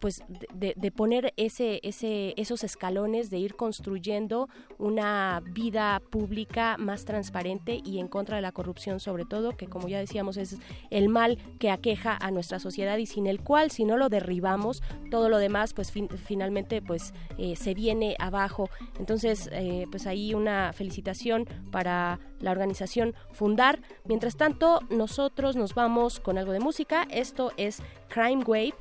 pues 0.00 0.24
de, 0.52 0.90
poner 0.90 1.32
ese, 1.36 1.80
esos 1.82 2.64
escalones, 2.64 3.30
de 3.30 3.38
ir 3.38 3.54
construyendo 3.54 4.48
una 4.78 5.40
vida 5.44 6.02
pública 6.10 6.76
más 6.76 7.04
transparente 7.04 7.80
y 7.84 8.00
en 8.00 8.08
contra 8.08 8.34
de 8.36 8.42
la 8.42 8.50
corrupción 8.50 8.98
sobre 8.98 9.24
todo, 9.24 9.56
que 9.56 9.68
como 9.68 9.88
ya 9.88 10.00
decíamos 10.00 10.36
es 10.38 10.58
el 10.90 11.08
mal 11.08 11.38
que 11.60 11.70
aqueja 11.70 12.18
a 12.20 12.32
nuestra 12.32 12.58
sociedad 12.58 12.98
y 12.98 13.06
sin 13.06 13.28
el 13.28 13.40
cual 13.40 13.70
si 13.70 13.84
no 13.84 13.96
lo 13.96 14.08
derribamos, 14.08 14.82
todo 15.10 15.28
lo 15.28 15.38
demás 15.38 15.72
pues 15.72 15.92
finalmente 15.92 16.82
pues 16.82 17.14
eh, 17.38 17.54
se 17.54 17.72
viene 17.74 18.16
abajo. 18.18 18.68
Entonces 18.98 19.48
eh, 19.52 19.86
pues 19.90 20.08
ahí 20.08 20.34
una 20.34 20.72
felicitación 20.72 21.46
para 21.70 22.18
la 22.40 22.50
organización 22.50 23.14
Fundar. 23.32 23.80
Mientras 24.04 24.36
tanto, 24.36 24.80
nosotros 24.90 25.56
nos 25.56 25.74
vamos 25.74 26.20
con 26.20 26.38
algo 26.38 26.52
de 26.52 26.60
música. 26.60 27.06
Esto 27.10 27.52
es 27.56 27.82
Crime 28.08 28.44
Wave 28.44 28.74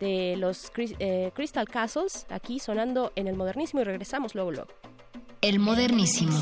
de 0.00 0.36
los 0.36 0.70
eh, 0.76 1.30
Crystal 1.34 1.68
Castles, 1.68 2.26
aquí 2.28 2.58
sonando 2.58 3.12
en 3.16 3.28
el 3.28 3.36
modernísimo 3.36 3.80
y 3.82 3.84
regresamos 3.84 4.34
luego 4.34 4.50
luego. 4.50 4.68
El 5.40 5.58
modernísimo. 5.58 6.36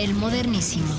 El 0.00 0.14
modernísimo. 0.14 0.94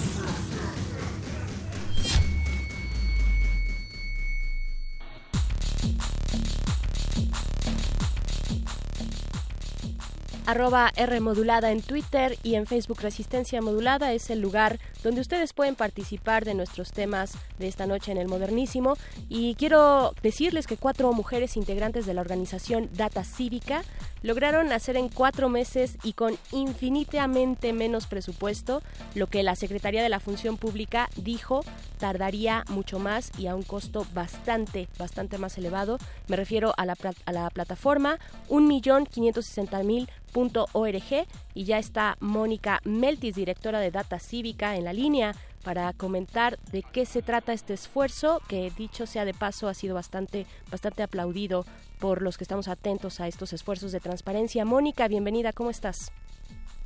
arroba 10.46 10.92
R 10.98 11.20
modulada 11.22 11.72
en 11.72 11.82
Twitter 11.82 12.38
y 12.44 12.56
en 12.56 12.68
Facebook 12.68 13.00
Resistencia 13.02 13.62
Modulada 13.62 14.12
es 14.12 14.30
el 14.30 14.42
lugar 14.42 14.80
donde 15.02 15.22
ustedes 15.22 15.54
pueden 15.54 15.76
participar 15.76 16.44
de 16.44 16.54
nuestros 16.54 16.92
temas 16.92 17.36
de 17.58 17.70
esta 17.70 17.88
noche 17.88 18.12
en 18.12 18.18
el 18.18 18.28
modernísimo 18.28 18.98
y 19.30 19.56
quiero 19.56 20.14
decirles 20.22 20.68
que 20.68 20.76
cuatro 20.76 21.14
mujeres 21.14 21.56
integrantes 21.56 22.06
de 22.06 22.14
la 22.14 22.22
organización 22.22 22.90
Data 22.94 23.24
Cívica 23.24 23.84
lograron 24.22 24.72
hacer 24.72 24.96
en 24.98 25.10
cuatro 25.10 25.50
meses 25.50 25.98
y 26.04 26.14
con 26.14 26.38
infinitamente 26.52 27.74
menos 27.74 28.06
presupuesto 28.08 28.82
lo 29.16 29.28
que 29.28 29.44
la 29.44 29.56
Secretaría 29.56 30.02
de 30.04 30.10
la 30.10 30.20
Función 30.20 30.58
Pública 30.58 31.10
dijo 31.16 31.64
tardaría 31.98 32.66
mucho 32.70 33.00
más 33.00 33.32
y 33.38 33.48
a 33.48 33.56
un 33.56 33.64
costo 33.64 34.06
bastante, 34.14 34.90
bastante 34.98 35.38
más 35.38 35.58
elevado. 35.58 35.98
Me 36.28 36.36
refiero 36.36 36.74
a 36.78 36.86
la, 36.86 36.98
a 37.26 37.32
la 37.32 37.50
plataforma 37.52 38.20
1.560.000.org 38.50 41.28
y 41.54 41.64
ya 41.64 41.78
está 41.78 42.18
Mónica 42.20 42.82
Meltis, 42.84 43.36
directora 43.36 43.80
de 43.80 43.92
Data 43.92 44.20
Cívica, 44.20 44.76
en 44.76 44.84
la 44.86 44.94
línea 44.94 45.36
para 45.62 45.94
comentar 45.94 46.60
de 46.72 46.84
qué 46.84 47.06
se 47.06 47.22
trata 47.22 47.54
este 47.54 47.74
esfuerzo 47.74 48.42
que 48.48 48.72
dicho 48.78 49.06
sea 49.06 49.26
de 49.26 49.34
paso 49.34 49.68
ha 49.68 49.74
sido 49.74 49.96
bastante 49.96 50.46
bastante 50.70 51.04
aplaudido 51.04 51.66
por 52.00 52.22
los 52.22 52.38
que 52.38 52.44
estamos 52.44 52.68
atentos 52.68 53.20
a 53.20 53.28
estos 53.28 53.54
esfuerzos 53.54 53.92
de 53.92 54.00
transparencia. 54.00 54.66
Mónica, 54.66 55.08
bienvenida, 55.08 55.54
¿cómo 55.54 55.70
estás? 55.70 56.12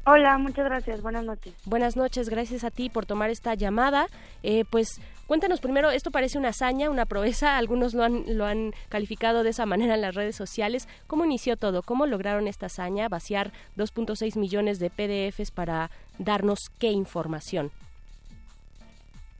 Hola, 0.08 0.38
muchas 0.38 0.66
gracias. 0.66 1.02
Buenas 1.02 1.26
noches. 1.26 1.56
Buenas 1.66 1.96
noches, 1.96 2.30
gracias 2.30 2.64
a 2.64 2.70
ti 2.70 2.92
por 2.92 3.08
tomar 3.08 3.32
esta 3.32 3.56
llamada. 3.56 4.06
Eh, 4.44 4.64
pues 4.70 5.02
cuéntanos 5.26 5.62
primero, 5.62 5.90
esto 5.90 6.12
parece 6.12 6.38
una 6.38 6.50
hazaña, 6.50 6.92
una 6.92 7.08
proeza, 7.08 7.58
algunos 7.58 7.96
lo 7.96 8.04
han, 8.04 8.38
lo 8.38 8.46
han 8.46 8.72
calificado 8.90 9.42
de 9.42 9.50
esa 9.50 9.66
manera 9.66 9.96
en 9.96 10.02
las 10.02 10.14
redes 10.14 10.36
sociales. 10.36 10.88
¿Cómo 11.08 11.26
inició 11.26 11.58
todo? 11.58 11.82
¿Cómo 11.82 12.06
lograron 12.06 12.48
esta 12.48 12.68
hazaña, 12.68 13.10
vaciar 13.10 13.52
2.6 13.78 14.38
millones 14.38 14.78
de 14.78 14.92
PDFs 14.92 15.50
para 15.50 15.90
darnos 16.20 16.70
qué 16.78 16.92
información? 16.92 17.72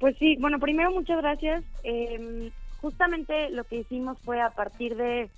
Pues 0.06 0.18
sí, 0.20 0.38
bueno, 0.40 0.60
primero 0.60 0.92
muchas 0.92 1.18
gracias. 1.18 1.64
Eh, 1.82 2.52
justamente 2.80 3.50
lo 3.50 3.64
que 3.64 3.78
hicimos 3.78 4.20
fue 4.20 4.40
a 4.40 4.52
partir 4.52 4.96
de 4.96 5.32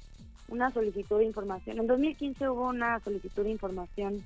una 0.49 0.72
solicitud 0.72 1.19
de 1.19 1.23
información. 1.23 1.80
En 1.80 1.88
2015 1.88 2.49
hubo 2.49 2.68
una 2.68 2.99
solicitud 2.99 3.45
de 3.45 3.52
información 3.52 4.22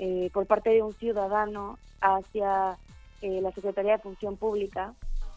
eh, 0.00 0.28
por 0.32 0.44
parte 0.48 0.70
de 0.70 0.82
un 0.82 0.92
ciudadano 0.92 1.78
hacia 2.00 2.76
eh, 3.22 3.40
la 3.40 3.52
Secretaría 3.52 3.92
de 3.92 4.02
Función 4.02 4.36
Pública 4.36 4.92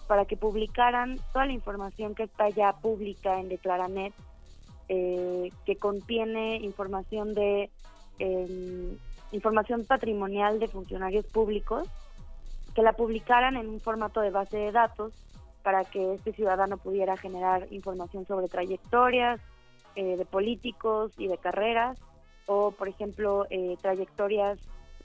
para 0.08 0.26
que 0.26 0.36
publicaran 0.36 1.20
toda 1.32 1.46
la 1.46 1.54
información 1.54 2.16
que 2.16 2.24
está 2.24 2.50
ya 2.50 2.74
pública 2.74 3.40
en 3.40 3.50
Declaranet, 3.50 4.16
eh, 4.88 5.52
que 5.68 5.76
contiene 5.76 6.56
información 6.56 7.36
de 7.36 7.70
em, 8.18 8.98
información 9.32 9.86
patrimonial 9.86 10.60
de 10.60 10.68
funcionarios 10.68 11.28
públicos, 11.28 11.88
que 12.74 12.84
la 12.84 12.94
publicaran 12.94 13.56
en 13.56 13.68
un 13.68 13.80
formato 13.80 14.22
de 14.22 14.32
base 14.32 14.58
de 14.58 14.72
datos 14.72 15.14
para 15.64 15.84
que 15.84 16.14
este 16.14 16.34
ciudadano 16.34 16.78
pudiera 16.78 17.18
generar 17.18 17.68
información 17.72 18.26
sobre 18.26 18.48
trayectorias 18.48 19.40
de 19.96 20.26
políticos 20.26 21.12
y 21.18 21.28
de 21.28 21.38
carreras 21.38 22.00
o, 22.50 22.72
por 22.72 22.88
ejemplo, 22.88 23.46
eh, 23.52 23.78
trayectorias 23.80 24.58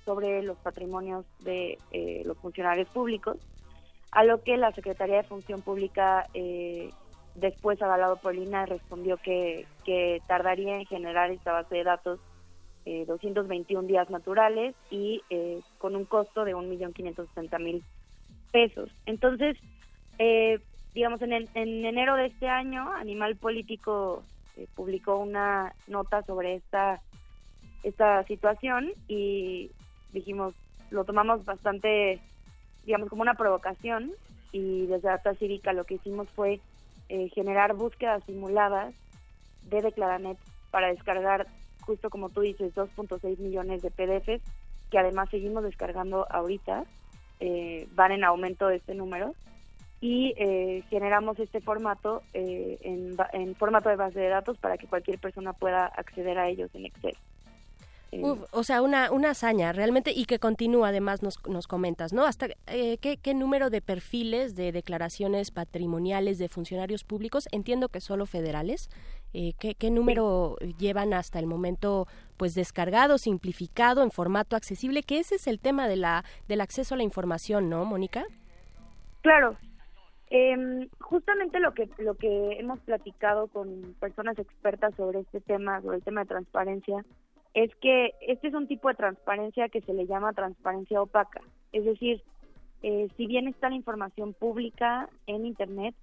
sobre 0.07 0.43
los 0.43 0.57
patrimonios 0.59 1.27
de 1.41 1.77
eh, 1.93 2.23
los 2.25 2.39
funcionarios 2.39 2.89
públicos, 2.89 3.37
a 4.13 4.25
lo 4.25 4.43
que 4.43 4.57
la 4.57 4.73
Secretaría 4.73 5.19
de 5.19 5.29
Función 5.29 5.61
Pública, 5.61 6.27
eh, 6.33 6.91
después 7.35 7.83
avalado 7.83 8.17
por 8.17 8.35
Lina, 8.35 8.65
respondió 8.65 9.19
que, 9.19 9.67
que 9.85 10.23
tardaría 10.27 10.79
en 10.79 10.87
generar 10.87 11.31
esta 11.31 11.53
base 11.53 11.75
de 11.75 11.85
datos 11.85 12.19
221 12.85 13.89
días 13.89 14.11
naturales 14.11 14.75
y 14.91 15.23
con 15.79 15.97
un 15.97 16.05
costo 16.05 16.45
de 16.45 16.55
1.560.000 16.55 17.83
pesos. 18.53 18.91
Entonces, 19.07 19.57
digamos, 20.95 21.23
en, 21.23 21.33
en 21.33 21.85
enero 21.85 22.17
de 22.17 22.27
este 22.27 22.49
año, 22.49 22.93
Animal 22.93 23.37
Político 23.37 24.23
publicó 24.75 25.17
una 25.17 25.75
nota 25.87 26.23
sobre 26.23 26.57
esta 26.57 27.01
esta 27.85 28.25
situación 28.25 28.93
y 29.09 29.71
dijimos, 30.13 30.55
lo 30.91 31.05
tomamos 31.05 31.45
bastante, 31.45 32.19
digamos, 32.85 33.09
como 33.09 33.23
una 33.23 33.35
provocación 33.35 34.13
y 34.53 34.87
desde 34.87 35.09
Data 35.09 35.35
Cívica 35.35 35.73
lo 35.73 35.85
que 35.85 35.95
hicimos 35.95 36.29
fue 36.31 36.61
eh, 37.09 37.29
generar 37.35 37.75
búsquedas 37.75 38.25
simuladas 38.25 38.95
de 39.69 39.83
Declaranet 39.83 40.39
para 40.71 40.89
descargar, 40.89 41.47
justo 41.85 42.11
como 42.11 42.29
tú 42.29 42.41
dices, 42.41 42.75
2.6 42.75 43.39
millones 43.39 43.83
de 43.83 43.91
PDFs, 43.91 44.43
que 44.91 44.99
además 44.99 45.29
seguimos 45.31 45.63
descargando 45.65 46.27
ahorita, 46.31 46.85
eh, 47.41 47.89
van 47.95 48.13
en 48.13 48.25
aumento 48.25 48.71
este 48.71 48.95
número, 48.95 49.35
y 50.01 50.35
eh, 50.37 50.83
generamos 50.91 51.39
este 51.39 51.61
formato 51.61 52.23
en, 52.35 53.17
en 53.33 53.55
formato 53.55 53.89
de 53.89 53.97
base 53.97 54.21
de 54.21 54.29
datos 54.29 54.59
para 54.59 54.77
que 54.77 54.87
cualquier 54.87 55.19
persona 55.19 55.55
pueda 55.55 55.87
acceder 55.87 56.39
a 56.39 56.49
ellos 56.49 56.71
en 56.75 56.87
Excel 56.87 57.17
o 58.23 58.65
sea, 58.65 58.83
una, 58.83 59.11
una 59.11 59.31
hazaña 59.31 59.73
realmente 59.73 60.13
y 60.13 60.25
que 60.27 60.39
continúa, 60.39 60.89
además 60.89 61.23
nos, 61.23 61.39
nos 61.47 61.67
comentas, 61.67 62.13
¿no? 62.13 62.25
¿Hasta 62.25 62.49
eh, 62.67 62.99
¿qué, 62.99 63.17
qué, 63.17 63.35
número 63.35 63.71
de 63.71 63.81
perfiles 63.81 64.55
de 64.55 64.73
declaraciones 64.73 65.51
patrimoniales 65.51 66.39
de 66.39 66.49
funcionarios 66.49 67.05
públicos? 67.05 67.49
Entiendo 67.51 67.89
que 67.89 68.01
solo 68.01 68.27
federales. 68.27 68.89
Eh, 69.35 69.53
¿qué, 69.59 69.75
¿qué, 69.75 69.91
número 69.91 70.57
llevan 70.79 71.13
hasta 71.13 71.41
el 71.41 71.47
momento 71.47 72.07
pues 72.37 72.55
descargado, 72.55 73.19
simplificado, 73.19 74.03
en 74.05 74.13
formato 74.13 74.55
accesible? 74.55 75.03
Que 75.03 75.19
ese 75.19 75.35
es 75.35 75.49
el 75.49 75.59
tema 75.59 75.89
de 75.89 75.97
la, 75.97 76.25
del 76.47 76.61
acceso 76.61 76.95
a 76.95 76.99
la 76.99 77.03
información, 77.03 77.69
¿no, 77.69 77.85
Mónica? 77.85 78.25
Claro. 79.23 79.57
Eh, 80.31 80.89
justamente 81.01 81.61
lo 81.61 81.75
que 81.75 81.89
lo 81.99 82.15
que 82.15 82.59
hemos 82.59 82.81
platicado 82.81 83.49
con 83.49 83.95
personas 84.01 84.39
expertas 84.39 84.95
sobre 84.97 85.21
este 85.21 85.41
tema, 85.41 85.81
sobre 85.83 85.99
el 85.99 86.03
tema 86.03 86.23
de 86.23 86.29
transparencia, 86.29 87.05
es 87.55 87.75
que 87.77 88.13
este 88.21 88.49
es 88.49 88.55
un 88.55 88.67
tipo 88.67 88.89
de 88.89 88.95
transparencia 88.95 89.69
que 89.69 89.81
se 89.83 89.95
le 89.95 90.07
llama 90.07 90.33
transparencia 90.33 91.03
opaca. 91.03 91.41
Es 91.73 91.85
decir, 91.85 92.23
eh, 92.83 93.09
si 93.17 93.27
bien 93.27 93.49
está 93.49 93.69
la 93.69 93.77
información 93.77 94.33
pública 94.33 95.09
en 95.27 95.47
Internet, 95.47 95.95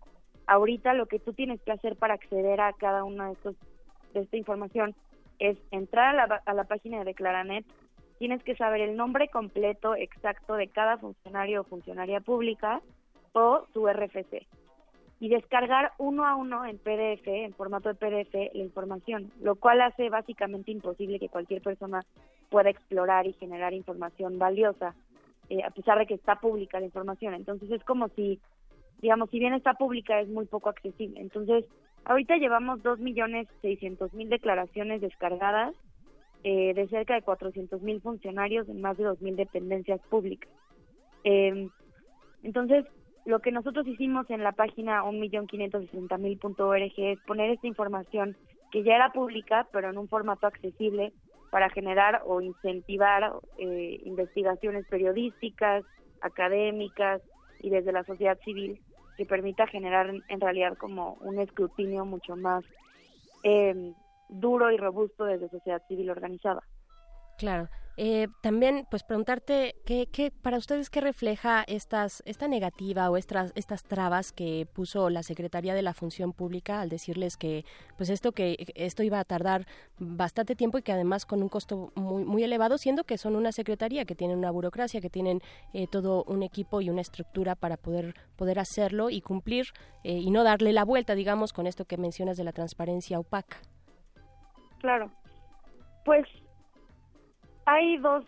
ahorita 0.48 0.94
lo 0.94 1.06
que 1.06 1.20
tú 1.20 1.34
tienes 1.34 1.62
que 1.62 1.72
hacer 1.72 1.96
para 1.96 2.16
acceder 2.16 2.62
a 2.62 2.74
cada 2.74 3.04
una 3.04 3.28
de, 3.28 3.34
estos, 3.34 3.56
de 4.14 4.22
esta 4.22 4.38
información 4.38 4.96
es 5.40 5.58
entrar 5.72 6.16
a 6.16 6.28
la, 6.28 6.42
a 6.46 6.54
la 6.54 6.64
página 6.66 7.00
de 7.00 7.06
Declaranet, 7.06 7.66
tienes 8.20 8.44
que 8.44 8.56
saber 8.56 8.82
el 8.82 8.96
nombre 8.96 9.30
completo 9.30 9.96
exacto 9.96 10.54
de 10.56 10.68
cada 10.68 10.98
funcionario 10.98 11.62
o 11.62 11.64
funcionaria 11.64 12.20
pública 12.20 12.82
o 13.34 13.66
su 13.74 13.88
RFC 13.88 14.46
y 15.22 15.30
descargar 15.30 15.92
uno 16.00 16.26
a 16.26 16.36
uno 16.36 16.66
en 16.66 16.80
PDF, 16.80 17.28
en 17.28 17.54
formato 17.54 17.90
de 17.90 17.96
PDF, 17.96 18.34
la 18.56 18.64
información, 18.64 19.32
lo 19.40 19.56
cual 19.56 19.80
hace 19.82 20.10
básicamente 20.10 20.72
imposible 20.72 21.20
que 21.20 21.30
cualquier 21.30 21.62
persona 21.62 22.04
pueda 22.50 22.72
explorar 22.72 23.28
y 23.28 23.34
generar 23.34 23.72
información 23.74 24.40
valiosa, 24.40 24.96
eh, 25.50 25.62
a 25.64 25.70
pesar 25.70 26.00
de 26.00 26.08
que 26.08 26.16
está 26.16 26.40
pública 26.40 26.80
la 26.80 26.88
información. 26.88 27.36
Entonces 27.36 27.70
es 27.70 27.84
como 27.84 28.08
si, 28.10 28.40
digamos, 29.02 29.30
si 29.30 29.40
bien 29.40 29.54
está 29.54 29.74
pública 29.74 30.20
es 30.20 30.30
muy 30.30 30.46
poco 30.46 30.70
accesible. 30.70 31.20
Entonces, 31.20 31.66
ahorita 32.06 32.38
llevamos 32.38 32.82
2.600.000 32.84 34.30
declaraciones 34.30 35.02
descargadas 35.02 35.74
eh, 36.44 36.74
de 36.74 36.88
cerca 36.88 37.16
de 37.16 37.24
400.000 37.24 38.02
funcionarios 38.02 38.68
en 38.70 38.82
más 38.82 38.98
de 38.98 39.06
2.000 39.06 39.36
dependencias 39.36 40.00
públicas. 40.10 40.50
Eh, 41.24 41.70
entonces, 42.44 42.86
lo 43.26 43.40
que 43.40 43.52
nosotros 43.52 43.88
hicimos 43.88 44.30
en 44.30 44.44
la 44.44 44.52
página 44.52 45.04
1.560.000.org 45.04 46.94
es 46.98 47.20
poner 47.22 47.52
esta 47.52 47.68
información 47.68 48.36
que 48.72 48.84
ya 48.84 48.96
era 48.96 49.12
pública, 49.12 49.68
pero 49.72 49.90
en 49.90 49.98
un 49.98 50.08
formato 50.08 50.48
accesible 50.48 51.14
para 51.52 51.70
generar 51.70 52.24
o 52.26 52.42
incentivar 52.42 53.34
eh, 53.58 54.02
investigaciones 54.06 54.88
periodísticas, 54.88 55.84
académicas 56.22 57.22
y 57.60 57.70
desde 57.70 57.92
la 57.92 58.04
sociedad 58.06 58.40
civil 58.44 58.80
que 59.22 59.28
permita 59.28 59.68
generar 59.68 60.10
en 60.10 60.42
realidad 60.42 60.76
como 60.80 61.14
un 61.20 61.40
escrutinio 61.40 62.06
mucho 62.06 62.36
más 62.36 62.64
eh, 63.44 63.94
duro 64.28 64.72
y 64.72 64.78
robusto 64.78 65.26
desde 65.26 65.48
sociedad 65.48 65.80
civil 65.88 66.10
organizada. 66.10 66.64
Claro. 67.38 67.70
Eh, 67.98 68.28
también, 68.42 68.88
pues 68.90 69.04
preguntarte, 69.04 69.76
¿qué, 69.86 70.08
¿qué, 70.12 70.32
para 70.32 70.58
ustedes 70.58 70.90
qué 70.90 71.02
refleja 71.02 71.64
estas, 71.68 72.24
esta 72.26 72.48
negativa 72.48 73.10
o 73.10 73.18
estas, 73.18 73.52
estas 73.56 73.84
trabas 73.84 74.32
que 74.32 74.68
puso 74.74 75.10
la 75.10 75.24
Secretaría 75.24 75.74
de 75.74 75.82
la 75.82 75.94
Función 75.94 76.34
Pública 76.34 76.82
al 76.82 76.90
decirles 76.90 77.38
que, 77.38 77.66
pues 77.98 78.10
esto 78.10 78.32
que 78.32 78.56
esto 78.76 79.04
iba 79.04 79.20
a 79.20 79.26
tardar 79.26 79.68
bastante 80.00 80.56
tiempo 80.56 80.78
y 80.78 80.82
que 80.82 80.94
además 80.94 81.26
con 81.26 81.44
un 81.44 81.50
costo 81.50 81.92
muy, 81.96 82.24
muy 82.24 82.44
elevado, 82.44 82.78
siendo 82.78 83.04
que 83.04 83.18
son 83.18 83.36
una 83.36 83.52
secretaría 83.52 84.06
que 84.06 84.16
tiene 84.16 84.36
una 84.36 84.52
burocracia, 84.52 85.02
que 85.02 85.10
tienen 85.10 85.42
eh, 85.74 85.88
todo 85.88 86.24
un 86.24 86.44
equipo 86.44 86.82
y 86.82 86.90
una 86.90 87.02
estructura 87.02 87.56
para 87.56 87.78
poder 87.78 88.16
poder 88.36 88.58
hacerlo 88.60 89.10
y 89.10 89.22
cumplir 89.22 89.68
eh, 90.04 90.14
y 90.14 90.32
no 90.32 90.44
darle 90.44 90.74
la 90.74 90.86
vuelta, 90.86 91.14
digamos, 91.14 91.54
con 91.54 91.68
esto 91.68 91.86
que 91.86 91.98
mencionas 91.98 92.38
de 92.38 92.44
la 92.44 92.54
transparencia 92.54 93.20
opaca. 93.20 93.58
Claro. 94.80 95.12
Pues 96.06 96.26
hay 97.72 97.98
dos 97.98 98.26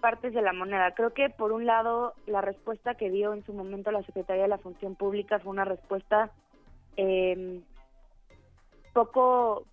partes 0.00 0.34
de 0.34 0.42
la 0.42 0.52
moneda. 0.52 0.92
Creo 0.92 1.12
que 1.12 1.30
por 1.30 1.52
un 1.52 1.66
lado 1.66 2.14
la 2.26 2.42
respuesta 2.42 2.94
que 2.94 3.10
dio 3.10 3.32
en 3.32 3.44
su 3.44 3.52
momento 3.52 3.90
la 3.90 4.02
Secretaría 4.02 4.42
de 4.42 4.48
la 4.48 4.58
Función 4.58 4.94
Pública 4.94 5.38
fue 5.38 5.52
una 5.52 5.64
respuesta 5.64 6.30
eh, 6.96 7.60
poco, 8.92 9.64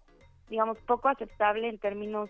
digamos, 0.50 0.78
poco 0.80 1.10
aceptable 1.10 1.68
en 1.68 1.78
términos 1.78 2.30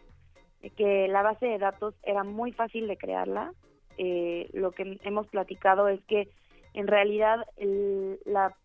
de 0.61 0.71
que 0.71 1.07
la 1.07 1.21
base 1.21 1.45
de 1.45 1.59
datos 1.59 1.93
era 2.03 2.23
muy 2.23 2.51
fácil 2.51 2.87
de 2.87 2.97
crearla. 2.97 3.53
Eh, 3.97 4.49
lo 4.53 4.71
que 4.71 4.99
hemos 5.03 5.27
platicado 5.27 5.87
es 5.87 6.03
que 6.05 6.29
en 6.73 6.87
realidad 6.87 7.45
el, 7.57 8.19
la, 8.25 8.55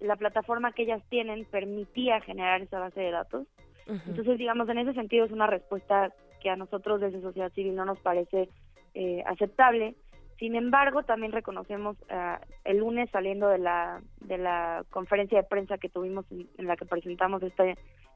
la 0.00 0.16
plataforma 0.16 0.72
que 0.72 0.84
ellas 0.84 1.02
tienen 1.10 1.44
permitía 1.44 2.20
generar 2.22 2.62
esa 2.62 2.78
base 2.78 3.00
de 3.00 3.10
datos. 3.10 3.46
Entonces, 3.86 4.36
digamos, 4.36 4.68
en 4.68 4.78
ese 4.78 4.92
sentido 4.92 5.24
es 5.24 5.32
una 5.32 5.46
respuesta 5.46 6.12
que 6.40 6.50
a 6.50 6.56
nosotros 6.56 7.00
desde 7.00 7.20
sociedad 7.20 7.52
civil 7.52 7.74
no 7.74 7.84
nos 7.84 7.98
parece 8.00 8.48
eh, 8.94 9.22
aceptable. 9.26 9.94
Sin 10.38 10.54
embargo, 10.54 11.02
también 11.02 11.32
reconocemos 11.32 11.96
uh, 12.10 12.40
el 12.64 12.78
lunes 12.78 13.10
saliendo 13.10 13.48
de 13.48 13.58
la 13.58 14.00
de 14.20 14.38
la 14.38 14.84
conferencia 14.90 15.38
de 15.38 15.48
prensa 15.48 15.78
que 15.78 15.88
tuvimos 15.88 16.26
en, 16.30 16.66
la 16.66 16.76
que 16.76 16.86
presentamos 16.86 17.42
esta 17.42 17.64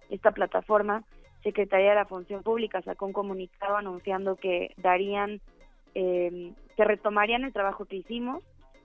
esta 0.08 0.30
plataforma, 0.30 1.04
Secretaría 1.42 1.90
de 1.90 1.96
la 1.96 2.04
Función 2.04 2.42
Pública 2.42 2.80
sacó 2.82 3.06
un 3.06 3.12
comunicado 3.12 3.76
anunciando 3.76 4.36
que 4.36 4.72
darían 4.76 5.40
eh, 5.94 6.52
que 6.76 6.84
retomarían 6.84 7.44
el 7.44 7.52
trabajo 7.52 7.86
que 7.86 7.96
hicimos, 7.96 8.42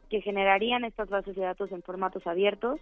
que 0.10 0.22
generarían 0.22 0.84
estas 0.84 1.10
bases 1.10 1.36
de 1.36 1.44
datos 1.44 1.72
en 1.72 1.84
formatos 1.84 2.26
abiertos 2.26 2.80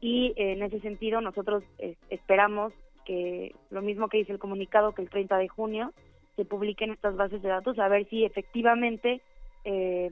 y 0.00 0.34
en 0.36 0.62
ese 0.62 0.80
sentido 0.80 1.22
nosotros 1.22 1.64
eh, 1.78 1.96
esperamos 2.10 2.74
que 3.04 3.54
lo 3.70 3.82
mismo 3.82 4.08
que 4.08 4.18
dice 4.18 4.32
el 4.32 4.38
comunicado, 4.38 4.92
que 4.92 5.02
el 5.02 5.10
30 5.10 5.38
de 5.38 5.48
junio 5.48 5.92
se 6.36 6.44
publiquen 6.44 6.90
estas 6.90 7.16
bases 7.16 7.42
de 7.42 7.48
datos, 7.48 7.78
a 7.78 7.88
ver 7.88 8.08
si 8.08 8.24
efectivamente 8.24 9.22
eh, 9.64 10.10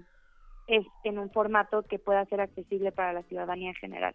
es 0.67 0.87
en 1.05 1.19
un 1.19 1.31
formato 1.31 1.83
que 1.83 1.99
pueda 1.99 2.25
ser 2.27 2.41
accesible 2.41 2.93
para 2.93 3.13
la 3.13 3.23
ciudadanía 3.25 3.71
en 3.71 3.75
general. 3.75 4.15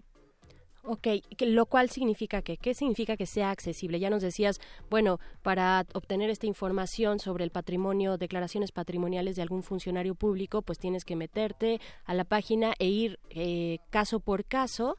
Ok, 0.89 1.07
lo 1.41 1.65
cual 1.65 1.89
significa 1.89 2.41
que, 2.41 2.55
¿qué 2.55 2.73
significa 2.73 3.17
que 3.17 3.25
sea 3.25 3.51
accesible? 3.51 3.99
Ya 3.99 4.09
nos 4.09 4.21
decías, 4.21 4.61
bueno, 4.89 5.19
para 5.41 5.85
obtener 5.93 6.29
esta 6.29 6.47
información 6.47 7.19
sobre 7.19 7.43
el 7.43 7.51
patrimonio, 7.51 8.17
declaraciones 8.17 8.71
patrimoniales 8.71 9.35
de 9.35 9.41
algún 9.41 9.63
funcionario 9.63 10.15
público, 10.15 10.61
pues 10.61 10.79
tienes 10.79 11.03
que 11.03 11.17
meterte 11.17 11.81
a 12.05 12.13
la 12.13 12.23
página 12.23 12.73
e 12.79 12.87
ir 12.87 13.19
eh, 13.31 13.79
caso 13.89 14.21
por 14.21 14.45
caso 14.45 14.97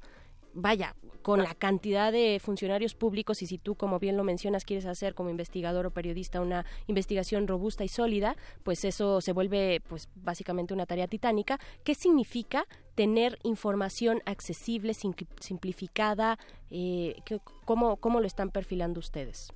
vaya, 0.61 0.95
con 1.23 1.43
la 1.43 1.55
cantidad 1.55 2.13
de 2.13 2.39
funcionarios 2.41 2.95
públicos 2.95 3.43
y 3.43 3.47
si 3.47 3.59
tú, 3.59 3.75
como 3.75 3.99
bien 3.99 4.17
lo 4.17 4.25
mencionas, 4.25 4.65
quieres 4.65 4.87
hacer 4.87 5.15
como 5.15 5.31
investigador 5.31 5.87
o 5.87 5.91
periodista 5.91 6.41
una 6.41 6.65
investigación 6.87 7.47
robusta 7.47 7.85
y 7.85 7.89
sólida, 7.89 8.35
pues 8.63 8.85
eso 8.85 9.21
se 9.21 9.33
vuelve 9.33 9.81
pues 9.89 10.09
básicamente 10.17 10.75
una 10.75 10.87
tarea 10.87 11.07
titánica. 11.07 11.59
¿Qué 11.85 11.95
significa 11.95 12.65
tener 12.95 13.39
información 13.43 14.21
accesible, 14.27 14.95
simplificada? 14.95 16.39
Eh, 16.71 17.17
¿cómo, 17.65 17.97
¿Cómo 17.97 18.21
lo 18.21 18.27
están 18.27 18.51
perfilando 18.51 19.01
ustedes? 19.01 19.53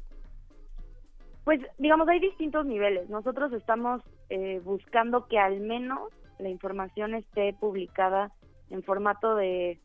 Pues 1.44 1.60
digamos, 1.78 2.08
hay 2.08 2.20
distintos 2.20 2.66
niveles. 2.66 3.08
Nosotros 3.08 3.52
estamos 3.52 4.02
eh, 4.30 4.60
buscando 4.62 5.26
que 5.26 5.38
al 5.38 5.60
menos 5.60 6.12
la 6.38 6.48
información 6.48 7.14
esté 7.14 7.54
publicada 7.54 8.30
en 8.70 8.82
formato 8.82 9.34
de 9.34 9.80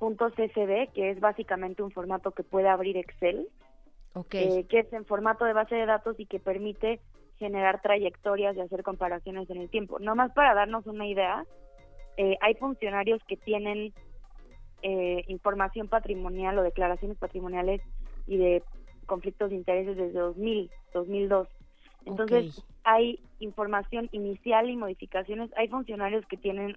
.csv, 0.00 0.92
que 0.92 1.10
es 1.10 1.20
básicamente 1.20 1.82
un 1.82 1.90
formato 1.90 2.32
que 2.32 2.42
puede 2.42 2.68
abrir 2.68 2.96
Excel, 2.96 3.48
okay. 4.14 4.60
eh, 4.60 4.66
que 4.66 4.80
es 4.80 4.92
en 4.92 5.04
formato 5.04 5.44
de 5.44 5.52
base 5.52 5.74
de 5.74 5.86
datos 5.86 6.18
y 6.18 6.26
que 6.26 6.40
permite 6.40 7.00
generar 7.38 7.80
trayectorias 7.80 8.56
y 8.56 8.60
hacer 8.60 8.82
comparaciones 8.82 9.48
en 9.50 9.58
el 9.58 9.70
tiempo. 9.70 9.98
No 9.98 10.14
más 10.14 10.32
para 10.32 10.54
darnos 10.54 10.86
una 10.86 11.06
idea, 11.06 11.44
eh, 12.16 12.36
hay 12.40 12.54
funcionarios 12.54 13.22
que 13.24 13.36
tienen 13.36 13.92
eh, 14.82 15.24
información 15.28 15.88
patrimonial 15.88 16.58
o 16.58 16.62
declaraciones 16.62 17.18
patrimoniales 17.18 17.80
y 18.26 18.36
de 18.36 18.62
conflictos 19.06 19.50
de 19.50 19.56
intereses 19.56 19.96
desde 19.96 20.18
2000, 20.18 20.70
2002. 20.94 21.48
Entonces, 22.06 22.58
okay. 22.58 22.64
hay 22.84 23.20
información 23.40 24.08
inicial 24.12 24.70
y 24.70 24.76
modificaciones. 24.76 25.50
Hay 25.56 25.68
funcionarios 25.68 26.24
que 26.26 26.36
tienen 26.36 26.76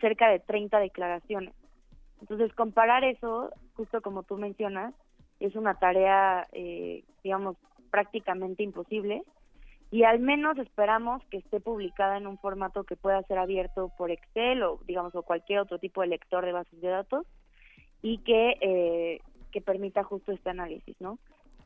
cerca 0.00 0.28
de 0.30 0.40
30 0.40 0.78
declaraciones. 0.80 1.54
Entonces, 2.20 2.52
comparar 2.54 3.04
eso, 3.04 3.50
justo 3.74 4.00
como 4.02 4.22
tú 4.22 4.36
mencionas, 4.36 4.94
es 5.40 5.54
una 5.54 5.74
tarea, 5.74 6.46
eh, 6.52 7.04
digamos, 7.22 7.56
prácticamente 7.90 8.62
imposible. 8.62 9.22
Y 9.90 10.02
al 10.02 10.18
menos 10.18 10.58
esperamos 10.58 11.22
que 11.30 11.38
esté 11.38 11.60
publicada 11.60 12.18
en 12.18 12.26
un 12.26 12.38
formato 12.38 12.84
que 12.84 12.96
pueda 12.96 13.22
ser 13.22 13.38
abierto 13.38 13.90
por 13.96 14.10
Excel 14.10 14.62
o, 14.62 14.80
digamos, 14.86 15.14
o 15.14 15.22
cualquier 15.22 15.60
otro 15.60 15.78
tipo 15.78 16.02
de 16.02 16.08
lector 16.08 16.44
de 16.44 16.52
bases 16.52 16.80
de 16.80 16.88
datos 16.88 17.26
y 18.02 18.18
que, 18.18 18.56
eh, 18.60 19.20
que 19.50 19.60
permita 19.60 20.04
justo 20.04 20.32
este 20.32 20.50
análisis, 20.50 21.00
¿no? 21.00 21.18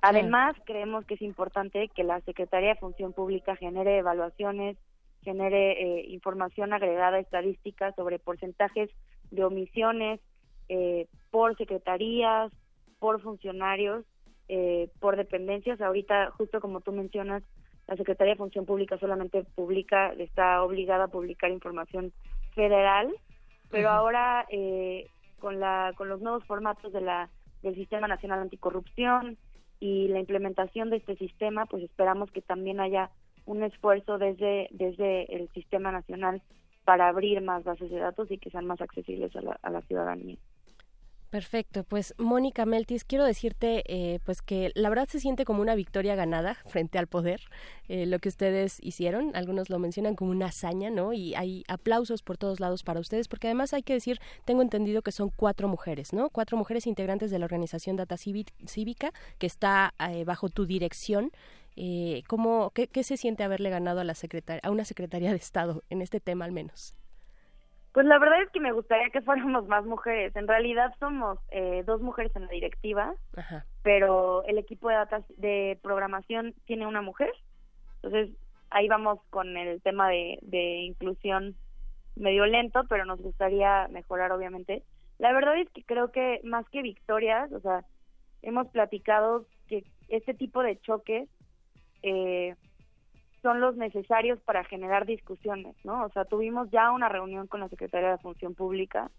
Además, 0.03 0.57
creemos 0.67 1.05
que 1.05 1.15
es 1.15 1.23
importante 1.23 1.89
que 1.89 2.03
la 2.03 2.21
Secretaría 2.23 2.71
de 2.71 2.81
Función 2.81 3.13
Pública 3.13 3.55
genere 3.55 3.99
evaluaciones, 3.99 4.77
genere 5.23 5.81
eh, 5.81 6.07
información 6.09 6.73
agregada 6.73 7.21
estadística 7.21 7.93
sobre 7.93 8.19
porcentajes 8.19 8.91
de 9.31 9.45
omisiones, 9.45 10.21
eh, 10.75 11.07
por 11.31 11.55
secretarías, 11.59 12.51
por 12.99 13.21
funcionarios, 13.21 14.07
eh, 14.49 14.89
por 15.01 15.17
dependencias. 15.17 15.83
Ahorita, 15.83 16.31
justo 16.31 16.63
como 16.63 16.81
tú 16.81 16.93
mencionas, 16.93 17.43
la 17.87 17.97
Secretaría 17.97 18.33
de 18.33 18.39
Función 18.39 18.65
Pública 18.65 18.97
solamente 18.99 19.45
publica, 19.55 20.15
está 20.15 20.63
obligada 20.63 21.05
a 21.05 21.09
publicar 21.09 21.51
información 21.51 22.11
federal, 22.55 23.15
pero 23.71 23.89
uh 23.89 23.93
-huh. 23.93 23.97
ahora 23.97 24.47
eh, 24.51 25.09
con 25.41 25.61
la 25.61 25.93
con 25.95 26.09
los 26.09 26.23
nuevos 26.23 26.45
formatos 26.47 26.91
de 26.91 27.03
la 27.03 27.29
del 27.63 27.75
Sistema 27.75 28.09
Nacional 28.09 28.41
Anticorrupción 28.41 29.37
y 29.79 30.09
la 30.09 30.21
implementación 30.21 30.89
de 30.89 30.97
este 30.97 31.17
sistema, 31.17 31.67
pues 31.67 31.83
esperamos 31.83 32.31
que 32.31 32.41
también 32.41 32.81
haya 32.81 33.11
un 33.45 33.63
esfuerzo 33.63 34.17
desde 34.17 34.69
desde 34.71 35.37
el 35.37 35.51
Sistema 35.51 35.93
Nacional 35.93 36.41
para 36.87 37.09
abrir 37.09 37.43
más 37.43 37.63
bases 37.63 37.91
de 37.91 37.99
datos 37.99 38.31
y 38.31 38.39
que 38.39 38.51
sean 38.51 38.67
más 38.67 38.81
accesibles 38.81 39.37
a 39.37 39.43
la, 39.43 39.59
a 39.63 39.71
la 39.71 39.83
ciudadanía. 39.83 40.39
Perfecto, 41.33 41.83
pues 41.85 42.15
Mónica 42.19 42.67
Meltis, 42.67 43.05
quiero 43.05 43.25
decirte 43.25 43.85
eh, 43.87 44.21
pues 44.27 44.43
que 44.43 44.71
la 44.75 44.91
verdad 44.91 45.09
se 45.09 45.19
siente 45.19 45.47
como 45.47 45.63
una 45.63 45.75
victoria 45.75 46.15
ganada 46.15 46.59
frente 46.67 46.99
al 46.99 47.07
poder, 47.07 47.41
eh, 47.89 48.05
lo 48.05 48.19
que 48.19 48.29
ustedes 48.29 48.77
hicieron, 48.83 49.35
algunos 49.35 49.71
lo 49.71 49.79
mencionan 49.79 50.15
como 50.15 50.31
una 50.31 50.49
hazaña, 50.49 50.91
¿no? 50.91 51.15
Y 51.15 51.35
hay 51.35 51.65
aplausos 51.69 52.21
por 52.23 52.37
todos 52.37 52.61
lados 52.61 52.83
para 52.83 53.01
ustedes, 53.01 53.29
porque 53.29 53.47
además 53.47 53.73
hay 53.73 53.83
que 53.83 53.95
decir, 53.95 54.21
tengo 54.45 54.61
entendido 54.61 55.01
que 55.01 55.11
son 55.11 55.31
cuatro 55.35 55.69
mujeres, 55.69 56.13
¿no? 56.13 56.29
Cuatro 56.29 56.59
mujeres 56.59 56.87
integrantes 56.87 57.31
de 57.31 57.39
la 57.39 57.47
organización 57.47 57.97
Data 57.97 58.19
Cívica, 58.19 59.13
que 59.39 59.47
está 59.47 59.95
eh, 60.11 60.25
bajo 60.25 60.51
tu 60.51 60.67
dirección. 60.67 61.31
Eh, 61.77 62.25
¿cómo, 62.29 62.73
qué, 62.75 62.89
qué, 62.89 63.05
se 63.05 63.17
siente 63.17 63.43
haberle 63.43 63.71
ganado 63.71 64.01
a, 64.01 64.05
la 64.05 64.15
secretaria, 64.15 64.61
a 64.63 64.71
una 64.71 64.85
Secretaría 64.85 65.31
de 65.31 65.39
Estado 65.39 65.83
en 65.89 66.03
este 66.03 66.21
tema 66.21 66.45
al 66.45 66.53
menos? 66.53 66.95
Pues 67.93 68.07
la 68.07 68.19
verdad 68.19 68.43
es 68.43 68.51
que 68.51 68.61
me 68.61 68.73
gustaría 68.73 69.11
que 69.11 69.21
fuéramos 69.21 69.67
más 69.69 69.85
mujeres. 69.85 70.35
En 70.37 70.49
realidad 70.49 70.95
somos 70.99 71.39
eh, 71.51 71.83
dos 71.87 72.01
mujeres 72.01 72.35
en 72.37 72.47
la 72.47 72.49
directiva, 72.49 73.15
Ajá. 73.37 73.65
pero 73.83 74.45
el 74.45 74.59
equipo 74.59 74.89
de 74.89 74.95
datas 74.95 75.25
de 75.37 75.79
programación 75.83 76.55
tiene 76.65 76.87
una 76.87 77.03
mujer. 77.03 77.33
Entonces 78.03 78.35
ahí 78.71 78.89
vamos 78.89 79.21
con 79.31 79.57
el 79.57 79.83
tema 79.83 80.09
de, 80.09 80.39
de 80.43 80.81
inclusión 80.81 81.55
medio 82.17 82.47
lento, 82.47 82.85
pero 82.89 83.05
nos 83.05 83.21
gustaría 83.21 83.89
mejorar 83.89 84.33
obviamente. 84.33 84.83
La 85.19 85.33
verdad 85.33 85.59
es 85.59 85.69
que 85.71 85.85
creo 85.85 86.11
que 86.11 86.41
más 86.45 86.69
que 86.71 86.83
victorias, 86.83 87.53
o 87.53 87.61
sea, 87.61 87.85
hemos 88.43 88.69
platicado 88.69 89.47
que 89.69 89.85
este 90.09 90.35
tipo 90.35 90.63
de 90.63 90.81
choques 90.81 91.29
eh, 92.03 92.55
son 93.43 93.61
los 93.61 93.77
necesarios 93.77 94.41
para 94.41 94.65
generar 94.65 95.05
discusiones, 95.05 95.77
¿no? 95.85 96.05
O 96.05 96.09
sea, 96.11 96.25
tuvimos 96.25 96.71
ya 96.71 96.93
una 96.93 97.09
reunión 97.09 97.49
con 97.49 97.61
la 97.61 97.69
Secretaría 97.69 98.13
de 98.13 98.19
Función 98.19 98.55
Pública 98.55 99.11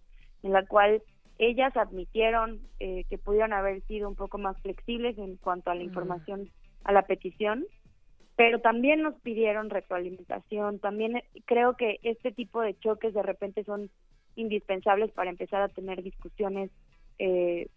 en 0.44 0.54
la 0.54 0.66
cual 0.66 1.02
ellas 1.40 1.76
admitieron 1.76 2.62
eh, 2.80 3.06
que 3.10 3.18
pudieron 3.18 3.54
haber 3.54 3.82
sido 3.84 4.08
un 4.08 4.16
poco 4.16 4.38
más 4.38 4.60
flexibles 4.62 5.18
en 5.18 5.36
cuanto 5.38 5.72
a 5.72 5.76
la 5.76 5.84
información 5.84 6.50
a 6.84 6.92
la 6.92 7.04
petición, 7.04 7.66
pero 8.36 8.62
también 8.62 9.02
nos 9.02 9.16
pidieron 9.22 9.70
retroalimentación, 9.70 10.80
también 10.80 11.18
eh, 11.18 11.24
creo 11.46 11.76
que 11.76 12.00
este 12.04 12.32
tipo 12.32 12.62
de 12.62 12.78
choques 12.80 13.14
de 13.14 13.24
repente 13.24 13.64
son 13.64 13.90
indispensables 14.36 15.12
para 15.12 15.30
empezar 15.30 15.62
a 15.62 15.70
tener 15.70 16.02
discusiones 16.02 16.72
eh, 17.20 17.68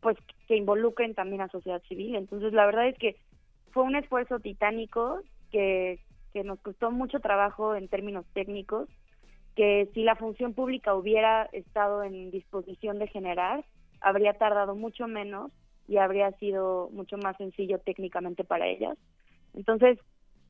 pues 0.00 0.16
que 0.46 0.56
involucren 0.56 1.14
también 1.14 1.42
a 1.42 1.48
sociedad 1.48 1.82
civil. 1.88 2.16
Entonces 2.16 2.52
la 2.52 2.66
verdad 2.66 2.88
es 2.88 2.98
que 2.98 3.16
fue 3.72 3.82
un 3.82 3.96
esfuerzo 3.96 4.40
titánico 4.40 5.20
que, 5.50 6.00
que 6.32 6.44
nos 6.44 6.60
costó 6.60 6.90
mucho 6.90 7.20
trabajo 7.20 7.74
en 7.74 7.88
términos 7.88 8.24
técnicos, 8.32 8.88
que 9.56 9.88
si 9.94 10.04
la 10.04 10.16
función 10.16 10.54
pública 10.54 10.94
hubiera 10.94 11.44
estado 11.52 12.02
en 12.02 12.30
disposición 12.30 12.98
de 12.98 13.08
generar, 13.08 13.64
habría 14.00 14.34
tardado 14.34 14.74
mucho 14.74 15.06
menos 15.06 15.50
y 15.88 15.98
habría 15.98 16.30
sido 16.32 16.88
mucho 16.92 17.18
más 17.18 17.36
sencillo 17.36 17.78
técnicamente 17.78 18.44
para 18.44 18.68
ellas. 18.68 18.96
Entonces, 19.54 19.98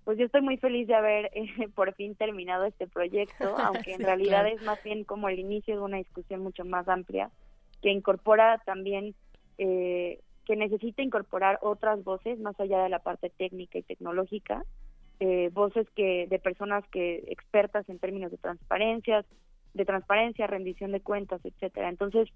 pues 0.04 0.18
yo 0.18 0.26
estoy 0.26 0.42
muy 0.42 0.56
feliz 0.56 0.86
de 0.86 0.94
haber 0.94 1.26
eh, 1.34 1.68
por 1.74 1.94
fin 1.94 2.14
terminado 2.14 2.64
este 2.64 2.86
proyecto, 2.86 3.56
aunque 3.58 3.94
en 3.94 4.02
realidad 4.02 4.46
es 4.46 4.62
más 4.62 4.82
bien 4.82 5.04
como 5.04 5.28
el 5.28 5.38
inicio 5.38 5.76
de 5.76 5.82
una 5.82 5.96
discusión 5.98 6.42
mucho 6.42 6.64
más 6.64 6.88
amplia 6.88 7.30
que 7.82 7.90
incorpora 7.90 8.60
también, 8.66 9.14
eh, 9.58 10.20
que 10.44 10.56
necesita 10.56 11.02
incorporar 11.02 11.58
otras 11.62 12.02
voces 12.04 12.38
más 12.40 12.58
allá 12.60 12.82
de 12.82 12.88
la 12.88 12.98
parte 12.98 13.30
técnica 13.30 13.78
y 13.78 13.82
tecnológica, 13.82 14.64
eh, 15.20 15.50
voces 15.52 15.86
que 15.94 16.26
de 16.28 16.38
personas 16.38 16.84
que 16.88 17.24
expertas 17.28 17.88
en 17.88 17.98
términos 17.98 18.30
de 18.30 18.38
transparencias, 18.38 19.26
de 19.74 19.84
transparencia, 19.84 20.46
rendición 20.46 20.92
de 20.92 21.00
cuentas, 21.00 21.40
etcétera. 21.44 21.88
Entonces, 21.88 22.28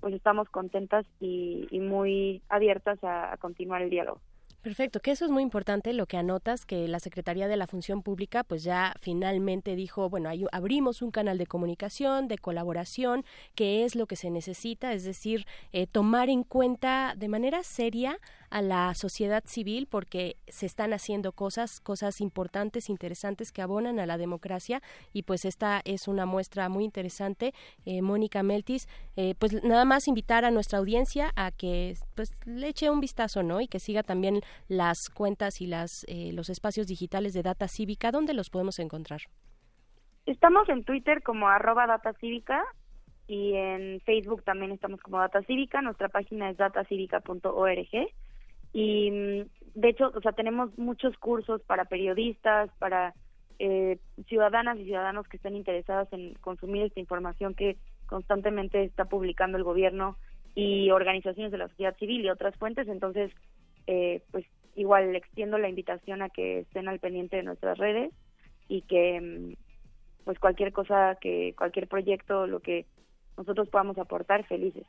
pues 0.00 0.14
estamos 0.14 0.48
contentas 0.48 1.06
y, 1.20 1.68
y 1.70 1.80
muy 1.80 2.42
abiertas 2.48 2.98
a, 3.02 3.36
continuar 3.38 3.82
el 3.82 3.90
diálogo. 3.90 4.20
Perfecto, 4.62 5.00
que 5.00 5.10
eso 5.10 5.24
es 5.24 5.30
muy 5.30 5.42
importante 5.42 5.94
lo 5.94 6.04
que 6.04 6.18
anotas, 6.18 6.66
que 6.66 6.86
la 6.86 7.00
Secretaría 7.00 7.48
de 7.48 7.56
la 7.56 7.66
Función 7.66 8.02
Pública 8.02 8.44
pues 8.44 8.62
ya 8.62 8.94
finalmente 9.00 9.74
dijo, 9.74 10.10
bueno, 10.10 10.28
ahí 10.28 10.44
abrimos 10.52 11.00
un 11.00 11.10
canal 11.10 11.38
de 11.38 11.46
comunicación, 11.46 12.28
de 12.28 12.36
colaboración, 12.36 13.24
que 13.54 13.84
es 13.84 13.96
lo 13.96 14.06
que 14.06 14.16
se 14.16 14.30
necesita, 14.30 14.92
es 14.92 15.04
decir, 15.04 15.46
eh, 15.72 15.86
tomar 15.86 16.28
en 16.28 16.42
cuenta 16.42 17.14
de 17.16 17.28
manera 17.28 17.62
seria 17.62 18.18
a 18.50 18.62
la 18.62 18.94
sociedad 18.94 19.42
civil 19.46 19.86
porque 19.90 20.36
se 20.48 20.66
están 20.66 20.92
haciendo 20.92 21.32
cosas, 21.32 21.80
cosas 21.80 22.20
importantes, 22.20 22.90
interesantes 22.90 23.52
que 23.52 23.62
abonan 23.62 24.00
a 24.00 24.06
la 24.06 24.18
democracia 24.18 24.82
y 25.12 25.22
pues 25.22 25.44
esta 25.44 25.80
es 25.84 26.08
una 26.08 26.26
muestra 26.26 26.68
muy 26.68 26.84
interesante. 26.84 27.52
Eh, 27.86 28.02
Mónica 28.02 28.42
Meltis, 28.42 28.88
eh, 29.16 29.34
pues 29.38 29.62
nada 29.64 29.84
más 29.84 30.08
invitar 30.08 30.44
a 30.44 30.50
nuestra 30.50 30.78
audiencia 30.78 31.30
a 31.36 31.52
que 31.52 31.94
pues 32.16 32.34
le 32.46 32.68
eche 32.68 32.90
un 32.90 33.00
vistazo, 33.00 33.42
¿no? 33.42 33.60
Y 33.60 33.68
que 33.68 33.78
siga 33.78 34.02
también 34.02 34.40
las 34.68 35.08
cuentas 35.08 35.60
y 35.60 35.66
las 35.66 36.04
eh, 36.08 36.32
los 36.32 36.50
espacios 36.50 36.86
digitales 36.86 37.32
de 37.32 37.42
Data 37.42 37.68
Cívica. 37.68 38.10
¿Dónde 38.10 38.34
los 38.34 38.50
podemos 38.50 38.78
encontrar? 38.78 39.20
Estamos 40.26 40.68
en 40.68 40.84
Twitter 40.84 41.22
como 41.22 41.48
arroba 41.48 41.86
Data 41.86 42.12
Cívica 42.14 42.62
y 43.26 43.54
en 43.54 44.00
Facebook 44.00 44.42
también 44.42 44.72
estamos 44.72 45.00
como 45.00 45.18
Data 45.18 45.40
Cívica. 45.42 45.80
Nuestra 45.82 46.08
página 46.08 46.50
es 46.50 46.56
datacívica.org 46.56 48.10
y 48.72 49.10
mm, 49.10 49.42
de 49.74 49.88
hecho, 49.88 50.12
o 50.14 50.20
sea, 50.20 50.32
tenemos 50.32 50.76
muchos 50.78 51.16
cursos 51.18 51.62
para 51.62 51.84
periodistas, 51.84 52.70
para 52.78 53.14
eh, 53.58 53.98
ciudadanas 54.26 54.78
y 54.78 54.84
ciudadanos 54.84 55.28
que 55.28 55.36
estén 55.36 55.56
interesados 55.56 56.08
en 56.12 56.34
consumir 56.34 56.84
esta 56.84 57.00
información 57.00 57.54
que 57.54 57.76
constantemente 58.06 58.82
está 58.82 59.04
publicando 59.04 59.58
el 59.58 59.64
gobierno 59.64 60.16
y 60.54 60.90
organizaciones 60.90 61.52
de 61.52 61.58
la 61.58 61.68
sociedad 61.68 61.96
civil 61.98 62.24
y 62.24 62.30
otras 62.30 62.56
fuentes. 62.56 62.88
Entonces, 62.88 63.30
eh, 63.86 64.22
pues 64.30 64.44
igual 64.74 65.14
extiendo 65.14 65.58
la 65.58 65.68
invitación 65.68 66.22
a 66.22 66.30
que 66.30 66.60
estén 66.60 66.88
al 66.88 67.00
pendiente 67.00 67.36
de 67.36 67.42
nuestras 67.42 67.78
redes 67.78 68.12
y 68.68 68.82
que 68.82 69.20
mm, 69.20 70.24
pues 70.24 70.38
cualquier 70.38 70.72
cosa 70.72 71.16
que 71.20 71.54
cualquier 71.56 71.88
proyecto 71.88 72.46
lo 72.46 72.60
que 72.60 72.86
nosotros 73.36 73.68
podamos 73.68 73.98
aportar 73.98 74.44
felices 74.46 74.86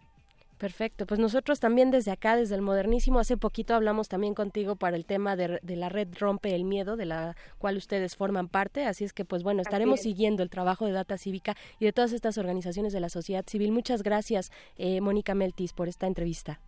Perfecto, 0.62 1.08
pues 1.08 1.20
nosotros 1.20 1.60
también 1.60 1.90
desde 1.90 2.12
acá, 2.12 2.36
desde 2.36 2.54
el 2.54 2.62
Modernísimo, 2.62 3.18
hace 3.18 3.36
poquito 3.36 3.74
hablamos 3.74 4.10
también 4.10 4.36
contigo 4.36 4.76
para 4.76 4.96
el 4.96 5.08
tema 5.08 5.36
de, 5.36 5.60
de, 5.64 5.76
la 5.76 5.90
red 5.90 6.08
Rompe 6.20 6.54
el 6.54 6.66
Miedo, 6.66 6.98
de 6.98 7.08
la 7.08 7.36
cual 7.58 7.78
ustedes 7.78 8.16
forman 8.16 8.48
parte, 8.48 8.86
así 8.86 9.04
es 9.04 9.12
que 9.12 9.26
pues 9.26 9.42
bueno, 9.42 9.64
estaremos 9.64 10.02
siguiendo 10.02 10.44
el 10.44 10.52
trabajo 10.52 10.86
de 10.86 10.92
Data 10.92 11.18
Cívica 11.18 11.56
y 11.80 11.86
de 11.86 11.94
todas 11.94 12.14
estas 12.14 12.38
organizaciones 12.38 12.94
de 12.94 13.00
la 13.00 13.10
sociedad 13.10 13.44
civil. 13.48 13.72
Muchas 13.72 14.04
gracias, 14.04 14.52
eh, 14.78 15.02
Mónica 15.02 15.34
Meltis, 15.34 15.74
por 15.74 15.88
esta 15.88 16.06
entrevista. 16.06 16.60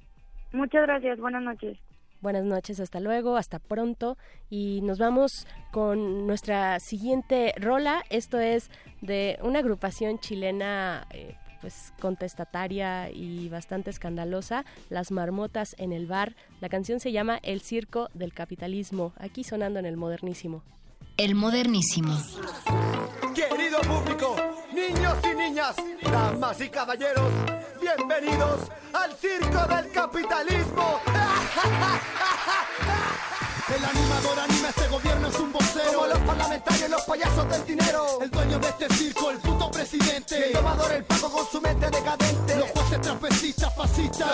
Muchas 0.53 0.88
gracias, 0.88 1.20
buenas 1.20 1.44
noches. 1.44 1.78
Buenas 2.20 2.45
noches, 2.45 2.80
hasta 2.80 2.99
luego, 2.99 3.38
hasta 3.38 3.60
pronto. 3.60 4.18
Y 4.49 4.82
nos 4.82 4.98
vamos 4.98 5.45
con 5.72 6.26
nuestra 6.26 6.80
siguiente 6.80 7.53
rola. 7.57 8.03
Esto 8.10 8.40
es 8.40 8.72
de 9.02 9.38
una 9.44 9.60
agrupación 9.60 10.18
chilena 10.18 11.06
eh, 11.11 11.36
pues 11.64 11.94
contestataria 12.02 13.10
y 13.10 13.48
bastante 13.48 13.90
escandalosa, 13.90 14.65
Las 14.90 15.11
marmotas 15.11 15.77
en 15.80 15.94
el 15.94 16.07
bar. 16.07 16.35
La 16.60 16.68
canción 16.68 16.99
se 16.99 17.14
llama 17.14 17.40
El 17.41 17.61
circo 17.61 18.10
del 18.14 18.34
capitalismo, 18.34 19.14
aquí 19.18 19.45
sonando 19.45 19.80
en 19.80 19.85
el 19.85 19.95
modernísimo. 19.95 20.61
El 21.15 21.35
modernísimo. 21.35 22.18
Querido 23.34 23.80
público, 23.80 24.35
niños 24.73 25.15
y 25.23 25.35
niñas, 25.38 25.77
damas 26.03 26.60
y 26.60 26.68
caballeros, 26.68 27.31
bienvenidos 27.80 28.69
al 28.91 29.14
circo 29.14 29.65
del 29.73 29.90
capitalismo. 29.94 30.99
El 33.69 33.85
animador 33.85 34.40
anima 34.40 34.69
este 34.69 34.88
gobierno 34.90 35.27
es 35.30 35.40
un 35.40 35.53
vocero. 35.53 35.94
Como 35.94 36.07
los 36.07 36.19
parlamentarios, 36.19 36.90
los 36.90 37.02
payasos 37.03 37.49
del 37.49 37.65
dinero. 37.65 38.19
El 38.22 38.30
dueño 38.30 38.60
de 38.60 38.68
este 38.68 38.94
circo, 38.94 39.31
el 39.31 39.38
puto 39.38 39.72
presidente. 39.72 40.48
El 40.48 40.53
tomador, 40.53 40.91
el 40.91 41.03
pago 41.06 41.31
con 41.31 41.48
su 41.48 41.61
mente 41.61 41.90
decadente. 41.90 42.56
Los 42.57 42.69
jueces 42.72 43.02
trapecistas, 43.02 43.73
fascistas. 43.73 44.31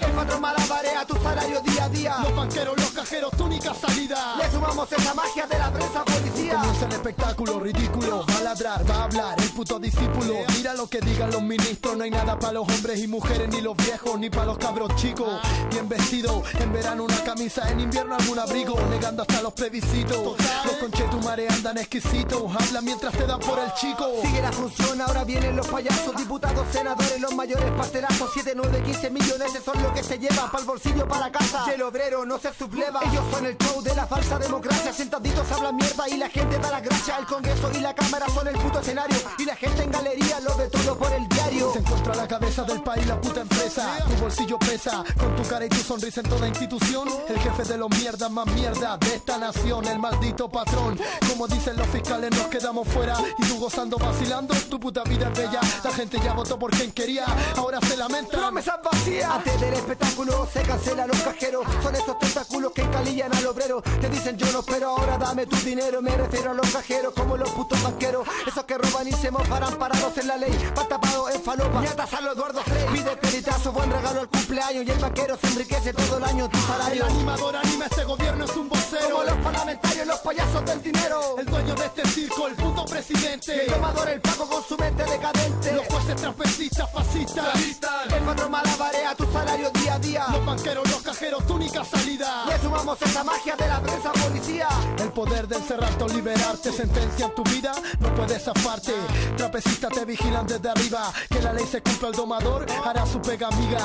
El 0.00 0.12
patrón 0.12 0.40
malabarea 0.40 1.04
tu 1.04 1.14
salario 1.20 1.60
día 1.62 1.84
a 1.84 1.88
día. 1.88 2.16
Los 2.22 2.36
banqueros, 2.36 2.76
los 2.76 2.90
cajeros, 2.92 3.30
tu 3.36 3.44
única 3.44 3.74
salida. 3.74 4.36
Le 4.38 4.50
sumamos 4.52 4.92
esa 4.92 5.14
magia 5.14 5.46
de 5.48 5.58
la 5.58 5.72
prensa 5.72 6.04
policía. 6.04 6.54
Comienza 6.54 6.86
el 6.86 6.92
espectáculo 6.92 7.60
ridículo 7.60 8.24
Va 8.30 8.38
a 8.38 8.40
ladrar, 8.42 8.88
va 8.88 8.94
a 8.94 9.04
hablar 9.04 9.40
el 9.40 9.50
puto 9.50 9.80
discípulo. 9.80 10.34
Mira 10.56 10.74
lo 10.74 10.88
que 10.88 11.00
digan 11.00 11.30
los 11.30 11.42
ministros 11.42 11.96
No 11.96 12.04
hay 12.04 12.10
nada 12.10 12.38
para 12.38 12.54
los 12.54 12.68
hombres 12.68 13.00
y 13.00 13.08
mujeres 13.08 13.48
Ni 13.48 13.60
los 13.60 13.76
viejos, 13.76 14.18
ni 14.18 14.30
para 14.30 14.46
los 14.46 14.58
cabros 14.58 14.94
chicos. 14.94 15.40
Bien 15.70 15.88
vestido, 15.88 16.42
en 16.60 16.72
verano 16.72 17.04
una 17.04 17.22
camisa 17.24 17.68
En 17.68 17.80
invierno 17.80 18.14
algún 18.14 18.38
abrigo 18.38 18.60
negando 18.76 19.22
hasta 19.22 19.42
los 19.42 19.52
plebiscitos. 19.52 20.36
Los 20.64 20.74
conchetumares 20.80 21.50
andan 21.52 21.78
exquisitos, 21.78 22.42
habla 22.54 22.80
mientras 22.80 23.12
te 23.12 23.26
dan 23.26 23.40
por 23.40 23.58
el 23.58 23.72
chico. 23.74 24.06
Sigue 24.22 24.42
la 24.42 24.52
función, 24.52 25.00
ahora 25.00 25.24
vienen 25.24 25.56
los 25.56 25.66
payasos, 25.66 26.14
diputados, 26.16 26.66
senadores, 26.72 27.20
los 27.20 27.34
mayores 27.34 27.70
pastelazos. 27.72 28.30
7, 28.32 28.52
9, 28.54 28.82
15 28.84 29.10
millones, 29.10 29.54
eso 29.54 29.74
es 29.74 29.82
lo 29.82 29.92
que 29.92 30.02
se 30.02 30.18
lleva 30.18 30.50
para 30.50 30.60
el 30.60 30.66
bolsillo, 30.66 31.08
para 31.08 31.32
casa. 31.32 31.64
Y 31.68 31.70
el 31.70 31.82
obrero 31.82 32.24
no 32.24 32.38
se 32.38 32.52
subleva. 32.54 33.00
Ellos 33.10 33.24
son 33.30 33.46
el 33.46 33.56
show 33.58 33.82
de 33.82 33.94
la 33.94 34.06
falsa 34.06 34.38
democracia. 34.38 34.92
Sentaditos 34.92 35.50
hablan 35.52 35.76
mierda 35.76 36.08
y 36.08 36.16
la 36.16 36.28
gente 36.28 36.58
da 36.58 36.70
la 36.70 36.80
gracia. 36.80 37.16
El 37.18 37.26
Congreso 37.26 37.70
y 37.74 37.80
la 37.80 37.94
Cámara 37.94 38.26
son 38.28 38.46
el 38.48 38.56
puto 38.56 38.80
escenario. 38.80 39.16
Y 39.38 39.44
la 39.44 39.56
gente 39.56 39.82
en 39.82 39.90
galería 39.90 40.40
lo 40.40 40.56
ve 40.56 40.68
todo 40.68 40.96
por 40.96 41.12
el 41.12 41.26
diario. 41.28 41.72
Se 41.72 41.78
encuentra 41.80 42.14
la 42.14 42.28
cabeza 42.28 42.62
del 42.64 42.82
país 42.82 43.06
la 43.06 43.20
puta 43.20 43.40
empresa. 43.40 43.98
Tu 44.06 44.22
bolsillo 44.22 44.58
pesa, 44.58 45.04
con 45.18 45.34
tu 45.36 45.42
cara 45.48 45.64
y 45.64 45.68
tu 45.68 45.76
sonrisa 45.76 46.20
en 46.20 46.28
toda 46.28 46.48
institución. 46.48 47.08
El 47.28 47.38
jefe 47.38 47.64
de 47.64 47.78
los 47.78 47.90
mierdas 47.90 48.30
más 48.30 48.49
mierda 48.50 48.96
de 48.98 49.14
esta 49.14 49.38
nación, 49.38 49.86
el 49.86 49.98
maldito 49.98 50.48
patrón. 50.48 50.98
Como 51.28 51.46
dicen 51.46 51.76
los 51.76 51.86
fiscales, 51.88 52.30
nos 52.30 52.46
quedamos 52.46 52.86
fuera. 52.88 53.14
Y 53.38 53.42
tú 53.44 53.58
gozando, 53.58 53.96
vacilando, 53.98 54.54
tu 54.68 54.78
puta 54.78 55.02
vida 55.04 55.28
es 55.32 55.38
bella. 55.38 55.60
La 55.84 55.90
gente 55.92 56.18
ya 56.22 56.32
votó 56.32 56.58
por 56.58 56.70
quien 56.70 56.92
quería, 56.92 57.24
ahora 57.56 57.80
se 57.80 57.96
lamenta. 57.96 58.38
Promesas 58.38 58.78
vacías. 58.82 59.30
Antes 59.30 59.60
del 59.60 59.74
espectáculo 59.74 60.48
se 60.52 60.62
cancelan 60.62 61.08
los 61.08 61.18
cajeros. 61.20 61.66
Son 61.82 61.94
esos 61.94 62.18
tentáculos 62.18 62.72
que 62.72 62.82
encalillan 62.82 63.34
al 63.34 63.46
obrero. 63.46 63.82
Te 64.00 64.08
dicen 64.08 64.36
yo 64.36 64.50
no 64.52 64.60
espero, 64.60 64.90
ahora 64.90 65.18
dame 65.18 65.46
tu 65.46 65.56
dinero. 65.56 66.02
Me 66.02 66.10
refiero 66.16 66.50
a 66.50 66.54
los 66.54 66.68
cajeros 66.70 67.12
como 67.14 67.36
los 67.36 67.50
putos 67.50 67.82
banqueros. 67.82 68.26
Esos 68.46 68.64
que 68.64 68.78
roban 68.78 69.08
y 69.08 69.12
se 69.12 69.30
mofarán 69.30 69.76
parados 69.76 70.16
en 70.18 70.26
la 70.28 70.36
ley. 70.36 70.56
Van 70.74 70.88
tapados 70.88 71.34
en 71.34 71.42
falopa. 71.42 71.82
Ñatas 71.82 72.12
a 72.14 72.20
los 72.20 72.34
Eduardo 72.34 72.60
Frey. 72.62 72.84
Pide 72.92 73.16
peritazo, 73.16 73.72
buen 73.72 73.90
regalo 73.90 74.20
al 74.20 74.28
cumpleaños. 74.28 74.84
Y 74.86 74.90
el 74.90 74.98
vaquero 74.98 75.36
se 75.40 75.46
enriquece 75.48 75.92
todo 75.92 76.18
el 76.18 76.24
año 76.24 76.48
tu 76.48 76.58
salario. 76.58 77.04
El 77.04 77.10
animador 77.10 77.56
anima 77.56 77.86
este 77.86 78.04
gobierno 78.04 78.39
es 78.44 78.56
un 78.56 78.68
vocero. 78.68 79.10
Como 79.10 79.24
los 79.24 79.36
parlamentarios, 79.36 80.06
los 80.06 80.18
payasos 80.20 80.64
del 80.64 80.82
dinero. 80.82 81.36
El 81.38 81.46
dueño 81.46 81.74
de 81.74 81.86
este 81.86 82.06
circo, 82.08 82.46
el 82.46 82.54
puto 82.54 82.84
presidente. 82.84 83.64
El 83.64 83.72
tomador, 83.72 84.08
el 84.08 84.20
pago 84.20 84.48
con 84.48 84.62
su 84.64 84.76
mente 84.76 85.04
decadente. 85.04 85.72
Los 85.72 85.86
jueces 85.86 86.16
transvestistas, 86.16 86.90
fascistas. 86.92 87.48
El 88.12 88.22
patrón 88.24 88.50
malabarea 88.50 89.14
día 89.56 89.94
a 89.94 89.98
día. 89.98 90.26
Los 90.30 90.46
banqueros, 90.46 90.90
los 90.90 91.02
cajeros, 91.02 91.46
tu 91.46 91.54
única 91.54 91.84
salida. 91.84 92.44
Le 92.46 92.58
sumamos 92.58 93.00
esa 93.02 93.24
magia 93.24 93.56
de 93.56 93.68
la 93.68 93.80
prensa 93.80 94.12
policía. 94.12 94.68
El 94.98 95.12
poder 95.12 95.48
de 95.48 95.56
encerrarte 95.56 96.04
o 96.04 96.08
liberarte, 96.08 96.72
sentencia 96.72 97.26
en 97.26 97.34
tu 97.34 97.42
vida, 97.44 97.72
no 97.98 98.14
puedes 98.14 98.42
zafarte. 98.42 98.92
Trapecistas 99.36 99.90
te 99.92 100.04
vigilan 100.04 100.46
desde 100.46 100.70
arriba. 100.70 101.12
Que 101.28 101.40
la 101.40 101.52
ley 101.52 101.66
se 101.66 101.82
cumpla, 101.82 102.08
el 102.08 102.14
domador 102.14 102.66
hará 102.84 103.06
su 103.06 103.20
pega 103.20 103.48
amiga. 103.48 103.80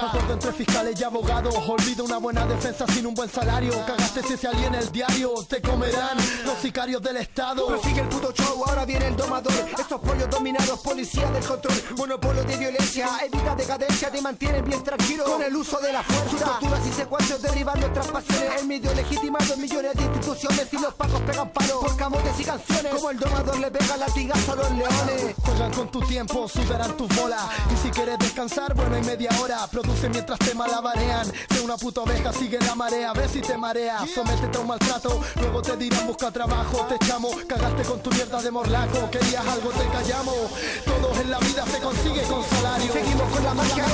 Acuerdo 0.00 0.32
entre 0.32 0.52
fiscales 0.52 1.00
y 1.00 1.04
abogados. 1.04 1.54
Olvida 1.68 2.02
una 2.02 2.18
buena 2.18 2.46
defensa 2.46 2.86
sin 2.88 3.06
un 3.06 3.14
buen 3.14 3.28
salario. 3.28 3.72
Cagaste 3.86 4.22
si 4.22 4.36
se 4.36 4.48
aliena 4.48 4.78
el 4.78 4.90
diario. 4.92 5.32
Te 5.48 5.60
comerán 5.60 6.16
los 6.44 6.58
sicarios 6.58 7.02
del 7.02 7.16
Estado. 7.18 7.66
Prosigue 7.66 8.00
el 8.00 8.08
puto 8.08 8.32
show, 8.32 8.64
ahora 8.66 8.84
viene 8.84 9.08
el 9.08 9.16
domador. 9.16 9.52
Estos 9.78 10.00
pollos 10.00 10.30
dominados, 10.30 10.80
policía 10.80 11.30
del 11.30 11.44
control. 11.44 11.74
Monopolio 11.96 12.44
de 12.44 12.56
violencia, 12.56 13.08
evita 13.24 13.54
decadencia, 13.54 14.10
te 14.10 14.20
mantienen 14.20 14.64
bien 14.64 14.82
tranquilo 14.96 15.24
con 15.24 15.42
el 15.42 15.56
uso 15.56 15.78
de 15.80 15.92
la 15.92 16.02
fuerza. 16.02 16.44
torturas 16.44 16.86
y 16.86 16.92
secuestros 16.92 17.42
derriban 17.42 17.80
nuestras 17.80 18.06
pasiones. 18.08 18.60
El 18.60 18.66
medio 18.66 18.92
legitimado 18.94 19.54
en 19.54 19.60
millones 19.60 19.94
de 19.94 20.02
instituciones. 20.02 20.68
Y 20.72 20.78
los 20.78 20.94
pacos 20.94 21.20
pegan 21.22 21.50
palos 21.50 21.78
por 21.80 21.96
camotes 21.96 22.40
y 22.40 22.44
canciones. 22.44 22.94
Como 22.94 23.10
el 23.10 23.18
domador 23.18 23.58
le 23.58 23.70
pega 23.70 23.96
latigazo 23.96 24.52
a 24.52 24.56
los 24.56 24.70
leones. 24.72 25.34
Juegan 25.42 25.72
con 25.72 25.88
tu 25.90 26.00
tiempo, 26.02 26.46
sudarán 26.48 26.96
tus 26.96 27.08
bolas. 27.16 27.42
Y 27.72 27.76
si 27.76 27.90
quieres 27.90 28.18
descansar, 28.18 28.74
bueno, 28.74 28.96
hay 28.96 29.02
media 29.02 29.30
hora. 29.40 29.66
Produce 29.68 30.08
mientras 30.08 30.38
te 30.38 30.54
malabarean. 30.54 31.32
De 31.48 31.60
una 31.60 31.76
puta 31.76 32.02
oveja, 32.02 32.32
sigue 32.32 32.58
la 32.60 32.74
marea. 32.74 33.12
Ve 33.12 33.28
si 33.28 33.40
te 33.40 33.56
marea. 33.56 34.04
Sométete 34.14 34.58
a 34.58 34.60
un 34.60 34.66
maltrato. 34.66 35.20
Luego 35.36 35.62
te 35.62 35.76
dirán 35.76 36.06
busca 36.06 36.30
trabajo. 36.30 36.84
Te 36.86 36.96
echamos, 36.96 37.34
cagaste 37.46 37.82
con 37.84 38.00
tu 38.00 38.10
mierda 38.10 38.42
de 38.42 38.50
morlaco. 38.50 39.10
Querías 39.10 39.46
algo, 39.46 39.70
te 39.70 39.86
callamos. 39.86 40.36
Todo 40.84 41.20
en 41.20 41.30
la 41.30 41.38
vida 41.38 41.64
se 41.66 41.78
consigue 41.80 42.22
con 42.24 42.44
salario. 42.44 42.92
Seguimos 42.92 43.30
con 43.32 43.44
la 43.44 43.54
magia. 43.54 43.86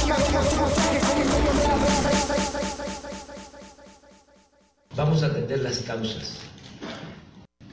Vamos 4.97 5.23
a 5.23 5.27
atender 5.27 5.61
las 5.61 5.79
causas 5.79 6.41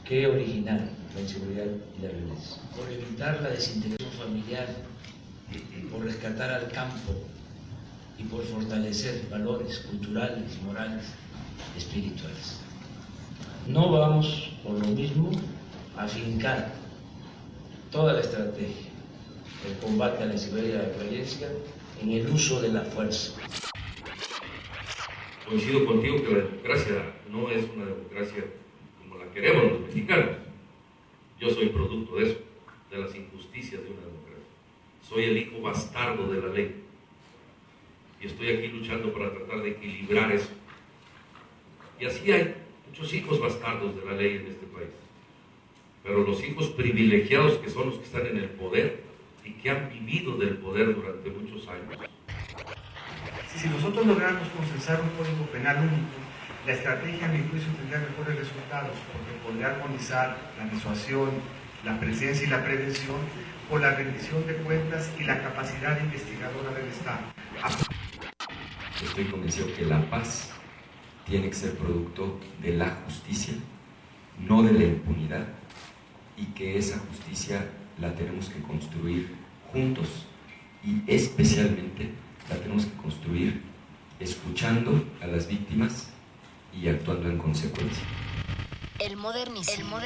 que 0.08 0.28
originaron 0.28 0.90
la 1.16 1.22
inseguridad 1.22 1.66
y 1.98 2.02
la 2.02 2.10
violencia. 2.10 2.62
Por 2.76 2.92
evitar 2.92 3.42
la 3.42 3.50
desintegración 3.50 4.12
familiar, 4.12 4.68
por 5.92 6.04
rescatar 6.04 6.52
al 6.52 6.72
campo 6.72 7.14
y 8.20 8.24
por 8.26 8.44
fortalecer 8.44 9.28
valores 9.32 9.80
culturales, 9.80 10.62
morales, 10.64 11.06
espirituales. 11.76 12.60
No 13.68 13.92
vamos, 13.92 14.52
por 14.64 14.74
lo 14.74 14.88
mismo, 14.90 15.32
a 15.98 16.08
fincar 16.08 16.74
toda 17.92 18.14
la 18.14 18.22
estrategia 18.22 18.92
del 19.64 19.78
combate 19.82 20.24
a 20.24 20.28
la 20.28 20.34
inseguridad 20.34 20.84
y 20.84 20.98
la 20.98 21.04
violencia 21.04 21.48
en 22.02 22.12
el 22.12 22.28
uso 22.28 22.62
de 22.62 22.70
la 22.70 22.82
fuerza. 22.82 23.40
Coincido 25.48 25.86
contigo 25.86 26.24
que 26.24 26.32
la 26.32 26.40
democracia 26.40 27.14
no 27.32 27.50
es 27.50 27.66
una 27.76 27.86
democracia 27.86 28.44
como 29.00 29.24
la 29.24 29.32
queremos 29.32 29.72
los 29.72 29.82
mexicanos. 29.82 30.38
Yo 31.40 31.50
soy 31.50 31.70
producto 31.70 32.16
de 32.16 32.24
eso, 32.24 32.40
de 32.90 32.98
las 32.98 33.16
injusticias 33.16 33.84
de 33.84 33.90
una 33.90 34.02
democracia. 34.02 34.46
Soy 35.08 35.26
el 35.26 35.38
hijo 35.38 35.62
bastardo 35.62 36.32
de 36.32 36.42
la 36.42 36.54
ley. 36.54 36.76
Y 38.22 38.28
estoy 38.28 38.50
aquí 38.50 38.68
luchando 38.68 39.14
para 39.14 39.32
tratar 39.32 39.62
de 39.62 39.72
equilibrar 39.72 40.32
eso. 40.32 40.50
Y 42.00 42.06
así 42.06 42.32
hay 42.32 42.56
muchos 42.88 43.14
hijos 43.14 43.40
bastardos 43.40 43.96
de 43.96 44.06
la 44.06 44.14
ley 44.14 44.38
en 44.38 44.48
este 44.48 44.66
país. 44.68 44.90
Pero 46.04 46.24
los 46.24 46.44
hijos 46.44 46.68
privilegiados 46.70 47.58
que 47.58 47.70
son 47.70 47.88
los 47.88 47.98
que 47.98 48.06
están 48.06 48.26
en 48.26 48.38
el 48.38 48.50
poder 48.50 49.05
y 49.46 49.52
que 49.54 49.70
han 49.70 49.90
vivido 49.90 50.38
del 50.38 50.58
poder 50.58 50.96
durante 50.96 51.30
muchos 51.30 51.68
años. 51.68 51.98
Si 53.56 53.70
nosotros 53.70 54.06
logramos 54.06 54.48
procesar 54.50 55.00
un 55.02 55.10
código 55.10 55.46
penal 55.52 55.78
único, 55.78 56.26
la 56.66 56.74
estrategia, 56.74 57.28
a 57.28 57.30
mi 57.30 57.48
juicio, 57.48 57.72
tendría 57.74 58.00
mejores 58.00 58.40
resultados, 58.40 58.98
porque 59.14 59.32
podría 59.46 59.68
armonizar 59.68 60.36
la 60.58 60.66
disuasión, 60.66 61.30
la 61.84 62.00
presencia 62.00 62.48
y 62.48 62.50
la 62.50 62.64
prevención 62.64 63.18
con 63.70 63.82
la 63.82 63.92
rendición 63.92 64.46
de 64.48 64.56
cuentas 64.56 65.12
y 65.20 65.24
la 65.24 65.42
capacidad 65.42 66.00
investigadora 66.02 66.72
del 66.72 66.88
Estado. 66.88 67.20
Estoy 69.04 69.26
convencido 69.26 69.68
que 69.76 69.86
la 69.86 70.02
paz 70.10 70.52
tiene 71.26 71.50
que 71.50 71.56
ser 71.56 71.78
producto 71.78 72.40
de 72.62 72.74
la 72.74 72.90
justicia, 73.06 73.54
no 74.40 74.64
de 74.64 74.74
la 74.74 74.84
impunidad, 74.86 75.48
y 76.38 76.46
que 76.48 76.78
esa 76.78 77.00
justicia 77.00 77.66
la 78.00 78.14
tenemos 78.14 78.50
que 78.50 78.60
construir 78.62 79.36
juntos 79.72 80.26
y 80.84 81.02
especialmente 81.08 82.12
la 82.50 82.56
tenemos 82.58 82.86
que 82.86 82.94
construir 83.02 83.62
escuchando 84.20 85.04
a 85.22 85.28
las 85.28 85.48
víctimas 85.48 86.10
y 86.74 86.88
actuando 86.88 87.30
en 87.30 87.38
consecuencia. 87.38 88.04
El 89.00 89.18
modernísimo. 89.18 90.00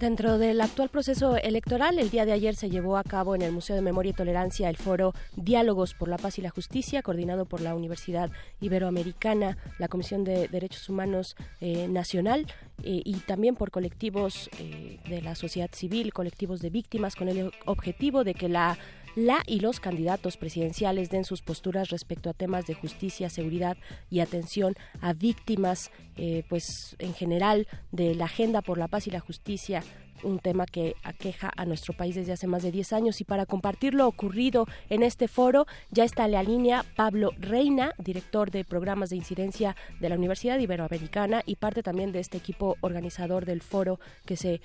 Dentro 0.00 0.38
del 0.38 0.62
actual 0.62 0.88
proceso 0.88 1.36
electoral, 1.36 1.98
el 1.98 2.08
día 2.08 2.24
de 2.24 2.32
ayer 2.32 2.56
se 2.56 2.70
llevó 2.70 2.96
a 2.96 3.04
cabo 3.04 3.34
en 3.34 3.42
el 3.42 3.52
Museo 3.52 3.76
de 3.76 3.82
Memoria 3.82 4.08
y 4.08 4.14
Tolerancia 4.14 4.70
el 4.70 4.78
foro 4.78 5.12
Diálogos 5.36 5.92
por 5.92 6.08
la 6.08 6.16
Paz 6.16 6.38
y 6.38 6.40
la 6.40 6.48
Justicia, 6.48 7.02
coordinado 7.02 7.44
por 7.44 7.60
la 7.60 7.74
Universidad 7.74 8.30
Iberoamericana, 8.62 9.58
la 9.78 9.88
Comisión 9.88 10.24
de 10.24 10.48
Derechos 10.48 10.88
Humanos 10.88 11.36
eh, 11.60 11.86
Nacional 11.86 12.46
eh, 12.82 13.02
y 13.04 13.12
también 13.26 13.56
por 13.56 13.70
colectivos 13.70 14.48
eh, 14.58 15.00
de 15.06 15.20
la 15.20 15.34
sociedad 15.34 15.68
civil, 15.70 16.14
colectivos 16.14 16.62
de 16.62 16.70
víctimas, 16.70 17.14
con 17.14 17.28
el 17.28 17.52
objetivo 17.66 18.24
de 18.24 18.32
que 18.32 18.48
la 18.48 18.78
la 19.16 19.42
y 19.46 19.60
los 19.60 19.80
candidatos 19.80 20.36
presidenciales 20.36 21.10
den 21.10 21.24
sus 21.24 21.42
posturas 21.42 21.90
respecto 21.90 22.30
a 22.30 22.34
temas 22.34 22.66
de 22.66 22.74
justicia, 22.74 23.30
seguridad 23.30 23.76
y 24.10 24.20
atención 24.20 24.74
a 25.00 25.12
víctimas, 25.12 25.90
eh, 26.16 26.44
pues 26.48 26.96
en 26.98 27.14
general 27.14 27.66
de 27.92 28.14
la 28.14 28.26
agenda 28.26 28.62
por 28.62 28.78
la 28.78 28.88
paz 28.88 29.06
y 29.06 29.10
la 29.10 29.20
justicia 29.20 29.82
un 30.22 30.38
tema 30.38 30.66
que 30.66 30.94
aqueja 31.02 31.50
a 31.56 31.64
nuestro 31.64 31.94
país 31.94 32.14
desde 32.14 32.32
hace 32.32 32.46
más 32.46 32.62
de 32.62 32.70
10 32.70 32.92
años 32.92 33.20
y 33.20 33.24
para 33.24 33.46
compartir 33.46 33.94
lo 33.94 34.06
ocurrido 34.06 34.66
en 34.88 35.02
este 35.02 35.28
foro 35.28 35.66
ya 35.90 36.04
está 36.04 36.24
en 36.24 36.32
la 36.32 36.42
línea 36.42 36.84
Pablo 36.96 37.30
Reina, 37.38 37.92
director 37.98 38.50
de 38.50 38.64
programas 38.64 39.10
de 39.10 39.16
incidencia 39.16 39.76
de 40.00 40.08
la 40.08 40.16
Universidad 40.16 40.58
Iberoamericana 40.58 41.42
y 41.46 41.56
parte 41.56 41.82
también 41.82 42.12
de 42.12 42.20
este 42.20 42.38
equipo 42.38 42.76
organizador 42.80 43.44
del 43.44 43.62
foro 43.62 43.98
que 44.26 44.36
se 44.36 44.60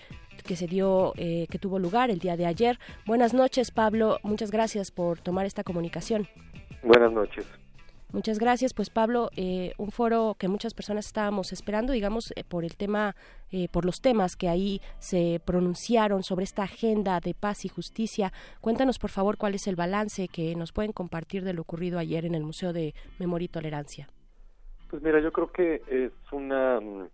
que 0.45 0.55
se 0.55 0.67
dio, 0.67 1.13
eh, 1.15 1.47
que 1.49 1.59
tuvo 1.59 1.79
lugar 1.79 2.09
el 2.09 2.19
día 2.19 2.35
de 2.35 2.45
ayer. 2.45 2.77
Buenas 3.05 3.33
noches, 3.33 3.71
Pablo. 3.71 4.19
Muchas 4.23 4.51
gracias 4.51 4.91
por 4.91 5.19
tomar 5.21 5.45
esta 5.45 5.63
comunicación. 5.63 6.27
Buenas 6.83 7.11
noches. 7.11 7.45
Muchas 8.15 8.39
gracias, 8.39 8.73
pues 8.73 8.89
Pablo, 8.89 9.29
eh, 9.35 9.73
un 9.77 9.91
foro 9.91 10.37
que 10.39 10.47
muchas 10.47 10.73
personas 10.73 11.05
estábamos 11.05 11.51
esperando, 11.51 11.91
digamos, 11.91 12.31
eh, 12.31 12.45
por 12.47 12.63
el 12.63 12.77
tema, 12.77 13.13
por 13.71 13.85
los 13.85 14.01
temas 14.01 14.35
que 14.35 14.49
ahí 14.49 14.81
se 14.99 15.39
pronunciaron 15.45 16.23
sobre 16.23 16.43
esta 16.43 16.63
agenda 16.63 17.19
de 17.19 17.33
paz 17.33 17.63
y 17.65 17.69
justicia. 17.69 18.33
Cuéntanos, 18.59 18.99
por 18.99 19.09
favor, 19.09 19.37
cuál 19.37 19.53
es 19.53 19.67
el 19.67 19.75
balance 19.75 20.27
que 20.27 20.55
nos 20.55 20.71
pueden 20.71 20.91
compartir 20.91 21.43
de 21.43 21.53
lo 21.53 21.61
ocurrido 21.61 21.99
ayer 21.99 22.25
en 22.25 22.35
el 22.35 22.43
Museo 22.43 22.73
de 22.73 22.93
Memoria 23.19 23.45
y 23.45 23.49
Tolerancia. 23.49 24.07
Pues 24.89 25.01
mira, 25.01 25.19
yo 25.19 25.31
creo 25.31 25.51
que 25.51 25.81
es 25.87 26.11
una 26.31 26.79
mm, 26.81 27.07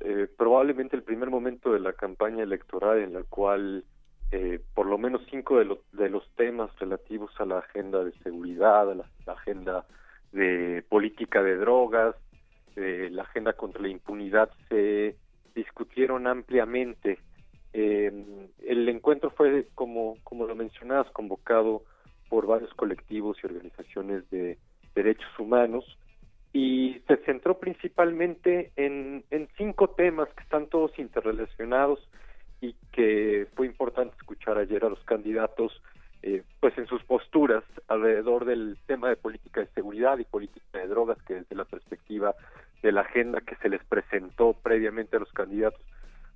eh, 0.00 0.28
probablemente 0.36 0.94
el 0.94 1.02
primer 1.02 1.30
momento 1.30 1.72
de 1.72 1.80
la 1.80 1.94
campaña 1.94 2.42
electoral 2.42 2.98
en 2.98 3.14
la 3.14 3.22
cual 3.22 3.84
eh, 4.32 4.60
por 4.74 4.86
lo 4.86 4.98
menos 4.98 5.22
cinco 5.30 5.58
de, 5.58 5.64
los 5.64 5.78
de 5.92 6.08
los 6.08 6.28
temas 6.34 6.70
relativos 6.78 7.30
a 7.40 7.44
la 7.44 7.58
agenda 7.58 8.02
de 8.02 8.12
seguridad, 8.22 8.90
a 8.90 8.94
la, 8.94 9.04
agenda 9.26 9.86
de 10.32 10.84
política 10.88 11.42
de 11.42 11.56
drogas, 11.56 12.16
eh, 12.74 13.08
la 13.10 13.22
agenda 13.22 13.52
contra 13.52 13.82
la 13.82 13.88
impunidad 13.88 14.50
se 14.68 15.16
discutieron 15.54 16.26
ampliamente. 16.26 17.18
el 17.72 18.88
encuentro 18.88 19.30
fue, 19.30 19.68
como, 19.74 20.16
como 20.24 20.46
lo 20.46 20.54
mencionabas, 20.54 21.10
convocado 21.12 21.82
por 22.28 22.46
varios 22.46 22.72
colectivos 22.74 23.36
y 23.42 23.46
organizaciones 23.46 24.28
de 24.30 24.58
derechos 24.94 25.38
humanos 25.38 25.84
y 26.52 27.02
se 27.06 27.18
centró 27.18 27.58
principalmente 27.58 28.72
en, 28.76 29.24
en 29.30 29.48
cinco 29.58 29.90
temas 29.90 30.28
que 30.30 30.42
están 30.42 30.68
todos 30.68 30.98
interrelacionados 30.98 32.00
y 32.60 32.74
que 32.92 33.46
fue 33.54 33.66
importante 33.66 34.14
escuchar 34.16 34.58
ayer 34.58 34.84
a 34.84 34.88
los 34.88 35.02
candidatos 35.04 35.82
eh, 36.22 36.42
pues 36.60 36.76
en 36.78 36.86
sus 36.86 37.02
posturas 37.04 37.62
alrededor 37.88 38.44
del 38.44 38.78
tema 38.86 39.08
de 39.08 39.16
política 39.16 39.60
de 39.60 39.68
seguridad 39.68 40.18
y 40.18 40.24
política 40.24 40.78
de 40.78 40.88
drogas 40.88 41.22
que 41.22 41.34
desde 41.34 41.54
la 41.54 41.64
perspectiva 41.64 42.34
de 42.82 42.92
la 42.92 43.02
agenda 43.02 43.40
que 43.40 43.56
se 43.56 43.68
les 43.68 43.84
presentó 43.84 44.54
previamente 44.54 45.16
a 45.16 45.20
los 45.20 45.32
candidatos 45.32 45.80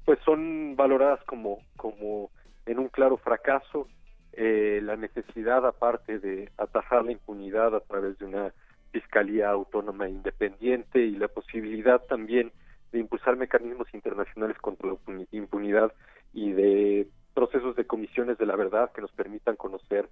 pues 0.04 0.18
son 0.24 0.76
valoradas 0.76 1.22
como 1.24 1.58
como 1.76 2.30
en 2.66 2.78
un 2.78 2.88
claro 2.88 3.16
fracaso 3.16 3.88
eh, 4.32 4.80
la 4.82 4.96
necesidad 4.96 5.66
aparte 5.66 6.18
de 6.18 6.50
atajar 6.56 7.04
la 7.04 7.12
impunidad 7.12 7.74
a 7.74 7.80
través 7.80 8.18
de 8.18 8.26
una 8.26 8.52
Fiscalía 8.92 9.50
Autónoma 9.50 10.08
Independiente 10.08 11.00
y 11.00 11.12
la 11.12 11.28
posibilidad 11.28 12.00
también 12.06 12.52
de 12.92 12.98
impulsar 12.98 13.36
mecanismos 13.36 13.92
internacionales 13.94 14.58
contra 14.58 14.90
la 14.90 14.96
impunidad 15.32 15.92
y 16.32 16.52
de 16.52 17.08
procesos 17.34 17.76
de 17.76 17.86
comisiones 17.86 18.38
de 18.38 18.46
la 18.46 18.56
verdad 18.56 18.92
que 18.92 19.00
nos 19.00 19.12
permitan 19.12 19.56
conocer 19.56 20.08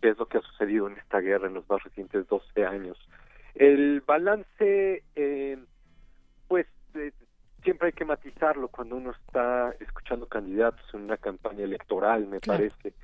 qué 0.00 0.10
es 0.10 0.18
lo 0.18 0.26
que 0.26 0.38
ha 0.38 0.42
sucedido 0.42 0.88
en 0.88 0.98
esta 0.98 1.20
guerra 1.20 1.46
en 1.46 1.54
los 1.54 1.68
más 1.68 1.82
recientes 1.82 2.26
12 2.26 2.66
años. 2.66 2.98
El 3.54 4.00
balance, 4.00 5.04
eh, 5.14 5.58
pues 6.48 6.66
eh, 6.94 7.12
siempre 7.62 7.88
hay 7.88 7.92
que 7.92 8.04
matizarlo 8.04 8.68
cuando 8.68 8.96
uno 8.96 9.12
está 9.12 9.74
escuchando 9.80 10.26
candidatos 10.26 10.82
en 10.94 11.02
una 11.02 11.16
campaña 11.16 11.64
electoral, 11.64 12.26
me 12.26 12.40
parece. 12.40 12.94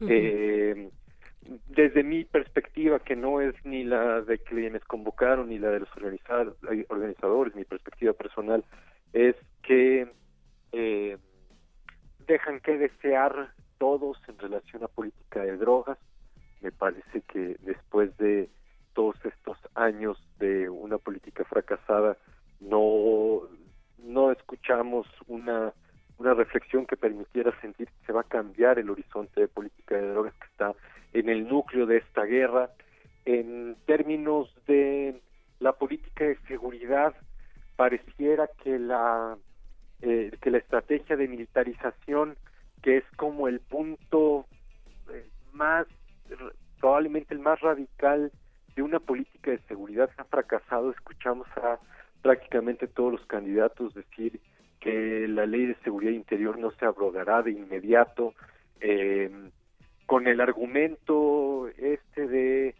eh, 0.00 0.90
desde 1.76 2.02
mi 2.02 2.24
perspectiva, 2.24 2.98
que 2.98 3.14
no 3.14 3.40
es 3.42 3.54
ni 3.64 3.84
la 3.84 4.22
de 4.22 4.38
quienes 4.38 4.82
convocaron 4.84 5.50
ni 5.50 5.58
la 5.58 5.68
de 5.68 5.80
los 5.80 5.90
organizadores, 6.88 7.54
mi 7.54 7.64
perspectiva 7.64 8.14
personal, 8.14 8.64
es 9.12 9.36
que 9.62 10.10
eh, 10.72 11.18
dejan 12.26 12.60
que 12.60 12.78
desear 12.78 13.52
todos 13.78 14.18
en 14.26 14.38
relación 14.38 14.84
a 14.84 14.88
política 14.88 15.42
de 15.42 15.58
drogas. 15.58 15.98
Me 16.62 16.72
parece 16.72 17.20
que 17.22 17.56
después 17.60 18.16
de 18.16 18.48
todos 18.94 19.16
estos 19.24 19.58
años 19.74 20.18
de 20.38 20.70
una 20.70 20.96
política 20.96 21.44
fracasada, 21.44 22.16
no, 22.58 23.42
no 23.98 24.32
escuchamos 24.32 25.06
una, 25.28 25.74
una 26.18 26.34
reflexión 26.34 26.86
que 26.86 26.96
permitiera 26.96 27.58
sentir 27.60 27.88
que 27.88 28.06
se 28.06 28.12
va 28.12 28.22
a 28.22 28.24
cambiar 28.24 28.78
el 28.78 28.90
horizonte 28.90 29.40
de 29.40 29.48
política 29.48 29.96
de 29.96 30.08
drogas 30.10 30.34
que 30.34 30.46
está 30.46 30.74
en 31.12 31.28
el 31.28 31.46
núcleo 31.48 31.86
de 31.86 31.98
esta 31.98 32.24
guerra. 32.24 32.70
En 33.24 33.76
términos 33.86 34.54
de 34.66 35.20
la 35.58 35.72
política 35.72 36.24
de 36.24 36.38
seguridad, 36.46 37.14
pareciera 37.76 38.48
que 38.62 38.78
la 38.78 39.36
eh, 40.02 40.30
que 40.42 40.50
la 40.50 40.58
estrategia 40.58 41.16
de 41.16 41.26
militarización, 41.26 42.36
que 42.82 42.98
es 42.98 43.04
como 43.16 43.48
el 43.48 43.60
punto 43.60 44.46
eh, 45.10 45.26
más, 45.52 45.86
probablemente 46.78 47.32
el 47.32 47.40
más 47.40 47.60
radical 47.60 48.30
de 48.74 48.82
una 48.82 49.00
política 49.00 49.52
de 49.52 49.58
seguridad, 49.68 50.10
ha 50.18 50.24
fracasado. 50.24 50.90
Escuchamos 50.90 51.48
a 51.56 51.78
prácticamente 52.20 52.86
todos 52.86 53.12
los 53.12 53.26
candidatos 53.26 53.94
decir 53.94 54.38
que 54.86 55.26
la 55.26 55.46
ley 55.46 55.66
de 55.66 55.74
seguridad 55.82 56.12
interior 56.12 56.58
no 56.58 56.70
se 56.70 56.84
abrogará 56.84 57.42
de 57.42 57.50
inmediato, 57.50 58.34
eh, 58.80 59.50
con 60.06 60.28
el 60.28 60.40
argumento 60.40 61.68
este 61.76 62.28
de 62.28 62.74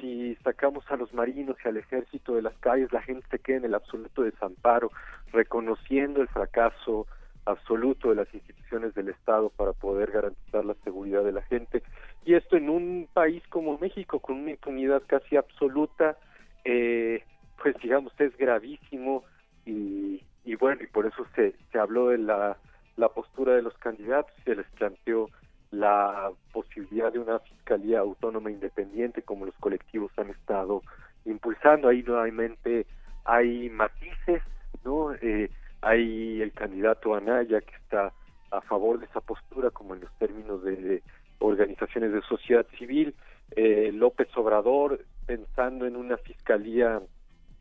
si 0.00 0.34
sacamos 0.42 0.84
a 0.90 0.96
los 0.96 1.14
marinos 1.14 1.56
y 1.64 1.68
al 1.68 1.76
ejército 1.76 2.34
de 2.34 2.42
las 2.42 2.58
calles, 2.58 2.92
la 2.92 3.02
gente 3.02 3.24
se 3.30 3.38
queda 3.38 3.58
en 3.58 3.66
el 3.66 3.74
absoluto 3.74 4.22
desamparo, 4.22 4.90
reconociendo 5.32 6.20
el 6.20 6.28
fracaso 6.28 7.06
absoluto 7.44 8.08
de 8.08 8.16
las 8.16 8.34
instituciones 8.34 8.94
del 8.94 9.10
Estado 9.10 9.50
para 9.50 9.72
poder 9.72 10.10
garantizar 10.10 10.64
la 10.64 10.74
seguridad 10.82 11.22
de 11.22 11.32
la 11.32 11.42
gente. 11.42 11.84
Y 12.24 12.34
esto 12.34 12.56
en 12.56 12.70
un 12.70 13.08
país 13.12 13.42
como 13.50 13.78
México, 13.78 14.18
con 14.18 14.38
una 14.38 14.50
impunidad 14.50 15.02
casi 15.06 15.36
absoluta, 15.36 16.16
eh, 16.64 17.22
pues 17.62 17.76
digamos, 17.80 18.12
es 18.18 18.36
gravísimo 18.36 19.22
y, 19.64 20.22
y 20.44 20.56
bueno, 20.56 20.82
y 20.82 20.86
por 20.86 21.06
eso 21.06 21.26
se, 21.34 21.54
se 21.70 21.78
habló 21.78 22.08
de 22.08 22.18
la, 22.18 22.56
la 22.96 23.08
postura 23.08 23.54
de 23.54 23.62
los 23.62 23.76
candidatos, 23.78 24.32
se 24.44 24.54
les 24.54 24.66
planteó 24.72 25.28
la 25.70 26.30
posibilidad 26.52 27.12
de 27.12 27.18
una 27.18 27.38
fiscalía 27.40 28.00
autónoma 28.00 28.50
independiente 28.50 29.22
como 29.22 29.46
los 29.46 29.54
colectivos 29.56 30.12
han 30.18 30.30
estado 30.30 30.82
impulsando. 31.24 31.88
Ahí 31.88 32.02
nuevamente 32.02 32.86
hay 33.24 33.70
matices, 33.70 34.42
¿no? 34.84 35.14
Eh, 35.14 35.50
hay 35.80 36.42
el 36.42 36.52
candidato 36.52 37.14
Anaya 37.14 37.60
que 37.60 37.74
está 37.76 38.12
a 38.50 38.60
favor 38.60 38.98
de 38.98 39.06
esa 39.06 39.20
postura 39.20 39.70
como 39.70 39.94
en 39.94 40.02
los 40.02 40.12
términos 40.18 40.62
de, 40.62 41.02
organizaciones 41.38 42.12
de 42.12 42.22
sociedad 42.22 42.66
civil. 42.78 43.14
Eh, 43.56 43.90
López 43.92 44.28
Obrador 44.36 45.00
pensando 45.26 45.86
en 45.86 45.96
una 45.96 46.18
fiscalía, 46.18 47.00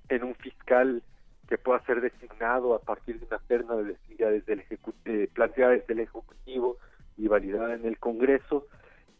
en 0.09 0.23
un 0.23 0.35
fiscal 0.35 1.01
que 1.51 1.57
pueda 1.57 1.83
ser 1.83 1.99
designado 1.99 2.73
a 2.73 2.79
partir 2.79 3.19
de 3.19 3.25
una 3.25 3.39
terna 3.39 3.75
de 3.75 3.97
desde 4.07 4.53
el 4.53 4.63
eh, 5.03 5.27
planteada 5.33 5.73
desde 5.73 5.91
el 5.91 5.99
Ejecutivo 5.99 6.77
y 7.17 7.27
validada 7.27 7.75
en 7.75 7.85
el 7.85 7.99
Congreso. 7.99 8.67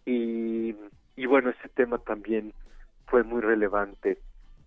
Y, 0.06 0.78
bueno 1.28 1.50
ese 1.50 1.68
tema 1.70 1.98
también 1.98 2.54
fue 3.08 3.24
muy 3.24 3.42
relevante. 3.42 4.18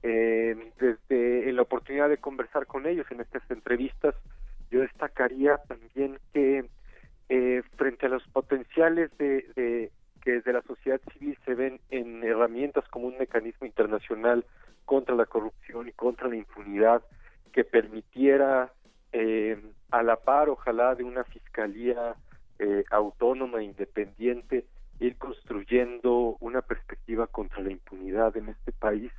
Eh, 0.02 0.72
desde 0.78 1.48
en 1.48 1.56
la 1.56 1.62
oportunidad 1.62 2.10
de 2.10 2.18
conversar 2.18 2.66
con 2.66 2.86
ellos 2.86 3.06
en 3.10 3.22
estas 3.22 3.42
entrevistas 3.50 4.14
yo 4.70 4.80
destacaría 4.80 5.56
también 5.66 6.18
que 6.34 6.66
eh, 7.30 7.62
frente 7.76 8.04
a 8.06 8.10
los 8.10 8.22
potenciales 8.28 9.10
de 9.16 9.90
que 10.22 10.32
desde 10.32 10.52
la 10.52 10.62
sociedad 10.62 11.00
civil 11.12 11.38
se 11.46 11.54
ven 11.54 11.80
en 11.90 12.22
herramientas 12.24 12.86
como 12.90 13.06
un 13.06 13.16
mecanismo 13.16 13.66
internacional 13.66 14.44
contra 14.84 15.14
la 15.14 15.24
corrupción 15.24 15.88
y 15.88 15.92
contra 15.92 16.28
la 16.28 16.36
impunidad 16.36 17.02
que 17.54 17.64
permitiera 17.64 18.72
eh, 19.12 19.56
a 19.92 20.02
la 20.02 20.16
par 20.16 20.48
ojalá 20.48 20.96
de 20.96 21.04
una 21.04 21.22
fiscalía 21.22 22.16
eh, 22.58 22.84
autónoma, 22.90 23.62
independiente, 23.62 24.66
ir 24.98 25.16
construyendo 25.16 26.36
una 26.40 26.62
perspectiva 26.62 27.28
contra 27.28 27.62
la 27.62 27.70
impunidad 27.70 28.36
en 28.36 28.48
este 28.48 28.72
país. 28.72 29.12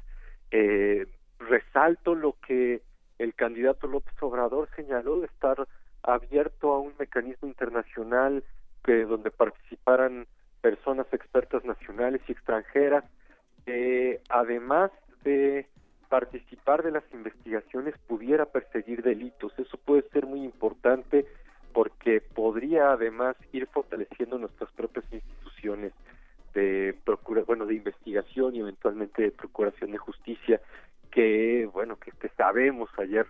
Eh, 0.51 1.07
resalto 1.39 2.13
lo 2.13 2.35
que 2.45 2.81
el 3.19 3.33
candidato 3.35 3.87
López 3.87 4.13
Obrador 4.21 4.67
señaló 4.75 5.21
de 5.21 5.27
estar 5.27 5.65
abierto 6.03 6.73
a 6.73 6.79
un 6.79 6.93
mecanismo 6.99 7.47
internacional 7.47 8.43
que 8.83 9.05
donde 9.05 9.31
participaran 9.31 10.27
personas 10.59 11.07
expertas 11.13 11.63
nacionales 11.63 12.21
y 12.27 12.33
extranjeras, 12.33 13.05
eh, 13.65 14.21
además 14.27 14.91
de 15.23 15.67
participar 16.09 16.83
de 16.83 16.91
las 16.91 17.03
investigaciones 17.13 17.95
pudiera 18.07 18.45
perseguir 18.45 19.03
delitos. 19.03 19.53
Eso 19.57 19.77
puede 19.77 20.03
ser 20.09 20.25
muy 20.25 20.43
importante 20.43 21.25
porque 21.73 22.21
podría 22.21 22.91
además 22.91 23.35
ir 23.51 23.67
fortaleciendo 23.67 24.37
nuestras 24.37 24.71
propias 24.71 25.05
instituciones 25.11 25.93
de 26.53 26.95
procura, 27.03 27.43
bueno, 27.43 27.65
de 27.65 27.75
investigación 27.75 28.55
y 28.55 28.61
eventualmente 28.61 29.23
de 29.23 29.31
procuración 29.31 29.91
de 29.91 29.97
justicia, 29.97 30.61
que 31.11 31.69
bueno, 31.73 31.97
que, 31.97 32.11
sabemos 32.37 32.89
ayer 32.97 33.27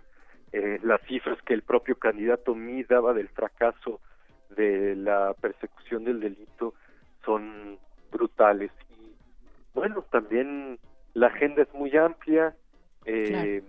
eh, 0.52 0.78
las 0.82 1.00
cifras 1.02 1.40
que 1.42 1.54
el 1.54 1.62
propio 1.62 1.96
candidato 1.96 2.54
mí 2.54 2.84
daba 2.84 3.12
del 3.14 3.28
fracaso 3.28 4.00
de 4.50 4.94
la 4.94 5.34
persecución 5.40 6.04
del 6.04 6.20
delito 6.20 6.74
son 7.24 7.78
brutales 8.12 8.70
y 8.90 9.14
bueno, 9.74 10.02
también 10.10 10.78
la 11.14 11.26
agenda 11.26 11.62
es 11.62 11.74
muy 11.74 11.96
amplia, 11.96 12.54
eh, 13.06 13.62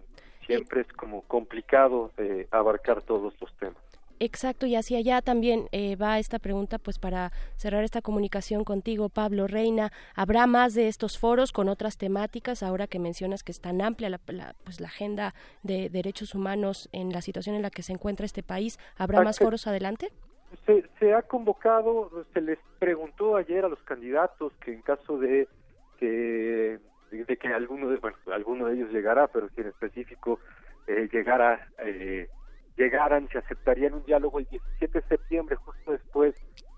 siempre 0.46 0.82
es 0.82 0.88
como 0.94 1.22
complicado 1.24 2.12
eh, 2.18 2.48
abarcar 2.52 3.02
todos 3.02 3.34
los 3.40 3.56
temas. 3.58 3.78
Exacto, 4.20 4.66
y 4.66 4.76
hacia 4.76 4.98
allá 4.98 5.22
también 5.22 5.68
eh, 5.72 5.96
va 5.96 6.18
esta 6.18 6.40
pregunta, 6.40 6.80
pues 6.80 6.98
para 6.98 7.32
cerrar 7.56 7.84
esta 7.84 8.02
comunicación 8.02 8.64
contigo, 8.64 9.10
Pablo 9.10 9.46
Reina, 9.46 9.92
¿habrá 10.16 10.48
más 10.48 10.74
de 10.74 10.88
estos 10.88 11.20
foros 11.20 11.52
con 11.52 11.70
otras 11.70 11.98
temáticas 11.98 12.64
ahora 12.64 12.88
que 12.88 12.98
mencionas 12.98 13.44
que 13.44 13.52
es 13.52 13.62
tan 13.62 13.80
amplia 13.80 14.10
la, 14.10 14.18
pues 14.64 14.80
la 14.80 14.88
agenda 14.88 15.36
de 15.62 15.90
derechos 15.90 16.34
humanos 16.34 16.90
en 16.94 17.12
la 17.12 17.22
situación 17.22 17.56
en 17.56 17.62
la 17.62 17.70
que 17.70 17.84
se 17.84 17.94
encuentra 17.94 18.26
este 18.26 18.42
país? 18.42 18.80
¿Habrá 18.98 19.22
más 19.22 19.38
foros 19.38 19.68
adelante? 19.68 20.12
Se, 20.66 20.84
se 20.98 21.14
ha 21.14 21.22
convocado, 21.22 22.10
se 22.34 22.42
les 22.42 22.58
preguntó 22.80 23.36
ayer 23.36 23.66
a 23.66 23.70
los 23.70 23.84
candidatos 23.84 24.52
que 24.64 24.74
en 24.74 24.82
caso 24.82 25.20
de 25.20 25.48
que 26.00 26.80
de 27.12 27.38
que 27.38 27.48
alguno 27.48 27.90
de 27.90 27.98
bueno, 27.98 28.18
alguno 28.34 28.68
de 28.68 28.76
ellos 28.76 28.92
llegara, 28.92 29.28
pero 29.28 29.50
si 29.50 29.62
en 29.62 29.68
específico 29.68 30.40
eh, 30.88 31.10
llegara 31.12 31.68
eh, 31.80 32.28
llegaran, 32.78 33.28
se 33.30 33.40
aceptarían 33.40 33.96
un 33.96 34.06
diálogo 34.06 34.40
el 34.40 34.46
17 34.46 35.02
de 35.02 35.08
septiembre, 35.08 35.56
justo 35.56 35.92
después 35.92 36.36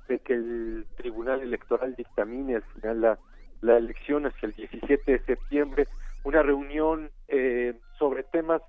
de 0.08 0.20
que 0.20 0.34
el 0.34 0.86
Tribunal 0.96 1.42
Electoral 1.42 1.96
dictamine 1.96 2.56
al 2.56 2.64
final 2.64 3.02
la, 3.02 3.20
la 3.62 3.78
elección 3.78 4.26
hacia 4.26 4.48
el 4.48 4.54
17 4.54 5.12
de 5.12 5.20
septiembre, 5.26 5.88
una 6.24 6.42
reunión 6.42 7.12
eh, 7.28 7.76
sobre 7.98 8.24
temas 8.24 8.62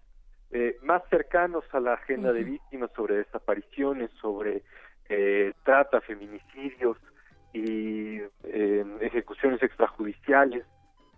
eh, 0.51 0.77
más 0.83 1.03
cercanos 1.09 1.65
a 1.73 1.81
la 1.81 1.95
agenda 1.95 2.33
de 2.33 2.45
víctimas, 2.45 2.91
sobre 2.95 3.17
desapariciones, 3.17 4.11
sobre 4.21 4.63
eh, 5.09 5.53
trata, 5.65 6.01
feminicidios 6.01 6.99
y 7.53 8.21
ejecuciones 9.01 9.61
extrajudiciales 9.61 10.65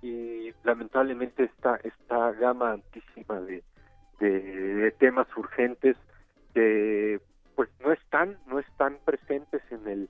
y 0.03 0.53
lamentablemente 0.65 1.45
esta, 1.45 1.77
esta 1.77 2.33
gama 2.33 2.73
antísima 2.73 3.41
de, 3.41 3.63
de, 4.19 4.91
temas 4.99 5.29
urgentes 5.37 5.97
que 6.55 7.21
pues 7.55 7.71
no 7.81 7.93
están 7.93 8.37
no 8.47 8.59
están 8.59 8.99
presentes 9.05 9.63
en 9.71 9.89
el 9.89 10.09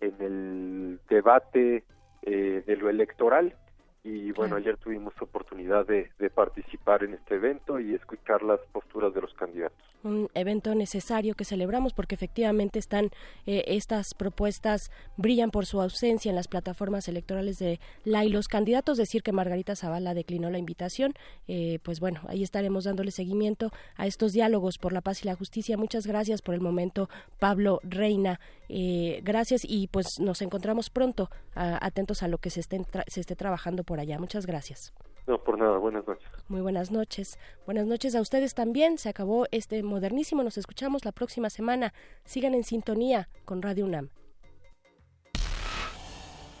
en 0.00 0.14
el 0.20 1.00
debate 1.08 1.84
eh, 2.22 2.62
de 2.66 2.76
lo 2.76 2.88
electoral 2.88 3.54
y 4.04 4.32
bueno, 4.32 4.56
ayer 4.56 4.76
tuvimos 4.78 5.14
oportunidad 5.20 5.86
de, 5.86 6.10
participar 6.34 7.04
en 7.04 7.14
este 7.14 7.36
evento 7.36 7.78
y 7.78 7.94
escuchar 7.94 8.42
las 8.42 8.58
posturas 8.72 9.14
de 9.14 9.20
los 9.20 9.32
candidatos. 9.34 9.78
Un 10.02 10.28
evento 10.34 10.74
necesario 10.74 11.34
que 11.34 11.44
celebramos 11.44 11.92
porque 11.92 12.14
efectivamente 12.14 12.78
están 12.78 13.10
eh, 13.46 13.64
estas 13.68 14.14
propuestas 14.14 14.90
brillan 15.16 15.50
por 15.50 15.66
su 15.66 15.80
ausencia 15.80 16.30
en 16.30 16.36
las 16.36 16.48
plataformas 16.48 17.06
electorales 17.06 17.58
de 17.58 17.78
la 18.04 18.24
y 18.24 18.30
los 18.30 18.48
candidatos. 18.48 18.96
Decir 18.96 19.22
que 19.22 19.30
Margarita 19.30 19.76
Zavala 19.76 20.14
declinó 20.14 20.50
la 20.50 20.58
invitación, 20.58 21.14
eh, 21.46 21.78
pues 21.84 22.00
bueno, 22.00 22.22
ahí 22.26 22.42
estaremos 22.42 22.84
dándole 22.84 23.12
seguimiento 23.12 23.70
a 23.96 24.06
estos 24.06 24.32
diálogos 24.32 24.78
por 24.78 24.92
la 24.92 25.02
paz 25.02 25.22
y 25.22 25.26
la 25.26 25.36
justicia. 25.36 25.76
Muchas 25.76 26.06
gracias 26.06 26.42
por 26.42 26.54
el 26.54 26.60
momento, 26.60 27.08
Pablo 27.38 27.78
Reina. 27.84 28.40
Eh, 28.68 29.20
gracias 29.22 29.62
y 29.64 29.86
pues 29.88 30.18
nos 30.18 30.40
encontramos 30.40 30.88
pronto, 30.88 31.30
atentos 31.54 32.22
a 32.22 32.28
lo 32.28 32.38
que 32.38 32.48
se, 32.48 32.60
esté 32.60 32.80
se 33.06 33.20
esté 33.20 33.36
trabajando 33.36 33.84
por 33.84 33.91
allá. 34.00 34.18
Muchas 34.18 34.46
gracias. 34.46 34.92
No, 35.26 35.42
por 35.42 35.58
nada, 35.58 35.78
buenas 35.78 36.06
noches. 36.06 36.28
Muy 36.48 36.60
buenas 36.60 36.90
noches. 36.90 37.38
Buenas 37.64 37.86
noches 37.86 38.14
a 38.14 38.20
ustedes 38.20 38.54
también. 38.54 38.98
Se 38.98 39.08
acabó 39.08 39.46
este 39.52 39.82
modernísimo. 39.82 40.42
Nos 40.42 40.58
escuchamos 40.58 41.04
la 41.04 41.12
próxima 41.12 41.48
semana. 41.48 41.94
Sigan 42.24 42.54
en 42.54 42.64
sintonía 42.64 43.28
con 43.44 43.62
Radio 43.62 43.86
UNAM. 43.86 44.10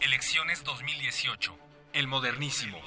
Elecciones 0.00 0.62
2018. 0.64 1.54
El 1.92 2.06
modernísimo. 2.06 2.78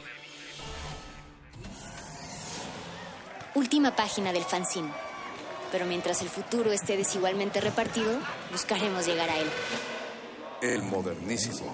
Última 3.53 3.95
página 3.95 4.33
del 4.33 4.43
fanzine. 4.43 4.89
Pero 5.71 5.85
mientras 5.85 6.21
el 6.21 6.29
futuro 6.29 6.71
esté 6.71 6.95
desigualmente 6.97 7.59
repartido, 7.59 8.17
buscaremos 8.51 9.05
llegar 9.05 9.29
a 9.29 9.37
él. 9.37 9.47
El 10.61 10.81
modernísimo. 10.83 11.73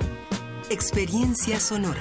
Experiencia 0.71 1.59
sonora. 1.59 1.99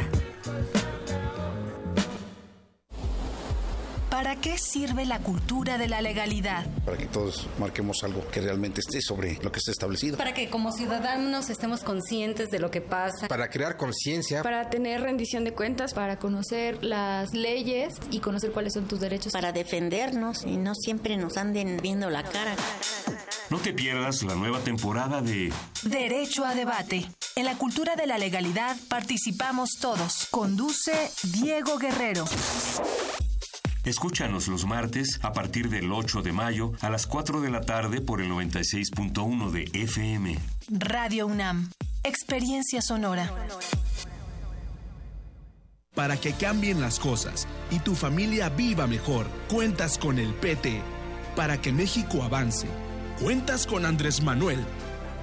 ¿Para 4.09 4.36
qué 4.36 4.59
sirve 4.59 5.06
la 5.06 5.18
cultura 5.18 5.76
de 5.76 5.88
la 5.88 6.01
legalidad? 6.01 6.64
Para 6.84 6.97
que 6.97 7.06
todos 7.06 7.48
marquemos 7.59 8.05
algo 8.05 8.24
que 8.28 8.40
realmente 8.40 8.78
esté 8.78 9.01
sobre 9.02 9.40
lo 9.42 9.51
que 9.51 9.59
está 9.59 9.72
establecido. 9.72 10.16
Para 10.18 10.34
que 10.34 10.51
como 10.51 10.70
ciudadanos 10.70 11.51
estemos 11.51 11.80
conscientes 11.80 12.48
de 12.51 12.60
lo 12.60 12.70
que 12.70 12.80
pasa. 12.80 13.26
Para 13.26 13.51
crear 13.51 13.76
conciencia. 13.76 14.44
Para 14.44 14.70
tener 14.70 15.01
rendición 15.01 15.42
de 15.42 15.52
cuentas. 15.52 15.92
Para 15.92 16.20
conocer 16.20 16.84
las 16.84 17.34
leyes 17.34 17.94
y 18.12 18.20
conocer 18.20 18.52
cuáles 18.52 18.74
son 18.74 18.86
tus 18.86 19.01
derechos. 19.01 19.32
Para 19.32 19.51
defendernos 19.51 20.44
y 20.44 20.56
no 20.59 20.76
siempre 20.76 21.16
nos 21.16 21.38
anden 21.38 21.80
viendo 21.82 22.09
la 22.09 22.22
cara. 22.22 22.55
No 23.51 23.59
te 23.59 23.72
pierdas 23.72 24.22
la 24.22 24.36
nueva 24.36 24.60
temporada 24.60 25.20
de 25.20 25.52
Derecho 25.82 26.44
a 26.44 26.55
Debate. 26.55 27.09
En 27.41 27.47
la 27.47 27.57
cultura 27.57 27.97
de 27.97 28.07
la 28.07 28.19
legalidad 28.19 28.77
participamos 28.89 29.79
todos. 29.81 30.29
Conduce 30.31 30.93
Diego 31.23 31.79
Guerrero. 31.79 32.27
Escúchanos 33.83 34.47
los 34.49 34.67
martes 34.67 35.19
a 35.23 35.33
partir 35.33 35.71
del 35.71 35.91
8 35.91 36.21
de 36.21 36.33
mayo 36.33 36.73
a 36.83 36.91
las 36.91 37.07
4 37.07 37.41
de 37.41 37.49
la 37.51 37.62
tarde 37.62 38.03
por 38.03 38.21
el 38.21 38.31
96.1 38.31 39.51
de 39.53 39.71
FM. 39.73 40.37
Radio 40.69 41.29
UNAM. 41.29 41.71
Experiencia 42.05 42.83
sonora. 42.83 43.33
Para 45.95 46.19
que 46.19 46.35
cambien 46.35 46.83
las 46.83 46.99
cosas 46.99 47.49
y 47.71 47.79
tu 47.79 47.95
familia 47.95 48.51
viva 48.51 48.87
mejor, 48.87 49.27
cuentas 49.49 49.97
con 49.97 50.19
el 50.19 50.35
PT. 50.35 50.83
Para 51.37 51.59
que 51.59 51.73
México 51.73 52.23
avance 52.23 52.69
cuentas 53.21 53.67
con 53.67 53.85
Andrés 53.85 54.23
Manuel. 54.23 54.59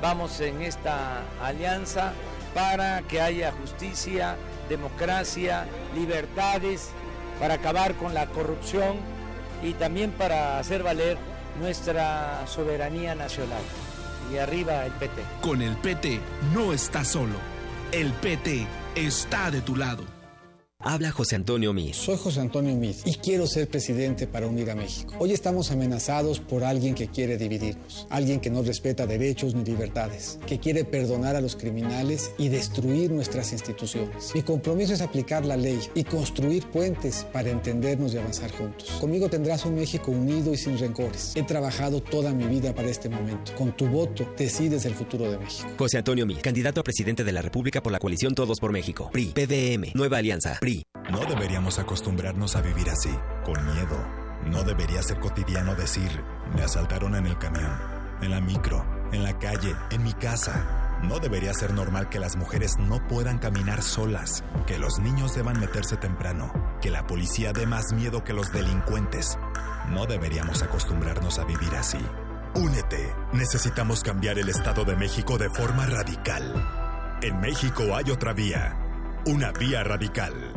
Vamos 0.01 0.39
en 0.41 0.61
esta 0.61 1.23
alianza 1.41 2.13
para 2.53 3.01
que 3.03 3.21
haya 3.21 3.51
justicia, 3.51 4.35
democracia, 4.69 5.65
libertades, 5.95 6.91
para 7.39 7.55
acabar 7.55 7.95
con 7.95 8.13
la 8.13 8.27
corrupción 8.27 8.97
y 9.63 9.73
también 9.73 10.11
para 10.11 10.59
hacer 10.59 10.83
valer 10.83 11.17
nuestra 11.59 12.45
soberanía 12.47 13.15
nacional. 13.15 13.61
Y 14.31 14.37
arriba 14.37 14.85
el 14.85 14.91
PT. 14.93 15.21
Con 15.41 15.61
el 15.61 15.75
PT 15.77 16.19
no 16.53 16.73
estás 16.73 17.07
solo. 17.07 17.35
El 17.91 18.11
PT 18.11 18.67
está 18.95 19.51
de 19.51 19.61
tu 19.61 19.75
lado. 19.75 20.16
Habla 20.89 21.11
José 21.11 21.35
Antonio 21.35 21.73
Miz. 21.73 21.97
Soy 21.97 22.15
José 22.15 22.39
Antonio 22.39 22.73
Miz 22.73 23.01
y 23.03 23.15
quiero 23.15 23.45
ser 23.45 23.68
presidente 23.68 24.26
para 24.26 24.47
unir 24.47 24.72
a 24.72 24.76
México. 24.76 25.14
Hoy 25.19 25.34
estamos 25.34 25.69
amenazados 25.69 26.39
por 26.39 26.64
alguien 26.64 26.95
que 26.95 27.09
quiere 27.09 27.38
dividirnos, 27.38 28.07
alguien 28.09 28.39
que 28.39 28.49
no 28.49 28.64
respeta 28.64 29.05
derechos 29.05 29.53
ni 29.53 29.65
libertades, 29.65 30.39
que 30.47 30.59
quiere 30.59 30.85
perdonar 30.85 31.35
a 31.35 31.41
los 31.41 31.57
criminales 31.57 32.31
y 32.38 32.47
destruir 32.47 33.11
nuestras 33.11 33.51
instituciones. 33.51 34.31
Mi 34.34 34.43
compromiso 34.43 34.93
es 34.93 35.01
aplicar 35.01 35.45
la 35.45 35.57
ley 35.57 35.77
y 35.93 36.05
construir 36.05 36.65
puentes 36.68 37.27
para 37.34 37.49
entendernos 37.49 38.14
y 38.14 38.19
avanzar 38.19 38.53
juntos. 38.53 38.89
Conmigo 39.01 39.27
tendrás 39.27 39.65
un 39.65 39.76
México 39.76 40.11
unido 40.11 40.53
y 40.53 40.57
sin 40.57 40.80
rencores. 40.80 41.34
He 41.35 41.43
trabajado 41.43 42.01
toda 42.01 42.31
mi 42.31 42.45
vida 42.45 42.73
para 42.73 42.88
este 42.88 43.09
momento. 43.09 43.53
Con 43.57 43.76
tu 43.76 43.88
voto 43.88 44.34
decides 44.38 44.85
el 44.85 44.95
futuro 44.95 45.30
de 45.30 45.38
México. 45.38 45.68
José 45.77 45.97
Antonio 45.97 46.26
Miz, 46.26 46.38
candidato 46.38 46.80
a 46.80 46.84
presidente 46.85 47.26
de 47.26 47.31
la 47.34 47.41
República 47.41 47.84
por 47.84 47.91
la 47.91 47.99
coalición 47.99 48.34
Todos 48.34 48.61
por 48.61 48.72
México. 48.72 49.09
PRI, 49.11 49.34
PDM, 49.35 49.91
Nueva 49.93 50.19
Alianza. 50.19 50.57
No 51.09 51.19
deberíamos 51.19 51.79
acostumbrarnos 51.79 52.55
a 52.55 52.61
vivir 52.61 52.89
así, 52.89 53.13
con 53.45 53.65
miedo. 53.73 53.97
No 54.45 54.63
debería 54.63 55.01
ser 55.01 55.19
cotidiano 55.19 55.75
decir, 55.75 56.23
me 56.55 56.63
asaltaron 56.63 57.15
en 57.15 57.27
el 57.27 57.37
camión, 57.37 57.71
en 58.21 58.31
la 58.31 58.41
micro, 58.41 58.85
en 59.11 59.23
la 59.23 59.37
calle, 59.39 59.75
en 59.91 60.03
mi 60.03 60.13
casa. 60.13 60.99
No 61.03 61.19
debería 61.19 61.53
ser 61.53 61.73
normal 61.73 62.09
que 62.09 62.19
las 62.19 62.35
mujeres 62.35 62.77
no 62.79 63.05
puedan 63.07 63.37
caminar 63.37 63.83
solas, 63.83 64.43
que 64.65 64.79
los 64.79 64.99
niños 64.99 65.35
deban 65.35 65.59
meterse 65.59 65.95
temprano, 65.97 66.51
que 66.81 66.89
la 66.89 67.05
policía 67.05 67.53
dé 67.53 67.65
más 67.67 67.93
miedo 67.93 68.23
que 68.23 68.33
los 68.33 68.51
delincuentes. 68.51 69.37
No 69.89 70.05
deberíamos 70.05 70.63
acostumbrarnos 70.63 71.39
a 71.39 71.45
vivir 71.45 71.73
así. 71.75 71.99
Únete. 72.55 73.13
Necesitamos 73.33 74.03
cambiar 74.03 74.39
el 74.39 74.49
Estado 74.49 74.83
de 74.83 74.95
México 74.95 75.37
de 75.37 75.49
forma 75.49 75.85
radical. 75.85 76.53
En 77.21 77.39
México 77.39 77.95
hay 77.95 78.09
otra 78.09 78.33
vía. 78.33 78.75
Una 79.25 79.51
vía 79.51 79.83
radical. 79.83 80.56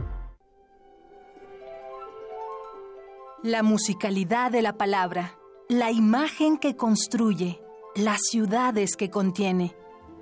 La 3.43 3.63
musicalidad 3.63 4.51
de 4.51 4.61
la 4.61 4.75
palabra, 4.75 5.39
la 5.71 5.91
imagen 5.91 6.59
que 6.59 6.77
construye, 6.77 7.59
las 7.97 8.19
ciudades 8.31 8.97
que 8.97 9.09
contiene. 9.09 9.75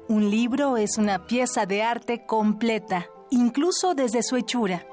Un 0.08 0.30
libro 0.30 0.76
es 0.76 0.98
una 0.98 1.26
pieza 1.26 1.66
de 1.66 1.82
arte 1.82 2.26
completa, 2.26 3.08
incluso 3.30 3.94
desde 3.94 4.22
su 4.22 4.36
hechura. 4.36 4.86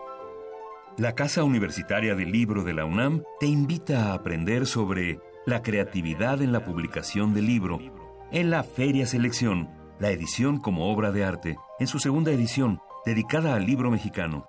La 0.97 1.13
Casa 1.13 1.43
Universitaria 1.43 2.15
del 2.15 2.31
Libro 2.31 2.63
de 2.63 2.73
la 2.73 2.85
UNAM 2.85 3.21
te 3.39 3.45
invita 3.45 4.07
a 4.07 4.13
aprender 4.15 4.65
sobre 4.65 5.19
la 5.45 5.61
creatividad 5.61 6.41
en 6.41 6.51
la 6.51 6.65
publicación 6.65 7.31
del 7.35 7.45
libro 7.45 7.79
en 8.31 8.49
la 8.49 8.63
Feria 8.63 9.05
Selección, 9.05 9.69
la 9.99 10.09
edición 10.09 10.57
como 10.57 10.91
obra 10.91 11.11
de 11.11 11.23
arte, 11.23 11.57
en 11.79 11.85
su 11.85 11.99
segunda 11.99 12.31
edición, 12.31 12.79
dedicada 13.05 13.53
al 13.53 13.67
libro 13.67 13.91
mexicano 13.91 14.47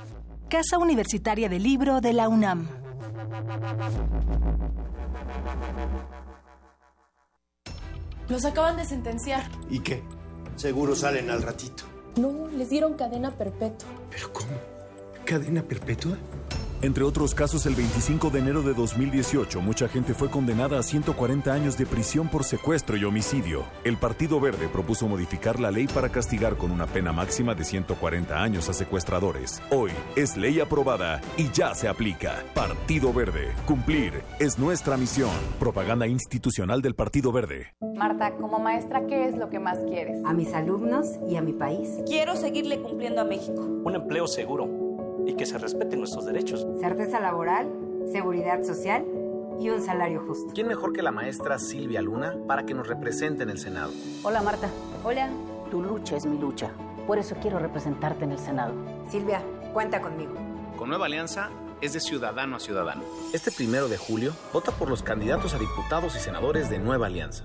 Casa 0.48 0.78
Universitaria 0.78 1.48
del 1.48 1.64
Libro 1.64 2.00
de 2.00 2.12
la 2.12 2.28
UNAM. 2.28 2.68
Los 8.28 8.44
acaban 8.44 8.76
de 8.76 8.84
sentenciar. 8.84 9.48
¿Y 9.70 9.80
qué? 9.80 10.02
Seguro 10.56 10.94
salen 10.94 11.30
al 11.30 11.42
ratito. 11.42 11.84
No, 12.16 12.48
les 12.48 12.68
dieron 12.70 12.94
cadena 12.94 13.30
perpetua. 13.30 13.88
¿Pero 14.10 14.32
cómo? 14.32 14.50
¿Cadena 15.24 15.62
perpetua? 15.62 16.16
Entre 16.80 17.02
otros 17.02 17.34
casos, 17.34 17.66
el 17.66 17.74
25 17.74 18.30
de 18.30 18.38
enero 18.38 18.62
de 18.62 18.72
2018, 18.72 19.60
mucha 19.60 19.88
gente 19.88 20.14
fue 20.14 20.30
condenada 20.30 20.78
a 20.78 20.84
140 20.84 21.52
años 21.52 21.76
de 21.76 21.86
prisión 21.86 22.28
por 22.28 22.44
secuestro 22.44 22.96
y 22.96 23.02
homicidio. 23.02 23.64
El 23.82 23.96
Partido 23.96 24.38
Verde 24.38 24.68
propuso 24.68 25.09
modificar 25.09 25.59
la 25.59 25.72
ley 25.72 25.88
para 25.88 26.09
castigar 26.09 26.56
con 26.56 26.70
una 26.70 26.86
pena 26.86 27.12
máxima 27.12 27.56
de 27.56 27.64
140 27.64 28.40
años 28.40 28.68
a 28.68 28.74
secuestradores. 28.74 29.60
Hoy 29.72 29.90
es 30.14 30.36
ley 30.36 30.60
aprobada 30.60 31.20
y 31.36 31.50
ya 31.50 31.74
se 31.74 31.88
aplica. 31.88 32.44
Partido 32.55 33.12
Verde. 33.12 33.52
Cumplir 33.66 34.22
es 34.38 34.56
nuestra 34.56 34.96
misión. 34.96 35.34
Propaganda 35.59 36.06
institucional 36.06 36.80
del 36.80 36.94
Partido 36.94 37.32
Verde. 37.32 37.74
Marta, 37.96 38.36
como 38.36 38.60
maestra, 38.60 39.05
¿qué 39.09 39.26
es 39.26 39.36
lo 39.36 39.50
que 39.50 39.59
más 39.59 39.78
quieres? 39.88 40.24
A 40.24 40.32
mis 40.32 40.55
alumnos 40.55 41.09
y 41.28 41.34
a 41.34 41.42
mi 41.42 41.55
país. 41.55 41.88
Quiero 42.06 42.36
seguirle 42.36 42.80
cumpliendo 42.80 43.20
a 43.20 43.24
México. 43.24 43.62
Un 43.62 43.96
empleo 43.96 44.28
seguro 44.28 44.88
y 45.28 45.34
que 45.34 45.46
se 45.46 45.59
respeten 45.59 45.98
nuestros 46.00 46.24
derechos. 46.24 46.66
Certeza 46.80 47.20
laboral, 47.20 47.70
seguridad 48.10 48.64
social 48.64 49.05
y 49.60 49.68
un 49.68 49.82
salario 49.82 50.22
justo. 50.26 50.50
¿Quién 50.55 50.66
mejor 50.66 50.94
que 50.94 51.02
la 51.02 51.12
maestra 51.12 51.59
Silvia 51.59 52.00
Luna 52.00 52.34
para 52.46 52.64
que 52.64 52.72
nos 52.72 52.88
represente 52.88 53.42
en 53.42 53.50
el 53.50 53.59
Senado? 53.59 53.92
Hola 54.22 54.40
Marta. 54.40 54.70
Hola. 55.05 55.28
Tu 55.70 55.82
lucha 55.82 56.16
es 56.16 56.24
mi 56.24 56.38
lucha. 56.38 56.70
Por 57.06 57.18
eso 57.18 57.36
quiero 57.42 57.59
representarte 57.59 58.24
en 58.24 58.32
el 58.32 58.38
Senado. 58.38 58.72
Silvia, 59.10 59.42
cuenta 59.74 60.00
conmigo. 60.00 60.32
Con 60.78 60.88
Nueva 60.88 61.06
Alianza 61.06 61.50
es 61.82 61.92
de 61.92 62.00
ciudadano 62.00 62.56
a 62.56 62.60
ciudadano. 62.60 63.02
Este 63.34 63.52
primero 63.52 63.88
de 63.88 63.98
julio, 63.98 64.32
vota 64.55 64.72
por 64.72 64.88
los 64.88 65.02
candidatos 65.02 65.52
a 65.52 65.59
diputados 65.59 66.16
y 66.16 66.20
senadores 66.20 66.70
de 66.70 66.78
Nueva 66.78 67.06
Alianza. 67.06 67.44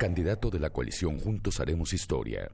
Candidato 0.00 0.48
de 0.48 0.58
la 0.58 0.70
coalición 0.70 1.20
Juntos 1.20 1.60
Haremos 1.60 1.92
Historia. 1.92 2.50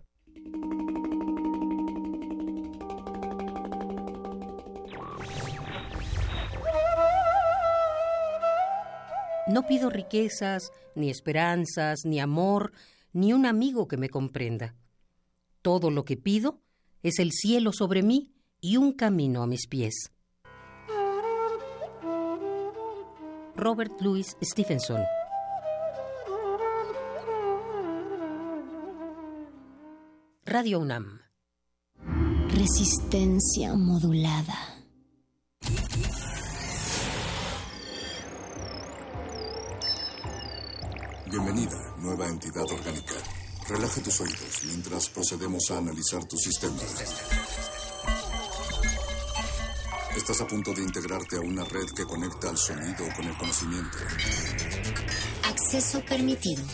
No 9.46 9.64
pido 9.68 9.90
riquezas, 9.90 10.72
ni 10.96 11.08
esperanzas, 11.08 12.00
ni 12.04 12.18
amor, 12.18 12.72
ni 13.12 13.32
un 13.32 13.46
amigo 13.46 13.86
que 13.86 13.96
me 13.96 14.08
comprenda. 14.08 14.74
Todo 15.62 15.92
lo 15.92 16.04
que 16.04 16.16
pido 16.16 16.58
es 17.04 17.20
el 17.20 17.30
cielo 17.30 17.70
sobre 17.72 18.02
mí 18.02 18.32
y 18.60 18.76
un 18.76 18.90
camino 18.90 19.44
a 19.44 19.46
mis 19.46 19.68
pies. 19.68 19.94
Robert 23.54 23.92
Louis 24.00 24.36
Stevenson 24.42 25.04
Radio 30.56 30.80
UNAM 30.80 31.20
Resistencia 32.48 33.74
modulada. 33.74 34.56
Bienvenida, 41.30 41.76
nueva 41.98 42.26
entidad 42.28 42.64
orgánica. 42.72 43.16
Relaje 43.68 44.00
tus 44.00 44.18
oídos 44.22 44.64
mientras 44.64 45.10
procedemos 45.10 45.70
a 45.72 45.76
analizar 45.76 46.24
tu 46.24 46.38
sistema. 46.38 46.80
Estás 50.16 50.40
a 50.40 50.46
punto 50.46 50.72
de 50.72 50.84
integrarte 50.84 51.36
a 51.36 51.40
una 51.40 51.64
red 51.64 51.84
que 51.94 52.04
conecta 52.04 52.48
al 52.48 52.56
sonido 52.56 53.04
con 53.14 53.26
el 53.26 53.36
conocimiento. 53.36 53.98
Acceso 55.44 56.00
permitido. 56.08 56.64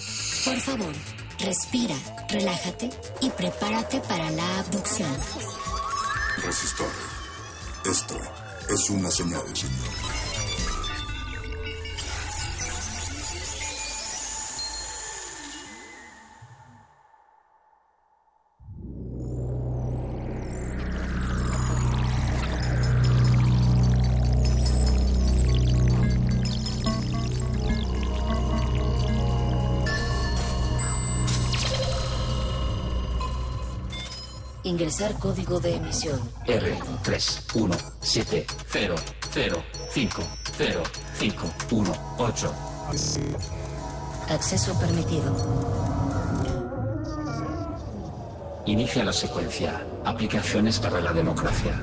Por 0.45 0.57
favor, 0.61 0.95
respira, 1.39 1.95
relájate 2.29 2.91
y 3.21 3.31
prepárate 3.31 4.01
para 4.01 4.31
la 4.31 4.59
abducción. 4.61 5.11
Resistor. 6.45 6.91
Esto 7.85 8.17
es 8.69 8.91
una 8.91 9.11
señal. 9.11 9.43
Ingresar 34.73 35.13
código 35.19 35.61
de 35.61 35.77
emisión. 35.77 36.19
R 36.47 36.79
3 37.03 37.47
1 37.57 37.77
7 38.01 38.47
0 38.71 38.95
0 39.31 39.63
5 39.91 40.23
0 40.57 40.83
5 41.19 41.55
1 41.73 41.93
8. 42.17 42.55
Acceso 44.31 44.79
permitido. 44.79 45.37
Inicia 48.65 49.05
la 49.05 49.13
secuencia. 49.13 49.85
Aplicaciones 50.07 50.79
para 50.79 51.03
la 51.03 51.13
democracia. 51.13 51.83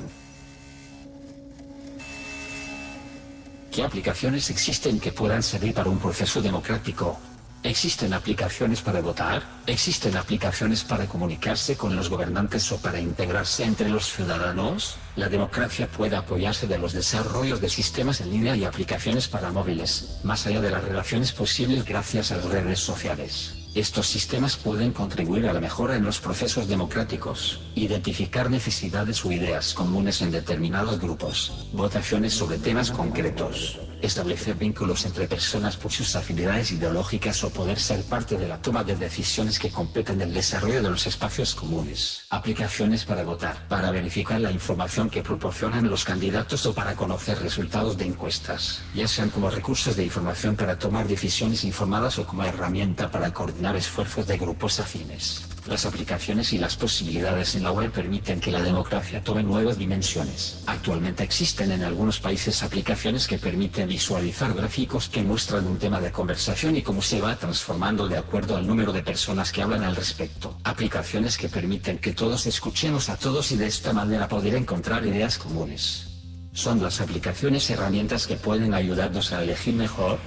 ¿Qué 3.72 3.84
aplicaciones 3.84 4.50
existen 4.50 5.00
que 5.00 5.12
puedan 5.12 5.44
servir 5.44 5.76
para 5.76 5.92
un 5.92 6.00
proceso 6.00 6.42
democrático? 6.42 7.20
¿Existen 7.62 8.14
aplicaciones 8.14 8.82
para 8.82 9.02
votar? 9.02 9.44
¿Existen 9.68 10.16
aplicaciones 10.16 10.86
para 10.86 11.08
comunicarse 11.08 11.76
con 11.76 11.94
los 11.94 12.10
gobernantes 12.10 12.72
o 12.72 12.78
para 12.78 13.02
integrarse 13.02 13.66
entre 13.66 13.90
los 13.90 14.14
ciudadanos? 14.14 14.96
La 15.18 15.28
democracia 15.28 15.88
puede 15.88 16.16
apoyarse 16.16 16.68
de 16.68 16.78
los 16.78 16.94
desarrollos 16.94 17.60
de 17.60 17.68
sistemas 17.68 18.22
en 18.22 18.32
línea 18.32 18.56
y 18.56 18.64
aplicaciones 18.64 19.28
para 19.28 19.52
móviles, 19.52 20.20
más 20.24 20.48
allá 20.48 20.62
de 20.62 20.72
las 20.72 20.86
relaciones 20.86 21.34
posibles 21.34 21.84
gracias 21.84 22.32
a 22.32 22.38
las 22.38 22.46
redes 22.46 22.80
sociales. 22.80 23.56
Estos 23.76 24.08
sistemas 24.08 24.56
pueden 24.56 24.94
contribuir 24.94 25.48
a 25.48 25.54
la 25.54 25.60
mejora 25.60 25.98
en 25.98 26.06
los 26.06 26.20
procesos 26.22 26.70
democráticos, 26.70 27.60
identificar 27.76 28.50
necesidades 28.50 29.24
o 29.26 29.34
ideas 29.34 29.74
comunes 29.74 30.22
en 30.22 30.32
determinados 30.32 31.00
grupos, 31.00 31.68
votaciones 31.74 32.34
sobre 32.34 32.58
temas 32.58 32.90
concretos, 32.90 33.78
establecer 34.02 34.56
vínculos 34.56 35.06
entre 35.06 35.28
personas 35.28 35.78
por 35.78 35.92
sus 35.92 36.16
afinidades 36.16 36.72
ideológicas 36.72 37.44
o 37.44 37.50
poder 37.50 37.80
ser 37.80 38.04
parte 38.04 38.38
de 38.38 38.48
la 38.48 38.62
toma 38.62 38.84
de 38.84 38.96
decisiones 38.96 39.60
que 39.60 39.72
competen 39.72 40.22
el 40.22 40.34
desarrollo 40.34 40.82
de 40.82 40.90
los 40.90 41.08
espacios 41.08 41.56
comunes, 41.56 42.26
aplicaciones 42.30 43.06
para 43.06 43.24
votar, 43.24 43.68
para 43.68 43.92
verificar 43.92 44.40
la 44.40 44.52
información 44.52 45.10
que 45.10 45.24
proporcionan 45.24 45.90
los 45.90 46.06
candidatos 46.06 46.66
o 46.66 46.74
para 46.74 46.96
conocer 46.96 47.40
resultados 47.42 47.98
de 47.98 48.06
encuestas, 48.06 48.82
ya 48.94 49.08
sean 49.08 49.30
como 49.30 49.50
recursos 49.50 49.96
de 49.96 50.06
información 50.06 50.56
para 50.56 50.78
tomar 50.78 51.08
decisiones 51.08 51.64
informadas 51.64 52.18
o 52.20 52.26
como 52.26 52.44
herramienta 52.44 53.12
para 53.12 53.34
coordinar 53.34 53.76
esfuerzos 53.76 54.28
de 54.28 54.38
grupos 54.38 54.80
afines. 54.80 55.49
Las 55.70 55.86
aplicaciones 55.86 56.52
y 56.52 56.58
las 56.58 56.76
posibilidades 56.76 57.54
en 57.54 57.62
la 57.62 57.72
web 57.72 57.92
permiten 57.92 58.40
que 58.40 58.50
la 58.50 58.64
democracia 58.64 59.24
tome 59.24 59.44
nuevas 59.44 59.78
dimensiones. 59.78 60.64
Actualmente 60.66 61.24
existen 61.24 61.72
en 61.72 61.84
algunos 61.84 62.20
países 62.20 62.64
aplicaciones 62.64 63.28
que 63.28 63.38
permiten 63.38 63.88
visualizar 63.88 64.52
gráficos 64.56 65.10
que 65.10 65.22
muestran 65.22 65.68
un 65.68 65.78
tema 65.78 66.02
de 66.02 66.12
conversación 66.12 66.76
y 66.76 66.82
cómo 66.82 67.04
se 67.04 67.22
va 67.22 67.36
transformando 67.36 68.08
de 68.08 68.18
acuerdo 68.18 68.58
al 68.58 68.66
número 68.66 68.92
de 68.92 69.04
personas 69.04 69.52
que 69.52 69.62
hablan 69.62 69.84
al 69.84 69.96
respecto. 69.96 70.58
Aplicaciones 70.64 71.38
que 71.38 71.50
permiten 71.50 72.00
que 72.00 72.14
todos 72.14 72.48
escuchemos 72.48 73.08
a 73.10 73.18
todos 73.18 73.52
y 73.52 73.56
de 73.56 73.68
esta 73.68 73.94
manera 73.94 74.28
poder 74.28 74.56
encontrar 74.56 75.06
ideas 75.06 75.38
comunes. 75.38 76.08
Son 76.52 76.82
las 76.82 77.00
aplicaciones 77.00 77.70
herramientas 77.70 78.26
que 78.26 78.38
pueden 78.38 78.74
ayudarnos 78.74 79.32
a 79.34 79.44
elegir 79.44 79.76
mejor 79.76 80.18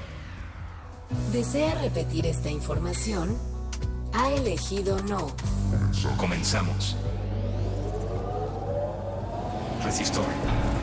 ¿Desea 1.33 1.75
repetir 1.83 2.27
esta 2.27 2.51
información? 2.51 3.37
Ha 4.15 4.31
elegido 4.35 5.01
no. 5.03 5.35
Comenzamos. 6.19 6.97
Resistor. 9.85 10.25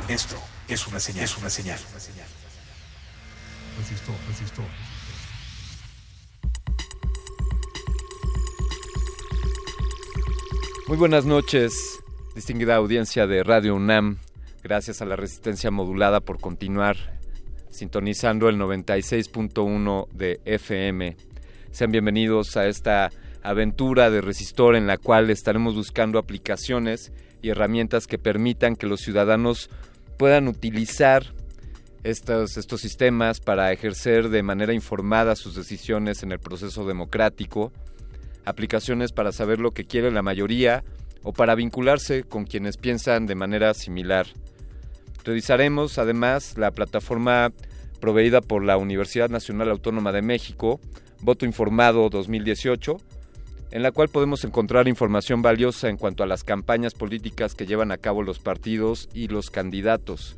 Esto 0.08 0.36
es 0.68 0.88
una 0.88 1.00
señal. 1.00 1.24
Es 1.26 1.38
una 1.38 1.50
señal. 1.50 1.80
Resistor, 3.78 4.16
resistor. 4.28 4.66
Muy 10.88 10.98
buenas 10.98 11.26
noches, 11.26 12.00
distinguida 12.34 12.76
audiencia 12.76 13.28
de 13.28 13.44
Radio 13.44 13.76
UNAM. 13.76 14.18
Gracias 14.64 15.02
a 15.02 15.06
la 15.06 15.16
resistencia 15.16 15.70
modulada 15.70 16.20
por 16.20 16.40
continuar 16.40 17.20
sintonizando 17.70 18.50
el 18.50 18.58
96.1 18.58 20.10
de 20.10 20.42
FM. 20.46 21.16
Sean 21.72 21.91
bienvenidos 21.91 22.58
a 22.58 22.68
esta 22.68 23.12
aventura 23.44 24.10
de 24.10 24.22
Resistor 24.22 24.76
en 24.76 24.88
la 24.88 24.98
cual 24.98 25.30
estaremos 25.30 25.76
buscando 25.76 26.18
aplicaciones 26.18 27.12
y 27.41 27.50
herramientas 27.50 28.08
que 28.08 28.18
permitan 28.18 28.76
que 28.76 28.88
los 28.88 29.02
ciudadanos 29.02 29.70
puedan 30.18 30.48
utilizar 30.48 31.34
estos, 32.04 32.58
estos 32.58 32.82
sistemas 32.82 33.40
para 33.40 33.72
ejercer 33.72 34.30
de 34.30 34.41
manera 34.41 34.74
informada 34.74 35.36
sus 35.36 35.56
decisiones 35.56 36.24
en 36.24 36.32
el 36.32 36.40
proceso 36.40 36.88
democrático, 36.88 37.72
aplicaciones 38.46 39.12
para 39.12 39.32
saber 39.32 39.60
lo 39.60 39.72
que 39.72 39.86
quiere 39.86 40.12
la 40.12 40.24
mayoría 40.24 40.84
o 41.24 41.34
para 41.34 41.56
vincularse 41.56 42.24
con 42.24 42.46
quienes 42.46 42.78
piensan 42.78 43.28
de 43.28 43.36
manera 43.36 43.74
similar. 43.76 44.26
Revisaremos 45.24 46.00
además 46.00 46.58
la 46.58 46.72
plataforma 46.72 47.52
proveída 48.02 48.41
por 48.41 48.64
la 48.64 48.78
Universidad 48.78 49.30
Nacional 49.30 49.70
Autónoma 49.70 50.12
de 50.12 50.22
México, 50.22 50.80
Voto 51.22 51.46
Informado 51.46 52.10
2018, 52.10 52.98
en 53.72 53.84
la 53.84 53.91
cual 53.91 54.10
podemos 54.10 54.44
encontrar 54.44 54.88
información 54.88 55.41
valiosa 55.41 55.90
en 55.90 55.98
cuanto 55.98 56.24
a 56.24 56.28
las 56.28 56.44
campañas 56.44 56.94
políticas 56.94 57.56
que 57.56 57.66
llevan 57.66 57.91
a 57.91 57.98
cabo 57.98 58.24
los 58.24 58.40
partidos 58.40 59.10
y 59.14 59.28
los 59.28 59.50
candidatos. 59.50 60.38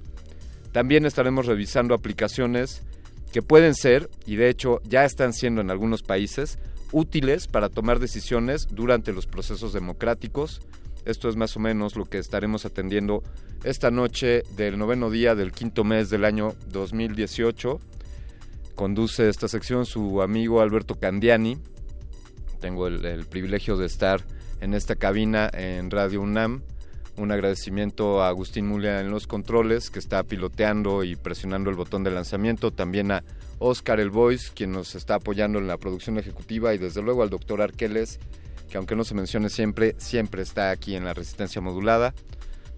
También 0.71 1.05
estaremos 1.05 1.45
revisando 1.45 1.93
aplicaciones 1.93 2.83
que 3.31 3.41
pueden 3.41 3.75
ser, 3.75 4.09
y 4.25 4.35
de 4.35 4.49
hecho 4.49 4.81
ya 4.83 5.05
están 5.05 5.33
siendo 5.33 5.61
en 5.61 5.71
algunos 5.71 6.01
países, 6.01 6.59
útiles 6.91 7.47
para 7.47 7.69
tomar 7.69 7.99
decisiones 7.99 8.67
durante 8.69 9.13
los 9.13 9.25
procesos 9.25 9.73
democráticos. 9.73 10.61
Esto 11.05 11.29
es 11.29 11.35
más 11.35 11.55
o 11.55 11.59
menos 11.59 11.95
lo 11.95 12.05
que 12.05 12.17
estaremos 12.17 12.65
atendiendo 12.65 13.23
esta 13.63 13.91
noche 13.91 14.43
del 14.55 14.77
noveno 14.77 15.09
día 15.09 15.35
del 15.35 15.51
quinto 15.51 15.83
mes 15.83 16.09
del 16.09 16.25
año 16.25 16.53
2018. 16.71 17.79
Conduce 18.75 19.29
esta 19.29 19.47
sección 19.47 19.85
su 19.85 20.21
amigo 20.21 20.61
Alberto 20.61 20.95
Candiani, 20.95 21.57
tengo 22.61 22.87
el, 22.87 23.25
privilegio 23.25 23.75
de 23.75 23.87
estar 23.87 24.21
en 24.61 24.73
esta 24.75 24.95
cabina 24.95 25.49
en 25.51 25.89
Radio 25.89 26.21
UNAM. 26.21 26.61
Un 27.17 27.31
agradecimiento 27.31 28.21
a 28.21 28.29
Agustín 28.29 28.67
Mulia 28.67 29.01
en 29.01 29.09
los 29.09 29.27
controles, 29.27 29.89
que 29.89 29.99
está 29.99 30.23
piloteando 30.23 31.03
y 31.03 31.15
presionando 31.15 31.69
el 31.69 31.75
botón 31.75 32.03
de 32.03 32.11
lanzamiento. 32.11 32.71
También 32.71 33.11
a 33.11 33.23
Oscar 33.59 33.99
El 33.99 34.11
Voice, 34.11 34.51
quien 34.53 34.71
nos 34.71 34.95
está 34.95 35.15
apoyando 35.15 35.59
en 35.59 35.67
la 35.67 35.77
producción 35.77 36.17
ejecutiva. 36.19 36.73
Y 36.73 36.77
desde 36.77 37.01
luego 37.01 37.23
al 37.23 37.29
doctor 37.29 37.61
Arqueles, 37.61 38.19
que 38.69 38.77
aunque 38.77 38.95
no 38.95 39.03
se 39.03 39.15
mencione 39.15 39.49
siempre, 39.49 39.95
siempre 39.97 40.43
está 40.43 40.69
aquí 40.69 40.95
en 40.95 41.03
la 41.03 41.13
resistencia 41.13 41.61
modulada. 41.61 42.13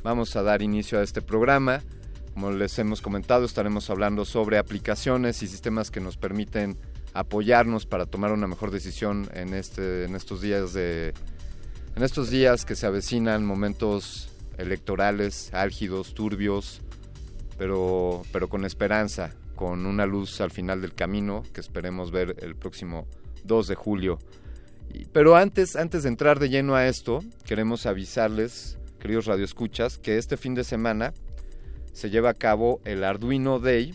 Vamos 0.01 0.35
a 0.35 0.43
dar 0.43 0.61
inicio 0.61 0.99
a 0.99 1.03
este 1.03 1.21
programa. 1.21 1.81
Como 2.33 2.51
les 2.51 2.79
hemos 2.79 3.01
comentado, 3.01 3.45
estaremos 3.45 3.89
hablando 3.91 4.25
sobre 4.25 4.57
aplicaciones 4.57 5.43
y 5.43 5.47
sistemas 5.47 5.91
que 5.91 5.99
nos 5.99 6.17
permiten 6.17 6.77
apoyarnos 7.13 7.85
para 7.85 8.07
tomar 8.07 8.31
una 8.31 8.47
mejor 8.47 8.71
decisión 8.71 9.29
en 9.33 9.53
este 9.53 10.05
en 10.05 10.15
estos 10.15 10.41
días 10.41 10.73
de 10.73 11.13
en 11.95 12.01
estos 12.01 12.31
días 12.31 12.65
que 12.65 12.75
se 12.75 12.87
avecinan 12.87 13.45
momentos 13.45 14.29
electorales 14.57 15.53
álgidos, 15.53 16.15
turbios, 16.15 16.81
pero 17.59 18.23
pero 18.31 18.49
con 18.49 18.65
esperanza, 18.65 19.29
con 19.55 19.85
una 19.85 20.07
luz 20.07 20.41
al 20.41 20.49
final 20.49 20.81
del 20.81 20.95
camino 20.95 21.43
que 21.53 21.61
esperemos 21.61 22.09
ver 22.09 22.35
el 22.39 22.55
próximo 22.55 23.05
2 23.43 23.67
de 23.67 23.75
julio. 23.75 24.17
Pero 25.11 25.35
antes 25.35 25.75
antes 25.75 26.01
de 26.01 26.09
entrar 26.09 26.39
de 26.39 26.49
lleno 26.49 26.73
a 26.73 26.87
esto, 26.87 27.23
queremos 27.45 27.85
avisarles, 27.85 28.79
queridos 28.99 29.25
radioescuchas, 29.27 29.99
que 29.99 30.17
este 30.17 30.35
fin 30.35 30.55
de 30.55 30.63
semana 30.63 31.13
se 31.93 32.09
lleva 32.09 32.31
a 32.31 32.33
cabo 32.33 32.81
el 32.83 33.03
Arduino 33.03 33.59
Day, 33.59 33.93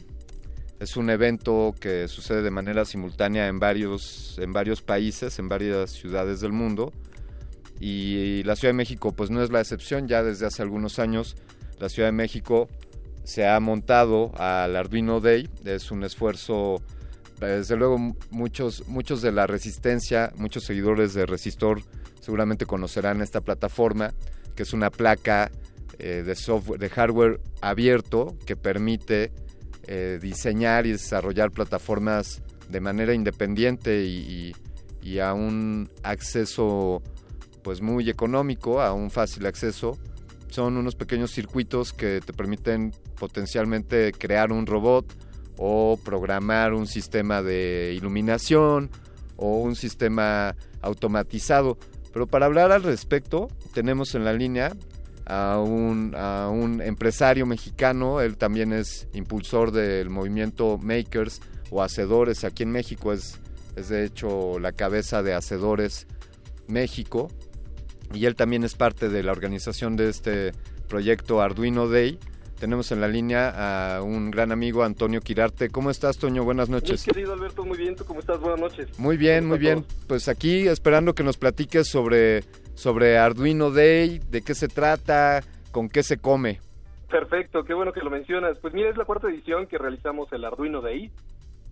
es 0.81 0.97
un 0.97 1.11
evento 1.11 1.75
que 1.81 2.07
sucede 2.07 2.43
de 2.43 2.53
manera 2.53 2.85
simultánea 2.85 3.49
en 3.49 3.59
varios, 3.59 4.39
en 4.39 4.53
varios 4.53 4.81
países, 4.81 5.39
en 5.41 5.49
varias 5.49 5.91
ciudades 5.91 6.41
del 6.41 6.53
mundo. 6.53 6.93
Y 7.81 8.43
la 8.45 8.55
Ciudad 8.55 8.71
de 8.71 8.77
México 8.77 9.13
pues 9.13 9.31
no 9.31 9.43
es 9.43 9.51
la 9.51 9.61
excepción, 9.61 10.07
ya 10.07 10.23
desde 10.23 10.47
hace 10.47 10.63
algunos 10.63 10.99
años 10.99 11.37
la 11.81 11.89
Ciudad 11.89 12.09
de 12.09 12.13
México 12.13 12.69
se 13.25 13.47
ha 13.47 13.59
montado 13.61 14.33
al 14.37 14.75
Arduino 14.75 15.21
Day, 15.21 15.49
es 15.65 15.91
un 15.91 16.03
esfuerzo, 16.03 16.81
desde 17.41 17.77
luego 17.77 17.99
muchos, 18.31 18.89
muchos 18.89 19.21
de 19.21 19.33
la 19.33 19.47
resistencia, 19.47 20.33
muchos 20.37 20.65
seguidores 20.65 21.13
de 21.13 21.27
Resistor 21.27 21.83
seguramente 22.21 22.67
conocerán 22.67 23.21
esta 23.21 23.41
plataforma, 23.41 24.13
que 24.57 24.63
es 24.63 24.73
una 24.73 24.91
placa 24.91 25.51
eh, 25.99 26.23
de 26.25 26.35
software, 26.37 26.79
de 26.79 26.89
hardware 26.89 27.41
abierto 27.61 28.37
que 28.47 28.55
permite 28.55 29.33
eh, 29.89 30.19
diseñar 30.21 30.87
y 30.87 30.93
desarrollar 30.93 31.51
plataformas 31.51 32.43
de 32.69 32.81
manera 32.81 33.15
independiente 33.15 34.05
y, 34.05 34.55
a 35.23 35.33
un 35.33 35.89
acceso 36.03 37.03
pues 37.63 37.81
muy 37.81 38.11
económico, 38.11 38.83
a 38.83 38.93
un 38.93 39.11
fácil 39.11 39.47
acceso. 39.47 39.97
Son 40.51 40.77
unos 40.77 40.95
pequeños 40.95 41.31
circuitos 41.31 41.95
que 41.95 42.21
te 42.21 42.35
permiten 42.35 42.93
potencialmente 43.19 44.13
crear 44.13 44.53
un 44.53 44.67
robot 44.67 45.07
o 45.57 45.99
programar 46.05 46.75
un 46.75 46.87
sistema 46.87 47.43
de 47.43 47.95
iluminación 47.97 48.91
o 49.37 49.61
un 49.61 49.75
sistema 49.75 50.55
automatizado. 50.83 51.79
Pero 52.13 52.27
para 52.27 52.45
hablar 52.45 52.71
al 52.71 52.83
respecto, 52.83 53.49
tenemos 53.73 54.15
en 54.15 54.27
la 54.27 54.35
línea 54.35 54.77
a 55.29 55.61
un, 55.61 56.15
a 56.17 56.49
un 56.49 56.81
empresario 56.81 57.45
mexicano, 57.45 58.21
él 58.21 58.37
también 58.37 58.73
es 58.73 59.09
impulsor 59.13 59.73
del 59.73 60.09
movimiento 60.09 60.79
Makers 60.79 61.43
o 61.71 61.83
Hacedores 61.83 62.45
aquí 62.45 62.63
en 62.63 62.73
México, 62.73 63.13
es, 63.13 63.39
es 63.77 63.91
de 63.91 64.05
hecho 64.05 64.59
la 64.59 64.73
cabeza 64.73 65.23
de 65.23 65.35
Hacedores 65.35 66.07
México 66.67 67.29
y 68.15 68.25
él 68.25 68.37
también 68.37 68.65
es 68.65 68.75
parte 68.75 69.11
de 69.11 69.23
la 69.23 69.33
organización 69.33 69.97
de 69.97 70.09
este 70.09 70.53
proyecto 70.89 71.43
Arduino 71.43 71.89
Day. 71.89 72.19
Tenemos 72.59 72.91
en 72.91 73.01
la 73.01 73.07
línea 73.07 73.97
a 73.97 74.03
un 74.03 74.31
gran 74.31 74.51
amigo, 74.51 74.83
Antonio 74.83 75.21
Quirarte. 75.21 75.69
¿Cómo 75.69 75.91
estás, 75.91 76.19
Toño? 76.19 76.43
Buenas 76.43 76.69
noches. 76.69 77.05
querido 77.05 77.35
Alberto, 77.35 77.65
muy 77.65 77.79
bien. 77.79 77.95
¿Tú 77.95 78.05
cómo 78.05 78.19
estás? 78.19 78.41
Buenas 78.41 78.61
noches. 78.61 78.99
Muy 78.99 79.17
bien, 79.17 79.47
muy 79.47 79.59
bien. 79.59 79.85
Pues 80.09 80.27
aquí 80.27 80.67
esperando 80.67 81.15
que 81.15 81.23
nos 81.23 81.37
platiques 81.37 81.87
sobre 81.87 82.43
sobre 82.79 83.19
Arduino 83.19 83.73
Day, 83.73 84.21
de 84.31 84.41
qué 84.41 84.55
se 84.55 84.69
trata, 84.69 85.41
con 85.73 85.89
qué 85.89 86.05
se 86.05 86.19
come. 86.19 86.61
Perfecto, 87.11 87.65
qué 87.65 87.75
bueno 87.75 87.93
que 87.93 88.03
lo 88.03 88.11
mencionas. 88.11 88.57
Pues 88.59 88.73
mira, 88.73 88.89
es 88.89 88.97
la 88.97 89.05
cuarta 89.05 89.29
edición 89.29 89.67
que 89.67 89.79
realizamos 89.79 90.33
el 90.33 90.45
Arduino 90.45 90.81
Day. 90.81 91.11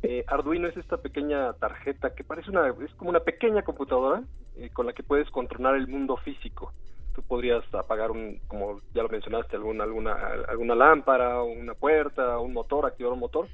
Eh, 0.02 0.24
Arduino 0.26 0.66
es 0.66 0.76
esta 0.76 0.96
pequeña 0.96 1.52
tarjeta 1.52 2.12
que 2.12 2.24
parece 2.24 2.50
una, 2.50 2.66
es 2.84 2.92
como 2.96 3.10
una 3.10 3.20
pequeña 3.20 3.62
computadora 3.62 4.24
eh, 4.56 4.70
con 4.72 4.86
la 4.86 4.92
que 4.94 5.04
puedes 5.04 5.30
controlar 5.30 5.76
el 5.76 5.86
mundo 5.86 6.16
físico. 6.16 6.72
Tú 7.14 7.22
podrías 7.22 7.62
apagar 7.72 8.10
un, 8.10 8.40
como 8.48 8.80
ya 8.92 9.04
lo 9.04 9.08
mencionaste, 9.08 9.54
alguna, 9.54 9.84
alguna, 9.84 10.12
alguna 10.48 10.74
lámpara, 10.74 11.40
una 11.40 11.74
puerta, 11.74 12.40
un 12.40 12.52
motor, 12.52 12.84
activar 12.84 13.12
un 13.12 13.20
motor 13.20 13.46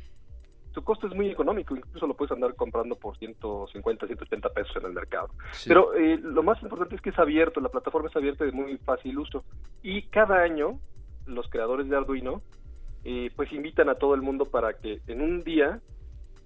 su 0.74 0.82
costo 0.82 1.06
es 1.06 1.14
muy 1.14 1.28
económico, 1.30 1.76
incluso 1.76 2.06
lo 2.06 2.14
puedes 2.14 2.32
andar 2.32 2.54
comprando 2.54 2.96
por 2.96 3.16
150, 3.18 4.06
180 4.06 4.48
pesos 4.50 4.76
en 4.76 4.86
el 4.86 4.92
mercado. 4.92 5.28
Pero 5.66 5.94
eh, 5.94 6.18
lo 6.18 6.42
más 6.42 6.62
importante 6.62 6.94
es 6.94 7.00
que 7.00 7.10
es 7.10 7.18
abierto, 7.18 7.60
la 7.60 7.68
plataforma 7.68 8.08
es 8.08 8.16
abierta 8.16 8.44
de 8.44 8.52
muy 8.52 8.78
fácil 8.78 9.18
uso. 9.18 9.44
Y 9.82 10.02
cada 10.02 10.42
año 10.42 10.78
los 11.26 11.48
creadores 11.48 11.88
de 11.88 11.96
Arduino 11.96 12.40
eh, 13.04 13.30
pues 13.36 13.52
invitan 13.52 13.88
a 13.88 13.96
todo 13.96 14.14
el 14.14 14.22
mundo 14.22 14.46
para 14.46 14.74
que 14.74 15.00
en 15.06 15.20
un 15.20 15.44
día 15.44 15.80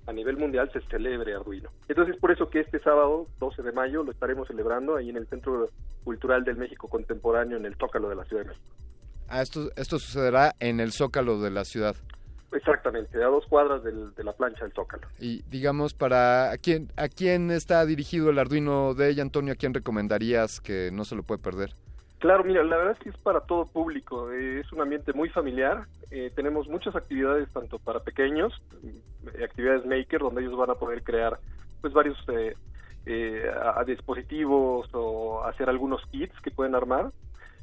a 0.06 0.12
nivel 0.12 0.36
mundial 0.36 0.70
se 0.72 0.80
celebre 0.82 1.34
Arduino. 1.34 1.68
Entonces 1.88 2.16
por 2.16 2.30
eso 2.30 2.48
que 2.48 2.60
este 2.60 2.78
sábado, 2.80 3.26
12 3.38 3.62
de 3.62 3.72
mayo, 3.72 4.02
lo 4.02 4.12
estaremos 4.12 4.48
celebrando 4.48 4.96
ahí 4.96 5.10
en 5.10 5.16
el 5.16 5.26
Centro 5.28 5.68
Cultural 6.04 6.44
del 6.44 6.56
México 6.56 6.88
Contemporáneo, 6.88 7.56
en 7.56 7.66
el 7.66 7.74
Zócalo 7.76 8.08
de 8.08 8.16
la 8.16 8.24
Ciudad 8.24 8.42
de 8.42 8.48
México. 8.50 8.74
Ah, 9.28 9.42
esto, 9.42 9.70
esto 9.76 9.98
sucederá 9.98 10.54
en 10.60 10.78
el 10.78 10.92
Zócalo 10.92 11.40
de 11.40 11.50
la 11.50 11.64
ciudad. 11.64 11.96
Exactamente, 12.52 13.23
a 13.23 13.27
dos 13.27 13.44
cuadras 13.47 13.82
de 13.82 14.24
la 14.24 14.32
plancha 14.32 14.64
del 14.64 14.73
Zócalo. 14.73 15.06
Y 15.18 15.43
digamos, 15.51 15.94
para 15.94 16.52
¿a 16.52 16.59
quién, 16.59 16.93
¿a 16.97 17.09
quién 17.09 17.51
está 17.51 17.85
dirigido 17.85 18.31
el 18.31 18.39
Arduino 18.39 18.94
de 18.94 19.10
ella, 19.10 19.23
Antonio? 19.23 19.52
¿A 19.52 19.56
quién 19.56 19.74
recomendarías 19.74 20.60
que 20.60 20.90
no 20.93 21.05
se 21.05 21.16
lo 21.16 21.23
puede 21.23 21.43
perder? 21.43 21.74
Claro, 22.18 22.44
mira, 22.44 22.64
la 22.64 22.77
verdad 22.78 22.94
es 22.94 22.98
que 22.98 23.10
es 23.10 23.16
para 23.18 23.40
todo 23.40 23.66
público, 23.66 24.32
eh, 24.32 24.60
es 24.60 24.73
un 24.73 24.81
ambiente 24.81 25.12
muy 25.12 25.28
familiar, 25.28 25.86
eh, 26.10 26.32
tenemos 26.35 26.66
muchas 26.66 26.97
actividades 26.97 27.48
tanto 27.52 27.78
para 27.78 28.01
pequeños, 28.01 28.55
eh, 29.35 29.44
actividades 29.44 29.85
maker, 29.85 30.20
donde 30.20 30.40
ellos 30.40 30.56
van 30.56 30.70
a 30.70 30.77
poder 30.77 31.02
crear 31.02 31.39
pues 31.81 31.93
varios 31.93 32.18
a 33.62 33.85
dispositivos 33.85 34.89
o 34.93 35.44
hacer 35.44 35.68
algunos 35.68 36.05
kits 36.06 36.35
que 36.40 36.51
pueden 36.51 36.74
armar, 36.74 37.12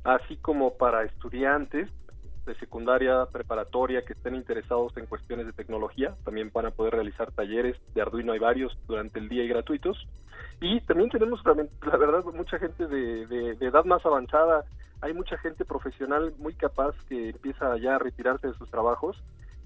así 0.05 0.37
como 0.37 0.77
para 0.77 1.03
estudiantes, 1.03 1.89
de 2.45 2.55
secundaria, 2.55 3.25
preparatoria 3.31 4.03
que 4.03 4.13
estén 4.13 4.35
interesados 4.35 4.95
en 4.97 5.05
cuestiones 5.05 5.45
de 5.45 5.53
tecnología. 5.53 6.15
También 6.23 6.51
van 6.53 6.65
a 6.65 6.71
poder 6.71 6.93
realizar 6.93 7.31
talleres 7.31 7.77
de 7.93 8.01
Arduino, 8.01 8.33
hay 8.33 8.39
varios 8.39 8.77
durante 8.87 9.19
el 9.19 9.29
día 9.29 9.43
y 9.43 9.47
gratuitos. 9.47 10.07
Y 10.61 10.81
también 10.81 11.09
tenemos, 11.09 11.41
la 11.45 11.97
verdad, 11.97 12.23
mucha 12.33 12.57
gente 12.59 12.87
de, 12.87 13.25
de, 13.25 13.65
edad 13.65 13.85
más 13.85 14.05
avanzada. 14.05 14.65
Hay 15.01 15.13
mucha 15.13 15.37
gente 15.37 15.65
profesional 15.65 16.33
muy 16.37 16.53
capaz 16.53 16.95
que 17.09 17.29
empieza 17.29 17.77
ya 17.77 17.95
a 17.95 17.99
retirarse 17.99 18.47
de 18.47 18.53
sus 18.53 18.69
trabajos 18.69 19.17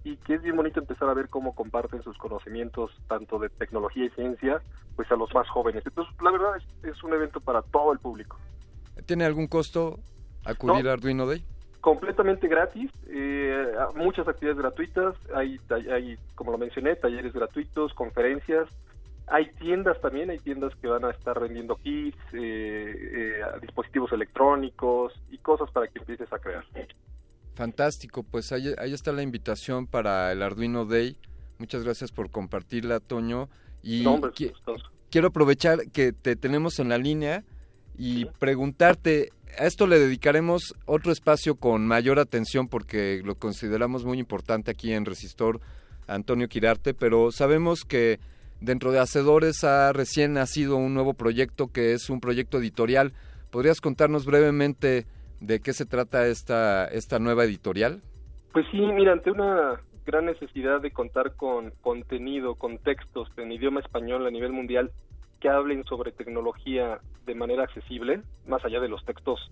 y 0.03 0.17
que 0.17 0.35
es 0.35 0.41
bien 0.41 0.55
bonito 0.55 0.79
empezar 0.79 1.09
a 1.09 1.13
ver 1.13 1.29
cómo 1.29 1.53
comparten 1.53 2.01
sus 2.01 2.17
conocimientos 2.17 2.91
tanto 3.07 3.37
de 3.37 3.49
tecnología 3.49 4.05
y 4.05 4.09
ciencia 4.11 4.61
pues 4.95 5.11
a 5.11 5.15
los 5.15 5.33
más 5.33 5.47
jóvenes. 5.49 5.83
Entonces, 5.85 6.15
la 6.21 6.31
verdad 6.31 6.57
es, 6.57 6.95
es 6.95 7.03
un 7.03 7.13
evento 7.13 7.39
para 7.41 7.61
todo 7.61 7.91
el 7.91 7.99
público. 7.99 8.37
¿Tiene 9.05 9.25
algún 9.25 9.47
costo 9.47 9.99
acudir 10.45 10.87
a 10.89 10.93
Arduino 10.93 11.27
Day? 11.27 11.43
Completamente 11.81 12.47
gratis, 12.47 12.91
eh, 13.07 13.71
muchas 13.95 14.27
actividades 14.27 14.59
gratuitas, 14.61 15.15
hay, 15.33 15.59
hay, 15.91 16.17
como 16.35 16.51
lo 16.51 16.57
mencioné, 16.57 16.95
talleres 16.95 17.33
gratuitos, 17.33 17.93
conferencias, 17.93 18.67
hay 19.27 19.51
tiendas 19.59 19.99
también, 20.01 20.29
hay 20.29 20.39
tiendas 20.39 20.73
que 20.75 20.87
van 20.87 21.05
a 21.05 21.11
estar 21.11 21.39
vendiendo 21.39 21.75
kits, 21.75 22.17
eh, 22.33 23.39
eh, 23.41 23.41
dispositivos 23.61 24.11
electrónicos 24.13 25.13
y 25.29 25.37
cosas 25.37 25.69
para 25.71 25.87
que 25.87 25.99
empieces 25.99 26.31
a 26.31 26.39
crear. 26.39 26.65
Fantástico, 27.53 28.23
pues 28.23 28.51
ahí, 28.51 28.73
ahí, 28.77 28.93
está 28.93 29.11
la 29.11 29.23
invitación 29.23 29.87
para 29.87 30.31
el 30.31 30.41
Arduino 30.41 30.85
Day. 30.85 31.17
Muchas 31.57 31.83
gracias 31.83 32.11
por 32.11 32.29
compartirla, 32.29 32.99
Toño. 32.99 33.49
Y 33.83 34.05
quiero 35.09 35.27
aprovechar 35.27 35.89
que 35.91 36.13
te 36.13 36.35
tenemos 36.35 36.79
en 36.79 36.89
la 36.89 36.97
línea 36.97 37.43
y 37.97 38.25
preguntarte, 38.39 39.31
a 39.57 39.65
esto 39.65 39.87
le 39.87 39.99
dedicaremos 39.99 40.75
otro 40.85 41.11
espacio 41.11 41.55
con 41.55 41.87
mayor 41.87 42.19
atención 42.19 42.67
porque 42.67 43.21
lo 43.23 43.35
consideramos 43.35 44.05
muy 44.05 44.19
importante 44.19 44.71
aquí 44.71 44.93
en 44.93 45.05
Resistor, 45.05 45.59
Antonio 46.07 46.47
Quirarte, 46.47 46.93
pero 46.93 47.31
sabemos 47.31 47.83
que 47.83 48.19
dentro 48.61 48.91
de 48.91 48.99
Hacedores 48.99 49.63
ha 49.63 49.91
recién 49.93 50.33
nacido 50.33 50.77
un 50.77 50.93
nuevo 50.93 51.13
proyecto 51.13 51.67
que 51.71 51.93
es 51.93 52.09
un 52.09 52.19
proyecto 52.19 52.57
editorial. 52.59 53.13
¿Podrías 53.51 53.81
contarnos 53.81 54.25
brevemente 54.25 55.05
de 55.39 55.59
qué 55.59 55.73
se 55.73 55.85
trata 55.85 56.27
esta, 56.27 56.85
esta 56.85 57.19
nueva 57.19 57.43
editorial? 57.45 58.01
Pues 58.53 58.65
sí, 58.71 58.77
mira, 58.77 59.13
ante 59.13 59.31
una 59.31 59.79
gran 60.05 60.25
necesidad 60.25 60.81
de 60.81 60.91
contar 60.91 61.35
con 61.35 61.71
contenido, 61.81 62.55
con 62.55 62.77
textos 62.77 63.29
en 63.37 63.51
idioma 63.51 63.81
español 63.81 64.25
a 64.25 64.31
nivel 64.31 64.53
mundial 64.53 64.91
que 65.47 65.53
hablen 65.53 65.85
sobre 65.85 66.11
tecnología 66.11 66.99
de 67.25 67.33
manera 67.33 67.63
accesible, 67.63 68.21
más 68.47 68.65
allá 68.65 68.81
de 68.81 68.89
los 68.89 69.05
textos 69.05 69.49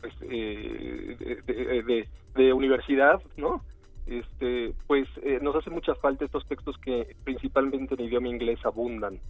pues, 0.00 0.14
eh, 0.22 2.06
de, 2.34 2.52
universidad, 2.54 3.20
¿no? 3.36 3.62
Este, 4.06 4.72
pues 4.86 5.06
eh, 5.22 5.40
nos 5.42 5.54
hace 5.54 5.68
mucha 5.68 5.94
falta 5.96 6.24
estos 6.24 6.46
textos 6.46 6.78
que 6.78 7.14
principalmente 7.24 7.94
en 7.94 8.06
idioma 8.06 8.28
inglés 8.28 8.58
abundan. 8.64 9.20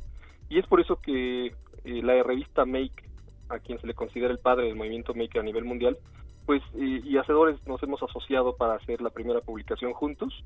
Y 0.48 0.60
es 0.60 0.66
por 0.68 0.80
eso 0.80 1.00
que 1.00 1.46
eh, 1.46 2.02
la 2.04 2.22
revista 2.22 2.64
Make, 2.64 3.10
a 3.48 3.58
quien 3.58 3.80
se 3.80 3.88
le 3.88 3.94
considera 3.94 4.32
el 4.32 4.38
padre 4.38 4.66
del 4.66 4.76
movimiento 4.76 5.14
Make 5.14 5.40
a 5.40 5.42
nivel 5.42 5.64
mundial, 5.64 5.98
pues 6.46 6.62
y 6.76 7.16
Hacedores 7.16 7.58
nos 7.66 7.82
hemos 7.82 8.00
asociado 8.04 8.54
para 8.56 8.74
hacer 8.74 9.00
la 9.00 9.10
primera 9.10 9.40
publicación 9.40 9.92
juntos. 9.94 10.44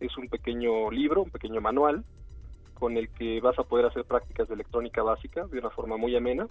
Es 0.00 0.16
un 0.18 0.28
pequeño 0.28 0.90
libro, 0.90 1.22
un 1.22 1.30
pequeño 1.30 1.60
manual, 1.60 2.04
con 2.78 2.96
el 2.96 3.08
que 3.08 3.40
vas 3.40 3.58
a 3.58 3.64
poder 3.64 3.86
hacer 3.86 4.04
prácticas 4.04 4.48
de 4.48 4.54
electrónica 4.54 5.02
básica 5.02 5.46
de 5.46 5.58
una 5.58 5.70
forma 5.70 5.96
muy 5.96 6.14
amena 6.16 6.46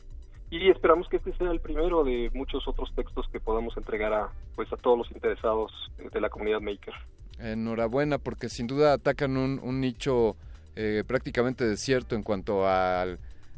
y 0.50 0.70
esperamos 0.70 1.08
que 1.10 1.18
este 1.18 1.34
sea 1.38 1.52
el 1.52 1.60
primero 1.60 2.04
de 2.04 2.30
muchos 2.34 2.68
otros 2.68 2.94
textos 2.96 3.26
que 3.32 3.40
podamos 3.40 3.76
entregar 3.78 4.14
a 4.14 4.30
pues 4.56 4.72
a 4.72 4.78
todos 4.78 4.98
los 4.98 5.12
interesados 5.12 5.72
de 5.98 6.22
la 6.22 6.30
comunidad 6.30 6.62
maker. 6.62 6.94
Enhorabuena 7.40 8.18
porque 8.18 8.50
sin 8.50 8.68
duda 8.68 8.94
atacan 8.94 9.38
un, 9.38 9.82
nicho 9.82 10.36
eh, 10.76 11.04
prácticamente 11.06 11.66
desierto 11.66 12.16
en 12.16 12.24
cuanto 12.24 12.68
a 12.68 13.06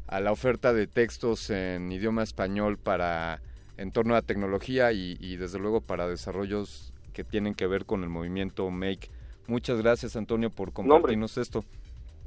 la 0.09 0.31
oferta 0.31 0.73
de 0.73 0.87
textos 0.87 1.49
en 1.49 1.91
idioma 1.91 2.23
español 2.23 2.77
para 2.77 3.41
en 3.77 3.91
torno 3.91 4.15
a 4.15 4.21
tecnología 4.21 4.91
y, 4.91 5.37
desde 5.37 5.59
luego 5.59 5.81
para 5.81 6.07
desarrollos 6.07 6.93
que 7.13 7.23
tienen 7.23 7.53
que 7.53 7.67
ver 7.67 7.85
con 7.85 8.03
el 8.03 8.09
movimiento 8.09 8.69
Make. 8.69 9.09
Muchas 9.47 9.81
gracias 9.81 10.15
Antonio 10.15 10.49
por 10.49 10.73
compartirnos 10.73 11.37
esto. 11.37 11.63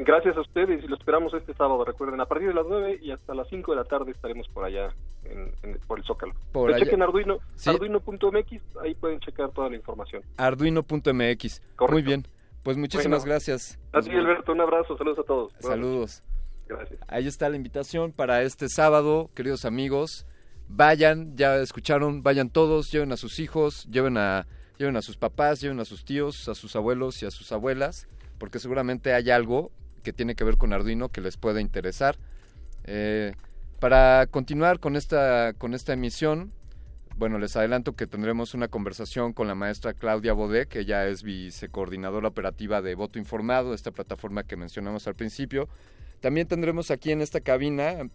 Gracias 0.03 0.35
a 0.35 0.41
ustedes 0.41 0.83
y 0.83 0.87
lo 0.87 0.97
esperamos 0.97 1.35
este 1.35 1.53
sábado. 1.53 1.85
Recuerden, 1.85 2.23
a 2.23 2.25
partir 2.25 2.49
de 2.49 2.55
las 2.55 2.65
9 2.67 3.01
y 3.03 3.11
hasta 3.11 3.35
las 3.35 3.47
5 3.49 3.73
de 3.73 3.77
la 3.77 3.85
tarde 3.85 4.13
estaremos 4.13 4.49
por 4.49 4.65
allá, 4.65 4.95
en, 5.25 5.53
por 5.87 5.99
el 5.99 6.05
Zócalo. 6.07 6.33
Por 6.53 6.75
chequen 6.77 7.03
Arduino, 7.03 7.39
arduino.mx, 7.67 8.77
ahí 8.83 8.95
pueden 8.95 9.21
checar 9.21 9.51
toda 9.51 9.69
la 9.69 9.77
información. 9.77 10.23
Arduino.mx. 10.39 11.63
Muy 11.91 12.01
bien. 12.01 12.27
Pues 12.63 12.79
muchísimas 12.79 13.27
gracias. 13.27 13.79
Así, 13.93 14.11
Alberto, 14.11 14.53
un 14.53 14.63
abrazo. 14.63 14.97
Saludos 14.97 15.19
a 15.19 15.23
todos. 15.23 15.53
Saludos. 15.59 16.23
Gracias. 16.67 16.99
Ahí 17.07 17.27
está 17.27 17.51
la 17.51 17.57
invitación 17.57 18.13
para 18.13 18.43
este 18.43 18.71
sábado, 18.71 19.29
queridos 19.35 19.67
amigos. 19.67 20.25
Vayan, 20.67 21.37
ya 21.37 21.57
escucharon, 21.57 22.23
vayan 22.23 22.49
todos, 22.49 22.91
lleven 22.91 23.13
a 23.13 23.19
sus 23.19 23.39
hijos, 23.39 23.85
lleven 23.91 24.17
a, 24.17 24.47
lleven 24.79 24.97
a 24.97 25.03
sus 25.03 25.19
papás, 25.19 25.61
lleven 25.61 25.79
a 25.79 25.85
sus 25.85 26.07
tíos, 26.07 26.49
a 26.49 26.55
sus 26.55 26.75
abuelos 26.75 27.23
y 27.23 27.27
a 27.27 27.31
sus 27.31 27.53
abuelas, 27.53 28.09
porque 28.39 28.59
seguramente 28.59 29.13
hay 29.13 29.29
algo 29.31 29.73
que 30.01 30.13
tiene 30.13 30.35
que 30.35 30.45
ver 30.45 30.57
con 30.57 30.73
Arduino 30.73 31.09
que 31.09 31.21
les 31.21 31.37
puede 31.37 31.61
interesar. 31.61 32.17
Eh, 32.85 33.33
para 33.79 34.27
continuar 34.27 34.81
con 34.81 34.97
esta, 34.97 35.55
con 35.55 35.75
esta 35.75 35.93
emisión, 35.93 36.53
bueno, 37.17 37.39
les 37.39 37.57
adelanto 37.57 37.95
que 37.95 38.07
tendremos 38.07 38.55
una 38.55 38.69
conversación 38.69 39.33
con 39.33 39.47
la 39.47 39.55
maestra 39.55 39.93
Claudia 39.93 40.33
Bodé, 40.33 40.67
que 40.67 40.85
ya 40.85 41.07
es 41.07 41.23
vicecoordinadora 41.23 42.29
operativa 42.29 42.83
de 42.83 42.95
Voto 42.95 43.19
Informado, 43.19 43.75
esta 43.75 43.91
plataforma 43.91 44.43
que 44.43 44.57
mencionamos 44.57 45.07
al 45.07 45.15
principio. 45.15 45.69
También 46.21 46.49
tendremos 46.49 46.91
aquí 46.91 47.11
en 47.13 47.21
esta 47.21 47.41
cabina 47.41 48.09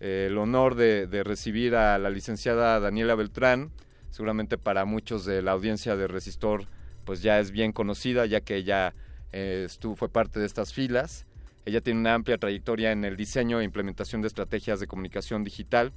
eh, 0.00 0.26
el 0.30 0.38
honor 0.38 0.74
de, 0.74 1.06
de, 1.06 1.22
recibir 1.22 1.74
a 1.74 1.98
la 1.98 2.10
licenciada 2.10 2.80
Daniela 2.80 3.14
Beltrán, 3.14 3.70
seguramente 4.10 4.58
para 4.58 4.84
muchos 4.84 5.24
de 5.24 5.42
la 5.42 5.52
audiencia 5.52 5.96
de 5.96 6.08
Resistor, 6.08 6.64
pues 7.04 7.22
ya 7.22 7.40
es 7.40 7.50
bien 7.50 7.72
conocida, 7.72 8.26
ya 8.26 8.40
que 8.40 8.56
ella 8.56 8.94
eh, 9.32 9.68
fue 9.96 10.08
parte 10.08 10.40
de 10.40 10.46
estas 10.46 10.72
filas. 10.72 11.26
Ella 11.64 11.80
tiene 11.80 12.00
una 12.00 12.14
amplia 12.14 12.38
trayectoria 12.38 12.92
en 12.92 13.04
el 13.04 13.16
diseño 13.16 13.60
e 13.60 13.64
implementación 13.64 14.22
de 14.22 14.28
estrategias 14.28 14.80
de 14.80 14.86
comunicación 14.86 15.44
digital. 15.44 15.92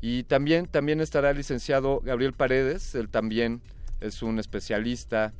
Y 0.00 0.22
también, 0.24 0.66
también 0.66 1.00
estará 1.00 1.30
el 1.30 1.36
licenciado 1.36 2.00
Gabriel 2.00 2.32
Paredes, 2.32 2.94
él 2.94 3.08
también 3.08 3.60
es 4.00 4.22
un 4.22 4.38
especialista 4.38 5.32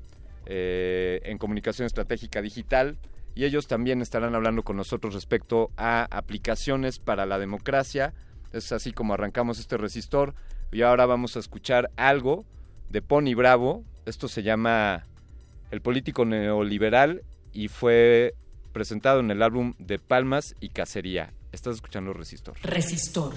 eh, 0.47 1.21
en 1.25 1.39
comunicación 1.39 1.87
estratégica 1.87 2.43
digital 2.43 2.99
y 3.35 3.45
ellos 3.45 3.69
también 3.69 4.03
estarán 4.03 4.35
hablando 4.35 4.65
con 4.65 4.77
nosotros 4.77 5.15
respecto 5.15 5.71
a 5.77 6.09
aplicaciones 6.11 6.99
para 6.99 7.25
la 7.25 7.39
democracia. 7.39 8.15
Es 8.53 8.73
así 8.73 8.93
como 8.93 9.15
arrancamos 9.15 9.61
este 9.61 9.77
resistor 9.77 10.35
y 10.73 10.83
ahora 10.83 11.07
vamos 11.07 11.37
a 11.37 11.39
escuchar 11.39 11.91
algo 11.97 12.45
de 12.91 13.01
Pony 13.01 13.35
Bravo. 13.37 13.85
Esto 14.07 14.27
se 14.27 14.43
llama 14.43 15.05
el 15.71 15.81
político 15.81 16.25
neoliberal 16.25 17.23
y 17.53 17.69
fue 17.69 18.35
presentado 18.73 19.21
en 19.21 19.31
el 19.31 19.43
álbum 19.43 19.75
de 19.79 19.99
Palmas 19.99 20.55
y 20.61 20.71
Cacería. 20.71 21.33
Estás 21.53 21.77
escuchando 21.77 22.13
Resistor. 22.13 22.57
Resistor. 22.63 23.35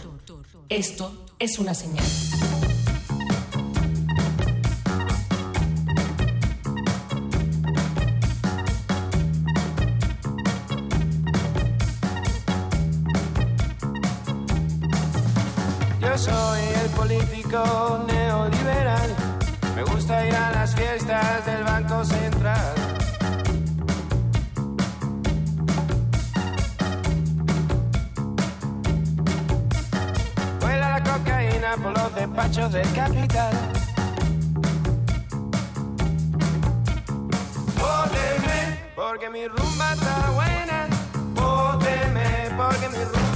Esto 0.70 1.26
es 1.40 1.60
una 1.60 1.74
señal. 1.74 2.06
Yo 16.02 16.18
soy 16.18 16.62
el 16.84 16.90
político 16.92 18.06
del 22.02 22.06
Banco 22.06 22.06
Central. 22.06 22.76
Vuela 30.60 31.00
la 31.00 31.04
cocaína 31.04 31.76
por 31.78 31.98
los 31.98 32.16
despachos 32.16 32.72
del 32.74 32.92
capital. 32.94 33.54
Vóteme 37.78 38.80
porque 38.96 39.30
mi 39.30 39.48
rumba 39.48 39.94
está 39.94 40.32
buena. 40.32 40.88
Vóteme 41.36 42.50
porque 42.58 42.90
mi 42.90 43.04
rumba 43.04 43.31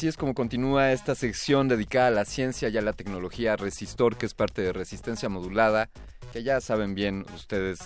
Así 0.00 0.08
es 0.08 0.16
como 0.16 0.32
continúa 0.32 0.92
esta 0.92 1.14
sección 1.14 1.68
dedicada 1.68 2.06
a 2.06 2.10
la 2.10 2.24
ciencia 2.24 2.70
y 2.70 2.78
a 2.78 2.80
la 2.80 2.94
tecnología 2.94 3.56
Resistor, 3.56 4.16
que 4.16 4.24
es 4.24 4.32
parte 4.32 4.62
de 4.62 4.72
resistencia 4.72 5.28
modulada, 5.28 5.90
que 6.32 6.42
ya 6.42 6.62
saben 6.62 6.94
bien 6.94 7.26
ustedes 7.34 7.80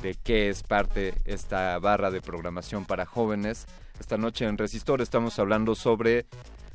de 0.00 0.14
qué 0.14 0.48
es 0.48 0.62
parte 0.62 1.14
esta 1.24 1.76
barra 1.80 2.12
de 2.12 2.20
programación 2.20 2.84
para 2.84 3.04
jóvenes. 3.04 3.66
Esta 3.98 4.16
noche 4.16 4.44
en 4.44 4.58
Resistor 4.58 5.02
estamos 5.02 5.40
hablando 5.40 5.74
sobre 5.74 6.26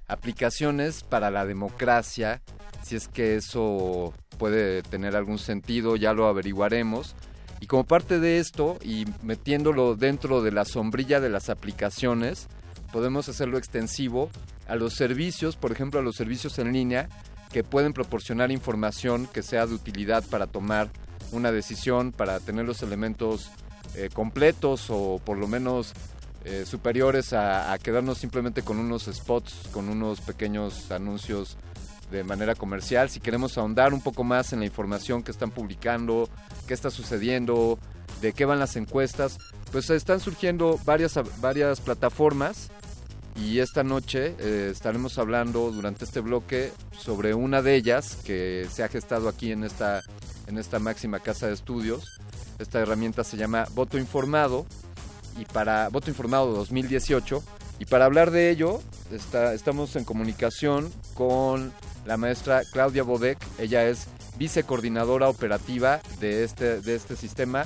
aplicaciones 0.09 1.03
para 1.03 1.31
la 1.31 1.45
democracia, 1.45 2.41
si 2.83 2.97
es 2.97 3.07
que 3.07 3.37
eso 3.37 4.13
puede 4.37 4.83
tener 4.83 5.15
algún 5.15 5.39
sentido, 5.39 5.95
ya 5.95 6.11
lo 6.11 6.27
averiguaremos. 6.27 7.15
Y 7.61 7.67
como 7.67 7.85
parte 7.85 8.19
de 8.19 8.39
esto, 8.39 8.77
y 8.83 9.05
metiéndolo 9.23 9.95
dentro 9.95 10.41
de 10.41 10.51
la 10.51 10.65
sombrilla 10.65 11.21
de 11.21 11.29
las 11.29 11.49
aplicaciones, 11.49 12.49
podemos 12.91 13.29
hacerlo 13.29 13.57
extensivo 13.57 14.29
a 14.71 14.75
los 14.75 14.93
servicios, 14.93 15.57
por 15.57 15.73
ejemplo, 15.73 15.99
a 15.99 16.03
los 16.03 16.15
servicios 16.15 16.57
en 16.57 16.71
línea 16.71 17.09
que 17.51 17.61
pueden 17.61 17.91
proporcionar 17.91 18.51
información 18.51 19.27
que 19.27 19.43
sea 19.43 19.67
de 19.67 19.73
utilidad 19.73 20.23
para 20.23 20.47
tomar 20.47 20.89
una 21.33 21.51
decisión, 21.51 22.13
para 22.13 22.39
tener 22.39 22.65
los 22.65 22.81
elementos 22.81 23.51
eh, 23.95 24.09
completos 24.13 24.85
o 24.89 25.19
por 25.25 25.37
lo 25.37 25.49
menos 25.49 25.91
eh, 26.45 26.63
superiores 26.65 27.33
a, 27.33 27.77
quedarnos 27.83 28.17
simplemente 28.17 28.61
con 28.61 28.79
unos 28.79 29.09
spots, 29.11 29.67
con 29.73 29.89
unos 29.89 30.21
pequeños 30.21 30.89
anuncios 30.89 31.57
de 32.09 32.23
manera 32.23 32.55
comercial. 32.55 33.09
Si 33.09 33.19
queremos 33.19 33.57
ahondar 33.57 33.93
un 33.93 34.01
poco 34.01 34.23
más 34.23 34.53
en 34.53 34.59
la 34.59 34.65
información 34.65 35.21
que 35.21 35.31
están 35.31 35.51
publicando, 35.51 36.29
qué 36.65 36.73
está 36.73 36.89
sucediendo, 36.89 37.77
de 38.21 38.31
qué 38.31 38.45
van 38.45 38.59
las 38.59 38.77
encuestas, 38.77 39.37
pues 39.73 39.89
están 39.89 40.21
surgiendo 40.21 40.79
varias, 40.85 41.19
varias 41.41 41.81
plataformas 41.81 42.71
y 43.35 43.59
esta 43.59 43.83
noche 43.83 44.35
eh, 44.39 44.69
estaremos 44.71 45.17
hablando 45.17 45.71
durante 45.71 46.05
este 46.05 46.19
bloque 46.19 46.71
sobre 46.97 47.33
una 47.33 47.61
de 47.61 47.75
ellas 47.75 48.17
que 48.23 48.67
se 48.71 48.83
ha 48.83 48.87
gestado 48.87 49.29
aquí 49.29 49.51
en 49.51 49.63
esta, 49.63 50.01
en 50.47 50.57
esta 50.57 50.79
máxima 50.79 51.19
casa 51.19 51.47
de 51.47 51.53
estudios. 51.53 52.19
Esta 52.59 52.79
herramienta 52.79 53.23
se 53.23 53.37
llama 53.37 53.65
Voto 53.73 53.97
Informado 53.97 54.65
y 55.39 55.45
para 55.45 55.89
Voto 55.89 56.09
Informado 56.09 56.53
2018 56.53 57.43
y 57.79 57.85
para 57.85 58.05
hablar 58.05 58.31
de 58.31 58.49
ello 58.51 58.81
está, 59.11 59.53
estamos 59.53 59.95
en 59.95 60.03
comunicación 60.03 60.91
con 61.13 61.73
la 62.05 62.17
maestra 62.17 62.61
Claudia 62.71 63.03
Bodek. 63.03 63.37
Ella 63.57 63.85
es 63.85 64.07
vicecoordinadora 64.37 65.29
operativa 65.29 66.01
de 66.19 66.43
este, 66.43 66.81
de 66.81 66.95
este 66.95 67.15
sistema 67.15 67.65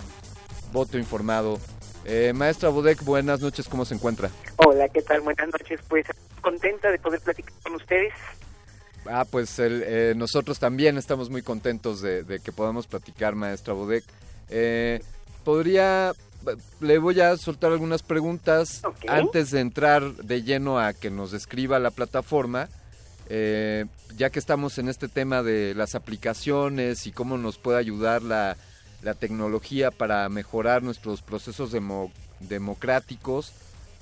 Voto 0.71 0.97
Informado 0.97 1.59
eh, 2.05 2.33
maestra 2.33 2.69
Bodek, 2.69 3.03
buenas 3.03 3.41
noches, 3.41 3.67
¿cómo 3.67 3.85
se 3.85 3.95
encuentra? 3.95 4.29
Hola, 4.57 4.87
¿qué 4.89 5.01
tal? 5.01 5.21
Buenas 5.21 5.47
noches, 5.47 5.79
pues 5.87 6.05
contenta 6.41 6.91
de 6.91 6.99
poder 6.99 7.19
platicar 7.21 7.53
con 7.63 7.75
ustedes. 7.75 8.13
Ah, 9.07 9.25
pues 9.29 9.55
eh, 9.59 10.13
nosotros 10.15 10.59
también 10.59 10.97
estamos 10.97 11.29
muy 11.29 11.41
contentos 11.41 12.01
de, 12.01 12.39
que 12.43 12.51
podamos 12.51 12.87
platicar, 12.87 13.35
maestra 13.35 13.73
Bodek. 13.73 14.03
Eh, 14.49 15.01
podría, 15.43 16.13
le 16.79 16.97
voy 16.97 17.19
a 17.21 17.35
soltar 17.37 17.71
algunas 17.71 18.03
preguntas 18.03 18.81
antes 19.07 19.51
de 19.51 19.59
entrar 19.59 20.03
de 20.15 20.43
lleno 20.43 20.79
a 20.79 20.93
que 20.93 21.09
nos 21.09 21.31
describa 21.31 21.79
la 21.79 21.91
plataforma. 21.91 22.69
ya 23.27 24.29
que 24.29 24.39
estamos 24.39 24.77
en 24.77 24.89
este 24.89 25.07
tema 25.07 25.43
de 25.43 25.73
las 25.75 25.95
aplicaciones 25.95 27.07
y 27.07 27.11
cómo 27.11 27.37
nos 27.37 27.57
puede 27.57 27.79
ayudar 27.79 28.21
la, 28.21 28.57
la 29.05 29.13
tecnología 29.13 29.91
para 29.91 30.27
mejorar 30.29 30.81
nuestros 30.81 31.21
procesos 31.21 31.73
democráticos. 32.39 33.53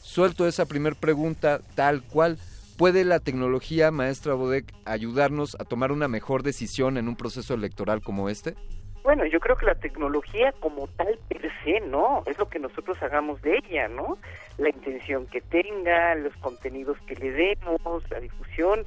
Suelto 0.02 0.48
esa 0.48 0.66
primera 0.66 0.96
pregunta 0.96 1.60
tal 1.76 2.02
cual. 2.02 2.38
¿Puede 2.78 3.04
la 3.04 3.20
tecnología, 3.20 3.92
maestra 3.92 4.34
Bodek, 4.34 4.74
ayudarnos 4.86 5.56
a 5.60 5.66
tomar 5.66 5.92
una 5.92 6.08
mejor 6.08 6.42
decisión 6.42 6.98
en 6.98 7.10
un 7.10 7.18
proceso 7.18 7.54
electoral 7.54 8.02
como 8.02 8.30
este? 8.30 8.56
Bueno, 9.04 9.26
yo 9.26 9.42
creo 9.42 9.58
que 9.58 9.66
la 9.66 9.76
tecnología 9.76 10.54
como 10.62 10.88
tal 10.88 11.20
per 11.28 11.52
se, 11.66 11.82
¿no? 11.82 12.24
Es 12.26 12.38
lo 12.40 12.48
que 12.48 12.60
nosotros 12.60 12.98
hagamos 13.04 13.42
de 13.42 13.58
ella, 13.58 13.90
¿no? 13.90 14.18
La 14.58 14.70
intención 14.70 15.28
que 15.28 15.42
tenga, 15.42 16.16
los 16.16 16.34
contenidos 16.38 16.98
que 17.06 17.16
le 17.16 17.32
demos, 17.32 18.10
la 18.10 18.22
difusión. 18.22 18.86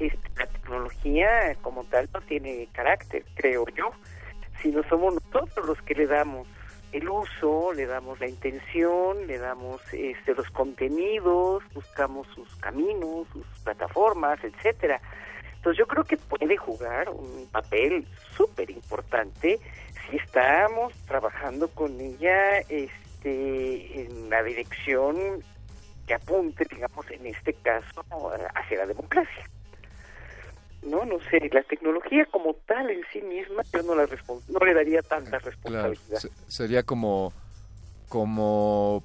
Este, 0.00 0.28
la 0.36 0.46
tecnología 0.46 1.54
como 1.62 1.84
tal 1.84 2.08
no 2.12 2.20
tiene 2.22 2.68
carácter, 2.72 3.24
creo 3.36 3.64
yo 3.76 3.92
sino 4.62 4.82
somos 4.84 5.14
nosotros 5.14 5.66
los 5.66 5.82
que 5.82 5.94
le 5.94 6.06
damos 6.06 6.46
el 6.92 7.08
uso, 7.08 7.72
le 7.72 7.86
damos 7.86 8.20
la 8.20 8.28
intención, 8.28 9.26
le 9.26 9.38
damos 9.38 9.80
este, 9.92 10.34
los 10.34 10.48
contenidos, 10.50 11.62
buscamos 11.74 12.26
sus 12.34 12.54
caminos, 12.56 13.26
sus 13.32 13.46
plataformas, 13.64 14.38
etcétera. 14.44 15.00
Entonces 15.56 15.78
yo 15.78 15.86
creo 15.86 16.04
que 16.04 16.16
puede 16.16 16.56
jugar 16.56 17.08
un 17.08 17.48
papel 17.50 18.06
súper 18.36 18.70
importante 18.70 19.58
si 20.10 20.16
estamos 20.16 20.92
trabajando 21.06 21.68
con 21.68 21.98
ella 22.00 22.58
este, 22.68 24.02
en 24.02 24.28
la 24.28 24.42
dirección 24.42 25.16
que 26.06 26.14
apunte, 26.14 26.66
digamos, 26.68 27.10
en 27.10 27.26
este 27.26 27.54
caso, 27.54 28.04
hacia 28.54 28.78
la 28.78 28.86
democracia 28.86 29.48
no 30.82 31.04
no 31.04 31.18
sé 31.30 31.48
la 31.52 31.62
tecnología 31.62 32.26
como 32.26 32.54
tal 32.66 32.90
en 32.90 33.00
sí 33.12 33.20
misma 33.22 33.62
yo 33.72 33.82
no 33.82 33.94
la 33.94 34.06
no 34.48 34.58
le 34.64 34.74
daría 34.74 35.02
tanta 35.02 35.38
responsabilidad. 35.38 36.20
sería 36.48 36.82
como 36.82 37.32
como 38.08 39.04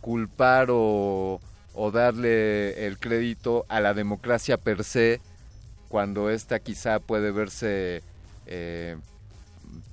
culpar 0.00 0.68
o, 0.70 1.40
o 1.74 1.90
darle 1.90 2.86
el 2.86 2.98
crédito 2.98 3.66
a 3.68 3.80
la 3.80 3.92
democracia 3.92 4.56
per 4.56 4.84
se 4.84 5.20
cuando 5.88 6.30
esta 6.30 6.60
quizá 6.60 7.00
puede 7.00 7.32
verse 7.32 8.02
eh, 8.46 8.96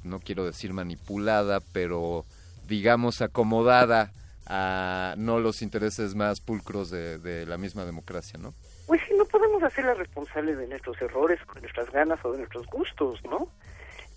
no 0.04 0.20
quiero 0.20 0.46
decir 0.46 0.72
manipulada 0.72 1.60
pero 1.74 2.26
digamos 2.68 3.22
acomodada 3.22 4.12
a 4.46 5.16
no 5.18 5.40
los 5.40 5.62
intereses 5.62 6.16
más 6.16 6.42
pulcros 6.42 6.90
de, 6.90 7.18
de 7.18 7.46
la 7.46 7.58
misma 7.58 7.86
democracia 7.86 8.38
no 8.40 8.54
pues 8.86 9.02
sí, 9.08 9.14
no 9.18 9.26
podemos 9.54 9.72
hacerla 9.72 9.94
responsable 9.94 10.56
de 10.56 10.68
nuestros 10.68 11.00
errores, 11.00 11.40
de 11.54 11.62
nuestras 11.62 11.92
ganas 11.92 12.20
o 12.26 12.32
de 12.32 12.40
nuestros 12.40 12.66
gustos, 12.68 13.24
¿no? 13.24 13.48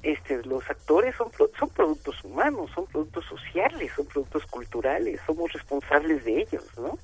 Este, 0.02 0.42
los 0.44 0.68
actores 0.70 1.14
son, 1.14 1.30
son 1.58 1.68
productos 1.68 2.24
humanos, 2.24 2.70
son 2.74 2.86
productos 2.86 3.26
sociales, 3.26 3.92
son 3.94 4.06
productos 4.06 4.46
culturales, 4.46 5.20
somos 5.26 5.52
responsables 5.52 6.24
de 6.24 6.40
ellos, 6.40 6.64
¿no? 6.78 6.98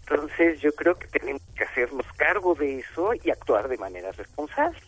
Entonces 0.00 0.60
yo 0.60 0.72
creo 0.74 0.94
que 0.96 1.08
tenemos 1.08 1.42
que 1.56 1.64
hacernos 1.64 2.06
cargo 2.16 2.54
de 2.54 2.78
eso 2.78 3.12
y 3.14 3.30
actuar 3.30 3.68
de 3.68 3.78
manera 3.78 4.12
responsable. 4.12 4.78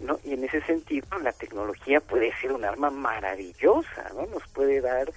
¿no? 0.00 0.18
Y 0.24 0.32
en 0.32 0.42
ese 0.42 0.62
sentido 0.62 1.06
la 1.22 1.32
tecnología 1.32 2.00
puede 2.00 2.34
ser 2.40 2.50
un 2.50 2.64
arma 2.64 2.90
maravillosa, 2.90 4.10
¿no? 4.16 4.26
Nos 4.26 4.48
puede 4.48 4.80
dar 4.80 5.12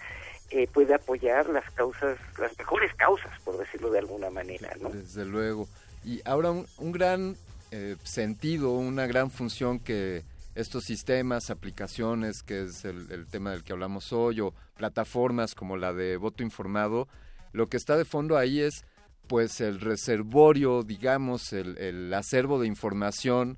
eh, 0.51 0.67
puede 0.71 0.93
apoyar 0.93 1.49
las 1.49 1.69
causas, 1.71 2.19
las 2.37 2.55
mejores 2.55 2.93
causas, 2.93 3.31
por 3.43 3.57
decirlo 3.57 3.89
de 3.89 3.97
alguna 3.97 4.29
manera, 4.29 4.71
¿no? 4.79 4.89
Desde 4.89 5.25
luego. 5.25 5.67
Y 6.05 6.21
ahora 6.23 6.51
un, 6.51 6.91
gran 6.91 7.35
eh, 7.71 7.95
sentido, 8.03 8.71
una 8.73 9.07
gran 9.07 9.31
función 9.31 9.79
que 9.79 10.23
estos 10.53 10.83
sistemas, 10.85 11.49
aplicaciones, 11.49 12.43
que 12.43 12.63
es 12.63 12.85
el, 12.85 13.25
tema 13.27 13.51
del 13.51 13.63
que 13.63 13.73
hablamos 13.73 14.13
hoy, 14.13 14.39
o 14.39 14.53
plataformas 14.77 15.55
como 15.55 15.75
la 15.75 15.91
de 15.93 16.17
voto 16.17 16.43
informado, 16.43 17.07
lo 17.51 17.67
que 17.67 17.77
está 17.77 17.97
de 17.97 18.05
fondo 18.05 18.37
ahí 18.37 18.61
es 18.61 18.85
pues 19.27 19.59
el 19.59 19.81
reservorio, 19.81 20.83
digamos, 20.83 21.51
el, 21.51 21.77
el 21.79 22.13
acervo 22.13 22.59
de 22.59 22.67
información 22.67 23.57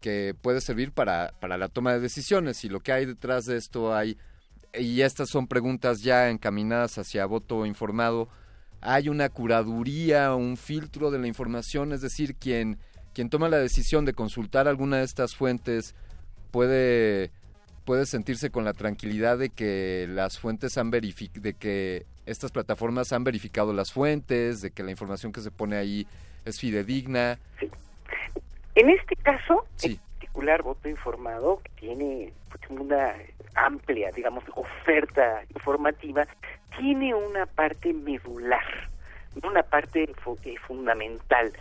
que 0.00 0.34
puede 0.40 0.60
servir 0.60 0.92
para, 0.92 1.32
para 1.40 1.56
la 1.56 1.68
toma 1.68 1.94
de 1.94 2.00
decisiones. 2.00 2.62
Y 2.64 2.68
lo 2.68 2.80
que 2.80 2.92
hay 2.92 3.06
detrás 3.06 3.44
de 3.44 3.56
esto 3.56 3.94
hay 3.94 4.18
y 4.78 5.00
estas 5.02 5.28
son 5.30 5.46
preguntas 5.46 6.02
ya 6.02 6.30
encaminadas 6.30 6.98
hacia 6.98 7.26
voto 7.26 7.66
informado, 7.66 8.28
hay 8.80 9.08
una 9.08 9.28
curaduría, 9.28 10.34
un 10.34 10.56
filtro 10.56 11.10
de 11.10 11.18
la 11.18 11.26
información, 11.26 11.92
es 11.92 12.00
decir, 12.00 12.34
quien, 12.36 12.78
quien 13.14 13.30
toma 13.30 13.48
la 13.48 13.58
decisión 13.58 14.04
de 14.04 14.12
consultar 14.12 14.68
alguna 14.68 14.98
de 14.98 15.04
estas 15.04 15.34
fuentes 15.34 15.94
puede, 16.50 17.30
puede 17.84 18.06
sentirse 18.06 18.50
con 18.50 18.64
la 18.64 18.72
tranquilidad 18.72 19.38
de 19.38 19.50
que 19.50 20.06
las 20.08 20.38
fuentes 20.38 20.78
han 20.78 20.90
verificado, 20.90 21.42
de 21.42 21.54
que 21.54 22.06
estas 22.26 22.50
plataformas 22.50 23.12
han 23.12 23.24
verificado 23.24 23.72
las 23.72 23.92
fuentes, 23.92 24.60
de 24.60 24.70
que 24.70 24.82
la 24.82 24.90
información 24.90 25.32
que 25.32 25.40
se 25.40 25.50
pone 25.50 25.76
ahí 25.76 26.06
es 26.44 26.60
fidedigna. 26.60 27.38
Sí. 27.60 27.70
En 28.74 28.90
este 28.90 29.16
caso, 29.16 29.64
en 29.82 29.96
particular, 29.96 30.62
voto 30.62 30.88
informado 30.88 31.62
tiene 31.80 32.32
pues, 32.50 32.60
una 32.70 33.14
amplia, 33.56 34.10
digamos, 34.12 34.44
oferta 34.54 35.42
informativa, 35.54 36.26
tiene 36.78 37.14
una 37.14 37.46
parte 37.46 37.92
medular, 37.92 38.88
una 39.42 39.62
parte 39.62 40.04
eh, 40.04 40.54
fundamental, 40.66 41.52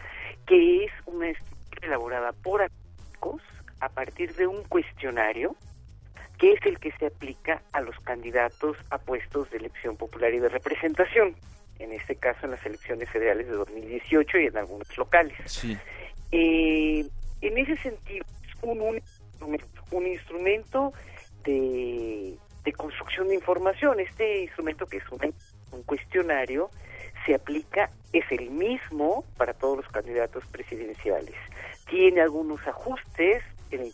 que 0.45 0.85
es 0.85 0.91
una 1.05 1.29
estructura 1.29 1.87
elaborada 1.87 2.31
por 2.33 2.61
académicos 2.61 3.41
a 3.79 3.89
partir 3.89 4.33
de 4.35 4.47
un 4.47 4.63
cuestionario 4.63 5.55
que 6.37 6.51
es 6.51 6.65
el 6.65 6.79
que 6.79 6.91
se 6.93 7.07
aplica 7.07 7.61
a 7.71 7.81
los 7.81 7.97
candidatos 8.01 8.77
a 8.89 8.97
puestos 8.97 9.49
de 9.51 9.57
elección 9.57 9.95
popular 9.95 10.33
y 10.33 10.39
de 10.39 10.49
representación, 10.49 11.33
en 11.79 11.93
este 11.93 12.17
caso 12.17 12.39
en 12.43 12.51
las 12.51 12.65
elecciones 12.65 13.09
federales 13.09 13.47
de 13.47 13.53
2018 13.53 14.39
y 14.39 14.45
en 14.47 14.57
algunos 14.57 14.97
locales. 14.97 15.37
Sí. 15.45 15.77
Eh, 16.33 17.05
en 17.41 17.57
ese 17.57 17.77
sentido, 17.77 18.25
es 18.45 18.63
un, 18.63 18.81
un, 18.81 19.01
un 19.91 20.07
instrumento 20.07 20.93
de, 21.45 22.37
construcción 22.75 23.27
de 23.27 23.35
información. 23.35 23.99
Este 23.99 24.43
instrumento, 24.43 24.85
que 24.87 24.97
es 24.97 25.03
un, 25.11 25.83
cuestionario, 25.83 26.69
se 27.25 27.35
aplica, 27.35 27.89
es 28.13 28.25
el 28.31 28.49
mismo 28.49 29.23
para 29.37 29.53
todos 29.53 29.77
los 29.77 29.87
candidatos 29.89 30.45
presidenciales. 30.47 31.35
Tiene 31.89 32.21
algunos 32.21 32.65
ajustes 32.67 33.43
en 33.71 33.81
el, 33.81 33.93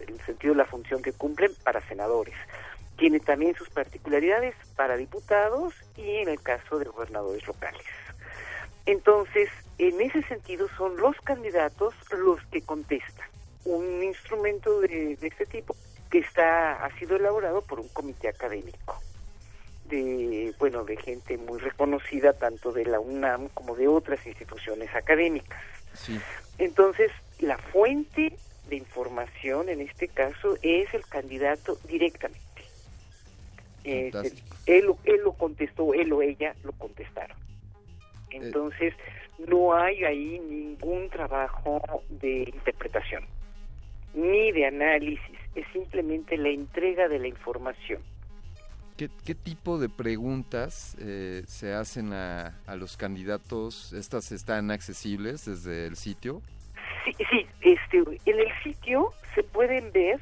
en 0.00 0.08
el 0.08 0.20
sentido 0.22 0.54
de 0.54 0.58
la 0.58 0.66
función 0.66 1.02
que 1.02 1.12
cumplen 1.12 1.52
para 1.64 1.86
senadores. 1.88 2.34
Tiene 2.96 3.20
también 3.20 3.54
sus 3.54 3.68
particularidades 3.70 4.54
para 4.74 4.96
diputados 4.96 5.74
y 5.96 6.16
en 6.16 6.28
el 6.28 6.40
caso 6.40 6.78
de 6.78 6.86
gobernadores 6.86 7.46
locales. 7.46 7.84
Entonces, 8.86 9.50
en 9.78 10.00
ese 10.00 10.22
sentido 10.22 10.68
son 10.78 10.96
los 10.96 11.16
candidatos 11.22 11.94
los 12.16 12.40
que 12.46 12.62
contestan. 12.62 13.28
Un 13.64 14.02
instrumento 14.02 14.80
de 14.80 15.18
este 15.20 15.44
tipo 15.44 15.74
que 16.10 16.18
está 16.18 16.84
ha 16.84 16.98
sido 16.98 17.16
elaborado 17.16 17.62
por 17.62 17.80
un 17.80 17.88
comité 17.88 18.28
académico 18.28 19.00
de 19.88 20.52
bueno 20.58 20.84
de 20.84 20.96
gente 20.96 21.38
muy 21.38 21.58
reconocida 21.60 22.32
tanto 22.32 22.72
de 22.72 22.84
la 22.84 23.00
UNAM 23.00 23.48
como 23.48 23.76
de 23.76 23.88
otras 23.88 24.24
instituciones 24.26 24.94
académicas. 24.94 25.60
Sí. 25.94 26.18
Entonces, 26.58 27.10
la 27.38 27.58
fuente 27.58 28.32
de 28.68 28.76
información 28.76 29.68
en 29.68 29.80
este 29.80 30.08
caso 30.08 30.56
es 30.62 30.92
el 30.92 31.06
candidato 31.06 31.78
directamente. 31.84 32.40
Eh, 33.84 34.10
él, 34.66 34.92
él 35.04 35.20
lo 35.22 35.32
contestó, 35.34 35.94
él 35.94 36.12
o 36.12 36.22
ella 36.22 36.54
lo 36.64 36.72
contestaron. 36.72 37.36
Entonces, 38.30 38.94
no 39.46 39.74
hay 39.74 40.04
ahí 40.04 40.40
ningún 40.40 41.08
trabajo 41.08 41.80
de 42.08 42.50
interpretación, 42.52 43.24
ni 44.14 44.50
de 44.50 44.66
análisis, 44.66 45.38
es 45.56 45.66
simplemente 45.72 46.36
la 46.36 46.50
entrega 46.50 47.08
de 47.08 47.18
la 47.18 47.28
información. 47.28 48.02
¿Qué, 48.96 49.10
qué 49.26 49.34
tipo 49.34 49.78
de 49.78 49.88
preguntas 49.88 50.96
eh, 51.00 51.42
se 51.46 51.74
hacen 51.74 52.12
a, 52.12 52.58
a, 52.66 52.76
los 52.76 52.96
candidatos? 52.96 53.92
¿Estas 53.92 54.32
están 54.32 54.70
accesibles 54.70 55.44
desde 55.44 55.86
el 55.86 55.96
sitio? 55.96 56.40
Sí, 57.04 57.12
sí 57.30 57.46
este, 57.60 57.98
en 57.98 58.38
el 58.38 58.52
sitio 58.62 59.12
se 59.34 59.42
pueden 59.42 59.92
ver 59.92 60.20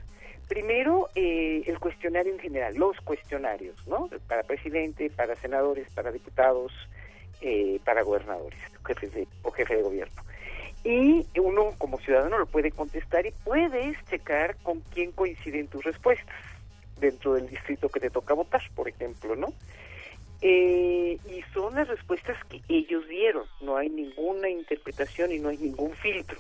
primero 0.49 1.09
eh, 1.15 1.63
el 1.67 1.79
cuestionario 1.79 2.33
en 2.33 2.39
general, 2.39 2.75
los 2.77 2.97
cuestionarios, 3.01 3.77
¿no? 3.87 4.09
Para 4.29 4.43
presidente, 4.43 5.11
para 5.11 5.37
senadores, 5.37 5.89
para 5.95 6.11
diputados, 6.11 6.73
eh, 7.41 7.81
para 7.85 8.03
gobernadores 8.03 8.59
jefes 8.87 9.15
de, 9.15 9.27
o 9.43 9.51
jefe 9.51 9.77
de 9.77 9.83
gobierno. 9.83 10.23
Y 10.85 11.27
uno 11.41 11.71
como 11.79 11.99
ciudadano 11.99 12.39
lo 12.39 12.47
puede 12.47 12.71
contestar 12.71 13.27
y 13.27 13.33
puedes 13.45 13.97
checar 14.11 14.57
con 14.63 14.81
quién 14.93 15.13
coinciden 15.13 15.67
tus 15.69 15.83
respuestas 15.83 16.37
dentro 17.01 17.35
del 17.35 17.49
distrito 17.49 17.89
que 17.89 18.01
te 18.01 18.11
toca 18.11 18.35
votar, 18.35 18.63
por 18.75 18.89
ejemplo, 18.89 19.35
¿no? 19.35 19.49
Eh, 20.43 21.19
y 21.31 21.43
son 21.55 21.75
las 21.75 21.89
respuestas 21.89 22.37
que 22.51 22.61
ellos 22.69 23.09
dieron, 23.09 23.47
no 23.63 23.77
hay 23.77 23.89
ninguna 23.89 24.49
interpretación 24.51 25.33
y 25.33 25.39
no 25.39 25.49
hay 25.49 25.57
ningún 25.57 25.93
filtro, 25.95 26.39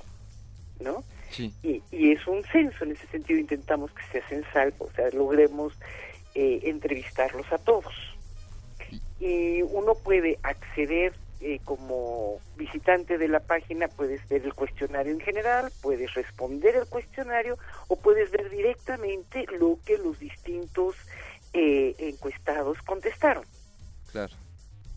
¿no? 0.80 1.02
Sí. 1.30 1.52
Y, 1.62 1.82
y, 1.90 2.12
es 2.12 2.26
un 2.26 2.44
censo, 2.44 2.84
en 2.84 2.92
ese 2.92 3.06
sentido 3.06 3.40
intentamos 3.40 3.90
que 3.92 4.02
se 4.12 4.18
hacen 4.18 4.44
salvo, 4.52 4.84
o 4.84 4.90
sea, 4.92 5.08
logremos 5.10 5.72
eh, 6.34 6.60
entrevistarlos 6.64 7.50
a 7.52 7.58
todos. 7.58 7.94
Y 9.20 9.62
uno 9.62 9.94
puede 9.94 10.38
acceder 10.42 11.14
eh, 11.46 11.60
como 11.62 12.38
visitante 12.56 13.18
de 13.18 13.28
la 13.28 13.40
página, 13.40 13.86
puedes 13.86 14.26
ver 14.30 14.46
el 14.46 14.54
cuestionario 14.54 15.12
en 15.12 15.20
general, 15.20 15.70
puedes 15.82 16.14
responder 16.14 16.74
el 16.74 16.86
cuestionario 16.86 17.58
o 17.88 17.96
puedes 17.96 18.30
ver 18.30 18.48
directamente 18.48 19.44
lo 19.58 19.78
que 19.84 19.98
los 19.98 20.18
distintos 20.18 20.96
eh, 21.52 21.94
encuestados 21.98 22.78
contestaron. 22.86 23.44
Claro. 24.10 24.32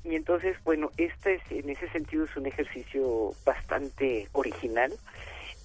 Y 0.06 0.16
entonces, 0.16 0.56
bueno, 0.64 0.90
este 0.96 1.36
es, 1.36 1.42
en 1.50 1.70
ese 1.70 1.90
sentido 1.90 2.24
es 2.24 2.38
un 2.38 2.46
ejercicio 2.46 3.34
bastante 3.44 4.30
original 4.32 4.94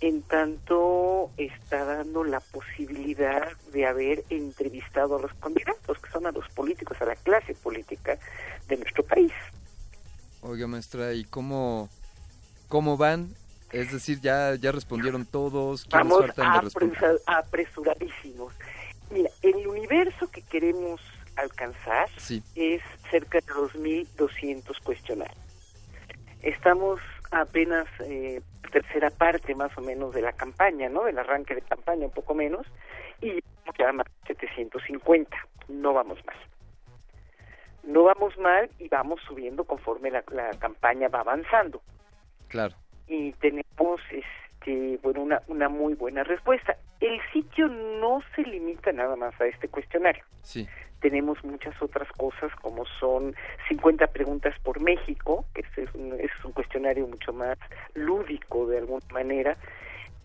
en 0.00 0.22
tanto 0.22 1.30
está 1.36 1.84
dando 1.84 2.24
la 2.24 2.40
posibilidad 2.40 3.56
de 3.72 3.86
haber 3.86 4.24
entrevistado 4.30 5.16
a 5.16 5.20
los 5.20 5.32
candidatos, 5.34 5.96
que 6.00 6.10
son 6.10 6.26
a 6.26 6.32
los 6.32 6.48
políticos, 6.48 7.00
a 7.00 7.04
la 7.04 7.14
clase 7.14 7.54
política 7.54 8.18
de 8.66 8.78
nuestro 8.78 9.04
país. 9.04 9.32
Oiga, 10.42 10.66
maestra, 10.66 11.14
¿y 11.14 11.22
cómo, 11.24 11.88
cómo 12.68 12.96
van? 12.96 13.28
Es 13.70 13.92
decir, 13.92 14.20
ya, 14.20 14.56
ya 14.56 14.72
respondieron 14.72 15.24
todos. 15.24 15.88
Vamos 15.88 16.24
apresur 16.36 17.20
apresuradísimos. 17.26 18.52
Mira, 19.10 19.30
el 19.42 19.66
universo 19.66 20.28
que 20.30 20.42
queremos 20.42 21.00
alcanzar 21.36 22.08
sí. 22.16 22.42
es 22.56 22.82
cerca 23.10 23.38
de 23.38 23.52
2.200 23.52 24.82
cuestionarios. 24.82 25.38
Estamos 26.42 27.00
apenas 27.30 27.86
eh, 28.00 28.42
tercera 28.72 29.10
parte 29.10 29.54
más 29.54 29.70
o 29.78 29.80
menos 29.80 30.12
de 30.12 30.22
la 30.22 30.32
campaña, 30.32 30.88
¿no? 30.88 31.04
Del 31.04 31.18
arranque 31.18 31.54
de 31.54 31.62
campaña, 31.62 32.06
un 32.06 32.12
poco 32.12 32.34
menos, 32.34 32.66
y 33.20 33.40
ya 33.78 33.92
más 33.92 34.06
750. 34.26 35.36
No 35.68 35.92
vamos 35.92 36.18
mal. 36.26 36.36
No 37.84 38.04
vamos 38.04 38.36
mal 38.38 38.70
y 38.78 38.88
vamos 38.88 39.20
subiendo 39.26 39.64
conforme 39.64 40.10
la, 40.10 40.24
la 40.32 40.50
campaña 40.58 41.08
va 41.08 41.20
avanzando. 41.20 41.82
Claro. 42.48 42.74
Y 43.08 43.32
tenemos 43.32 44.00
este 44.10 44.98
bueno 45.02 45.22
una, 45.22 45.42
una 45.48 45.68
muy 45.68 45.94
buena 45.94 46.22
respuesta. 46.24 46.76
El 47.00 47.20
sitio 47.32 47.68
no 47.68 48.20
se 48.36 48.42
limita 48.42 48.92
nada 48.92 49.16
más 49.16 49.38
a 49.40 49.46
este 49.46 49.68
cuestionario. 49.68 50.24
Sí 50.42 50.68
tenemos 51.02 51.42
muchas 51.44 51.74
otras 51.82 52.08
cosas 52.12 52.50
como 52.62 52.86
son 52.98 53.34
50 53.68 54.06
preguntas 54.06 54.54
por 54.62 54.80
México, 54.80 55.44
que 55.52 55.60
es 55.60 55.94
un, 55.94 56.18
es 56.18 56.30
un 56.44 56.52
cuestionario 56.52 57.06
mucho 57.06 57.32
más 57.32 57.58
lúdico 57.94 58.66
de 58.68 58.78
alguna 58.78 59.04
manera, 59.12 59.56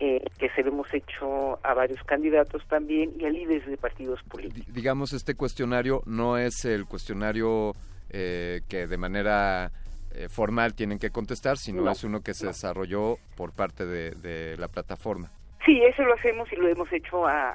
eh, 0.00 0.22
que 0.38 0.48
se 0.50 0.62
lo 0.62 0.68
hemos 0.70 0.92
hecho 0.94 1.58
a 1.64 1.74
varios 1.74 2.02
candidatos 2.04 2.62
también 2.68 3.12
y 3.18 3.24
a 3.24 3.30
líderes 3.30 3.66
de 3.66 3.76
partidos 3.76 4.22
políticos. 4.24 4.72
Digamos, 4.72 5.12
este 5.12 5.34
cuestionario 5.34 6.02
no 6.06 6.38
es 6.38 6.64
el 6.64 6.86
cuestionario 6.86 7.72
eh, 8.10 8.60
que 8.68 8.86
de 8.86 8.96
manera 8.96 9.70
eh, 10.14 10.28
formal 10.28 10.74
tienen 10.74 10.98
que 10.98 11.10
contestar, 11.10 11.58
sino 11.58 11.82
No, 11.82 11.90
es 11.92 12.04
uno 12.04 12.20
que 12.20 12.32
se 12.34 12.44
no. 12.44 12.50
desarrolló 12.52 13.16
por 13.36 13.52
parte 13.52 13.84
de, 13.86 14.12
de 14.12 14.56
la 14.56 14.68
plataforma. 14.68 15.30
Sí, 15.66 15.82
eso 15.82 16.02
lo 16.04 16.14
hacemos 16.14 16.50
y 16.52 16.56
lo 16.56 16.68
hemos 16.68 16.90
hecho 16.92 17.26
a, 17.26 17.50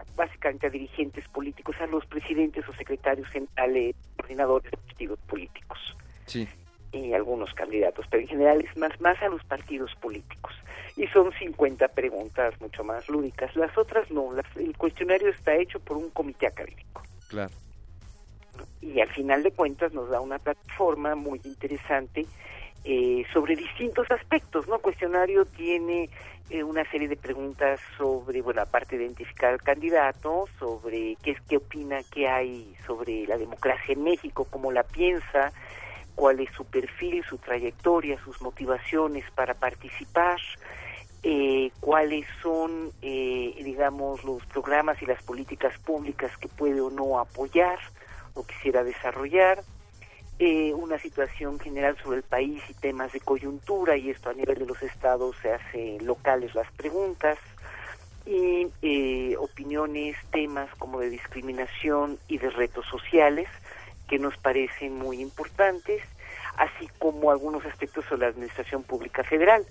a 0.00 0.02
básicamente 0.16 0.66
a 0.66 0.70
dirigentes 0.70 1.28
políticos, 1.28 1.76
a 1.80 1.86
los 1.86 2.04
presidentes 2.06 2.66
o 2.68 2.72
secretarios 2.72 3.28
generales, 3.28 3.94
coordinadores 4.16 4.70
de 4.70 4.76
partidos 4.78 5.18
políticos 5.28 5.78
Sí. 6.24 6.48
y 6.92 7.12
algunos 7.12 7.52
candidatos, 7.54 8.04
pero 8.10 8.22
en 8.22 8.28
general 8.28 8.64
es 8.64 8.76
más, 8.76 8.98
más 9.00 9.20
a 9.22 9.28
los 9.28 9.44
partidos 9.44 9.94
políticos. 10.00 10.54
Y 10.96 11.06
son 11.08 11.32
50 11.32 11.88
preguntas 11.88 12.58
mucho 12.60 12.82
más 12.82 13.08
lúdicas. 13.08 13.54
Las 13.54 13.76
otras 13.76 14.10
no, 14.10 14.32
las, 14.32 14.46
el 14.56 14.76
cuestionario 14.76 15.28
está 15.28 15.54
hecho 15.54 15.78
por 15.80 15.96
un 15.96 16.10
comité 16.10 16.46
académico. 16.46 17.02
Claro. 17.28 17.52
Y 18.80 19.00
al 19.00 19.08
final 19.08 19.42
de 19.42 19.52
cuentas 19.52 19.92
nos 19.92 20.08
da 20.08 20.20
una 20.20 20.38
plataforma 20.38 21.14
muy 21.14 21.40
interesante 21.44 22.24
eh, 22.84 23.24
sobre 23.32 23.56
distintos 23.56 24.10
aspectos, 24.10 24.68
¿no? 24.68 24.76
El 24.76 24.80
cuestionario 24.80 25.44
tiene 25.44 26.08
eh, 26.50 26.62
una 26.62 26.88
serie 26.88 27.08
de 27.08 27.16
preguntas 27.16 27.80
sobre, 27.98 28.40
bueno, 28.40 28.62
aparte 28.62 28.96
de 28.96 29.04
identificar 29.04 29.52
al 29.52 29.60
candidato, 29.60 30.44
sobre 30.60 31.16
qué 31.20 31.32
es 31.32 31.40
qué 31.48 31.56
opina, 31.56 31.98
qué 32.12 32.28
hay 32.28 32.76
sobre 32.86 33.26
la 33.26 33.36
democracia 33.36 33.92
en 33.92 34.04
México, 34.04 34.46
cómo 34.48 34.70
la 34.70 34.84
piensa, 34.84 35.52
cuál 36.14 36.38
es 36.38 36.48
su 36.52 36.64
perfil, 36.64 37.24
su 37.28 37.38
trayectoria, 37.38 38.22
sus 38.22 38.40
motivaciones 38.40 39.24
para 39.32 39.54
participar, 39.54 40.38
eh, 41.28 41.72
cuáles 41.80 42.24
son, 42.40 42.92
eh, 43.02 43.52
digamos, 43.64 44.22
los 44.22 44.46
programas 44.46 45.02
y 45.02 45.06
las 45.06 45.20
políticas 45.24 45.76
públicas 45.80 46.30
que 46.38 46.46
puede 46.46 46.80
o 46.80 46.88
no 46.88 47.18
apoyar 47.18 47.80
o 48.34 48.46
quisiera 48.46 48.84
desarrollar, 48.84 49.60
eh, 50.38 50.72
una 50.72 51.00
situación 51.00 51.58
general 51.58 51.96
sobre 52.00 52.18
el 52.18 52.22
país 52.22 52.62
y 52.68 52.74
temas 52.74 53.12
de 53.12 53.18
coyuntura, 53.18 53.96
y 53.96 54.10
esto 54.10 54.30
a 54.30 54.34
nivel 54.34 54.56
de 54.56 54.66
los 54.66 54.80
estados 54.84 55.34
se 55.42 55.52
hace 55.52 55.98
locales 56.00 56.54
las 56.54 56.70
preguntas, 56.72 57.38
y 58.24 58.68
eh, 58.82 59.36
opiniones, 59.36 60.16
temas 60.30 60.72
como 60.78 61.00
de 61.00 61.10
discriminación 61.10 62.20
y 62.28 62.38
de 62.38 62.50
retos 62.50 62.86
sociales 62.86 63.48
que 64.08 64.20
nos 64.20 64.36
parecen 64.36 64.96
muy 64.96 65.20
importantes, 65.20 66.04
así 66.56 66.88
como 67.00 67.32
algunos 67.32 67.64
aspectos 67.66 68.04
sobre 68.04 68.20
la 68.20 68.28
administración 68.28 68.84
pública 68.84 69.24
federal. 69.24 69.66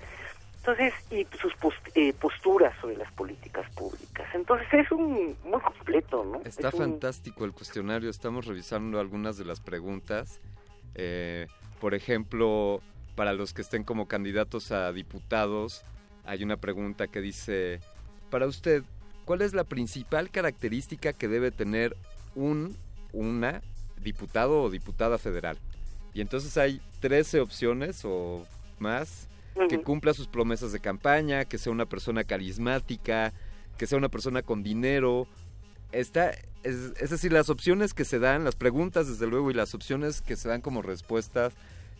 Entonces, 0.68 0.94
y 1.12 1.28
sus 1.40 1.54
eh, 1.94 2.12
posturas 2.14 2.74
sobre 2.82 2.98
las 2.98 3.12
políticas 3.14 3.70
públicas. 3.76 4.28
Entonces 4.34 4.68
es 4.74 4.92
un 4.92 5.38
muy 5.44 5.62
completo, 5.62 6.26
¿no? 6.26 6.42
Está 6.44 6.72
fantástico 6.72 7.46
el 7.46 7.52
cuestionario. 7.52 8.10
Estamos 8.10 8.48
revisando 8.48 9.00
algunas 9.00 9.38
de 9.38 9.46
las 9.46 9.60
preguntas. 9.60 10.42
Eh, 10.96 11.46
por 11.80 11.94
ejemplo, 11.94 12.82
para 13.14 13.34
los 13.34 13.54
que 13.54 13.62
estén 13.62 13.84
como 13.84 14.08
candidatos 14.08 14.72
a 14.72 14.92
diputados, 14.92 15.84
hay 16.26 16.44
una 16.44 16.58
pregunta 16.58 17.06
que 17.08 17.22
dice, 17.22 17.80
para 18.32 18.48
usted, 18.48 18.84
¿cuál 19.26 19.44
es 19.44 19.54
la 19.54 19.66
principal 19.66 20.32
característica 20.32 21.14
que 21.14 21.28
debe 21.28 21.52
tener 21.52 21.96
un, 22.34 22.76
una 23.14 23.62
diputado 24.02 24.64
o 24.64 24.72
diputada 24.72 25.20
federal? 25.20 25.60
Y 26.16 26.22
entonces 26.22 26.58
hay 26.58 26.82
13 27.02 27.42
opciones 27.42 28.02
o 28.04 28.48
más 28.80 29.28
que 29.70 29.82
cumpla 29.82 30.14
sus 30.14 30.28
promesas 30.28 30.72
de 30.72 30.80
campaña, 30.80 31.46
que 31.46 31.58
sea 31.58 31.72
una 31.72 31.86
persona 31.86 32.24
carismática, 32.24 33.34
que 33.78 33.88
sea 33.88 33.98
una 33.98 34.10
persona 34.10 34.42
con 34.42 34.64
dinero. 34.64 35.28
Está, 35.92 36.32
es, 36.64 37.10
decir, 37.10 37.32
las 37.32 37.50
opciones 37.50 37.94
que 37.94 38.06
se 38.06 38.20
dan, 38.20 38.44
las 38.44 38.56
preguntas 38.56 39.08
desde 39.08 39.28
luego 39.28 39.52
y 39.52 39.54
las 39.54 39.74
opciones 39.74 40.22
que 40.22 40.36
se 40.36 40.50
dan 40.50 40.62
como 40.62 40.82
respuestas, 40.82 41.54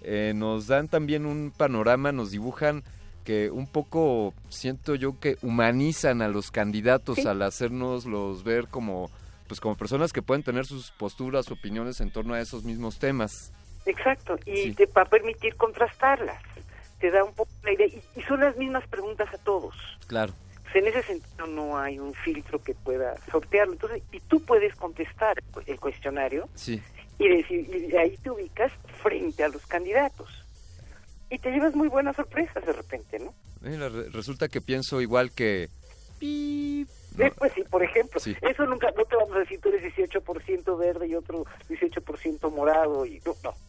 eh, 0.04 0.34
nos 0.36 0.68
dan 0.68 0.88
también 0.88 1.26
un 1.26 1.52
panorama, 1.56 2.12
nos 2.12 2.32
dibujan 2.32 2.84
que 3.24 3.50
un 3.50 3.66
poco 3.66 4.34
siento 4.50 4.94
yo 4.94 5.20
que 5.20 5.38
humanizan 5.42 6.22
a 6.22 6.28
los 6.28 6.52
candidatos 6.52 7.26
al 7.26 7.42
hacernos 7.42 8.06
los 8.06 8.44
ver 8.44 8.68
como 8.68 9.10
pues 9.48 9.60
como 9.60 9.76
personas 9.76 10.12
que 10.12 10.22
pueden 10.22 10.44
tener 10.44 10.66
sus 10.66 10.92
posturas, 10.92 11.52
opiniones 11.52 12.02
en 12.02 12.12
torno 12.12 12.34
a 12.34 12.40
esos 12.40 12.64
mismos 12.64 12.98
temas. 12.98 13.54
Exacto, 13.86 14.38
y 14.46 14.74
te 14.74 14.88
va 14.88 15.04
a 15.04 15.06
permitir 15.06 15.56
contrastarlas 15.56 16.42
te 17.06 17.12
da 17.12 17.24
un 17.24 17.34
poco 17.34 17.52
la 17.64 17.72
idea. 17.72 17.86
Y, 17.86 18.22
son 18.24 18.40
las 18.40 18.58
mismas 18.58 18.88
preguntas 18.88 19.32
a 19.32 19.38
todos. 19.38 19.76
Claro. 20.08 20.34
en 20.74 20.88
ese 20.88 21.04
sentido 21.04 21.46
no 21.48 21.78
hay 21.78 22.00
un 22.00 22.14
filtro 22.14 22.62
que 22.64 22.74
pueda 22.74 23.16
sortearlo. 23.32 23.74
Entonces, 23.74 24.02
y 24.12 24.20
tú 24.22 24.42
puedes 24.42 24.76
contestar 24.76 25.42
el 25.68 25.80
cuestionario 25.80 26.50
sí. 26.56 26.82
y, 27.20 27.28
decir, 27.30 27.92
y 27.92 27.96
ahí 27.96 28.18
te 28.18 28.32
ubicas 28.32 28.72
frente 29.04 29.44
a 29.44 29.50
los 29.50 29.66
candidatos. 29.68 30.30
Y 31.30 31.38
te 31.38 31.52
llevas 31.52 31.76
muy 31.76 31.88
buenas 31.88 32.16
sorpresas 32.16 32.66
de 32.66 32.74
repente, 32.74 33.20
¿no? 33.20 33.34
resulta 34.12 34.48
que 34.48 34.62
pienso 34.62 35.02
igual 35.02 35.32
que... 35.32 35.70
Eh, 36.22 36.86
pues 37.38 37.54
sí, 37.54 37.64
por 37.64 37.84
ejemplo, 37.84 38.20
eso 38.20 38.66
nunca, 38.66 38.92
no 38.98 39.06
te 39.06 39.16
vamos 39.16 39.36
a 39.36 39.40
decir 39.40 39.60
tú 39.62 39.70
eres 39.70 39.96
18% 39.96 40.78
verde 40.78 41.08
y 41.08 41.16
otro 41.16 41.46
18% 41.70 42.52
morado 42.52 43.06
y 43.06 43.22
no, 43.26 43.34
no, 43.44 43.52
¿no? 43.52 43.65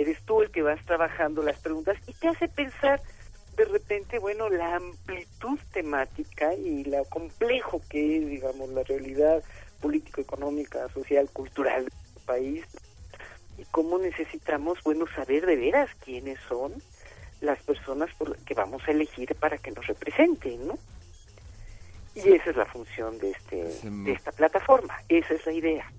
Eres 0.00 0.22
tú 0.24 0.42
el 0.42 0.50
que 0.50 0.62
vas 0.62 0.84
trabajando 0.86 1.42
las 1.42 1.58
preguntas 1.60 1.96
y 2.06 2.12
te 2.14 2.28
hace 2.28 2.48
pensar 2.48 3.00
de 3.56 3.64
repente, 3.66 4.18
bueno, 4.18 4.48
la 4.48 4.76
amplitud 4.76 5.58
temática 5.72 6.54
y 6.54 6.84
lo 6.84 7.04
complejo 7.04 7.82
que 7.90 8.16
es, 8.16 8.26
digamos, 8.26 8.70
la 8.70 8.82
realidad 8.84 9.42
político-económica, 9.82 10.88
social, 10.94 11.28
cultural 11.30 11.84
del 11.84 12.24
país 12.24 12.64
y 13.58 13.64
cómo 13.70 13.98
necesitamos, 13.98 14.78
bueno, 14.84 15.04
saber 15.14 15.44
de 15.44 15.56
veras 15.56 15.90
quiénes 16.02 16.38
son 16.48 16.72
las 17.42 17.62
personas 17.62 18.08
por 18.16 18.36
que 18.38 18.54
vamos 18.54 18.82
a 18.86 18.92
elegir 18.92 19.34
para 19.34 19.58
que 19.58 19.70
nos 19.72 19.86
representen, 19.86 20.66
¿no? 20.66 20.78
Y 22.14 22.32
esa 22.32 22.50
es 22.50 22.56
la 22.56 22.66
función 22.66 23.18
de, 23.18 23.30
este, 23.30 23.88
de 23.88 24.12
esta 24.12 24.32
plataforma, 24.32 24.94
esa 25.08 25.34
es 25.34 25.46
la 25.46 25.52
idea. 25.52 25.92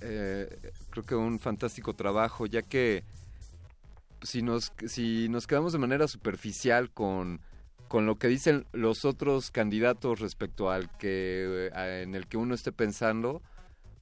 Eh, 0.00 0.48
creo 0.90 1.04
que 1.04 1.14
un 1.14 1.38
fantástico 1.38 1.94
trabajo, 1.94 2.46
ya 2.46 2.62
que 2.62 3.04
si 4.22 4.42
nos, 4.42 4.72
si 4.86 5.28
nos 5.28 5.46
quedamos 5.46 5.72
de 5.72 5.78
manera 5.78 6.08
superficial 6.08 6.90
con, 6.90 7.40
con 7.88 8.06
lo 8.06 8.16
que 8.16 8.28
dicen 8.28 8.66
los 8.72 9.04
otros 9.04 9.50
candidatos 9.50 10.20
respecto 10.20 10.70
al 10.70 10.90
que 10.98 11.70
eh, 11.74 12.02
en 12.02 12.14
el 12.14 12.26
que 12.26 12.36
uno 12.36 12.54
esté 12.54 12.72
pensando, 12.72 13.42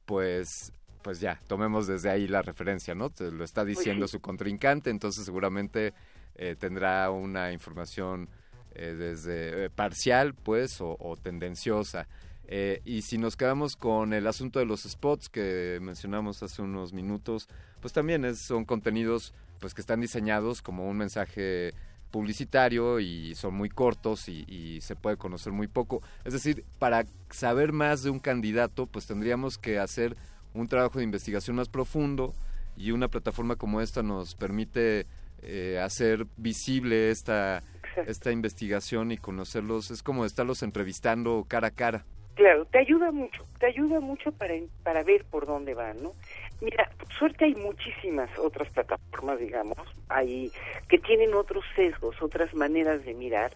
pues 0.05 0.73
pues 1.03 1.21
ya, 1.21 1.41
tomemos 1.47 1.87
desde 1.87 2.11
ahí 2.11 2.27
la 2.27 2.43
referencia, 2.43 2.97
¿no? 2.97 3.11
Te 3.11 3.31
lo 3.31 3.45
está 3.45 3.65
diciendo 3.65 4.09
su 4.09 4.19
contrincante, 4.21 4.91
entonces 4.91 5.25
seguramente 5.25 5.95
eh, 6.35 6.57
tendrá 6.59 7.11
una 7.11 7.53
información 7.53 8.29
desde 8.75 9.71
parcial, 9.71 10.35
pues, 10.35 10.83
o, 10.83 10.99
o 11.01 11.17
tendenciosa. 11.17 12.07
Eh, 12.49 12.81
y 12.85 13.03
si 13.03 13.19
nos 13.19 13.37
quedamos 13.37 13.75
con 13.77 14.13
el 14.13 14.27
asunto 14.27 14.61
de 14.61 14.67
los 14.67 14.83
spots 14.83 15.29
que 15.29 15.79
mencionamos 15.83 16.43
hace 16.43 16.63
unos 16.63 16.93
minutos, 16.93 17.49
pues 17.81 17.93
también 17.93 18.25
es, 18.25 18.47
son 18.47 18.65
contenidos 18.65 19.35
pues 19.61 19.75
que 19.75 19.81
están 19.81 20.01
diseñados 20.01 20.63
como 20.63 20.89
un 20.89 20.97
mensaje 20.97 21.73
publicitario 22.11 23.01
y 23.01 23.35
son 23.35 23.55
muy 23.55 23.69
cortos 23.69 24.29
y, 24.29 24.45
y, 24.49 24.81
se 24.81 24.97
puede 24.97 25.17
conocer 25.17 25.53
muy 25.53 25.69
poco. 25.69 26.03
Es 26.25 26.33
decir, 26.33 26.65
para 26.79 27.05
saber 27.31 27.73
más 27.73 28.03
de 28.03 28.11
un 28.11 28.21
candidato, 28.21 28.87
pues 28.87 29.07
tendríamos 29.07 29.59
que 29.59 29.79
hacer 29.79 30.17
un 30.55 30.69
trabajo 30.69 30.99
de 30.99 31.05
investigación 31.05 31.57
más 31.57 31.69
profundo 31.69 32.33
y 32.77 32.91
una 32.91 33.09
plataforma 33.09 33.57
como 33.57 33.81
esta 33.81 34.03
nos 34.03 34.35
permite 34.35 35.07
eh, 35.43 35.79
hacer 35.83 36.27
visible 36.37 37.11
esta, 37.11 37.63
esta 38.07 38.33
investigación 38.33 39.13
y 39.13 39.19
conocerlos. 39.19 39.91
Es 39.91 40.03
como 40.03 40.25
estarlos 40.25 40.63
entrevistando 40.63 41.45
cara 41.49 41.69
a 41.69 41.71
cara. 41.71 42.05
Claro, 42.35 42.67
te 42.67 42.79
ayuda 42.79 43.13
mucho, 43.13 43.47
te 43.59 43.67
ayuda 43.67 43.99
mucho 44.01 44.31
para, 44.33 44.55
para 44.83 45.03
ver 45.03 45.25
por 45.25 45.47
dónde 45.47 45.73
van, 45.73 46.03
¿no? 46.03 46.13
Mira, 46.61 46.91
por 46.99 47.13
suerte 47.13 47.45
hay 47.45 47.55
muchísimas 47.55 48.31
otras 48.39 48.71
plataformas, 48.71 49.39
digamos, 49.39 49.77
hay, 50.09 50.51
que 50.89 50.99
tienen 50.99 51.35
otros 51.35 51.65
sesgos, 51.75 52.21
otras 52.23 52.55
maneras 52.55 53.05
de 53.05 53.13
mirar. 53.13 53.53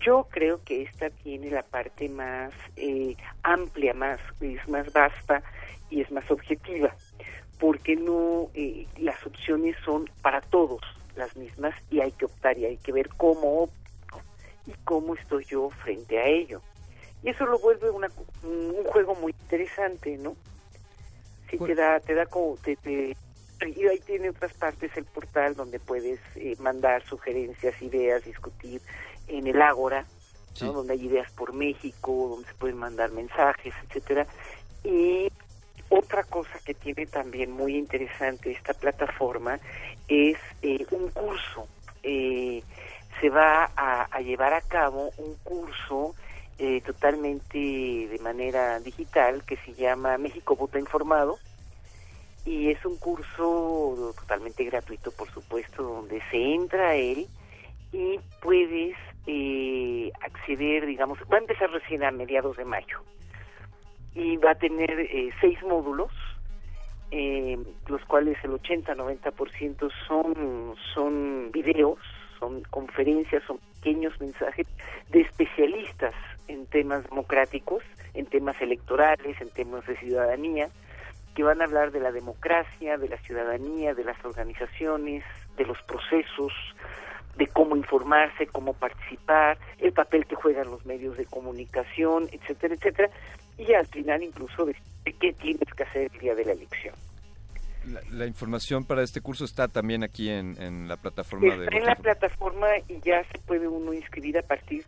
Yo 0.00 0.28
creo 0.30 0.62
que 0.62 0.82
esta 0.82 1.10
tiene 1.10 1.50
la 1.50 1.64
parte 1.64 2.08
más 2.08 2.52
eh, 2.76 3.16
amplia, 3.42 3.92
más 3.92 4.20
es 4.40 4.68
más 4.68 4.92
vasta 4.92 5.42
y 5.90 6.00
es 6.00 6.10
más 6.12 6.30
objetiva, 6.30 6.94
porque 7.58 7.96
no 7.96 8.50
eh, 8.54 8.86
las 8.98 9.24
opciones 9.26 9.76
son 9.84 10.08
para 10.22 10.40
todos 10.40 10.80
las 11.16 11.36
mismas 11.36 11.74
y 11.90 12.00
hay 12.00 12.12
que 12.12 12.26
optar 12.26 12.56
y 12.58 12.66
hay 12.66 12.76
que 12.76 12.92
ver 12.92 13.08
cómo 13.16 13.62
opto 13.62 14.20
y 14.66 14.72
cómo 14.84 15.14
estoy 15.14 15.44
yo 15.44 15.70
frente 15.70 16.18
a 16.18 16.26
ello. 16.26 16.60
Y 17.24 17.30
eso 17.30 17.46
lo 17.46 17.58
vuelve 17.58 17.90
una, 17.90 18.08
un 18.42 18.84
juego 18.84 19.14
muy 19.16 19.32
interesante, 19.32 20.16
¿no? 20.18 20.36
Sí, 21.58 21.64
te 21.64 21.74
da, 21.74 22.00
te 22.00 22.14
da 22.14 22.26
como, 22.26 22.56
te, 22.56 22.76
y 23.66 23.86
ahí 23.86 23.98
tiene 24.00 24.30
otras 24.30 24.52
partes 24.54 24.90
el 24.96 25.04
portal 25.04 25.54
donde 25.54 25.78
puedes 25.80 26.20
eh, 26.36 26.54
mandar 26.58 27.02
sugerencias, 27.04 27.80
ideas, 27.80 28.24
discutir 28.24 28.80
en 29.28 29.46
el 29.46 29.60
Ágora, 29.62 30.04
¿no? 30.60 30.72
donde 30.72 30.94
hay 30.94 31.06
ideas 31.06 31.30
por 31.32 31.52
México, 31.52 32.28
donde 32.30 32.48
se 32.48 32.54
pueden 32.54 32.76
mandar 32.76 33.10
mensajes, 33.12 33.72
etcétera. 33.88 34.26
Y 34.82 35.30
otra 35.88 36.24
cosa 36.24 36.58
que 36.64 36.74
tiene 36.74 37.06
también 37.06 37.52
muy 37.52 37.76
interesante 37.76 38.52
esta 38.52 38.74
plataforma 38.74 39.58
es 40.08 40.36
eh, 40.62 40.84
un 40.90 41.08
curso. 41.10 41.66
Eh, 42.02 42.62
se 43.20 43.30
va 43.30 43.70
a, 43.76 44.02
a, 44.10 44.20
llevar 44.20 44.52
a 44.52 44.60
cabo 44.60 45.10
un 45.16 45.34
curso 45.42 46.14
eh, 46.56 46.80
totalmente 46.82 47.58
de 47.58 48.18
manera 48.22 48.78
digital 48.78 49.42
que 49.44 49.56
se 49.56 49.74
llama 49.74 50.18
México 50.18 50.54
Vota 50.54 50.78
Informado 50.78 51.36
y 52.44 52.70
es 52.70 52.84
un 52.84 52.96
curso 52.96 54.14
totalmente 54.20 54.62
gratuito, 54.62 55.10
por 55.10 55.28
supuesto, 55.30 55.82
donde 55.82 56.22
se 56.30 56.36
entra 56.36 56.90
a 56.90 56.94
él 56.94 57.26
y 57.92 58.20
puedes 58.40 58.96
eh, 59.26 60.12
acceder, 60.20 60.86
digamos, 60.86 61.18
va 61.32 61.38
a 61.38 61.40
empezar 61.40 61.70
recién 61.72 62.04
a 62.04 62.12
mediados 62.12 62.56
de 62.56 62.64
mayo 62.64 63.00
y 64.14 64.36
va 64.36 64.52
a 64.52 64.54
tener 64.54 64.92
eh, 64.92 65.30
seis 65.40 65.60
módulos, 65.64 66.12
los 67.88 68.04
cuales 68.06 68.36
el 68.44 68.52
80-90% 68.52 69.90
son, 70.06 70.74
son 70.94 71.50
videos, 71.52 71.98
son 72.38 72.62
conferencias, 72.70 73.42
son 73.44 73.58
pequeños 73.58 74.20
mensajes 74.20 74.66
de 75.10 75.20
especialistas 75.20 76.14
en 76.48 76.66
temas 76.66 77.04
democráticos, 77.04 77.82
en 78.14 78.26
temas 78.26 78.60
electorales, 78.60 79.40
en 79.40 79.50
temas 79.50 79.86
de 79.86 79.96
ciudadanía, 79.96 80.68
que 81.34 81.42
van 81.42 81.60
a 81.60 81.64
hablar 81.64 81.90
de 81.90 82.00
la 82.00 82.12
democracia, 82.12 82.96
de 82.96 83.08
la 83.08 83.18
ciudadanía, 83.18 83.94
de 83.94 84.04
las 84.04 84.22
organizaciones, 84.24 85.24
de 85.56 85.64
los 85.64 85.80
procesos, 85.82 86.52
de 87.36 87.46
cómo 87.48 87.76
informarse, 87.76 88.46
cómo 88.46 88.74
participar, 88.74 89.58
el 89.78 89.92
papel 89.92 90.26
que 90.26 90.36
juegan 90.36 90.70
los 90.70 90.86
medios 90.86 91.16
de 91.16 91.26
comunicación, 91.26 92.28
etcétera, 92.30 92.74
etcétera, 92.74 93.10
y 93.58 93.72
al 93.72 93.86
final 93.86 94.22
incluso 94.22 94.64
de 94.64 94.76
qué 95.20 95.32
tienes 95.32 95.68
que 95.74 95.82
hacer 95.82 96.10
el 96.12 96.20
día 96.20 96.34
de 96.34 96.44
la 96.44 96.52
elección. 96.52 96.94
La, 98.10 98.26
información 98.26 98.84
para 98.84 99.02
este 99.02 99.20
curso 99.20 99.44
está 99.44 99.68
también 99.68 100.04
aquí 100.04 100.30
en, 100.30 100.88
la 100.88 100.96
plataforma 100.96 101.48
está 101.48 101.70
de... 101.70 101.76
en 101.76 101.84
la 101.84 101.94
plataforma 101.96 102.66
y 102.88 102.98
ya 103.00 103.22
se 103.24 103.38
puede 103.40 103.68
uno 103.68 103.92
inscribir 103.92 104.38
a 104.38 104.42
partir 104.42 104.84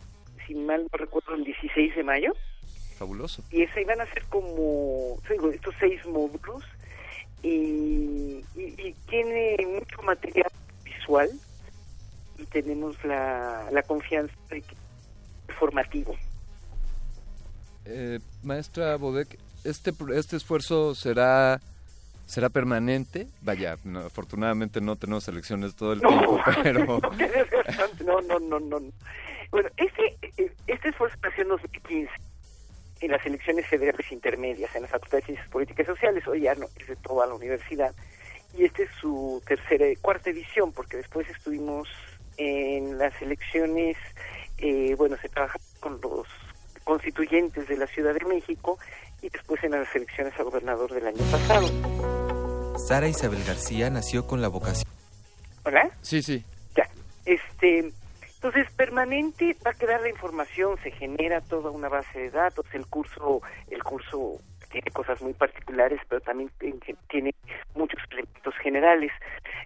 si 0.47 0.55
mal 0.55 0.87
no 0.93 0.99
recuerdo, 0.99 1.35
el 1.35 1.45
16 1.45 1.97
de 1.97 2.03
mayo. 2.03 2.33
Fabuloso. 2.99 3.43
Y 3.51 3.63
esa 3.63 3.81
iban 3.81 4.01
a 4.01 4.07
ser 4.07 4.25
como 4.25 5.19
estos 5.53 5.75
seis 5.79 6.05
módulos 6.07 6.65
y, 7.43 8.43
tiene 9.09 9.57
mucho 9.67 10.03
material 10.03 10.51
visual 10.83 11.31
y 12.39 12.45
tenemos 12.47 12.97
la, 13.05 13.69
la 13.71 13.83
confianza 13.83 14.35
de 14.51 14.63
que 14.63 14.75
es 15.49 15.55
formativo. 15.55 16.17
Eh, 17.85 18.19
maestra 18.43 18.97
Bodek, 18.97 19.39
este, 19.65 19.93
este 20.15 20.37
esfuerzo 20.37 20.95
será 20.95 21.61
será 22.27 22.51
permanente. 22.51 23.29
Vaya, 23.41 23.77
afortunadamente 24.05 24.81
no 24.81 24.97
tenemos 24.97 25.27
elecciones 25.29 25.75
todo 25.75 25.95
el 25.95 26.01
tiempo, 26.01 26.41
pero... 26.63 27.01
No, 28.05 28.21
no, 28.21 28.39
no, 28.39 28.61
no, 28.61 28.81
no. 28.81 28.93
Bueno, 29.51 29.71
este, 29.77 30.17
este 30.67 30.89
esfuerzo 30.89 31.17
nació 31.23 31.43
en 31.43 31.49
2015 31.49 32.11
en 33.01 33.11
las 33.11 33.25
elecciones 33.27 33.67
federales 33.67 34.11
intermedias 34.11 34.75
en 34.75 34.83
la 34.83 34.89
Facultad 34.89 35.19
de 35.19 35.25
Ciencias 35.25 35.49
Políticas 35.49 35.85
y 35.85 35.87
Sociales, 35.87 36.27
hoy 36.27 36.43
ya 36.43 36.55
no, 36.55 36.67
es 36.79 36.87
de 36.87 36.97
toda 36.97 37.27
la 37.27 37.35
universidad, 37.35 37.95
y 38.57 38.65
esta 38.65 38.83
es 38.83 38.91
su 39.01 39.43
tercera, 39.47 39.87
cuarta 40.01 40.31
edición, 40.31 40.73
porque 40.73 40.97
después 40.97 41.29
estuvimos 41.29 41.89
en 42.39 42.99
las 42.99 43.21
elecciones, 43.21 43.97
eh, 44.59 44.95
bueno, 44.97 45.17
se 45.21 45.29
trabaja 45.29 45.59
con 45.81 46.01
los 46.01 46.27
constituyentes 46.85 47.69
de 47.69 47.77
la 47.77 47.87
Ciudad 47.89 48.15
de 48.15 48.25
México 48.25 48.79
y 49.23 49.29
después 49.29 49.63
en 49.65 49.73
las 49.73 49.95
elecciones 49.95 50.33
a 50.39 50.43
gobernador 50.43 50.93
del 50.93 51.07
año 51.07 51.23
pasado. 51.31 51.69
Sara 52.79 53.09
Isabel 53.09 53.43
García 53.45 53.91
nació 53.91 54.27
con 54.27 54.41
la 54.43 54.49
vocación. 54.49 54.91
¿Hola? 55.65 55.91
Sí, 56.03 56.23
sí. 56.23 56.45
Ya. 56.77 56.89
Este, 57.25 57.91
entonces, 58.37 58.73
permanente 58.75 59.57
va 59.67 59.73
a 59.73 59.75
quedar 59.75 60.01
la 60.03 60.09
información, 60.09 60.79
se 60.83 60.91
genera 60.93 61.41
toda 61.41 61.71
una 61.71 61.89
base 61.89 62.19
de 62.19 62.31
datos, 62.31 62.67
el 62.73 62.87
curso, 62.87 63.41
el 63.71 63.83
curso 63.83 64.39
tiene 64.71 64.91
cosas 64.91 65.21
muy 65.23 65.33
particulares, 65.33 66.01
pero 66.09 66.21
también 66.21 66.51
tiene 67.09 67.35
muchos 67.75 67.99
elementos 68.11 68.55
generales. 68.63 69.11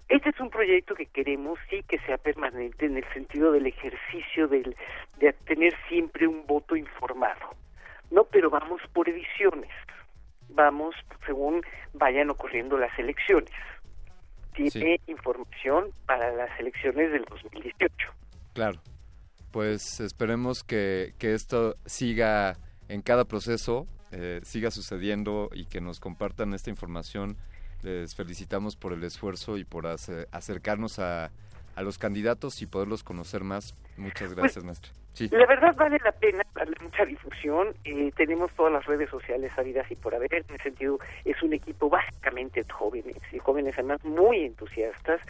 Este 0.09 0.31
es 0.31 0.41
un 0.41 0.51
proyecto 0.51 0.95
que 0.95 1.07
queremos 1.07 1.59
sí 1.69 1.83
que 1.89 1.99
sea 2.01 2.17
permanente 2.17 2.87
en 2.87 2.97
el 2.97 3.05
sentido 3.13 3.53
del 3.53 3.67
ejercicio 3.67 4.49
del, 4.49 4.77
de 5.19 5.33
tener 5.45 5.75
siempre 5.89 6.27
un 6.27 6.47
voto 6.47 6.77
informado. 6.77 7.51
No, 8.11 8.25
pero 8.25 8.51
vamos 8.51 8.81
por 8.93 9.09
ediciones. 9.09 9.71
Vamos 10.49 10.95
según 11.27 11.63
vayan 11.93 12.31
ocurriendo 12.31 12.77
las 12.77 12.97
elecciones. 12.99 13.51
Tiene 14.55 15.01
información 15.07 15.91
para 16.07 16.33
las 16.33 16.59
elecciones 16.59 17.13
del 17.13 17.25
2018. 17.25 18.09
Claro. 18.53 18.81
Pues 19.53 20.01
esperemos 20.01 20.63
que, 20.63 21.15
que 21.19 21.35
esto 21.35 21.77
siga 21.87 22.57
en 22.89 23.03
cada 23.03 23.25
proceso, 23.25 23.87
eh, 24.13 24.41
siga 24.43 24.71
sucediendo 24.71 25.51
y 25.53 25.67
que 25.67 25.81
nos 25.81 26.01
compartan 26.01 26.53
esta 26.55 26.71
información. 26.71 27.37
Les 27.83 28.15
felicitamos 28.15 28.77
por 28.77 28.93
el 28.93 29.03
esfuerzo 29.05 29.57
y 29.57 29.65
por 29.65 29.87
acercarnos 29.87 30.99
a, 30.99 31.31
a 31.75 31.83
los 31.83 31.99
candidatos 31.99 32.61
y 32.63 32.67
poderlos 32.67 33.03
conocer 33.03 33.45
más. 33.45 33.75
Muchas 33.97 34.29
pues, 34.29 34.35
gracias, 34.35 34.65
maestra. 34.65 34.93
La 35.19 35.45
verdad 35.47 35.75
vale 35.77 35.99
la 36.03 36.13
pena 36.13 36.43
darle 36.55 36.77
mucha 36.81 37.05
difusión. 37.05 37.75
Eh, 37.85 38.11
tenemos 38.17 38.51
todas 38.53 38.73
las 38.73 38.87
redes 38.87 39.11
sociales 39.11 39.53
sabidas 39.55 39.91
y 39.91 39.97
por 39.97 40.15
haber. 40.15 40.33
En 40.33 40.45
ese 40.55 40.63
sentido, 40.63 40.99
es 41.25 41.43
un 41.43 41.53
equipo 41.53 41.91
básicamente 41.91 42.63
de 42.63 42.73
jóvenes 42.73 43.17
y 43.33 43.39
jóvenes 43.39 43.75
además 43.75 44.03
muy 44.05 44.45
entusiastas 44.45 45.21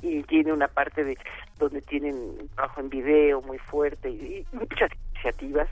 y 0.00 0.22
tiene 0.24 0.52
una 0.52 0.68
parte 0.68 1.04
de 1.04 1.16
donde 1.58 1.80
tienen 1.82 2.48
trabajo 2.54 2.80
en 2.80 2.90
video 2.90 3.42
muy 3.42 3.58
fuerte 3.58 4.10
y, 4.10 4.46
muchas 4.52 4.90
iniciativas. 5.12 5.68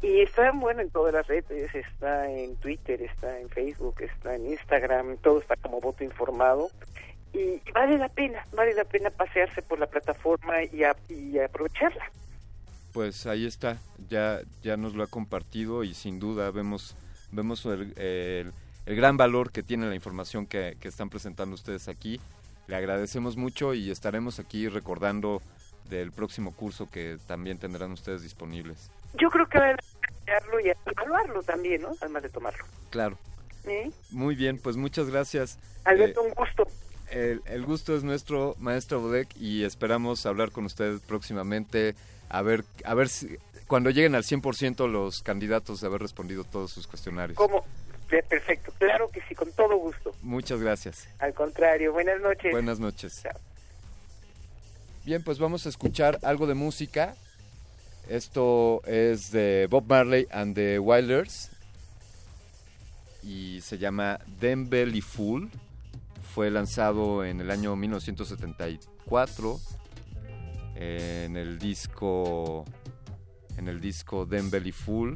Y 0.00 0.20
está 0.20 0.50
bueno 0.52 0.80
en 0.80 0.90
todas 0.90 1.12
las 1.12 1.26
redes, 1.26 1.74
está 1.74 2.30
en 2.30 2.56
Twitter, 2.56 3.02
está 3.02 3.38
en 3.38 3.48
Facebook, 3.50 3.96
está 4.00 4.34
en 4.34 4.46
Instagram, 4.46 5.16
todo 5.18 5.40
está 5.40 5.56
como 5.56 5.80
voto 5.80 6.02
informado 6.02 6.70
y 7.32 7.60
vale 7.72 7.98
la 7.98 8.08
pena, 8.08 8.44
vale 8.52 8.74
la 8.74 8.84
pena 8.84 9.10
pasearse 9.10 9.62
por 9.62 9.78
la 9.78 9.86
plataforma 9.86 10.64
y 10.64 11.38
aprovecharla. 11.38 12.10
Pues 12.92 13.26
ahí 13.26 13.46
está, 13.46 13.78
ya, 14.08 14.40
ya 14.62 14.76
nos 14.76 14.94
lo 14.94 15.02
ha 15.02 15.06
compartido 15.06 15.84
y 15.84 15.94
sin 15.94 16.18
duda 16.18 16.50
vemos, 16.50 16.94
vemos 17.30 17.64
el, 17.64 17.92
el, 17.96 18.52
gran 18.96 19.16
valor 19.16 19.50
que 19.50 19.62
tiene 19.62 19.88
la 19.88 19.94
información 19.94 20.46
que, 20.46 20.76
que, 20.78 20.88
están 20.88 21.08
presentando 21.08 21.54
ustedes 21.54 21.88
aquí. 21.88 22.20
Le 22.66 22.76
agradecemos 22.76 23.36
mucho 23.36 23.74
y 23.74 23.90
estaremos 23.90 24.38
aquí 24.38 24.68
recordando 24.68 25.40
del 25.88 26.12
próximo 26.12 26.54
curso 26.54 26.90
que 26.90 27.18
también 27.26 27.58
tendrán 27.58 27.92
ustedes 27.92 28.22
disponibles. 28.22 28.90
Yo 29.18 29.30
creo 29.30 29.46
que 29.48 29.58
a 29.58 29.76
y 30.64 30.90
evaluarlo 30.90 31.42
también, 31.42 31.82
¿no? 31.82 31.90
Además 32.00 32.22
de 32.22 32.28
tomarlo. 32.28 32.64
Claro. 32.90 33.18
Muy 34.10 34.34
bien, 34.34 34.58
pues 34.58 34.76
muchas 34.76 35.08
gracias. 35.08 35.58
Alberto, 35.84 36.22
un 36.22 36.30
gusto. 36.30 36.66
El, 37.10 37.64
gusto 37.64 37.94
es 37.94 38.02
nuestro, 38.02 38.56
maestro 38.58 39.00
Bodek, 39.00 39.28
y 39.36 39.64
esperamos 39.64 40.24
hablar 40.24 40.50
con 40.50 40.64
usted 40.64 40.98
próximamente, 41.06 41.94
a 42.32 42.40
ver, 42.42 42.64
a 42.84 42.94
ver 42.94 43.08
si, 43.10 43.36
cuando 43.66 43.90
lleguen 43.90 44.14
al 44.14 44.24
100% 44.24 44.88
los 44.88 45.22
candidatos 45.22 45.82
de 45.82 45.86
haber 45.86 46.00
respondido 46.00 46.44
todos 46.44 46.72
sus 46.72 46.86
cuestionarios. 46.86 47.36
¿Cómo? 47.36 47.64
Perfecto, 48.28 48.72
claro 48.78 49.08
que 49.08 49.22
sí, 49.28 49.34
con 49.34 49.50
todo 49.52 49.76
gusto. 49.76 50.12
Muchas 50.22 50.60
gracias. 50.60 51.08
Al 51.18 51.32
contrario, 51.32 51.92
buenas 51.92 52.20
noches. 52.20 52.50
Buenas 52.50 52.78
noches. 52.78 53.22
Bien, 55.04 55.22
pues 55.22 55.38
vamos 55.38 55.66
a 55.66 55.68
escuchar 55.68 56.18
algo 56.22 56.46
de 56.46 56.54
música. 56.54 57.14
Esto 58.08 58.82
es 58.86 59.30
de 59.30 59.66
Bob 59.70 59.84
Marley 59.86 60.26
and 60.30 60.54
the 60.54 60.78
Wilders 60.78 61.50
y 63.22 63.60
se 63.60 63.78
llama 63.78 64.18
Them 64.40 64.68
Belly 64.68 65.00
Fool 65.00 65.50
fue 66.34 66.50
lanzado 66.50 67.24
en 67.24 67.40
el 67.40 67.50
año 67.50 67.76
1974 67.76 69.60
en 70.82 71.36
el 71.36 71.58
disco 71.58 72.64
en 73.56 73.68
el 73.68 73.80
disco 73.80 74.26
Dem 74.26 74.50
Belly 74.50 74.72
Full 74.72 75.14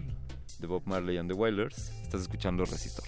de 0.58 0.66
Bob 0.66 0.82
Marley 0.86 1.18
and 1.18 1.28
the 1.28 1.34
Wailers. 1.34 1.90
Estás 2.02 2.22
escuchando 2.22 2.64
Resistor. 2.64 3.04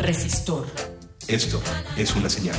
Resistor. 0.00 0.66
Esto 1.28 1.62
es 1.96 2.14
una 2.14 2.28
señal. 2.28 2.56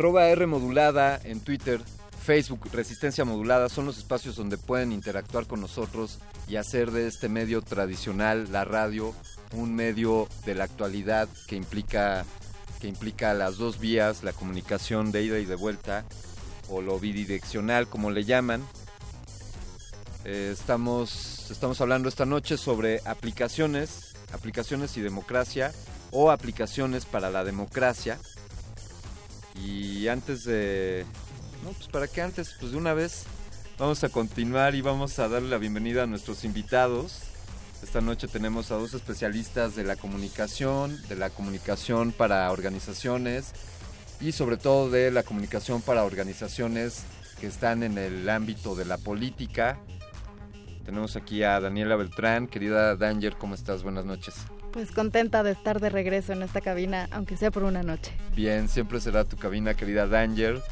Arroba 0.00 0.28
R 0.28 0.46
modulada 0.46 1.20
en 1.24 1.40
Twitter, 1.40 1.78
Facebook, 2.24 2.70
Resistencia 2.72 3.26
Modulada 3.26 3.68
son 3.68 3.84
los 3.84 3.98
espacios 3.98 4.34
donde 4.34 4.56
pueden 4.56 4.92
interactuar 4.92 5.46
con 5.46 5.60
nosotros 5.60 6.20
y 6.48 6.56
hacer 6.56 6.90
de 6.90 7.06
este 7.06 7.28
medio 7.28 7.60
tradicional, 7.60 8.50
la 8.50 8.64
radio, 8.64 9.14
un 9.52 9.74
medio 9.74 10.26
de 10.46 10.54
la 10.54 10.64
actualidad 10.64 11.28
que 11.46 11.56
implica, 11.56 12.24
que 12.80 12.88
implica 12.88 13.34
las 13.34 13.58
dos 13.58 13.78
vías, 13.78 14.24
la 14.24 14.32
comunicación 14.32 15.12
de 15.12 15.22
ida 15.22 15.38
y 15.38 15.44
de 15.44 15.54
vuelta, 15.54 16.06
o 16.70 16.80
lo 16.80 16.98
bidireccional 16.98 17.86
como 17.86 18.10
le 18.10 18.24
llaman. 18.24 18.66
Eh, 20.24 20.48
estamos, 20.50 21.50
estamos 21.50 21.78
hablando 21.82 22.08
esta 22.08 22.24
noche 22.24 22.56
sobre 22.56 23.02
aplicaciones, 23.04 24.14
aplicaciones 24.32 24.96
y 24.96 25.02
democracia, 25.02 25.72
o 26.10 26.30
aplicaciones 26.30 27.04
para 27.04 27.28
la 27.28 27.44
democracia. 27.44 28.18
Y 29.54 30.08
antes 30.08 30.44
de... 30.44 31.04
No, 31.64 31.70
pues 31.70 31.88
para 31.88 32.08
qué 32.08 32.22
antes, 32.22 32.54
pues 32.58 32.72
de 32.72 32.78
una 32.78 32.94
vez 32.94 33.24
vamos 33.78 34.02
a 34.04 34.08
continuar 34.08 34.74
y 34.74 34.80
vamos 34.80 35.18
a 35.18 35.28
darle 35.28 35.48
la 35.48 35.58
bienvenida 35.58 36.04
a 36.04 36.06
nuestros 36.06 36.44
invitados. 36.44 37.22
Esta 37.82 38.00
noche 38.00 38.28
tenemos 38.28 38.70
a 38.70 38.76
dos 38.76 38.92
especialistas 38.94 39.74
de 39.74 39.84
la 39.84 39.96
comunicación, 39.96 41.00
de 41.08 41.16
la 41.16 41.30
comunicación 41.30 42.12
para 42.12 42.50
organizaciones 42.52 43.52
y 44.20 44.32
sobre 44.32 44.58
todo 44.58 44.90
de 44.90 45.10
la 45.10 45.22
comunicación 45.22 45.80
para 45.80 46.04
organizaciones 46.04 47.04
que 47.40 47.46
están 47.46 47.82
en 47.82 47.96
el 47.96 48.28
ámbito 48.28 48.74
de 48.74 48.84
la 48.84 48.98
política. 48.98 49.78
Tenemos 50.84 51.16
aquí 51.16 51.42
a 51.42 51.58
Daniela 51.60 51.96
Beltrán, 51.96 52.48
querida 52.48 52.96
Danger, 52.96 53.36
¿cómo 53.38 53.54
estás? 53.54 53.82
Buenas 53.82 54.04
noches. 54.04 54.34
Pues 54.72 54.92
contenta 54.92 55.42
de 55.42 55.52
estar 55.52 55.80
de 55.80 55.90
regreso 55.90 56.32
en 56.32 56.42
esta 56.42 56.60
cabina, 56.60 57.08
aunque 57.10 57.36
sea 57.36 57.50
por 57.50 57.64
una 57.64 57.82
noche. 57.82 58.12
Bien, 58.34 58.68
siempre 58.68 59.00
será 59.00 59.24
tu 59.24 59.36
cabina, 59.36 59.74
querida 59.74 60.06
Danger. 60.06 60.62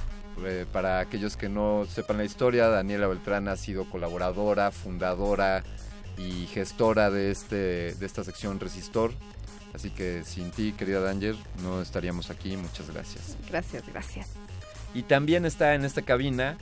Eh, 0.45 0.67
para 0.73 1.01
aquellos 1.01 1.37
que 1.37 1.49
no 1.49 1.85
sepan 1.87 2.19
la 2.19 2.25
historia, 2.25 2.69
Daniela 2.69 3.09
Beltrán 3.09 3.49
ha 3.49 3.57
sido 3.57 3.91
colaboradora, 3.91 4.71
fundadora 4.71 5.65
y 6.17 6.47
gestora 6.47 7.11
de, 7.11 7.31
este, 7.31 7.95
de 7.95 8.07
esta 8.07 8.23
sección 8.23 8.61
Resistor. 8.61 9.13
Así 9.75 9.91
que 9.91 10.23
sin 10.25 10.51
ti, 10.51 10.73
querida 10.73 11.01
Danger, 11.01 11.35
no 11.63 11.83
estaríamos 11.83 12.31
aquí. 12.31 12.57
Muchas 12.57 12.91
gracias. 12.91 13.37
Gracias, 13.49 13.85
gracias. 13.87 14.31
Y 14.95 15.03
también 15.03 15.45
está 15.45 15.75
en 15.75 15.85
esta 15.85 16.03
cabina, 16.03 16.57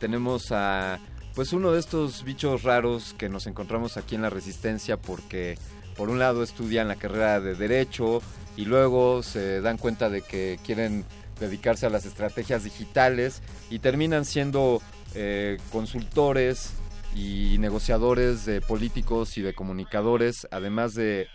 tenemos 0.00 0.52
a 0.52 0.98
pues 1.34 1.52
uno 1.52 1.70
de 1.70 1.78
estos 1.78 2.24
bichos 2.24 2.64
raros 2.64 3.14
que 3.16 3.28
nos 3.28 3.46
encontramos 3.46 3.96
aquí 3.96 4.16
en 4.16 4.22
la 4.22 4.30
Resistencia 4.30 4.96
porque 4.96 5.56
por 5.98 6.10
un 6.10 6.20
lado 6.20 6.44
estudian 6.44 6.86
la 6.86 6.94
carrera 6.94 7.40
de 7.40 7.56
Derecho 7.56 8.22
y 8.56 8.66
luego 8.66 9.24
se 9.24 9.60
dan 9.60 9.78
cuenta 9.78 10.08
de 10.08 10.22
que 10.22 10.60
quieren 10.64 11.04
dedicarse 11.40 11.86
a 11.86 11.90
las 11.90 12.06
estrategias 12.06 12.62
digitales 12.62 13.42
y 13.68 13.80
terminan 13.80 14.24
siendo 14.24 14.80
eh, 15.14 15.58
consultores 15.72 16.70
y 17.16 17.56
negociadores 17.58 18.44
de 18.46 18.60
políticos 18.60 19.36
y 19.38 19.42
de 19.42 19.54
comunicadores, 19.54 20.46
además 20.52 20.94
de, 20.94 21.26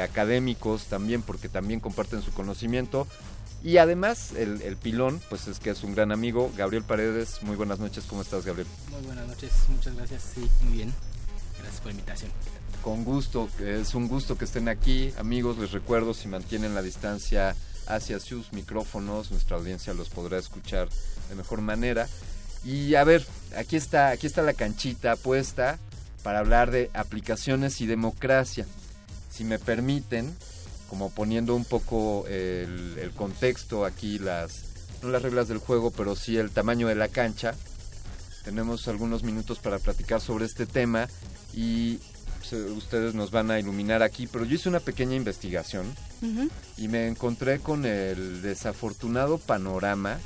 académicos 0.00 0.84
también, 0.84 1.22
porque 1.22 1.48
también 1.48 1.80
comparten 1.80 2.22
su 2.22 2.32
conocimiento. 2.32 3.08
Y 3.64 3.78
además, 3.78 4.32
el, 4.36 4.62
el, 4.62 4.76
pilón, 4.76 5.20
pues 5.28 5.48
es 5.48 5.58
que 5.58 5.70
es 5.70 5.82
un 5.82 5.94
gran 5.94 6.12
amigo, 6.12 6.52
Gabriel 6.56 6.84
Paredes. 6.84 7.42
Muy 7.42 7.56
buenas 7.56 7.80
noches, 7.80 8.04
¿cómo 8.06 8.22
estás, 8.22 8.44
Gabriel? 8.44 8.68
Muy 8.90 9.02
buenas 9.06 9.26
noches, 9.26 9.50
muchas 9.70 9.96
gracias, 9.96 10.22
sí, 10.34 10.48
muy 10.62 10.74
bien. 10.74 10.92
Gracias 11.58 11.80
por 11.80 11.86
la 11.86 11.92
invitación. 11.92 12.30
Con 12.84 13.02
gusto, 13.02 13.48
es 13.60 13.94
un 13.94 14.08
gusto 14.08 14.36
que 14.36 14.44
estén 14.44 14.68
aquí. 14.68 15.10
Amigos, 15.16 15.56
les 15.56 15.72
recuerdo, 15.72 16.12
si 16.12 16.28
mantienen 16.28 16.74
la 16.74 16.82
distancia 16.82 17.56
hacia 17.86 18.20
sus 18.20 18.52
micrófonos, 18.52 19.30
nuestra 19.30 19.56
audiencia 19.56 19.94
los 19.94 20.10
podrá 20.10 20.36
escuchar 20.36 20.90
de 21.30 21.34
mejor 21.34 21.62
manera. 21.62 22.06
Y 22.62 22.94
a 22.94 23.04
ver, 23.04 23.24
aquí 23.56 23.76
está, 23.76 24.10
aquí 24.10 24.26
está 24.26 24.42
la 24.42 24.52
canchita 24.52 25.16
puesta 25.16 25.78
para 26.22 26.40
hablar 26.40 26.70
de 26.70 26.90
aplicaciones 26.92 27.80
y 27.80 27.86
democracia. 27.86 28.66
Si 29.30 29.44
me 29.44 29.58
permiten, 29.58 30.36
como 30.90 31.08
poniendo 31.08 31.54
un 31.54 31.64
poco 31.64 32.26
el, 32.28 33.12
contexto 33.16 33.86
aquí, 33.86 34.18
las, 34.18 34.64
no 35.02 35.08
las 35.08 35.22
reglas 35.22 35.48
del 35.48 35.56
juego, 35.56 35.90
pero 35.90 36.16
sí 36.16 36.36
el 36.36 36.50
tamaño 36.50 36.88
de 36.88 36.96
la 36.96 37.08
cancha. 37.08 37.54
Tenemos 38.44 38.86
algunos 38.88 39.22
minutos 39.22 39.58
para 39.58 39.78
platicar 39.78 40.20
sobre 40.20 40.44
este 40.44 40.66
tema 40.66 41.08
y 41.54 41.98
ustedes 42.52 43.14
nos 43.14 43.30
van 43.30 43.50
a 43.50 43.58
iluminar 43.58 44.02
aquí, 44.02 44.26
pero 44.26 44.44
yo 44.44 44.54
hice 44.54 44.68
una 44.68 44.80
pequeña 44.80 45.16
investigación 45.16 45.86
uh 46.22 46.26
-huh. 46.26 46.50
y 46.76 46.88
me 46.88 47.08
encontré 47.08 47.58
con 47.60 47.84
el 47.84 48.42
desafortunado 48.42 49.38
panorama. 49.38 50.18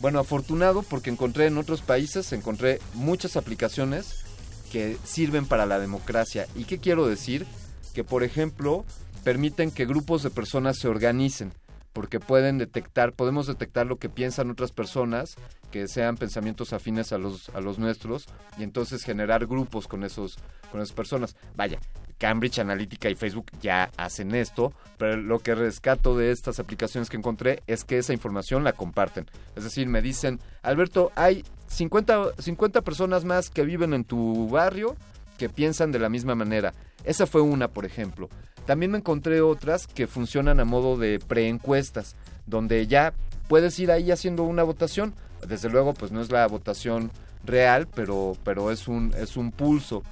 Bueno, 0.00 0.18
afortunado 0.18 0.82
porque 0.82 1.10
encontré 1.10 1.46
en 1.46 1.58
otros 1.58 1.82
países, 1.82 2.32
encontré 2.32 2.80
muchas 2.94 3.36
aplicaciones 3.36 4.24
que 4.70 4.96
sirven 5.04 5.46
para 5.46 5.66
la 5.66 5.78
democracia. 5.78 6.46
¿Y 6.54 6.64
qué 6.64 6.78
quiero 6.78 7.06
decir? 7.06 7.46
Que, 7.94 8.04
por 8.04 8.22
ejemplo, 8.22 8.84
permiten 9.24 9.70
que 9.70 9.86
grupos 9.86 10.22
de 10.22 10.30
personas 10.30 10.78
se 10.78 10.88
organicen 10.88 11.52
porque 11.96 12.20
pueden 12.20 12.58
detectar, 12.58 13.14
podemos 13.14 13.46
detectar 13.46 13.86
lo 13.86 13.96
que 13.96 14.10
piensan 14.10 14.50
otras 14.50 14.70
personas 14.70 15.34
que 15.70 15.88
sean 15.88 16.18
pensamientos 16.18 16.74
afines 16.74 17.10
a 17.10 17.16
los, 17.16 17.48
a 17.54 17.62
los 17.62 17.78
nuestros 17.78 18.26
y 18.58 18.64
entonces 18.64 19.02
generar 19.02 19.46
grupos 19.46 19.88
con 19.88 20.04
esos 20.04 20.36
con 20.70 20.82
esas 20.82 20.94
personas. 20.94 21.36
Vaya, 21.54 21.78
Cambridge 22.18 22.58
Analytica 22.58 23.08
y 23.08 23.14
Facebook 23.14 23.46
ya 23.62 23.90
hacen 23.96 24.34
esto, 24.34 24.74
pero 24.98 25.16
lo 25.16 25.38
que 25.38 25.54
rescato 25.54 26.14
de 26.18 26.32
estas 26.32 26.60
aplicaciones 26.60 27.08
que 27.08 27.16
encontré 27.16 27.62
es 27.66 27.82
que 27.84 27.96
esa 27.96 28.12
información 28.12 28.62
la 28.62 28.74
comparten. 28.74 29.24
Es 29.54 29.64
decir, 29.64 29.86
me 29.88 30.02
dicen, 30.02 30.38
Alberto, 30.60 31.12
hay 31.14 31.46
50, 31.68 32.32
50 32.38 32.82
personas 32.82 33.24
más 33.24 33.48
que 33.48 33.64
viven 33.64 33.94
en 33.94 34.04
tu 34.04 34.50
barrio 34.50 34.96
que 35.38 35.48
piensan 35.48 35.92
de 35.92 35.98
la 35.98 36.10
misma 36.10 36.34
manera. 36.34 36.74
Esa 37.04 37.26
fue 37.26 37.40
una, 37.40 37.68
por 37.68 37.86
ejemplo. 37.86 38.28
También 38.66 38.90
me 38.90 38.98
encontré 38.98 39.40
otras 39.40 39.86
que 39.86 40.06
funcionan 40.06 40.60
a 40.60 40.64
modo 40.64 40.96
de 40.96 41.18
preencuestas, 41.20 42.16
donde 42.46 42.86
ya 42.86 43.14
puedes 43.48 43.78
ir 43.78 43.90
ahí 43.90 44.10
haciendo 44.10 44.42
una 44.42 44.64
votación. 44.64 45.14
Desde 45.46 45.70
luego, 45.70 45.94
pues 45.94 46.10
no 46.12 46.20
es 46.20 46.30
la 46.30 46.46
votación 46.48 47.10
real, 47.44 47.86
pero, 47.94 48.36
pero 48.44 48.70
es, 48.70 48.88
un, 48.88 49.14
es 49.16 49.36
un 49.36 49.52
pulso. 49.52 50.02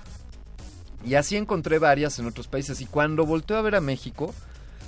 Y 1.05 1.17
así 1.17 1.37
encontré 1.37 1.79
varias 1.79 2.19
en 2.19 2.27
otros 2.27 2.47
países. 2.47 2.81
Y 2.81 2.87
cuando 2.87 3.27
volteo 3.27 3.57
a 3.57 3.63
ver 3.63 3.75
a 3.75 3.81
México, 3.81 4.33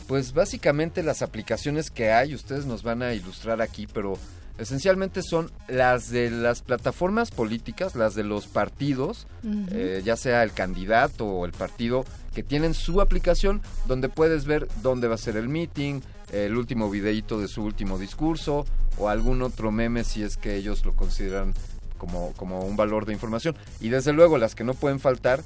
pues 0.06 0.32
básicamente 0.32 1.02
las 1.02 1.22
aplicaciones 1.22 1.90
que 1.90 2.12
hay, 2.12 2.34
ustedes 2.34 2.66
nos 2.66 2.82
van 2.82 3.02
a 3.02 3.14
ilustrar 3.14 3.60
aquí, 3.60 3.86
pero 3.86 4.16
esencialmente 4.58 5.22
son 5.22 5.50
las 5.68 6.10
de 6.10 6.30
las 6.30 6.62
plataformas 6.62 7.30
políticas, 7.30 7.94
las 7.94 8.14
de 8.14 8.24
los 8.24 8.46
partidos, 8.46 9.26
uh 9.42 9.48
-huh. 9.48 9.68
eh, 9.72 10.02
ya 10.04 10.16
sea 10.16 10.42
el 10.42 10.52
candidato 10.52 11.26
o 11.26 11.46
el 11.46 11.52
partido, 11.52 12.04
que 12.34 12.42
tienen 12.42 12.74
su 12.74 13.00
aplicación 13.00 13.62
donde 13.86 14.08
puedes 14.08 14.44
ver 14.44 14.68
dónde 14.82 15.08
va 15.08 15.14
a 15.14 15.18
ser 15.18 15.36
el 15.36 15.48
meeting, 15.48 16.00
el 16.32 16.56
último 16.56 16.90
videíto 16.90 17.40
de 17.40 17.48
su 17.48 17.62
último 17.62 17.98
discurso 17.98 18.66
o 18.98 19.08
algún 19.08 19.42
otro 19.42 19.70
meme 19.70 20.04
si 20.04 20.22
es 20.22 20.36
que 20.36 20.56
ellos 20.56 20.84
lo 20.84 20.94
consideran 20.94 21.54
como, 21.98 22.32
como 22.34 22.60
un 22.60 22.76
valor 22.76 23.06
de 23.06 23.12
información. 23.12 23.56
Y 23.80 23.88
desde 23.88 24.12
luego 24.12 24.38
las 24.38 24.54
que 24.54 24.64
no 24.64 24.74
pueden 24.74 25.00
faltar, 25.00 25.42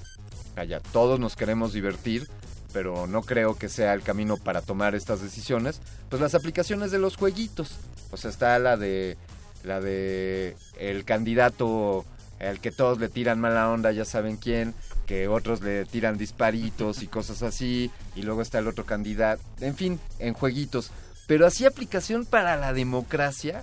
allá 0.57 0.81
todos 0.93 1.21
nos 1.21 1.37
queremos 1.37 1.73
divertir, 1.73 2.29
pero 2.73 3.07
no 3.07 3.23
creo 3.23 3.57
que 3.57 3.69
sea 3.69 3.95
el 3.95 4.03
camino 4.03 4.37
para 4.37 4.63
tomar 4.63 4.95
estas 4.95 5.23
decisiones, 5.23 5.81
pues 6.09 6.21
las 6.21 6.35
aplicaciones 6.35 6.91
de 6.91 6.99
los 6.99 7.17
jueguitos. 7.17 7.77
O 8.11 8.17
sea, 8.17 8.31
está 8.31 8.59
la 8.59 8.77
de 8.77 9.17
la 9.65 9.81
de 9.81 10.57
el 10.79 11.05
candidato 11.05 12.05
al 12.41 12.61
que 12.61 12.73
todos 12.73 12.99
le 12.99 13.09
tiran 13.09 13.39
mala 13.39 13.71
onda, 13.71 13.93
ya 13.93 14.05
saben 14.05 14.37
quién, 14.37 14.75
que 15.07 15.29
otros 15.29 15.61
le 15.61 15.85
tiran 15.85 16.17
disparitos 16.17 17.03
y 17.03 17.07
cosas 17.07 17.43
así, 17.43 17.91
y 18.17 18.23
luego 18.23 18.41
está 18.43 18.59
el 18.59 18.69
otro 18.69 18.87
candidato, 18.87 19.43
en 19.61 19.77
fin, 19.77 20.01
en 20.19 20.33
jueguitos. 20.33 20.91
Pero 21.27 21.47
así 21.47 21.67
aplicación 21.67 22.25
para 22.25 22.57
la 22.57 22.73
democracia, 22.73 23.63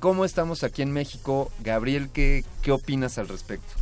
¿cómo 0.00 0.24
estamos 0.24 0.64
aquí 0.64 0.82
en 0.82 0.92
México? 0.92 1.52
Gabriel, 1.60 2.10
¿qué, 2.12 2.44
qué 2.62 2.72
opinas 2.72 3.16
al 3.18 3.28
respecto? 3.28 3.81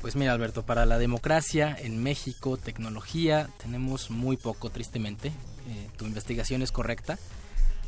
Pues 0.00 0.14
mira, 0.14 0.32
Alberto, 0.32 0.64
para 0.64 0.86
la 0.86 0.96
democracia 0.96 1.76
en 1.78 2.00
México, 2.02 2.56
tecnología, 2.56 3.50
tenemos 3.60 4.10
muy 4.10 4.36
poco, 4.36 4.70
tristemente. 4.70 5.28
eh, 5.28 5.90
tu 5.98 6.06
investigación 6.06 6.62
es 6.62 6.72
correcta. 6.72 7.18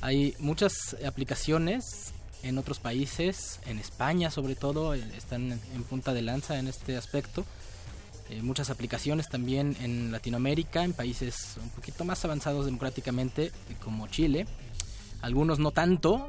Hay 0.02 0.34
muchas 0.38 0.96
aplicaciones 1.06 2.12
en 2.42 2.58
otros 2.58 2.78
países, 2.78 3.60
en 3.64 3.78
España 3.78 4.30
sobre 4.30 4.54
todo, 4.54 4.94
eh, 4.94 5.02
están 5.16 5.52
en 5.52 5.84
punta 5.84 6.12
de 6.12 6.22
lanza 6.22 6.58
en 6.58 6.68
este 6.68 6.96
aspecto. 6.96 7.46
Eh, 8.28 8.42
muchas 8.42 8.70
aplicaciones 8.70 9.28
también 9.28 9.76
en 9.80 10.12
Latinoamérica, 10.12 10.84
en 10.84 10.92
países 10.92 11.56
un 11.62 11.70
poquito 11.70 12.04
más 12.04 12.22
avanzados 12.24 12.66
democráticamente, 12.66 13.52
como 13.82 14.08
Chile. 14.08 14.46
Algunos 15.22 15.58
no 15.58 15.70
tanto, 15.70 16.28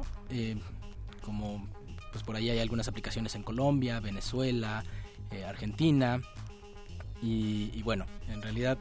como 1.22 1.66
pues 2.12 2.24
por 2.24 2.36
ahí 2.36 2.50
hay 2.50 2.58
algunas 2.58 2.88
aplicaciones 2.88 3.34
en 3.34 3.42
Colombia, 3.42 4.00
Venezuela, 4.00 4.84
Argentina. 5.46 6.20
Y, 7.22 7.82
bueno, 7.82 8.06
en 8.28 8.42
realidad, 8.42 8.78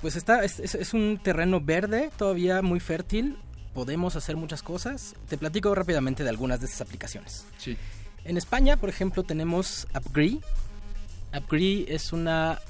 pues 0.00 0.16
está, 0.16 0.44
es, 0.44 0.58
es 0.60 0.94
un 0.94 1.20
terreno 1.22 1.60
verde, 1.60 2.10
todavía 2.16 2.62
muy 2.62 2.80
fértil, 2.80 3.36
podemos 3.74 4.16
hacer 4.16 4.36
muchas 4.36 4.62
cosas. 4.62 5.14
Te 5.28 5.36
platico 5.36 5.74
rápidamente 5.74 6.22
de 6.22 6.30
algunas 6.30 6.60
de 6.60 6.66
estas 6.66 6.80
aplicaciones. 6.80 7.44
Sí. 7.58 7.76
En 8.24 8.38
España, 8.38 8.78
por 8.78 8.88
ejemplo, 8.88 9.22
tenemos 9.24 9.86
Upgree. 9.94 10.40
Upgree 11.36 11.84
es 11.88 12.12
una 12.12 12.60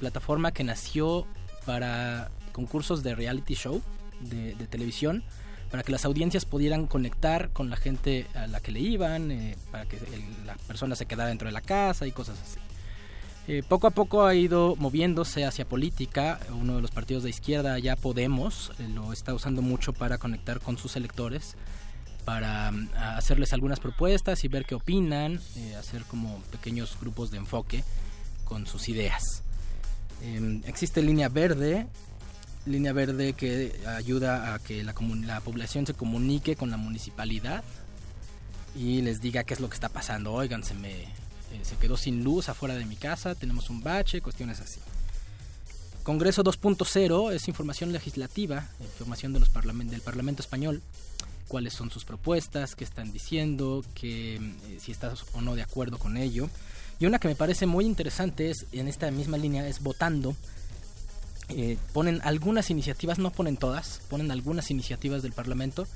plataforma 0.00 0.52
que 0.52 0.64
nació 0.64 1.26
para 1.64 2.30
concursos 2.52 3.02
de 3.02 3.14
reality 3.14 3.54
show 3.54 3.80
de, 4.20 4.54
televisión, 4.68 5.22
para 5.70 5.82
que 5.82 5.92
las 5.92 6.04
audiencias 6.04 6.44
pudieran 6.44 6.86
conectar 6.86 7.50
con 7.50 7.70
la 7.70 7.76
gente 7.76 8.26
a 8.34 8.46
la 8.46 8.60
que 8.60 8.72
le 8.72 8.80
iban, 8.80 9.30
eh, 9.30 9.56
para 9.70 9.84
que 9.84 9.98
la 10.46 10.54
persona 10.54 10.96
se 10.96 11.06
quedara 11.06 11.28
dentro 11.28 11.46
de 11.46 11.52
la 11.52 11.60
casa 11.60 12.06
y 12.06 12.12
cosas 12.12 12.38
así. 12.40 12.58
Eh, 13.48 13.62
poco 13.66 13.86
a 13.86 13.90
poco 13.90 14.26
ha 14.26 14.34
ido 14.34 14.76
moviéndose 14.76 15.44
hacia 15.44 15.66
política. 15.66 16.38
Uno 16.50 16.76
de 16.76 16.82
los 16.82 16.90
partidos 16.90 17.22
de 17.22 17.30
izquierda, 17.30 17.78
ya 17.78 17.96
Podemos, 17.96 18.72
eh, 18.78 18.88
lo 18.94 19.12
está 19.12 19.34
usando 19.34 19.62
mucho 19.62 19.92
para 19.92 20.18
conectar 20.18 20.60
con 20.60 20.78
sus 20.78 20.96
electores, 20.96 21.56
para 22.24 22.70
mm, 22.70 22.90
hacerles 23.16 23.52
algunas 23.52 23.80
propuestas 23.80 24.44
y 24.44 24.48
ver 24.48 24.64
qué 24.64 24.74
opinan, 24.74 25.40
hacer 25.78 26.02
como 26.04 26.38
pequeños 26.50 26.96
grupos 27.00 27.30
de 27.30 27.38
enfoque 27.38 27.84
con 28.44 28.66
sus 28.66 28.88
ideas. 28.88 29.42
Em, 30.22 30.62
existe 30.66 31.00
línea 31.00 31.28
verde, 31.28 31.86
línea 32.68 32.92
verde 32.92 33.32
que 33.32 33.80
ayuda 33.86 34.54
a 34.54 34.58
que 34.58 34.84
la, 34.84 34.94
la 35.24 35.40
población 35.40 35.86
se 35.86 35.94
comunique 35.94 36.56
con 36.56 36.70
la 36.70 36.76
municipalidad 36.76 37.64
y 38.76 39.02
les 39.02 39.20
diga 39.20 39.44
qué 39.44 39.54
es 39.54 39.60
lo 39.60 39.68
que 39.68 39.74
está 39.74 39.88
pasando. 39.88 40.32
Oigan, 40.32 40.62
se 40.62 40.74
me 40.74 41.06
eh, 41.52 41.60
se 41.62 41.76
quedó 41.76 41.96
sin 41.96 42.22
luz 42.22 42.48
afuera 42.48 42.74
de 42.74 42.84
mi 42.84 42.96
casa, 42.96 43.34
tenemos 43.34 43.70
un 43.70 43.82
bache, 43.82 44.20
cuestiones 44.20 44.60
así. 44.60 44.80
Congreso 46.02 46.42
2.0 46.44 47.32
es 47.32 47.48
información 47.48 47.92
legislativa, 47.92 48.66
información 48.80 49.32
de 49.32 49.40
los 49.40 49.50
del 49.52 50.00
Parlamento 50.00 50.42
Español, 50.42 50.82
cuáles 51.48 51.72
son 51.72 51.90
sus 51.90 52.04
propuestas, 52.04 52.74
qué 52.74 52.84
están 52.84 53.12
diciendo, 53.12 53.84
que, 53.94 54.36
eh, 54.36 54.78
si 54.78 54.92
estás 54.92 55.24
o 55.32 55.40
no 55.40 55.54
de 55.54 55.62
acuerdo 55.62 55.98
con 55.98 56.16
ello. 56.16 56.48
Y 57.00 57.06
una 57.06 57.18
que 57.18 57.28
me 57.28 57.34
parece 57.34 57.66
muy 57.66 57.86
interesante 57.86 58.50
es, 58.50 58.66
en 58.72 58.88
esta 58.88 59.10
misma 59.10 59.38
línea, 59.38 59.66
es 59.66 59.80
votando. 59.80 60.34
Eh, 61.50 61.78
ponen 61.92 62.20
algunas 62.24 62.70
iniciativas, 62.70 63.18
no 63.18 63.30
ponen 63.30 63.56
todas, 63.56 64.02
ponen 64.10 64.30
algunas 64.30 64.70
iniciativas 64.70 65.22
del 65.22 65.32
Parlamento 65.32 65.86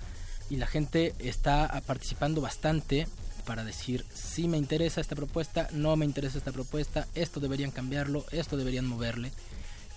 y 0.48 0.56
la 0.56 0.66
gente 0.66 1.14
está 1.18 1.82
participando 1.86 2.40
bastante 2.40 3.06
para 3.44 3.64
decir 3.64 4.04
si 4.14 4.48
me 4.48 4.56
interesa 4.56 5.00
esta 5.00 5.16
propuesta, 5.16 5.68
no 5.72 5.96
me 5.96 6.04
interesa 6.04 6.38
esta 6.38 6.52
propuesta, 6.52 7.06
esto 7.14 7.40
deberían 7.40 7.70
cambiarlo, 7.70 8.24
esto 8.30 8.56
deberían 8.56 8.86
moverle. 8.86 9.32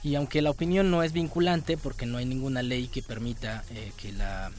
Y 0.03 0.15
aunque 0.15 0.41
la 0.41 0.51
opinión 0.51 0.91
no 0.91 1.03
es 1.03 1.13
vinculante, 1.13 1.77
porque 1.77 2.05
no 2.05 2.17
hay 2.17 2.25
ninguna 2.25 2.61
ley 2.61 2.87
que 2.87 3.01
permita 3.01 3.63
eh, 3.71 3.91
que, 3.97 4.11
la, 4.11 4.51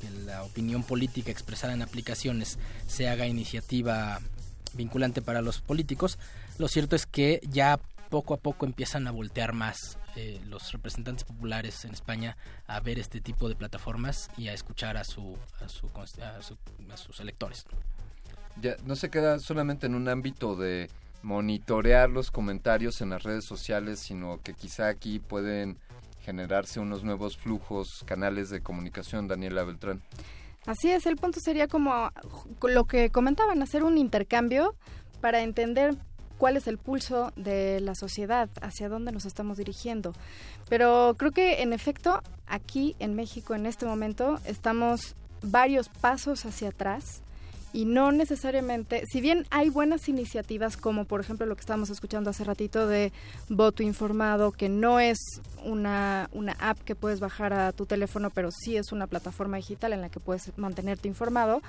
que 0.00 0.10
la 0.10 0.44
opinión 0.44 0.84
política 0.84 1.30
expresada 1.30 1.72
en 1.72 1.82
aplicaciones 1.82 2.58
se 2.86 3.08
haga 3.08 3.26
iniciativa 3.26 4.20
vinculante 4.74 5.22
para 5.22 5.42
los 5.42 5.60
políticos, 5.60 6.18
lo 6.58 6.68
cierto 6.68 6.94
es 6.94 7.06
que 7.06 7.40
ya 7.50 7.80
poco 8.10 8.34
a 8.34 8.36
poco 8.36 8.66
empiezan 8.66 9.06
a 9.08 9.10
voltear 9.10 9.54
más 9.54 9.98
eh, 10.16 10.40
los 10.46 10.72
representantes 10.72 11.24
populares 11.24 11.84
en 11.84 11.92
España 11.92 12.36
a 12.66 12.80
ver 12.80 12.98
este 12.98 13.20
tipo 13.20 13.48
de 13.48 13.54
plataformas 13.54 14.30
y 14.36 14.48
a 14.48 14.52
escuchar 14.52 14.96
a, 14.96 15.04
su, 15.04 15.36
a, 15.60 15.68
su, 15.68 15.88
a 16.90 16.96
sus 16.96 17.20
electores 17.20 17.66
ya 18.60 18.76
no 18.84 18.96
se 18.96 19.10
queda 19.10 19.38
solamente 19.38 19.86
en 19.86 19.94
un 19.94 20.08
ámbito 20.08 20.56
de 20.56 20.88
monitorear 21.22 22.08
los 22.10 22.30
comentarios 22.30 23.00
en 23.00 23.10
las 23.10 23.22
redes 23.22 23.44
sociales, 23.44 24.00
sino 24.00 24.40
que 24.42 24.54
quizá 24.54 24.88
aquí 24.88 25.18
pueden 25.18 25.78
generarse 26.22 26.80
unos 26.80 27.04
nuevos 27.04 27.36
flujos, 27.36 28.02
canales 28.04 28.50
de 28.50 28.60
comunicación, 28.60 29.28
Daniela 29.28 29.64
Beltrán. 29.64 30.02
Así 30.66 30.90
es, 30.90 31.06
el 31.06 31.16
punto 31.16 31.38
sería 31.40 31.68
como 31.68 32.10
lo 32.62 32.84
que 32.84 33.10
comentaban, 33.10 33.62
hacer 33.62 33.84
un 33.84 33.98
intercambio 33.98 34.74
para 35.20 35.42
entender 35.42 35.94
cuál 36.38 36.56
es 36.56 36.66
el 36.66 36.78
pulso 36.78 37.32
de 37.36 37.80
la 37.80 37.94
sociedad, 37.94 38.48
hacia 38.60 38.88
dónde 38.88 39.12
nos 39.12 39.24
estamos 39.24 39.58
dirigiendo. 39.58 40.12
Pero 40.68 41.14
creo 41.18 41.32
que 41.32 41.62
en 41.62 41.72
efecto, 41.72 42.22
aquí 42.46 42.96
en 42.98 43.14
México 43.14 43.54
en 43.54 43.66
este 43.66 43.86
momento 43.86 44.38
estamos 44.44 45.16
varios 45.42 45.88
pasos 45.88 46.44
hacia 46.44 46.68
atrás 46.68 47.22
y 47.72 47.84
no 47.84 48.10
necesariamente, 48.10 49.04
si 49.06 49.20
bien 49.20 49.46
hay 49.50 49.68
buenas 49.68 50.08
iniciativas 50.08 50.78
como 50.78 51.04
por 51.04 51.20
ejemplo 51.20 51.44
lo 51.44 51.56
que 51.56 51.60
estábamos 51.60 51.90
escuchando 51.90 52.30
hace 52.30 52.42
ratito 52.42 52.86
de 52.86 53.12
voto 53.50 53.82
informado, 53.82 54.50
que 54.50 54.70
no 54.70 54.98
es 54.98 55.18
una, 55.62 56.30
una 56.32 56.52
app 56.52 56.78
que 56.80 56.94
puedes 56.94 57.20
bajar 57.20 57.52
a 57.52 57.72
tu 57.72 57.84
teléfono, 57.84 58.30
pero 58.30 58.50
sí 58.50 58.78
es 58.78 58.92
una 58.92 59.06
plataforma 59.06 59.58
digital 59.58 59.92
en 59.92 60.00
la 60.00 60.08
que 60.08 60.20
puedes 60.20 60.56
mantenerte 60.56 61.06
informado, 61.06 61.60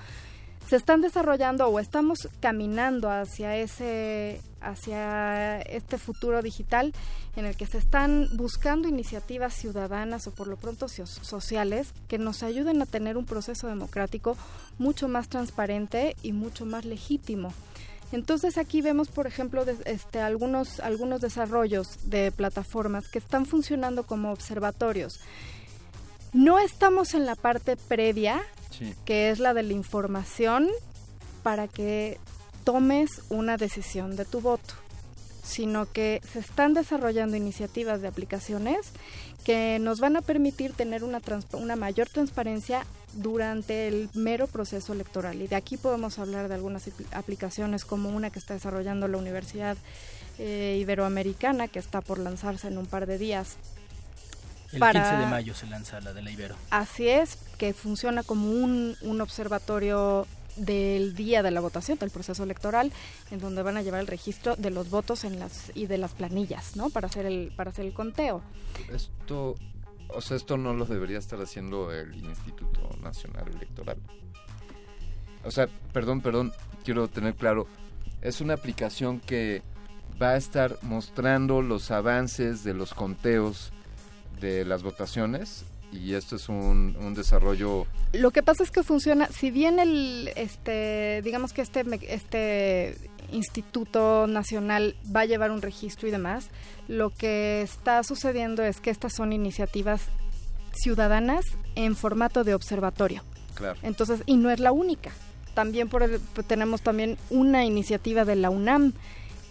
se 0.67 0.75
están 0.75 1.01
desarrollando 1.01 1.67
o 1.67 1.79
estamos 1.79 2.27
caminando 2.39 3.09
hacia 3.09 3.55
ese 3.55 4.41
hacia 4.59 5.61
este 5.61 5.97
futuro 5.97 6.41
digital 6.41 6.93
en 7.35 7.45
el 7.45 7.55
que 7.55 7.67
se 7.67 7.77
están 7.77 8.27
buscando 8.33 8.87
iniciativas 8.87 9.53
ciudadanas 9.53 10.27
o 10.27 10.31
por 10.31 10.47
lo 10.47 10.57
pronto 10.57 10.87
sociales 10.89 11.93
que 12.07 12.17
nos 12.17 12.43
ayuden 12.43 12.81
a 12.81 12.85
tener 12.85 13.17
un 13.17 13.25
proceso 13.25 13.67
democrático 13.67 14.35
mucho 14.77 15.07
más 15.07 15.29
transparente 15.29 16.15
y 16.23 16.33
mucho 16.33 16.65
más 16.65 16.85
legítimo. 16.85 17.53
Entonces 18.11 18.57
aquí 18.57 18.81
vemos, 18.81 19.09
por 19.09 19.27
ejemplo, 19.27 19.65
este, 19.85 20.19
algunos, 20.19 20.79
algunos 20.79 21.21
desarrollos 21.21 22.09
de 22.09 22.31
plataformas 22.31 23.09
que 23.09 23.19
están 23.19 23.45
funcionando 23.45 24.03
como 24.03 24.31
observatorios. 24.31 25.19
No 26.33 26.57
estamos 26.59 27.13
en 27.13 27.25
la 27.25 27.35
parte 27.35 27.75
previa 27.75 28.41
que 29.05 29.29
es 29.29 29.39
la 29.39 29.53
de 29.53 29.63
la 29.63 29.73
información 29.73 30.69
para 31.43 31.67
que 31.67 32.19
tomes 32.63 33.21
una 33.29 33.57
decisión 33.57 34.15
de 34.15 34.25
tu 34.25 34.41
voto, 34.41 34.73
sino 35.43 35.91
que 35.91 36.21
se 36.31 36.39
están 36.39 36.73
desarrollando 36.73 37.37
iniciativas 37.37 38.01
de 38.01 38.09
aplicaciones 38.09 38.91
que 39.45 39.79
nos 39.79 40.01
van 40.01 40.17
a 40.17 40.21
permitir 40.21 40.73
tener 40.73 41.05
una, 41.05 41.21
una 41.53 41.77
mayor 41.77 42.09
transparencia 42.09 42.85
durante 43.13 43.87
el 43.87 44.09
mero 44.13 44.47
proceso 44.47 44.91
electoral. 44.91 45.41
Y 45.41 45.47
de 45.47 45.55
aquí 45.55 45.77
podemos 45.77 46.19
hablar 46.19 46.49
de 46.49 46.55
algunas 46.55 46.89
aplicaciones 47.13 47.85
como 47.85 48.09
una 48.09 48.29
que 48.29 48.39
está 48.39 48.53
desarrollando 48.53 49.07
la 49.07 49.17
Universidad 49.17 49.77
eh, 50.37 50.77
Iberoamericana, 50.81 51.69
que 51.69 51.79
está 51.79 52.01
por 52.01 52.19
lanzarse 52.19 52.67
en 52.67 52.77
un 52.77 52.85
par 52.85 53.05
de 53.05 53.17
días, 53.17 53.55
el 54.71 54.81
15 54.81 54.99
de 54.99 55.25
mayo 55.27 55.53
se 55.53 55.67
lanza 55.67 56.01
la 56.01 56.13
de 56.13 56.21
la 56.21 56.31
Ibero. 56.31 56.55
Así 56.69 57.07
es, 57.07 57.37
que 57.57 57.73
funciona 57.73 58.23
como 58.23 58.49
un, 58.51 58.95
un 59.01 59.21
observatorio 59.21 60.27
del 60.57 61.15
día 61.15 61.43
de 61.43 61.51
la 61.51 61.61
votación, 61.61 61.97
del 61.97 62.09
proceso 62.09 62.43
electoral, 62.43 62.91
en 63.31 63.39
donde 63.39 63.61
van 63.61 63.77
a 63.77 63.81
llevar 63.81 64.01
el 64.01 64.07
registro 64.07 64.55
de 64.55 64.71
los 64.71 64.89
votos 64.89 65.23
en 65.23 65.39
las 65.39 65.71
y 65.75 65.85
de 65.85 65.97
las 65.97 66.13
planillas, 66.13 66.75
¿no? 66.75 66.89
Para 66.89 67.07
hacer 67.07 67.25
el 67.25 67.53
para 67.55 67.69
hacer 67.69 67.85
el 67.85 67.93
conteo. 67.93 68.41
Esto, 68.91 69.55
o 70.09 70.21
sea, 70.21 70.35
esto 70.35 70.57
no 70.57 70.73
lo 70.73 70.85
debería 70.85 71.19
estar 71.19 71.39
haciendo 71.39 71.91
el 71.91 72.15
Instituto 72.15 72.89
Nacional 73.01 73.47
Electoral. 73.47 73.97
O 75.43 75.51
sea, 75.51 75.67
perdón, 75.93 76.21
perdón, 76.21 76.51
quiero 76.83 77.07
tener 77.07 77.35
claro, 77.35 77.67
es 78.21 78.41
una 78.41 78.55
aplicación 78.55 79.19
que 79.19 79.61
va 80.21 80.29
a 80.29 80.37
estar 80.37 80.77
mostrando 80.81 81.61
los 81.61 81.91
avances 81.91 82.63
de 82.63 82.73
los 82.73 82.93
conteos 82.93 83.71
de 84.39 84.65
las 84.65 84.83
votaciones 84.83 85.65
y 85.91 86.13
esto 86.13 86.35
es 86.35 86.49
un, 86.49 86.97
un, 86.99 87.13
desarrollo 87.13 87.87
lo 88.11 88.31
que 88.31 88.43
pasa 88.43 88.63
es 88.63 88.71
que 88.71 88.83
funciona 88.83 89.27
si 89.27 89.51
bien 89.51 89.79
el 89.79 90.29
este 90.35 91.21
digamos 91.23 91.53
que 91.53 91.61
este 91.61 91.85
este 92.13 92.97
instituto 93.31 94.27
nacional 94.27 94.95
va 95.15 95.21
a 95.21 95.25
llevar 95.25 95.51
un 95.51 95.61
registro 95.61 96.07
y 96.07 96.11
demás 96.11 96.49
lo 96.87 97.09
que 97.09 97.61
está 97.61 98.03
sucediendo 98.03 98.63
es 98.63 98.81
que 98.81 98.89
estas 98.89 99.13
son 99.13 99.33
iniciativas 99.33 100.01
ciudadanas 100.77 101.43
en 101.75 101.95
formato 101.95 102.43
de 102.43 102.53
observatorio. 102.53 103.23
Claro. 103.55 103.79
Entonces 103.81 104.21
y 104.25 104.37
no 104.37 104.49
es 104.49 104.59
la 104.59 104.71
única. 104.71 105.11
También 105.53 105.89
por 105.89 106.03
tenemos 106.47 106.81
también 106.81 107.17
una 107.29 107.65
iniciativa 107.65 108.25
de 108.25 108.35
la 108.35 108.49
UNAM 108.49 108.93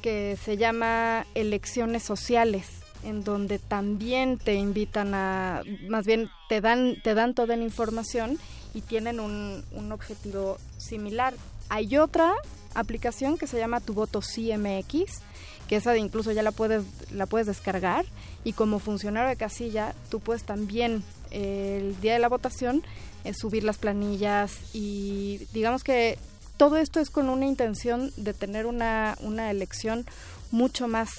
que 0.02 0.38
se 0.42 0.56
llama 0.56 1.26
elecciones 1.34 2.04
sociales 2.04 2.68
en 3.06 3.22
donde 3.22 3.58
también 3.58 4.36
te 4.36 4.54
invitan 4.54 5.14
a, 5.14 5.62
más 5.88 6.04
bien 6.04 6.28
te 6.48 6.60
dan, 6.60 6.96
te 7.02 7.14
dan 7.14 7.34
toda 7.34 7.56
la 7.56 7.62
información 7.62 8.38
y 8.74 8.80
tienen 8.80 9.20
un, 9.20 9.64
un 9.72 9.92
objetivo 9.92 10.58
similar. 10.76 11.34
Hay 11.68 11.96
otra 11.96 12.34
aplicación 12.74 13.38
que 13.38 13.46
se 13.46 13.58
llama 13.58 13.80
Tu 13.80 13.94
Voto 13.94 14.20
CMX, 14.20 15.22
que 15.68 15.76
esa 15.76 15.96
incluso 15.96 16.32
ya 16.32 16.42
la 16.42 16.52
puedes, 16.52 16.84
la 17.10 17.26
puedes 17.26 17.46
descargar 17.46 18.04
y 18.44 18.52
como 18.52 18.78
funcionario 18.80 19.28
de 19.28 19.36
casilla 19.36 19.94
tú 20.10 20.20
puedes 20.20 20.44
también 20.44 21.02
eh, 21.30 21.78
el 21.80 22.00
día 22.00 22.14
de 22.14 22.18
la 22.18 22.28
votación 22.28 22.82
eh, 23.24 23.34
subir 23.34 23.64
las 23.64 23.78
planillas 23.78 24.52
y 24.72 25.46
digamos 25.52 25.84
que 25.84 26.18
todo 26.56 26.76
esto 26.76 27.00
es 27.00 27.10
con 27.10 27.28
una 27.28 27.46
intención 27.46 28.12
de 28.16 28.34
tener 28.34 28.66
una, 28.66 29.16
una 29.20 29.50
elección 29.50 30.06
mucho 30.50 30.88
más 30.88 31.10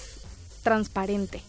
transparente. 0.64 1.42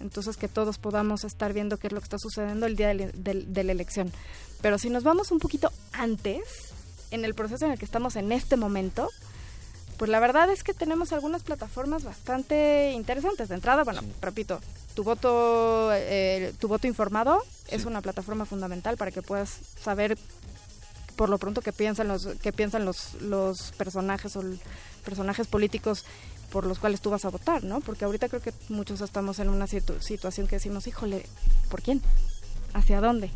Entonces 0.00 0.36
que 0.36 0.48
todos 0.48 0.78
podamos 0.78 1.24
estar 1.24 1.52
viendo 1.52 1.76
qué 1.76 1.88
es 1.88 1.92
lo 1.92 2.00
que 2.00 2.04
está 2.04 2.18
sucediendo 2.18 2.66
el 2.66 2.76
día 2.76 2.88
de, 2.88 3.12
de 3.12 3.64
la 3.64 3.72
elección. 3.72 4.12
Pero 4.60 4.78
si 4.78 4.90
nos 4.90 5.04
vamos 5.04 5.30
un 5.30 5.38
poquito 5.38 5.70
antes, 5.92 6.42
en 7.10 7.24
el 7.24 7.34
proceso 7.34 7.66
en 7.66 7.72
el 7.72 7.78
que 7.78 7.84
estamos 7.84 8.16
en 8.16 8.32
este 8.32 8.56
momento, 8.56 9.08
pues 9.98 10.10
la 10.10 10.20
verdad 10.20 10.50
es 10.50 10.64
que 10.64 10.72
tenemos 10.72 11.12
algunas 11.12 11.42
plataformas 11.42 12.04
bastante 12.04 12.92
interesantes. 12.92 13.48
De 13.48 13.54
entrada, 13.54 13.84
bueno, 13.84 14.00
repito, 14.22 14.60
tu 14.94 15.04
voto, 15.04 15.90
eh, 15.92 16.54
tu 16.58 16.68
voto 16.68 16.86
informado 16.86 17.42
es 17.68 17.84
una 17.84 18.00
plataforma 18.00 18.46
fundamental 18.46 18.96
para 18.96 19.10
que 19.10 19.22
puedas 19.22 19.58
saber 19.78 20.16
por 21.16 21.28
lo 21.28 21.36
pronto 21.36 21.60
qué 21.60 21.72
piensan 21.72 22.08
los, 22.08 22.28
qué 22.42 22.50
piensan 22.50 22.86
los, 22.86 23.14
los 23.20 23.72
personajes 23.72 24.36
o 24.36 24.44
personajes 25.04 25.46
políticos 25.46 26.06
por 26.50 26.66
los 26.66 26.78
cuales 26.78 27.00
tú 27.00 27.10
vas 27.10 27.24
a 27.24 27.30
votar, 27.30 27.64
¿no? 27.64 27.80
Porque 27.80 28.04
ahorita 28.04 28.28
creo 28.28 28.42
que 28.42 28.52
muchos 28.68 29.00
estamos 29.00 29.38
en 29.38 29.48
una 29.48 29.66
situación 29.66 30.46
que 30.46 30.56
decimos, 30.56 30.86
híjole, 30.86 31.24
¿por 31.68 31.82
quién? 31.82 32.02
¿Hacia 32.74 33.00
dónde? 33.00 33.30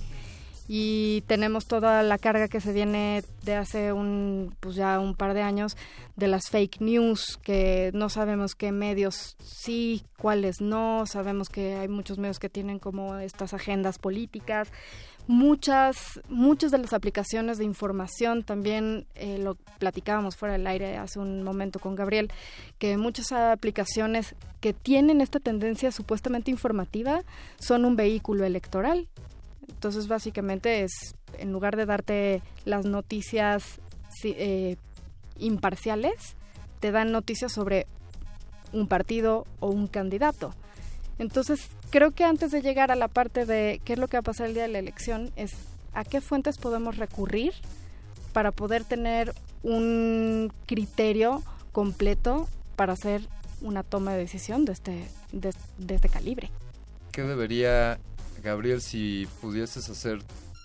y 0.67 1.23
tenemos 1.27 1.67
toda 1.67 2.03
la 2.03 2.19
carga 2.19 2.49
que 2.49 2.61
se 2.61 2.73
viene 2.73 3.23
de 3.43 3.55
hace 3.55 3.93
un 3.93 4.55
pues 4.61 4.77
ya 4.77 4.99
un 4.99 5.15
par 5.15 5.35
de 5.35 5.43
años 5.43 5.77
de 6.17 6.27
las 6.27 6.49
fake 6.49 6.81
news 6.81 7.39
que 7.43 7.91
no 7.93 8.09
sabemos 8.09 8.55
qué 8.55 8.73
medios 8.73 9.37
sí 9.45 10.05
cuáles 10.17 10.63
no 10.63 11.05
sabemos 11.07 11.51
que 11.51 11.77
hay 11.77 11.89
muchos 11.89 12.19
medios 12.19 12.39
que 12.39 12.49
tienen 12.49 12.79
como 12.79 13.17
estas 13.17 13.53
agendas 13.53 13.99
políticas 13.99 14.73
muchas 15.27 16.21
muchas 16.29 16.71
de 16.71 16.79
las 16.79 16.93
aplicaciones 16.93 17.57
de 17.57 17.65
información 17.65 18.43
también 18.43 19.07
eh, 19.15 19.39
lo 19.39 19.55
platicábamos 19.79 20.37
fuera 20.37 20.53
del 20.53 20.67
aire 20.67 20.99
hace 20.99 21.19
un 21.19 21.43
momento 21.43 21.79
con 21.79 21.95
Gabriel 21.95 22.31
que 22.79 22.99
muchas 22.99 23.33
aplicaciones 23.33 24.35
que 24.61 24.75
tienen 24.75 25.23
esta 25.23 25.41
tendencia 25.41 25.93
supuestamente 25.93 26.51
informativa 26.51 27.23
son 27.59 27.87
un 27.87 27.97
vehículo 27.97 28.45
electoral 28.45 29.09
entonces, 29.69 30.09
básicamente 30.09 30.83
es, 30.83 31.15
en 31.39 31.53
lugar 31.53 31.77
de 31.77 31.87
darte 31.87 32.43
las 32.65 32.85
noticias 32.85 33.81
eh, 34.23 34.77
imparciales, 35.39 36.37
te 36.81 36.91
dan 36.91 37.13
noticias 37.13 37.53
sobre 37.53 37.87
un 38.73 38.89
partido 38.89 39.47
o 39.61 39.69
un 39.69 39.87
candidato. 39.87 40.55
Entonces, 41.19 41.69
creo 41.95 42.11
que 42.11 42.25
antes 42.25 42.51
de 42.51 42.61
llegar 42.61 42.91
a 42.91 42.97
la 42.97 43.07
parte 43.07 43.47
de 43.47 43.81
qué 43.85 43.93
es 43.93 44.01
lo 44.01 44.09
que 44.09 44.17
va 44.17 44.19
a 44.19 44.23
pasar 44.23 44.49
el 44.49 44.55
día 44.55 44.65
de 44.65 44.69
la 44.69 44.81
elección, 44.81 45.31
es 45.37 45.53
a 45.93 46.03
qué 46.03 46.21
fuentes 46.21 46.59
podemos 46.59 46.97
recurrir 46.97 47.53
para 48.33 48.51
poder 48.51 48.83
tener 48.83 49.33
un 49.63 50.53
criterio 50.67 51.45
completo 51.71 52.49
para 52.75 52.95
hacer 52.95 53.23
una 53.61 53.85
toma 53.85 54.15
de 54.15 54.19
decisión 54.19 54.65
de 54.65 54.73
este, 54.73 55.09
de, 55.31 55.55
este 55.95 56.09
calibre. 56.09 56.51
¿Qué 57.13 57.23
debería 57.23 58.01
Gabriel, 58.43 58.83
si 58.83 59.29
pudieses 59.41 59.89
hacer 59.89 60.19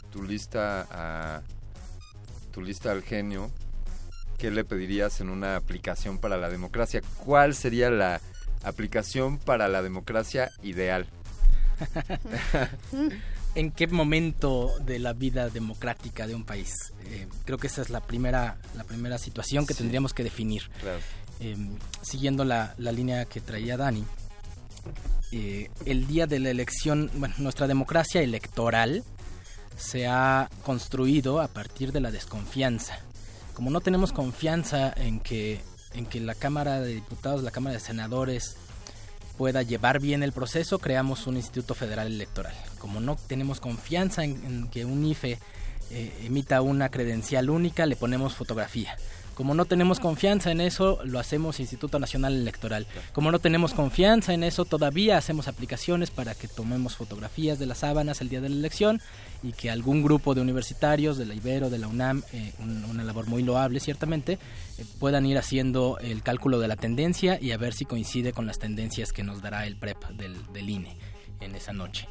tu 0.09 0.23
lista 0.23 0.87
a 0.89 1.41
tu 2.51 2.63
lista 2.63 2.91
al 2.91 3.03
genio, 3.03 3.51
¿qué 4.39 4.49
le 4.49 4.63
pedirías 4.63 5.21
en 5.21 5.29
una 5.29 5.57
aplicación 5.57 6.17
para 6.17 6.37
la 6.37 6.49
democracia? 6.49 7.03
¿Cuál 7.23 7.53
sería 7.53 7.91
la 7.91 8.19
aplicación 8.63 9.37
para 9.37 9.67
la 9.67 9.83
democracia 9.83 10.49
ideal? 10.63 11.05
¿En 13.55 13.71
qué 13.71 13.87
momento 13.87 14.75
de 14.85 14.99
la 14.99 15.13
vida 15.13 15.49
democrática 15.49 16.27
de 16.27 16.35
un 16.35 16.45
país? 16.45 16.93
Eh, 17.05 17.27
creo 17.45 17.57
que 17.57 17.67
esa 17.67 17.81
es 17.81 17.89
la 17.89 17.99
primera, 18.01 18.57
la 18.75 18.83
primera 18.83 19.17
situación 19.17 19.65
que 19.65 19.73
tendríamos 19.73 20.13
que 20.13 20.23
definir. 20.23 20.69
Em, 21.39 21.77
siguiendo 22.01 22.43
la, 22.45 22.75
la, 22.77 22.91
línea 22.91 23.25
que 23.25 23.41
traía 23.41 23.77
Dani, 23.77 24.03
eh, 25.31 25.69
el 25.85 26.05
día 26.05 26.27
de 26.27 26.39
la 26.39 26.49
elección, 26.49 27.09
bueno, 27.15 27.35
nuestra 27.37 27.67
democracia 27.67 28.21
electoral 28.21 29.03
se 29.77 30.07
ha 30.07 30.49
construido 30.63 31.39
a 31.39 31.47
partir 31.47 31.91
de 31.91 32.01
la 32.01 32.11
desconfianza. 32.11 32.99
Como 33.53 33.71
no 33.71 33.81
tenemos 33.81 34.11
confianza 34.11 34.93
en 34.95 35.19
que, 35.19 35.61
en 35.93 36.05
que 36.05 36.19
la 36.19 36.35
Cámara 36.35 36.81
de 36.81 36.95
Diputados, 36.95 37.43
la 37.43 37.51
Cámara 37.51 37.75
de 37.75 37.79
Senadores 37.79 38.57
pueda 39.39 39.63
llevar 39.63 40.01
bien 40.01 40.21
el 40.21 40.33
proceso, 40.33 40.79
creamos 40.79 41.25
un 41.25 41.37
Instituto 41.37 41.73
Federal 41.73 42.07
Electoral. 42.07 42.53
Como 42.77 42.99
no 42.99 43.15
tenemos 43.15 43.61
confianza 43.61 44.25
en, 44.25 44.67
que 44.67 44.83
un 44.83 45.05
IFE 45.05 45.39
eh, 45.91 46.13
emita 46.25 46.61
una 46.61 46.89
credencial 46.89 47.49
única, 47.49 47.85
le 47.85 47.95
ponemos 47.95 48.35
fotografía. 48.35 48.97
Como 49.39 49.55
no 49.55 49.63
tenemos 49.63 50.01
confianza 50.01 50.51
en 50.51 50.59
eso, 50.59 50.99
lo 51.05 51.17
hacemos 51.17 51.61
Instituto 51.61 51.97
Nacional 51.97 52.35
Electoral. 52.35 52.85
Como 53.13 53.31
no 53.31 53.39
tenemos 53.39 53.73
confianza 53.73 54.33
en 54.33 54.43
eso, 54.43 54.65
todavía 54.65 55.17
hacemos 55.17 55.47
aplicaciones 55.47 56.11
para 56.11 56.35
que 56.35 56.49
tomemos 56.49 56.97
fotografías 56.97 57.57
de 57.57 57.65
las 57.65 57.77
sábanas 57.77 58.19
el 58.19 58.27
día 58.27 58.41
de 58.41 58.49
la 58.49 58.57
elección 58.57 58.99
y 59.41 59.53
que 59.53 59.69
algún 59.69 60.03
grupo 60.03 60.35
de 60.35 60.41
universitarios 60.41 61.17
de 61.17 61.25
la 61.25 61.35
Ibero, 61.35 61.69
de 61.69 61.77
la 61.77 61.87
UNAM, 61.87 62.21
eh, 62.33 62.51
una 62.89 63.05
labor 63.05 63.27
muy 63.27 63.41
loable 63.41 63.79
ciertamente, 63.79 64.33
eh, 64.77 64.85
puedan 64.99 65.25
ir 65.25 65.37
haciendo 65.37 65.97
el 66.01 66.21
cálculo 66.21 66.59
de 66.59 66.67
la 66.67 66.75
tendencia 66.75 67.39
y 67.41 67.53
a 67.53 67.57
ver 67.57 67.73
si 67.73 67.85
coincide 67.85 68.33
con 68.33 68.45
las 68.45 68.59
tendencias 68.59 69.13
que 69.13 69.23
nos 69.23 69.41
dará 69.41 69.65
el 69.65 69.77
PREP 69.77 70.03
del, 70.17 70.69
INE 70.69 70.97
en 71.39 71.55
esa 71.55 71.71
noche. 71.71 72.09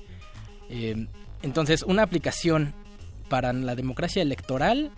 Eh, 0.70 1.06
entonces, 1.42 1.82
una 1.82 2.04
aplicación 2.04 2.72
para 3.28 3.52
la 3.52 3.74
democracia 3.74 4.22
electoral 4.22 4.92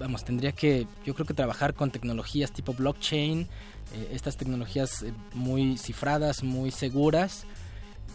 vamos, 0.00 0.24
tendría 0.24 0.52
que, 0.52 0.86
yo 1.04 1.14
creo 1.14 1.26
que 1.26 1.34
trabajar 1.34 1.74
con 1.74 1.90
tecnologías 1.90 2.50
tipo 2.52 2.72
blockchain, 2.72 3.42
eh, 3.42 4.10
estas 4.12 4.36
tecnologías 4.36 5.02
eh, 5.02 5.12
muy 5.34 5.76
cifradas, 5.76 6.42
muy 6.42 6.70
seguras. 6.70 7.44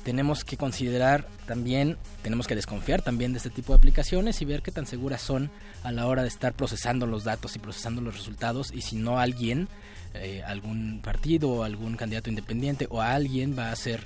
Tenemos 0.04 0.44
que 0.44 0.58
considerar 0.58 1.28
también, 1.48 1.98
tenemos 2.22 2.48
que 2.48 2.56
desconfiar 2.56 3.02
también 3.02 3.34
de 3.34 3.38
este 3.38 3.50
tipo 3.50 3.74
de 3.74 3.78
aplicaciones 3.78 4.42
y 4.42 4.46
ver 4.46 4.62
qué 4.62 4.72
tan 4.72 4.86
seguras 4.86 5.22
son 5.22 5.52
a 5.84 5.92
la 5.92 6.08
hora 6.08 6.24
de 6.24 6.28
estar 6.28 6.54
procesando 6.54 7.08
los 7.08 7.24
datos 7.24 7.56
y 7.56 7.60
procesando 7.60 8.02
los 8.02 8.16
resultados 8.16 8.72
y 8.72 8.82
si 8.82 8.98
no 8.98 9.20
alguien, 9.20 9.68
eh, 10.16 10.44
algún 10.46 11.02
partido 11.04 11.50
o 11.50 11.64
algún 11.64 11.98
candidato 11.98 12.30
independiente 12.30 12.88
o 12.90 13.02
alguien 13.02 13.58
va 13.58 13.70
a 13.70 13.72
hacer 13.72 14.06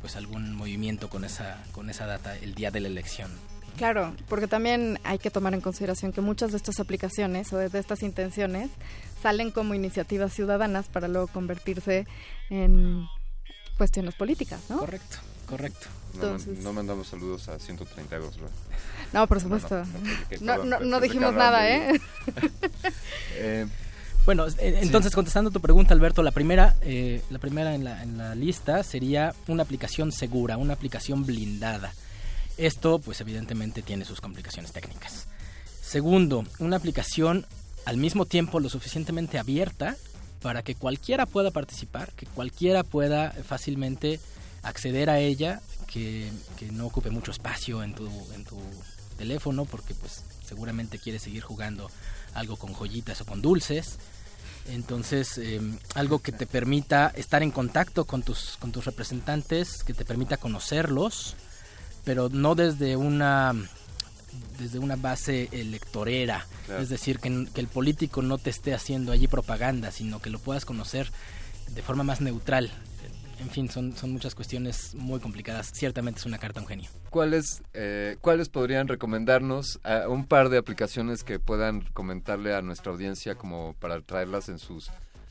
pues 0.00 0.16
algún 0.16 0.54
movimiento 0.54 1.08
con 1.10 1.24
esa, 1.24 1.62
con 1.72 1.90
esa 1.90 2.06
data 2.06 2.36
el 2.36 2.54
día 2.54 2.70
de 2.70 2.80
la 2.80 2.88
elección. 2.88 3.30
Claro, 3.80 4.14
porque 4.28 4.46
también 4.46 5.00
hay 5.04 5.18
que 5.18 5.30
tomar 5.30 5.54
en 5.54 5.62
consideración 5.62 6.12
que 6.12 6.20
muchas 6.20 6.50
de 6.50 6.58
estas 6.58 6.80
aplicaciones 6.80 7.50
o 7.54 7.56
de 7.56 7.78
estas 7.78 8.02
intenciones 8.02 8.68
salen 9.22 9.50
como 9.50 9.74
iniciativas 9.74 10.34
ciudadanas 10.34 10.88
para 10.88 11.08
luego 11.08 11.28
convertirse 11.28 12.06
en 12.50 13.06
cuestiones 13.78 14.14
políticas, 14.16 14.60
¿no? 14.68 14.80
Correcto, 14.80 15.16
correcto. 15.46 15.86
No, 16.62 16.74
mandamos 16.74 17.08
saludos 17.08 17.48
a 17.48 17.58
132, 17.58 18.36
¿verdad? 18.36 18.50
No, 19.14 19.26
por 19.26 19.40
supuesto. 19.40 19.82
No, 20.42 21.00
dijimos 21.00 21.32
nada, 21.32 21.66
¿eh? 21.70 21.98
eh 23.36 23.66
bueno, 24.26 24.46
eh, 24.46 24.80
entonces 24.82 25.14
contestando 25.14 25.50
tu 25.50 25.62
pregunta, 25.62 25.94
Alberto, 25.94 26.22
la 26.22 26.32
primera, 26.32 26.76
eh, 26.82 27.22
la 27.30 27.38
primera 27.38 27.74
en 27.74 27.84
la, 27.84 28.02
en 28.02 28.18
la 28.18 28.34
lista 28.34 28.82
sería 28.82 29.34
una 29.48 29.62
aplicación 29.62 30.12
segura, 30.12 30.58
una 30.58 30.74
aplicación 30.74 31.24
blindada. 31.24 31.94
Esto, 32.60 32.98
pues 32.98 33.18
evidentemente 33.22 33.80
tiene 33.80 34.04
sus 34.04 34.20
complicaciones 34.20 34.72
técnicas. 34.72 35.26
Segundo, 35.80 36.44
una 36.58 36.76
aplicación 36.76 37.46
al 37.86 37.96
mismo 37.96 38.26
tiempo 38.26 38.60
lo 38.60 38.68
suficientemente 38.68 39.38
abierta 39.38 39.96
para 40.42 40.62
que 40.62 40.74
cualquiera 40.74 41.24
pueda 41.24 41.50
participar, 41.50 42.12
que 42.12 42.26
cualquiera 42.26 42.84
pueda 42.84 43.30
fácilmente 43.30 44.20
acceder 44.62 45.08
a 45.08 45.18
ella, 45.20 45.62
que, 45.86 46.30
no 46.70 46.86
ocupe 46.86 47.08
mucho 47.08 47.30
espacio 47.30 47.82
en 47.82 47.94
tu, 47.94 48.06
en 48.34 48.44
tu 48.44 48.58
teléfono, 49.16 49.64
porque 49.64 49.94
pues 49.94 50.22
seguramente 50.46 50.98
quieres 50.98 51.22
seguir 51.22 51.42
jugando 51.42 51.90
algo 52.34 52.56
con 52.56 52.74
joyitas 52.74 53.22
o 53.22 53.24
con 53.24 53.40
dulces. 53.40 53.96
Entonces, 54.68 55.38
em, 55.38 55.78
algo 55.94 56.18
que 56.18 56.32
te 56.32 56.46
permita 56.46 57.10
estar 57.16 57.42
en 57.42 57.52
contacto 57.52 58.04
con 58.04 58.22
tus, 58.22 58.58
con 58.58 58.70
tus 58.70 58.84
representantes, 58.84 59.82
que 59.82 59.94
te 59.94 60.04
permita 60.04 60.36
conocerlos, 60.36 61.36
pero 62.04 62.28
no 62.28 62.54
desde 62.54 62.96
una 62.96 63.54
desde 64.58 64.78
una 64.78 64.96
base 64.96 65.48
electorera, 65.52 66.46
es 66.78 66.88
decir, 66.88 67.18
que, 67.18 67.46
que, 67.52 67.60
el 67.60 67.66
político 67.66 68.22
no 68.22 68.38
te 68.38 68.50
esté 68.50 68.74
haciendo 68.74 69.10
allí 69.10 69.26
propaganda, 69.26 69.90
sino 69.90 70.20
que 70.20 70.30
lo 70.30 70.38
puedas 70.38 70.64
conocer 70.64 71.10
de 71.74 71.82
forma 71.82 72.04
más 72.04 72.20
neutral. 72.20 72.70
en 73.40 73.48
fin, 73.48 73.70
son, 73.70 73.96
son 73.96 74.12
muchas 74.12 74.34
cuestiones 74.34 74.94
muy 74.94 75.18
complicadas. 75.18 75.70
Ciertamente 75.72 76.20
es 76.20 76.26
una 76.26 76.38
carta 76.38 76.60
a 76.60 76.62
un 76.62 76.68
genio. 76.68 76.90
¿Cuáles, 77.08 77.62
eh, 77.72 78.18
¿Cuáles 78.20 78.50
podrían 78.50 78.86
recomendarnos 78.86 79.80
a 79.82 80.08
un 80.08 80.26
par 80.26 80.50
de 80.50 80.58
aplicaciones 80.58 81.24
que 81.24 81.38
puedan 81.38 81.80
comentarle 81.92 82.54
a 82.54 82.60
nuestra 82.60 82.92
audiencia 82.92 83.34
como 83.34 83.74
para 83.80 84.00
traerlas 84.02 84.48
en 84.50 84.58
sus, 84.58 84.90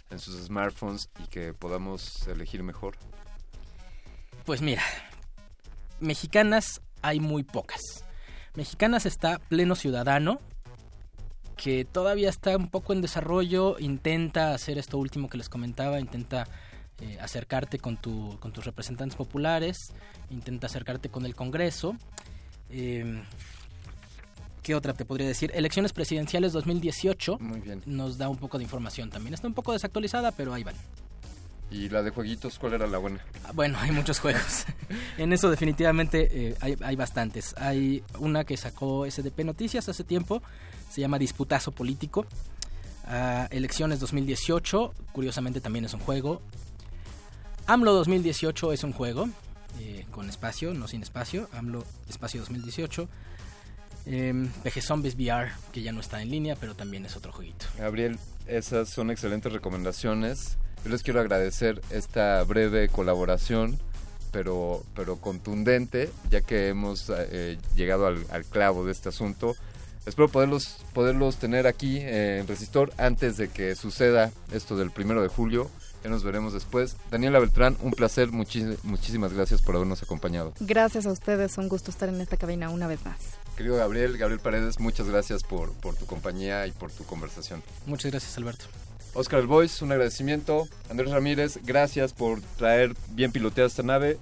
en 0.10 0.18
sus 0.20 0.36
smartphones 0.44 1.10
y 1.24 1.28
que 1.28 1.54
podamos 1.54 2.28
elegir 2.28 2.64
mejor? 2.64 2.96
Pues 4.46 4.62
mira, 4.62 4.82
mexicanas 6.00 6.82
hay 7.02 7.20
muy 7.20 7.44
pocas. 7.44 7.82
Mexicanas 8.56 9.06
está 9.06 9.40
Pleno 9.40 9.76
Ciudadano, 9.76 10.40
que 11.56 11.86
todavía 11.86 12.30
está 12.30 12.56
un 12.58 12.70
poco 12.70 12.94
en 12.94 13.02
desarrollo, 13.02 13.78
intenta 13.80 14.54
hacer 14.54 14.78
esto 14.78 14.98
último 14.98 15.30
que 15.30 15.38
les 15.38 15.50
comentaba, 15.50 16.00
intenta 16.00 16.48
eh, 17.00 17.18
acercarte 17.22 17.80
con, 17.80 17.98
tu, 17.98 18.38
con 18.40 18.52
tus 18.52 18.66
representantes 18.66 19.16
populares, 19.16 19.94
intenta 20.30 20.68
acercarte 20.68 21.10
con 21.10 21.26
el 21.26 21.36
Congreso. 21.36 21.96
Eh, 22.70 23.24
¿Qué 24.64 24.76
otra 24.76 24.94
te 24.94 25.06
podría 25.06 25.28
decir? 25.28 25.52
Elecciones 25.54 25.94
presidenciales 25.94 26.52
2018 26.52 27.38
Muy 27.40 27.60
bien. 27.62 27.82
nos 27.86 28.18
da 28.18 28.30
un 28.30 28.38
poco 28.38 28.58
de 28.58 28.64
información 28.64 29.10
también. 29.10 29.34
Está 29.34 29.48
un 29.48 29.54
poco 29.54 29.74
desactualizada, 29.74 30.32
pero 30.32 30.54
ahí 30.54 30.64
van. 30.64 30.76
¿Y 31.72 31.90
la 31.90 32.02
de 32.02 32.10
jueguitos 32.10 32.58
cuál 32.58 32.74
era 32.74 32.88
la 32.88 32.98
buena? 32.98 33.24
Ah, 33.46 33.52
Bueno, 33.54 33.78
hay 33.80 33.92
muchos 33.92 34.20
juegos. 34.20 34.66
en 35.18 35.34
eso 35.34 35.50
definitivamente 35.50 36.30
eh, 36.32 36.56
hay, 36.62 36.76
hay 36.82 36.96
bastantes. 36.96 37.56
Hay 37.58 38.04
una 38.18 38.44
que 38.44 38.58
sacó 38.58 39.06
SDP 39.10 39.44
Noticias 39.46 39.88
hace 39.88 40.04
tiempo, 40.04 40.42
se 40.90 41.02
llama 41.02 41.20
Disputazo 41.20 41.72
Político. 41.72 42.26
Ah, 43.06 43.48
elecciones 43.52 44.00
2018, 44.00 44.94
curiosamente 45.12 45.62
también 45.62 45.86
es 45.86 45.94
un 45.94 46.00
juego. 46.00 46.42
AMLO 47.66 47.94
2018 47.94 48.74
es 48.74 48.84
un 48.84 48.94
juego, 48.94 49.30
eh, 49.80 50.06
con 50.12 50.28
espacio, 50.30 50.74
no 50.74 50.88
sin 50.88 51.04
espacio. 51.04 51.50
AMLO 51.54 51.84
Espacio 52.08 52.42
2018. 52.42 53.08
Eh, 54.06 54.50
PG 54.64 54.82
Zombies 54.82 55.16
VR, 55.16 55.52
que 55.72 55.82
ya 55.82 55.92
no 55.92 56.00
está 56.00 56.22
en 56.22 56.32
línea, 56.32 56.56
pero 56.56 56.76
también 56.76 57.06
es 57.06 57.16
otro 57.16 57.32
jueguito. 57.32 57.66
Gabriel, 57.78 58.18
esas 58.48 58.90
son 58.90 59.12
excelentes 59.12 59.52
recomendaciones. 59.52 60.58
Yo 60.84 60.92
les 60.92 61.04
quiero 61.04 61.20
agradecer 61.20 61.82
esta 61.90 62.42
breve 62.44 62.90
colaboración, 62.90 63.78
pero, 64.32 64.84
pero 64.96 65.18
contundente, 65.18 66.10
ya 66.30 66.42
que 66.42 66.70
hemos 66.70 67.12
eh, 67.16 67.58
llegado 67.76 68.08
al, 68.08 68.26
al 68.32 68.46
clavo 68.46 68.86
de 68.86 68.92
este 68.92 69.10
asunto. 69.10 69.56
Espero 70.06 70.30
poderlos, 70.30 70.78
poderlos 70.94 71.36
tener 71.38 71.68
aquí 71.68 71.98
eh, 71.98 72.40
en 72.40 72.48
Resistor 72.48 72.92
antes 72.98 73.38
de 73.38 73.50
que 73.50 73.76
suceda 73.76 74.32
esto 74.54 74.76
del 74.78 74.90
primero 74.92 75.22
de 75.22 75.28
julio. 75.28 75.70
Ya 76.04 76.10
nos 76.10 76.24
veremos 76.24 76.54
después. 76.54 76.96
Daniela 77.12 77.40
Beltrán, 77.40 77.76
un 77.82 77.92
placer. 77.92 78.30
muchis- 78.30 78.78
muchísimas 78.84 79.34
gracias 79.34 79.62
por 79.62 79.76
habernos 79.76 80.02
acompañado. 80.02 80.54
Gracias 80.62 81.06
a 81.06 81.12
ustedes, 81.12 81.58
un 81.58 81.68
gusto 81.68 81.92
estar 81.92 82.08
en 82.08 82.22
esta 82.22 82.38
cabina 82.38 82.70
una 82.70 82.88
vez 82.88 83.04
más. 83.04 83.18
Querido 83.58 83.76
Gabriel, 83.76 84.18
Gabriel 84.18 84.40
Paredes, 84.40 84.80
muchas 84.80 85.08
gracias 85.10 85.44
por, 85.44 85.74
por 85.74 85.96
tu 85.96 86.06
compañía 86.06 86.66
y 86.66 86.72
por 86.72 86.90
tu 86.92 87.04
conversación. 87.04 87.62
Muchas 87.86 88.12
gracias, 88.12 88.38
Alberto. 88.38 88.66
Oscar 89.14 89.46
Boys, 89.46 89.82
un 89.82 89.92
agradecimiento. 89.92 90.68
Andrés 90.90 91.12
Ramírez, 91.12 91.60
gracias 91.64 92.14
por 92.14 92.42
traer 92.58 92.96
bien 93.12 93.32
piloteada 93.32 93.68
esta 93.68 93.84
nave. 93.84 94.18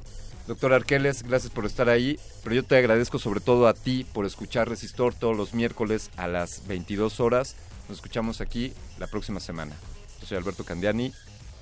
Doctor 0.47 0.73
Arqueles, 0.73 1.23
gracias 1.23 1.51
por 1.51 1.65
estar 1.65 1.89
ahí. 1.89 2.19
Pero 2.43 2.55
yo 2.55 2.63
te 2.63 2.77
agradezco 2.77 3.19
sobre 3.19 3.41
todo 3.41 3.67
a 3.67 3.73
ti 3.73 4.05
por 4.13 4.25
escuchar 4.25 4.69
Resistor 4.69 5.13
todos 5.13 5.35
los 5.35 5.53
miércoles 5.53 6.09
a 6.15 6.27
las 6.27 6.65
22 6.67 7.19
horas. 7.19 7.55
Nos 7.89 7.97
escuchamos 7.97 8.41
aquí 8.41 8.73
la 8.97 9.07
próxima 9.07 9.39
semana. 9.39 9.75
Yo 10.21 10.27
soy 10.27 10.37
Alberto 10.37 10.63
Candiani. 10.63 11.13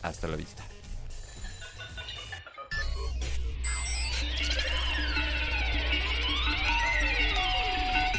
Hasta 0.01 0.27
la 0.27 0.35
vista. 0.35 0.63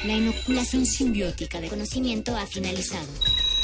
La 0.04 0.12
inoculación 0.12 0.86
simbiótica 0.86 1.60
de 1.60 1.68
conocimiento 1.68 2.36
ha 2.36 2.46
finalizado. 2.46 3.06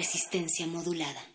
Resistencia 0.00 0.66
modulada. 0.66 1.29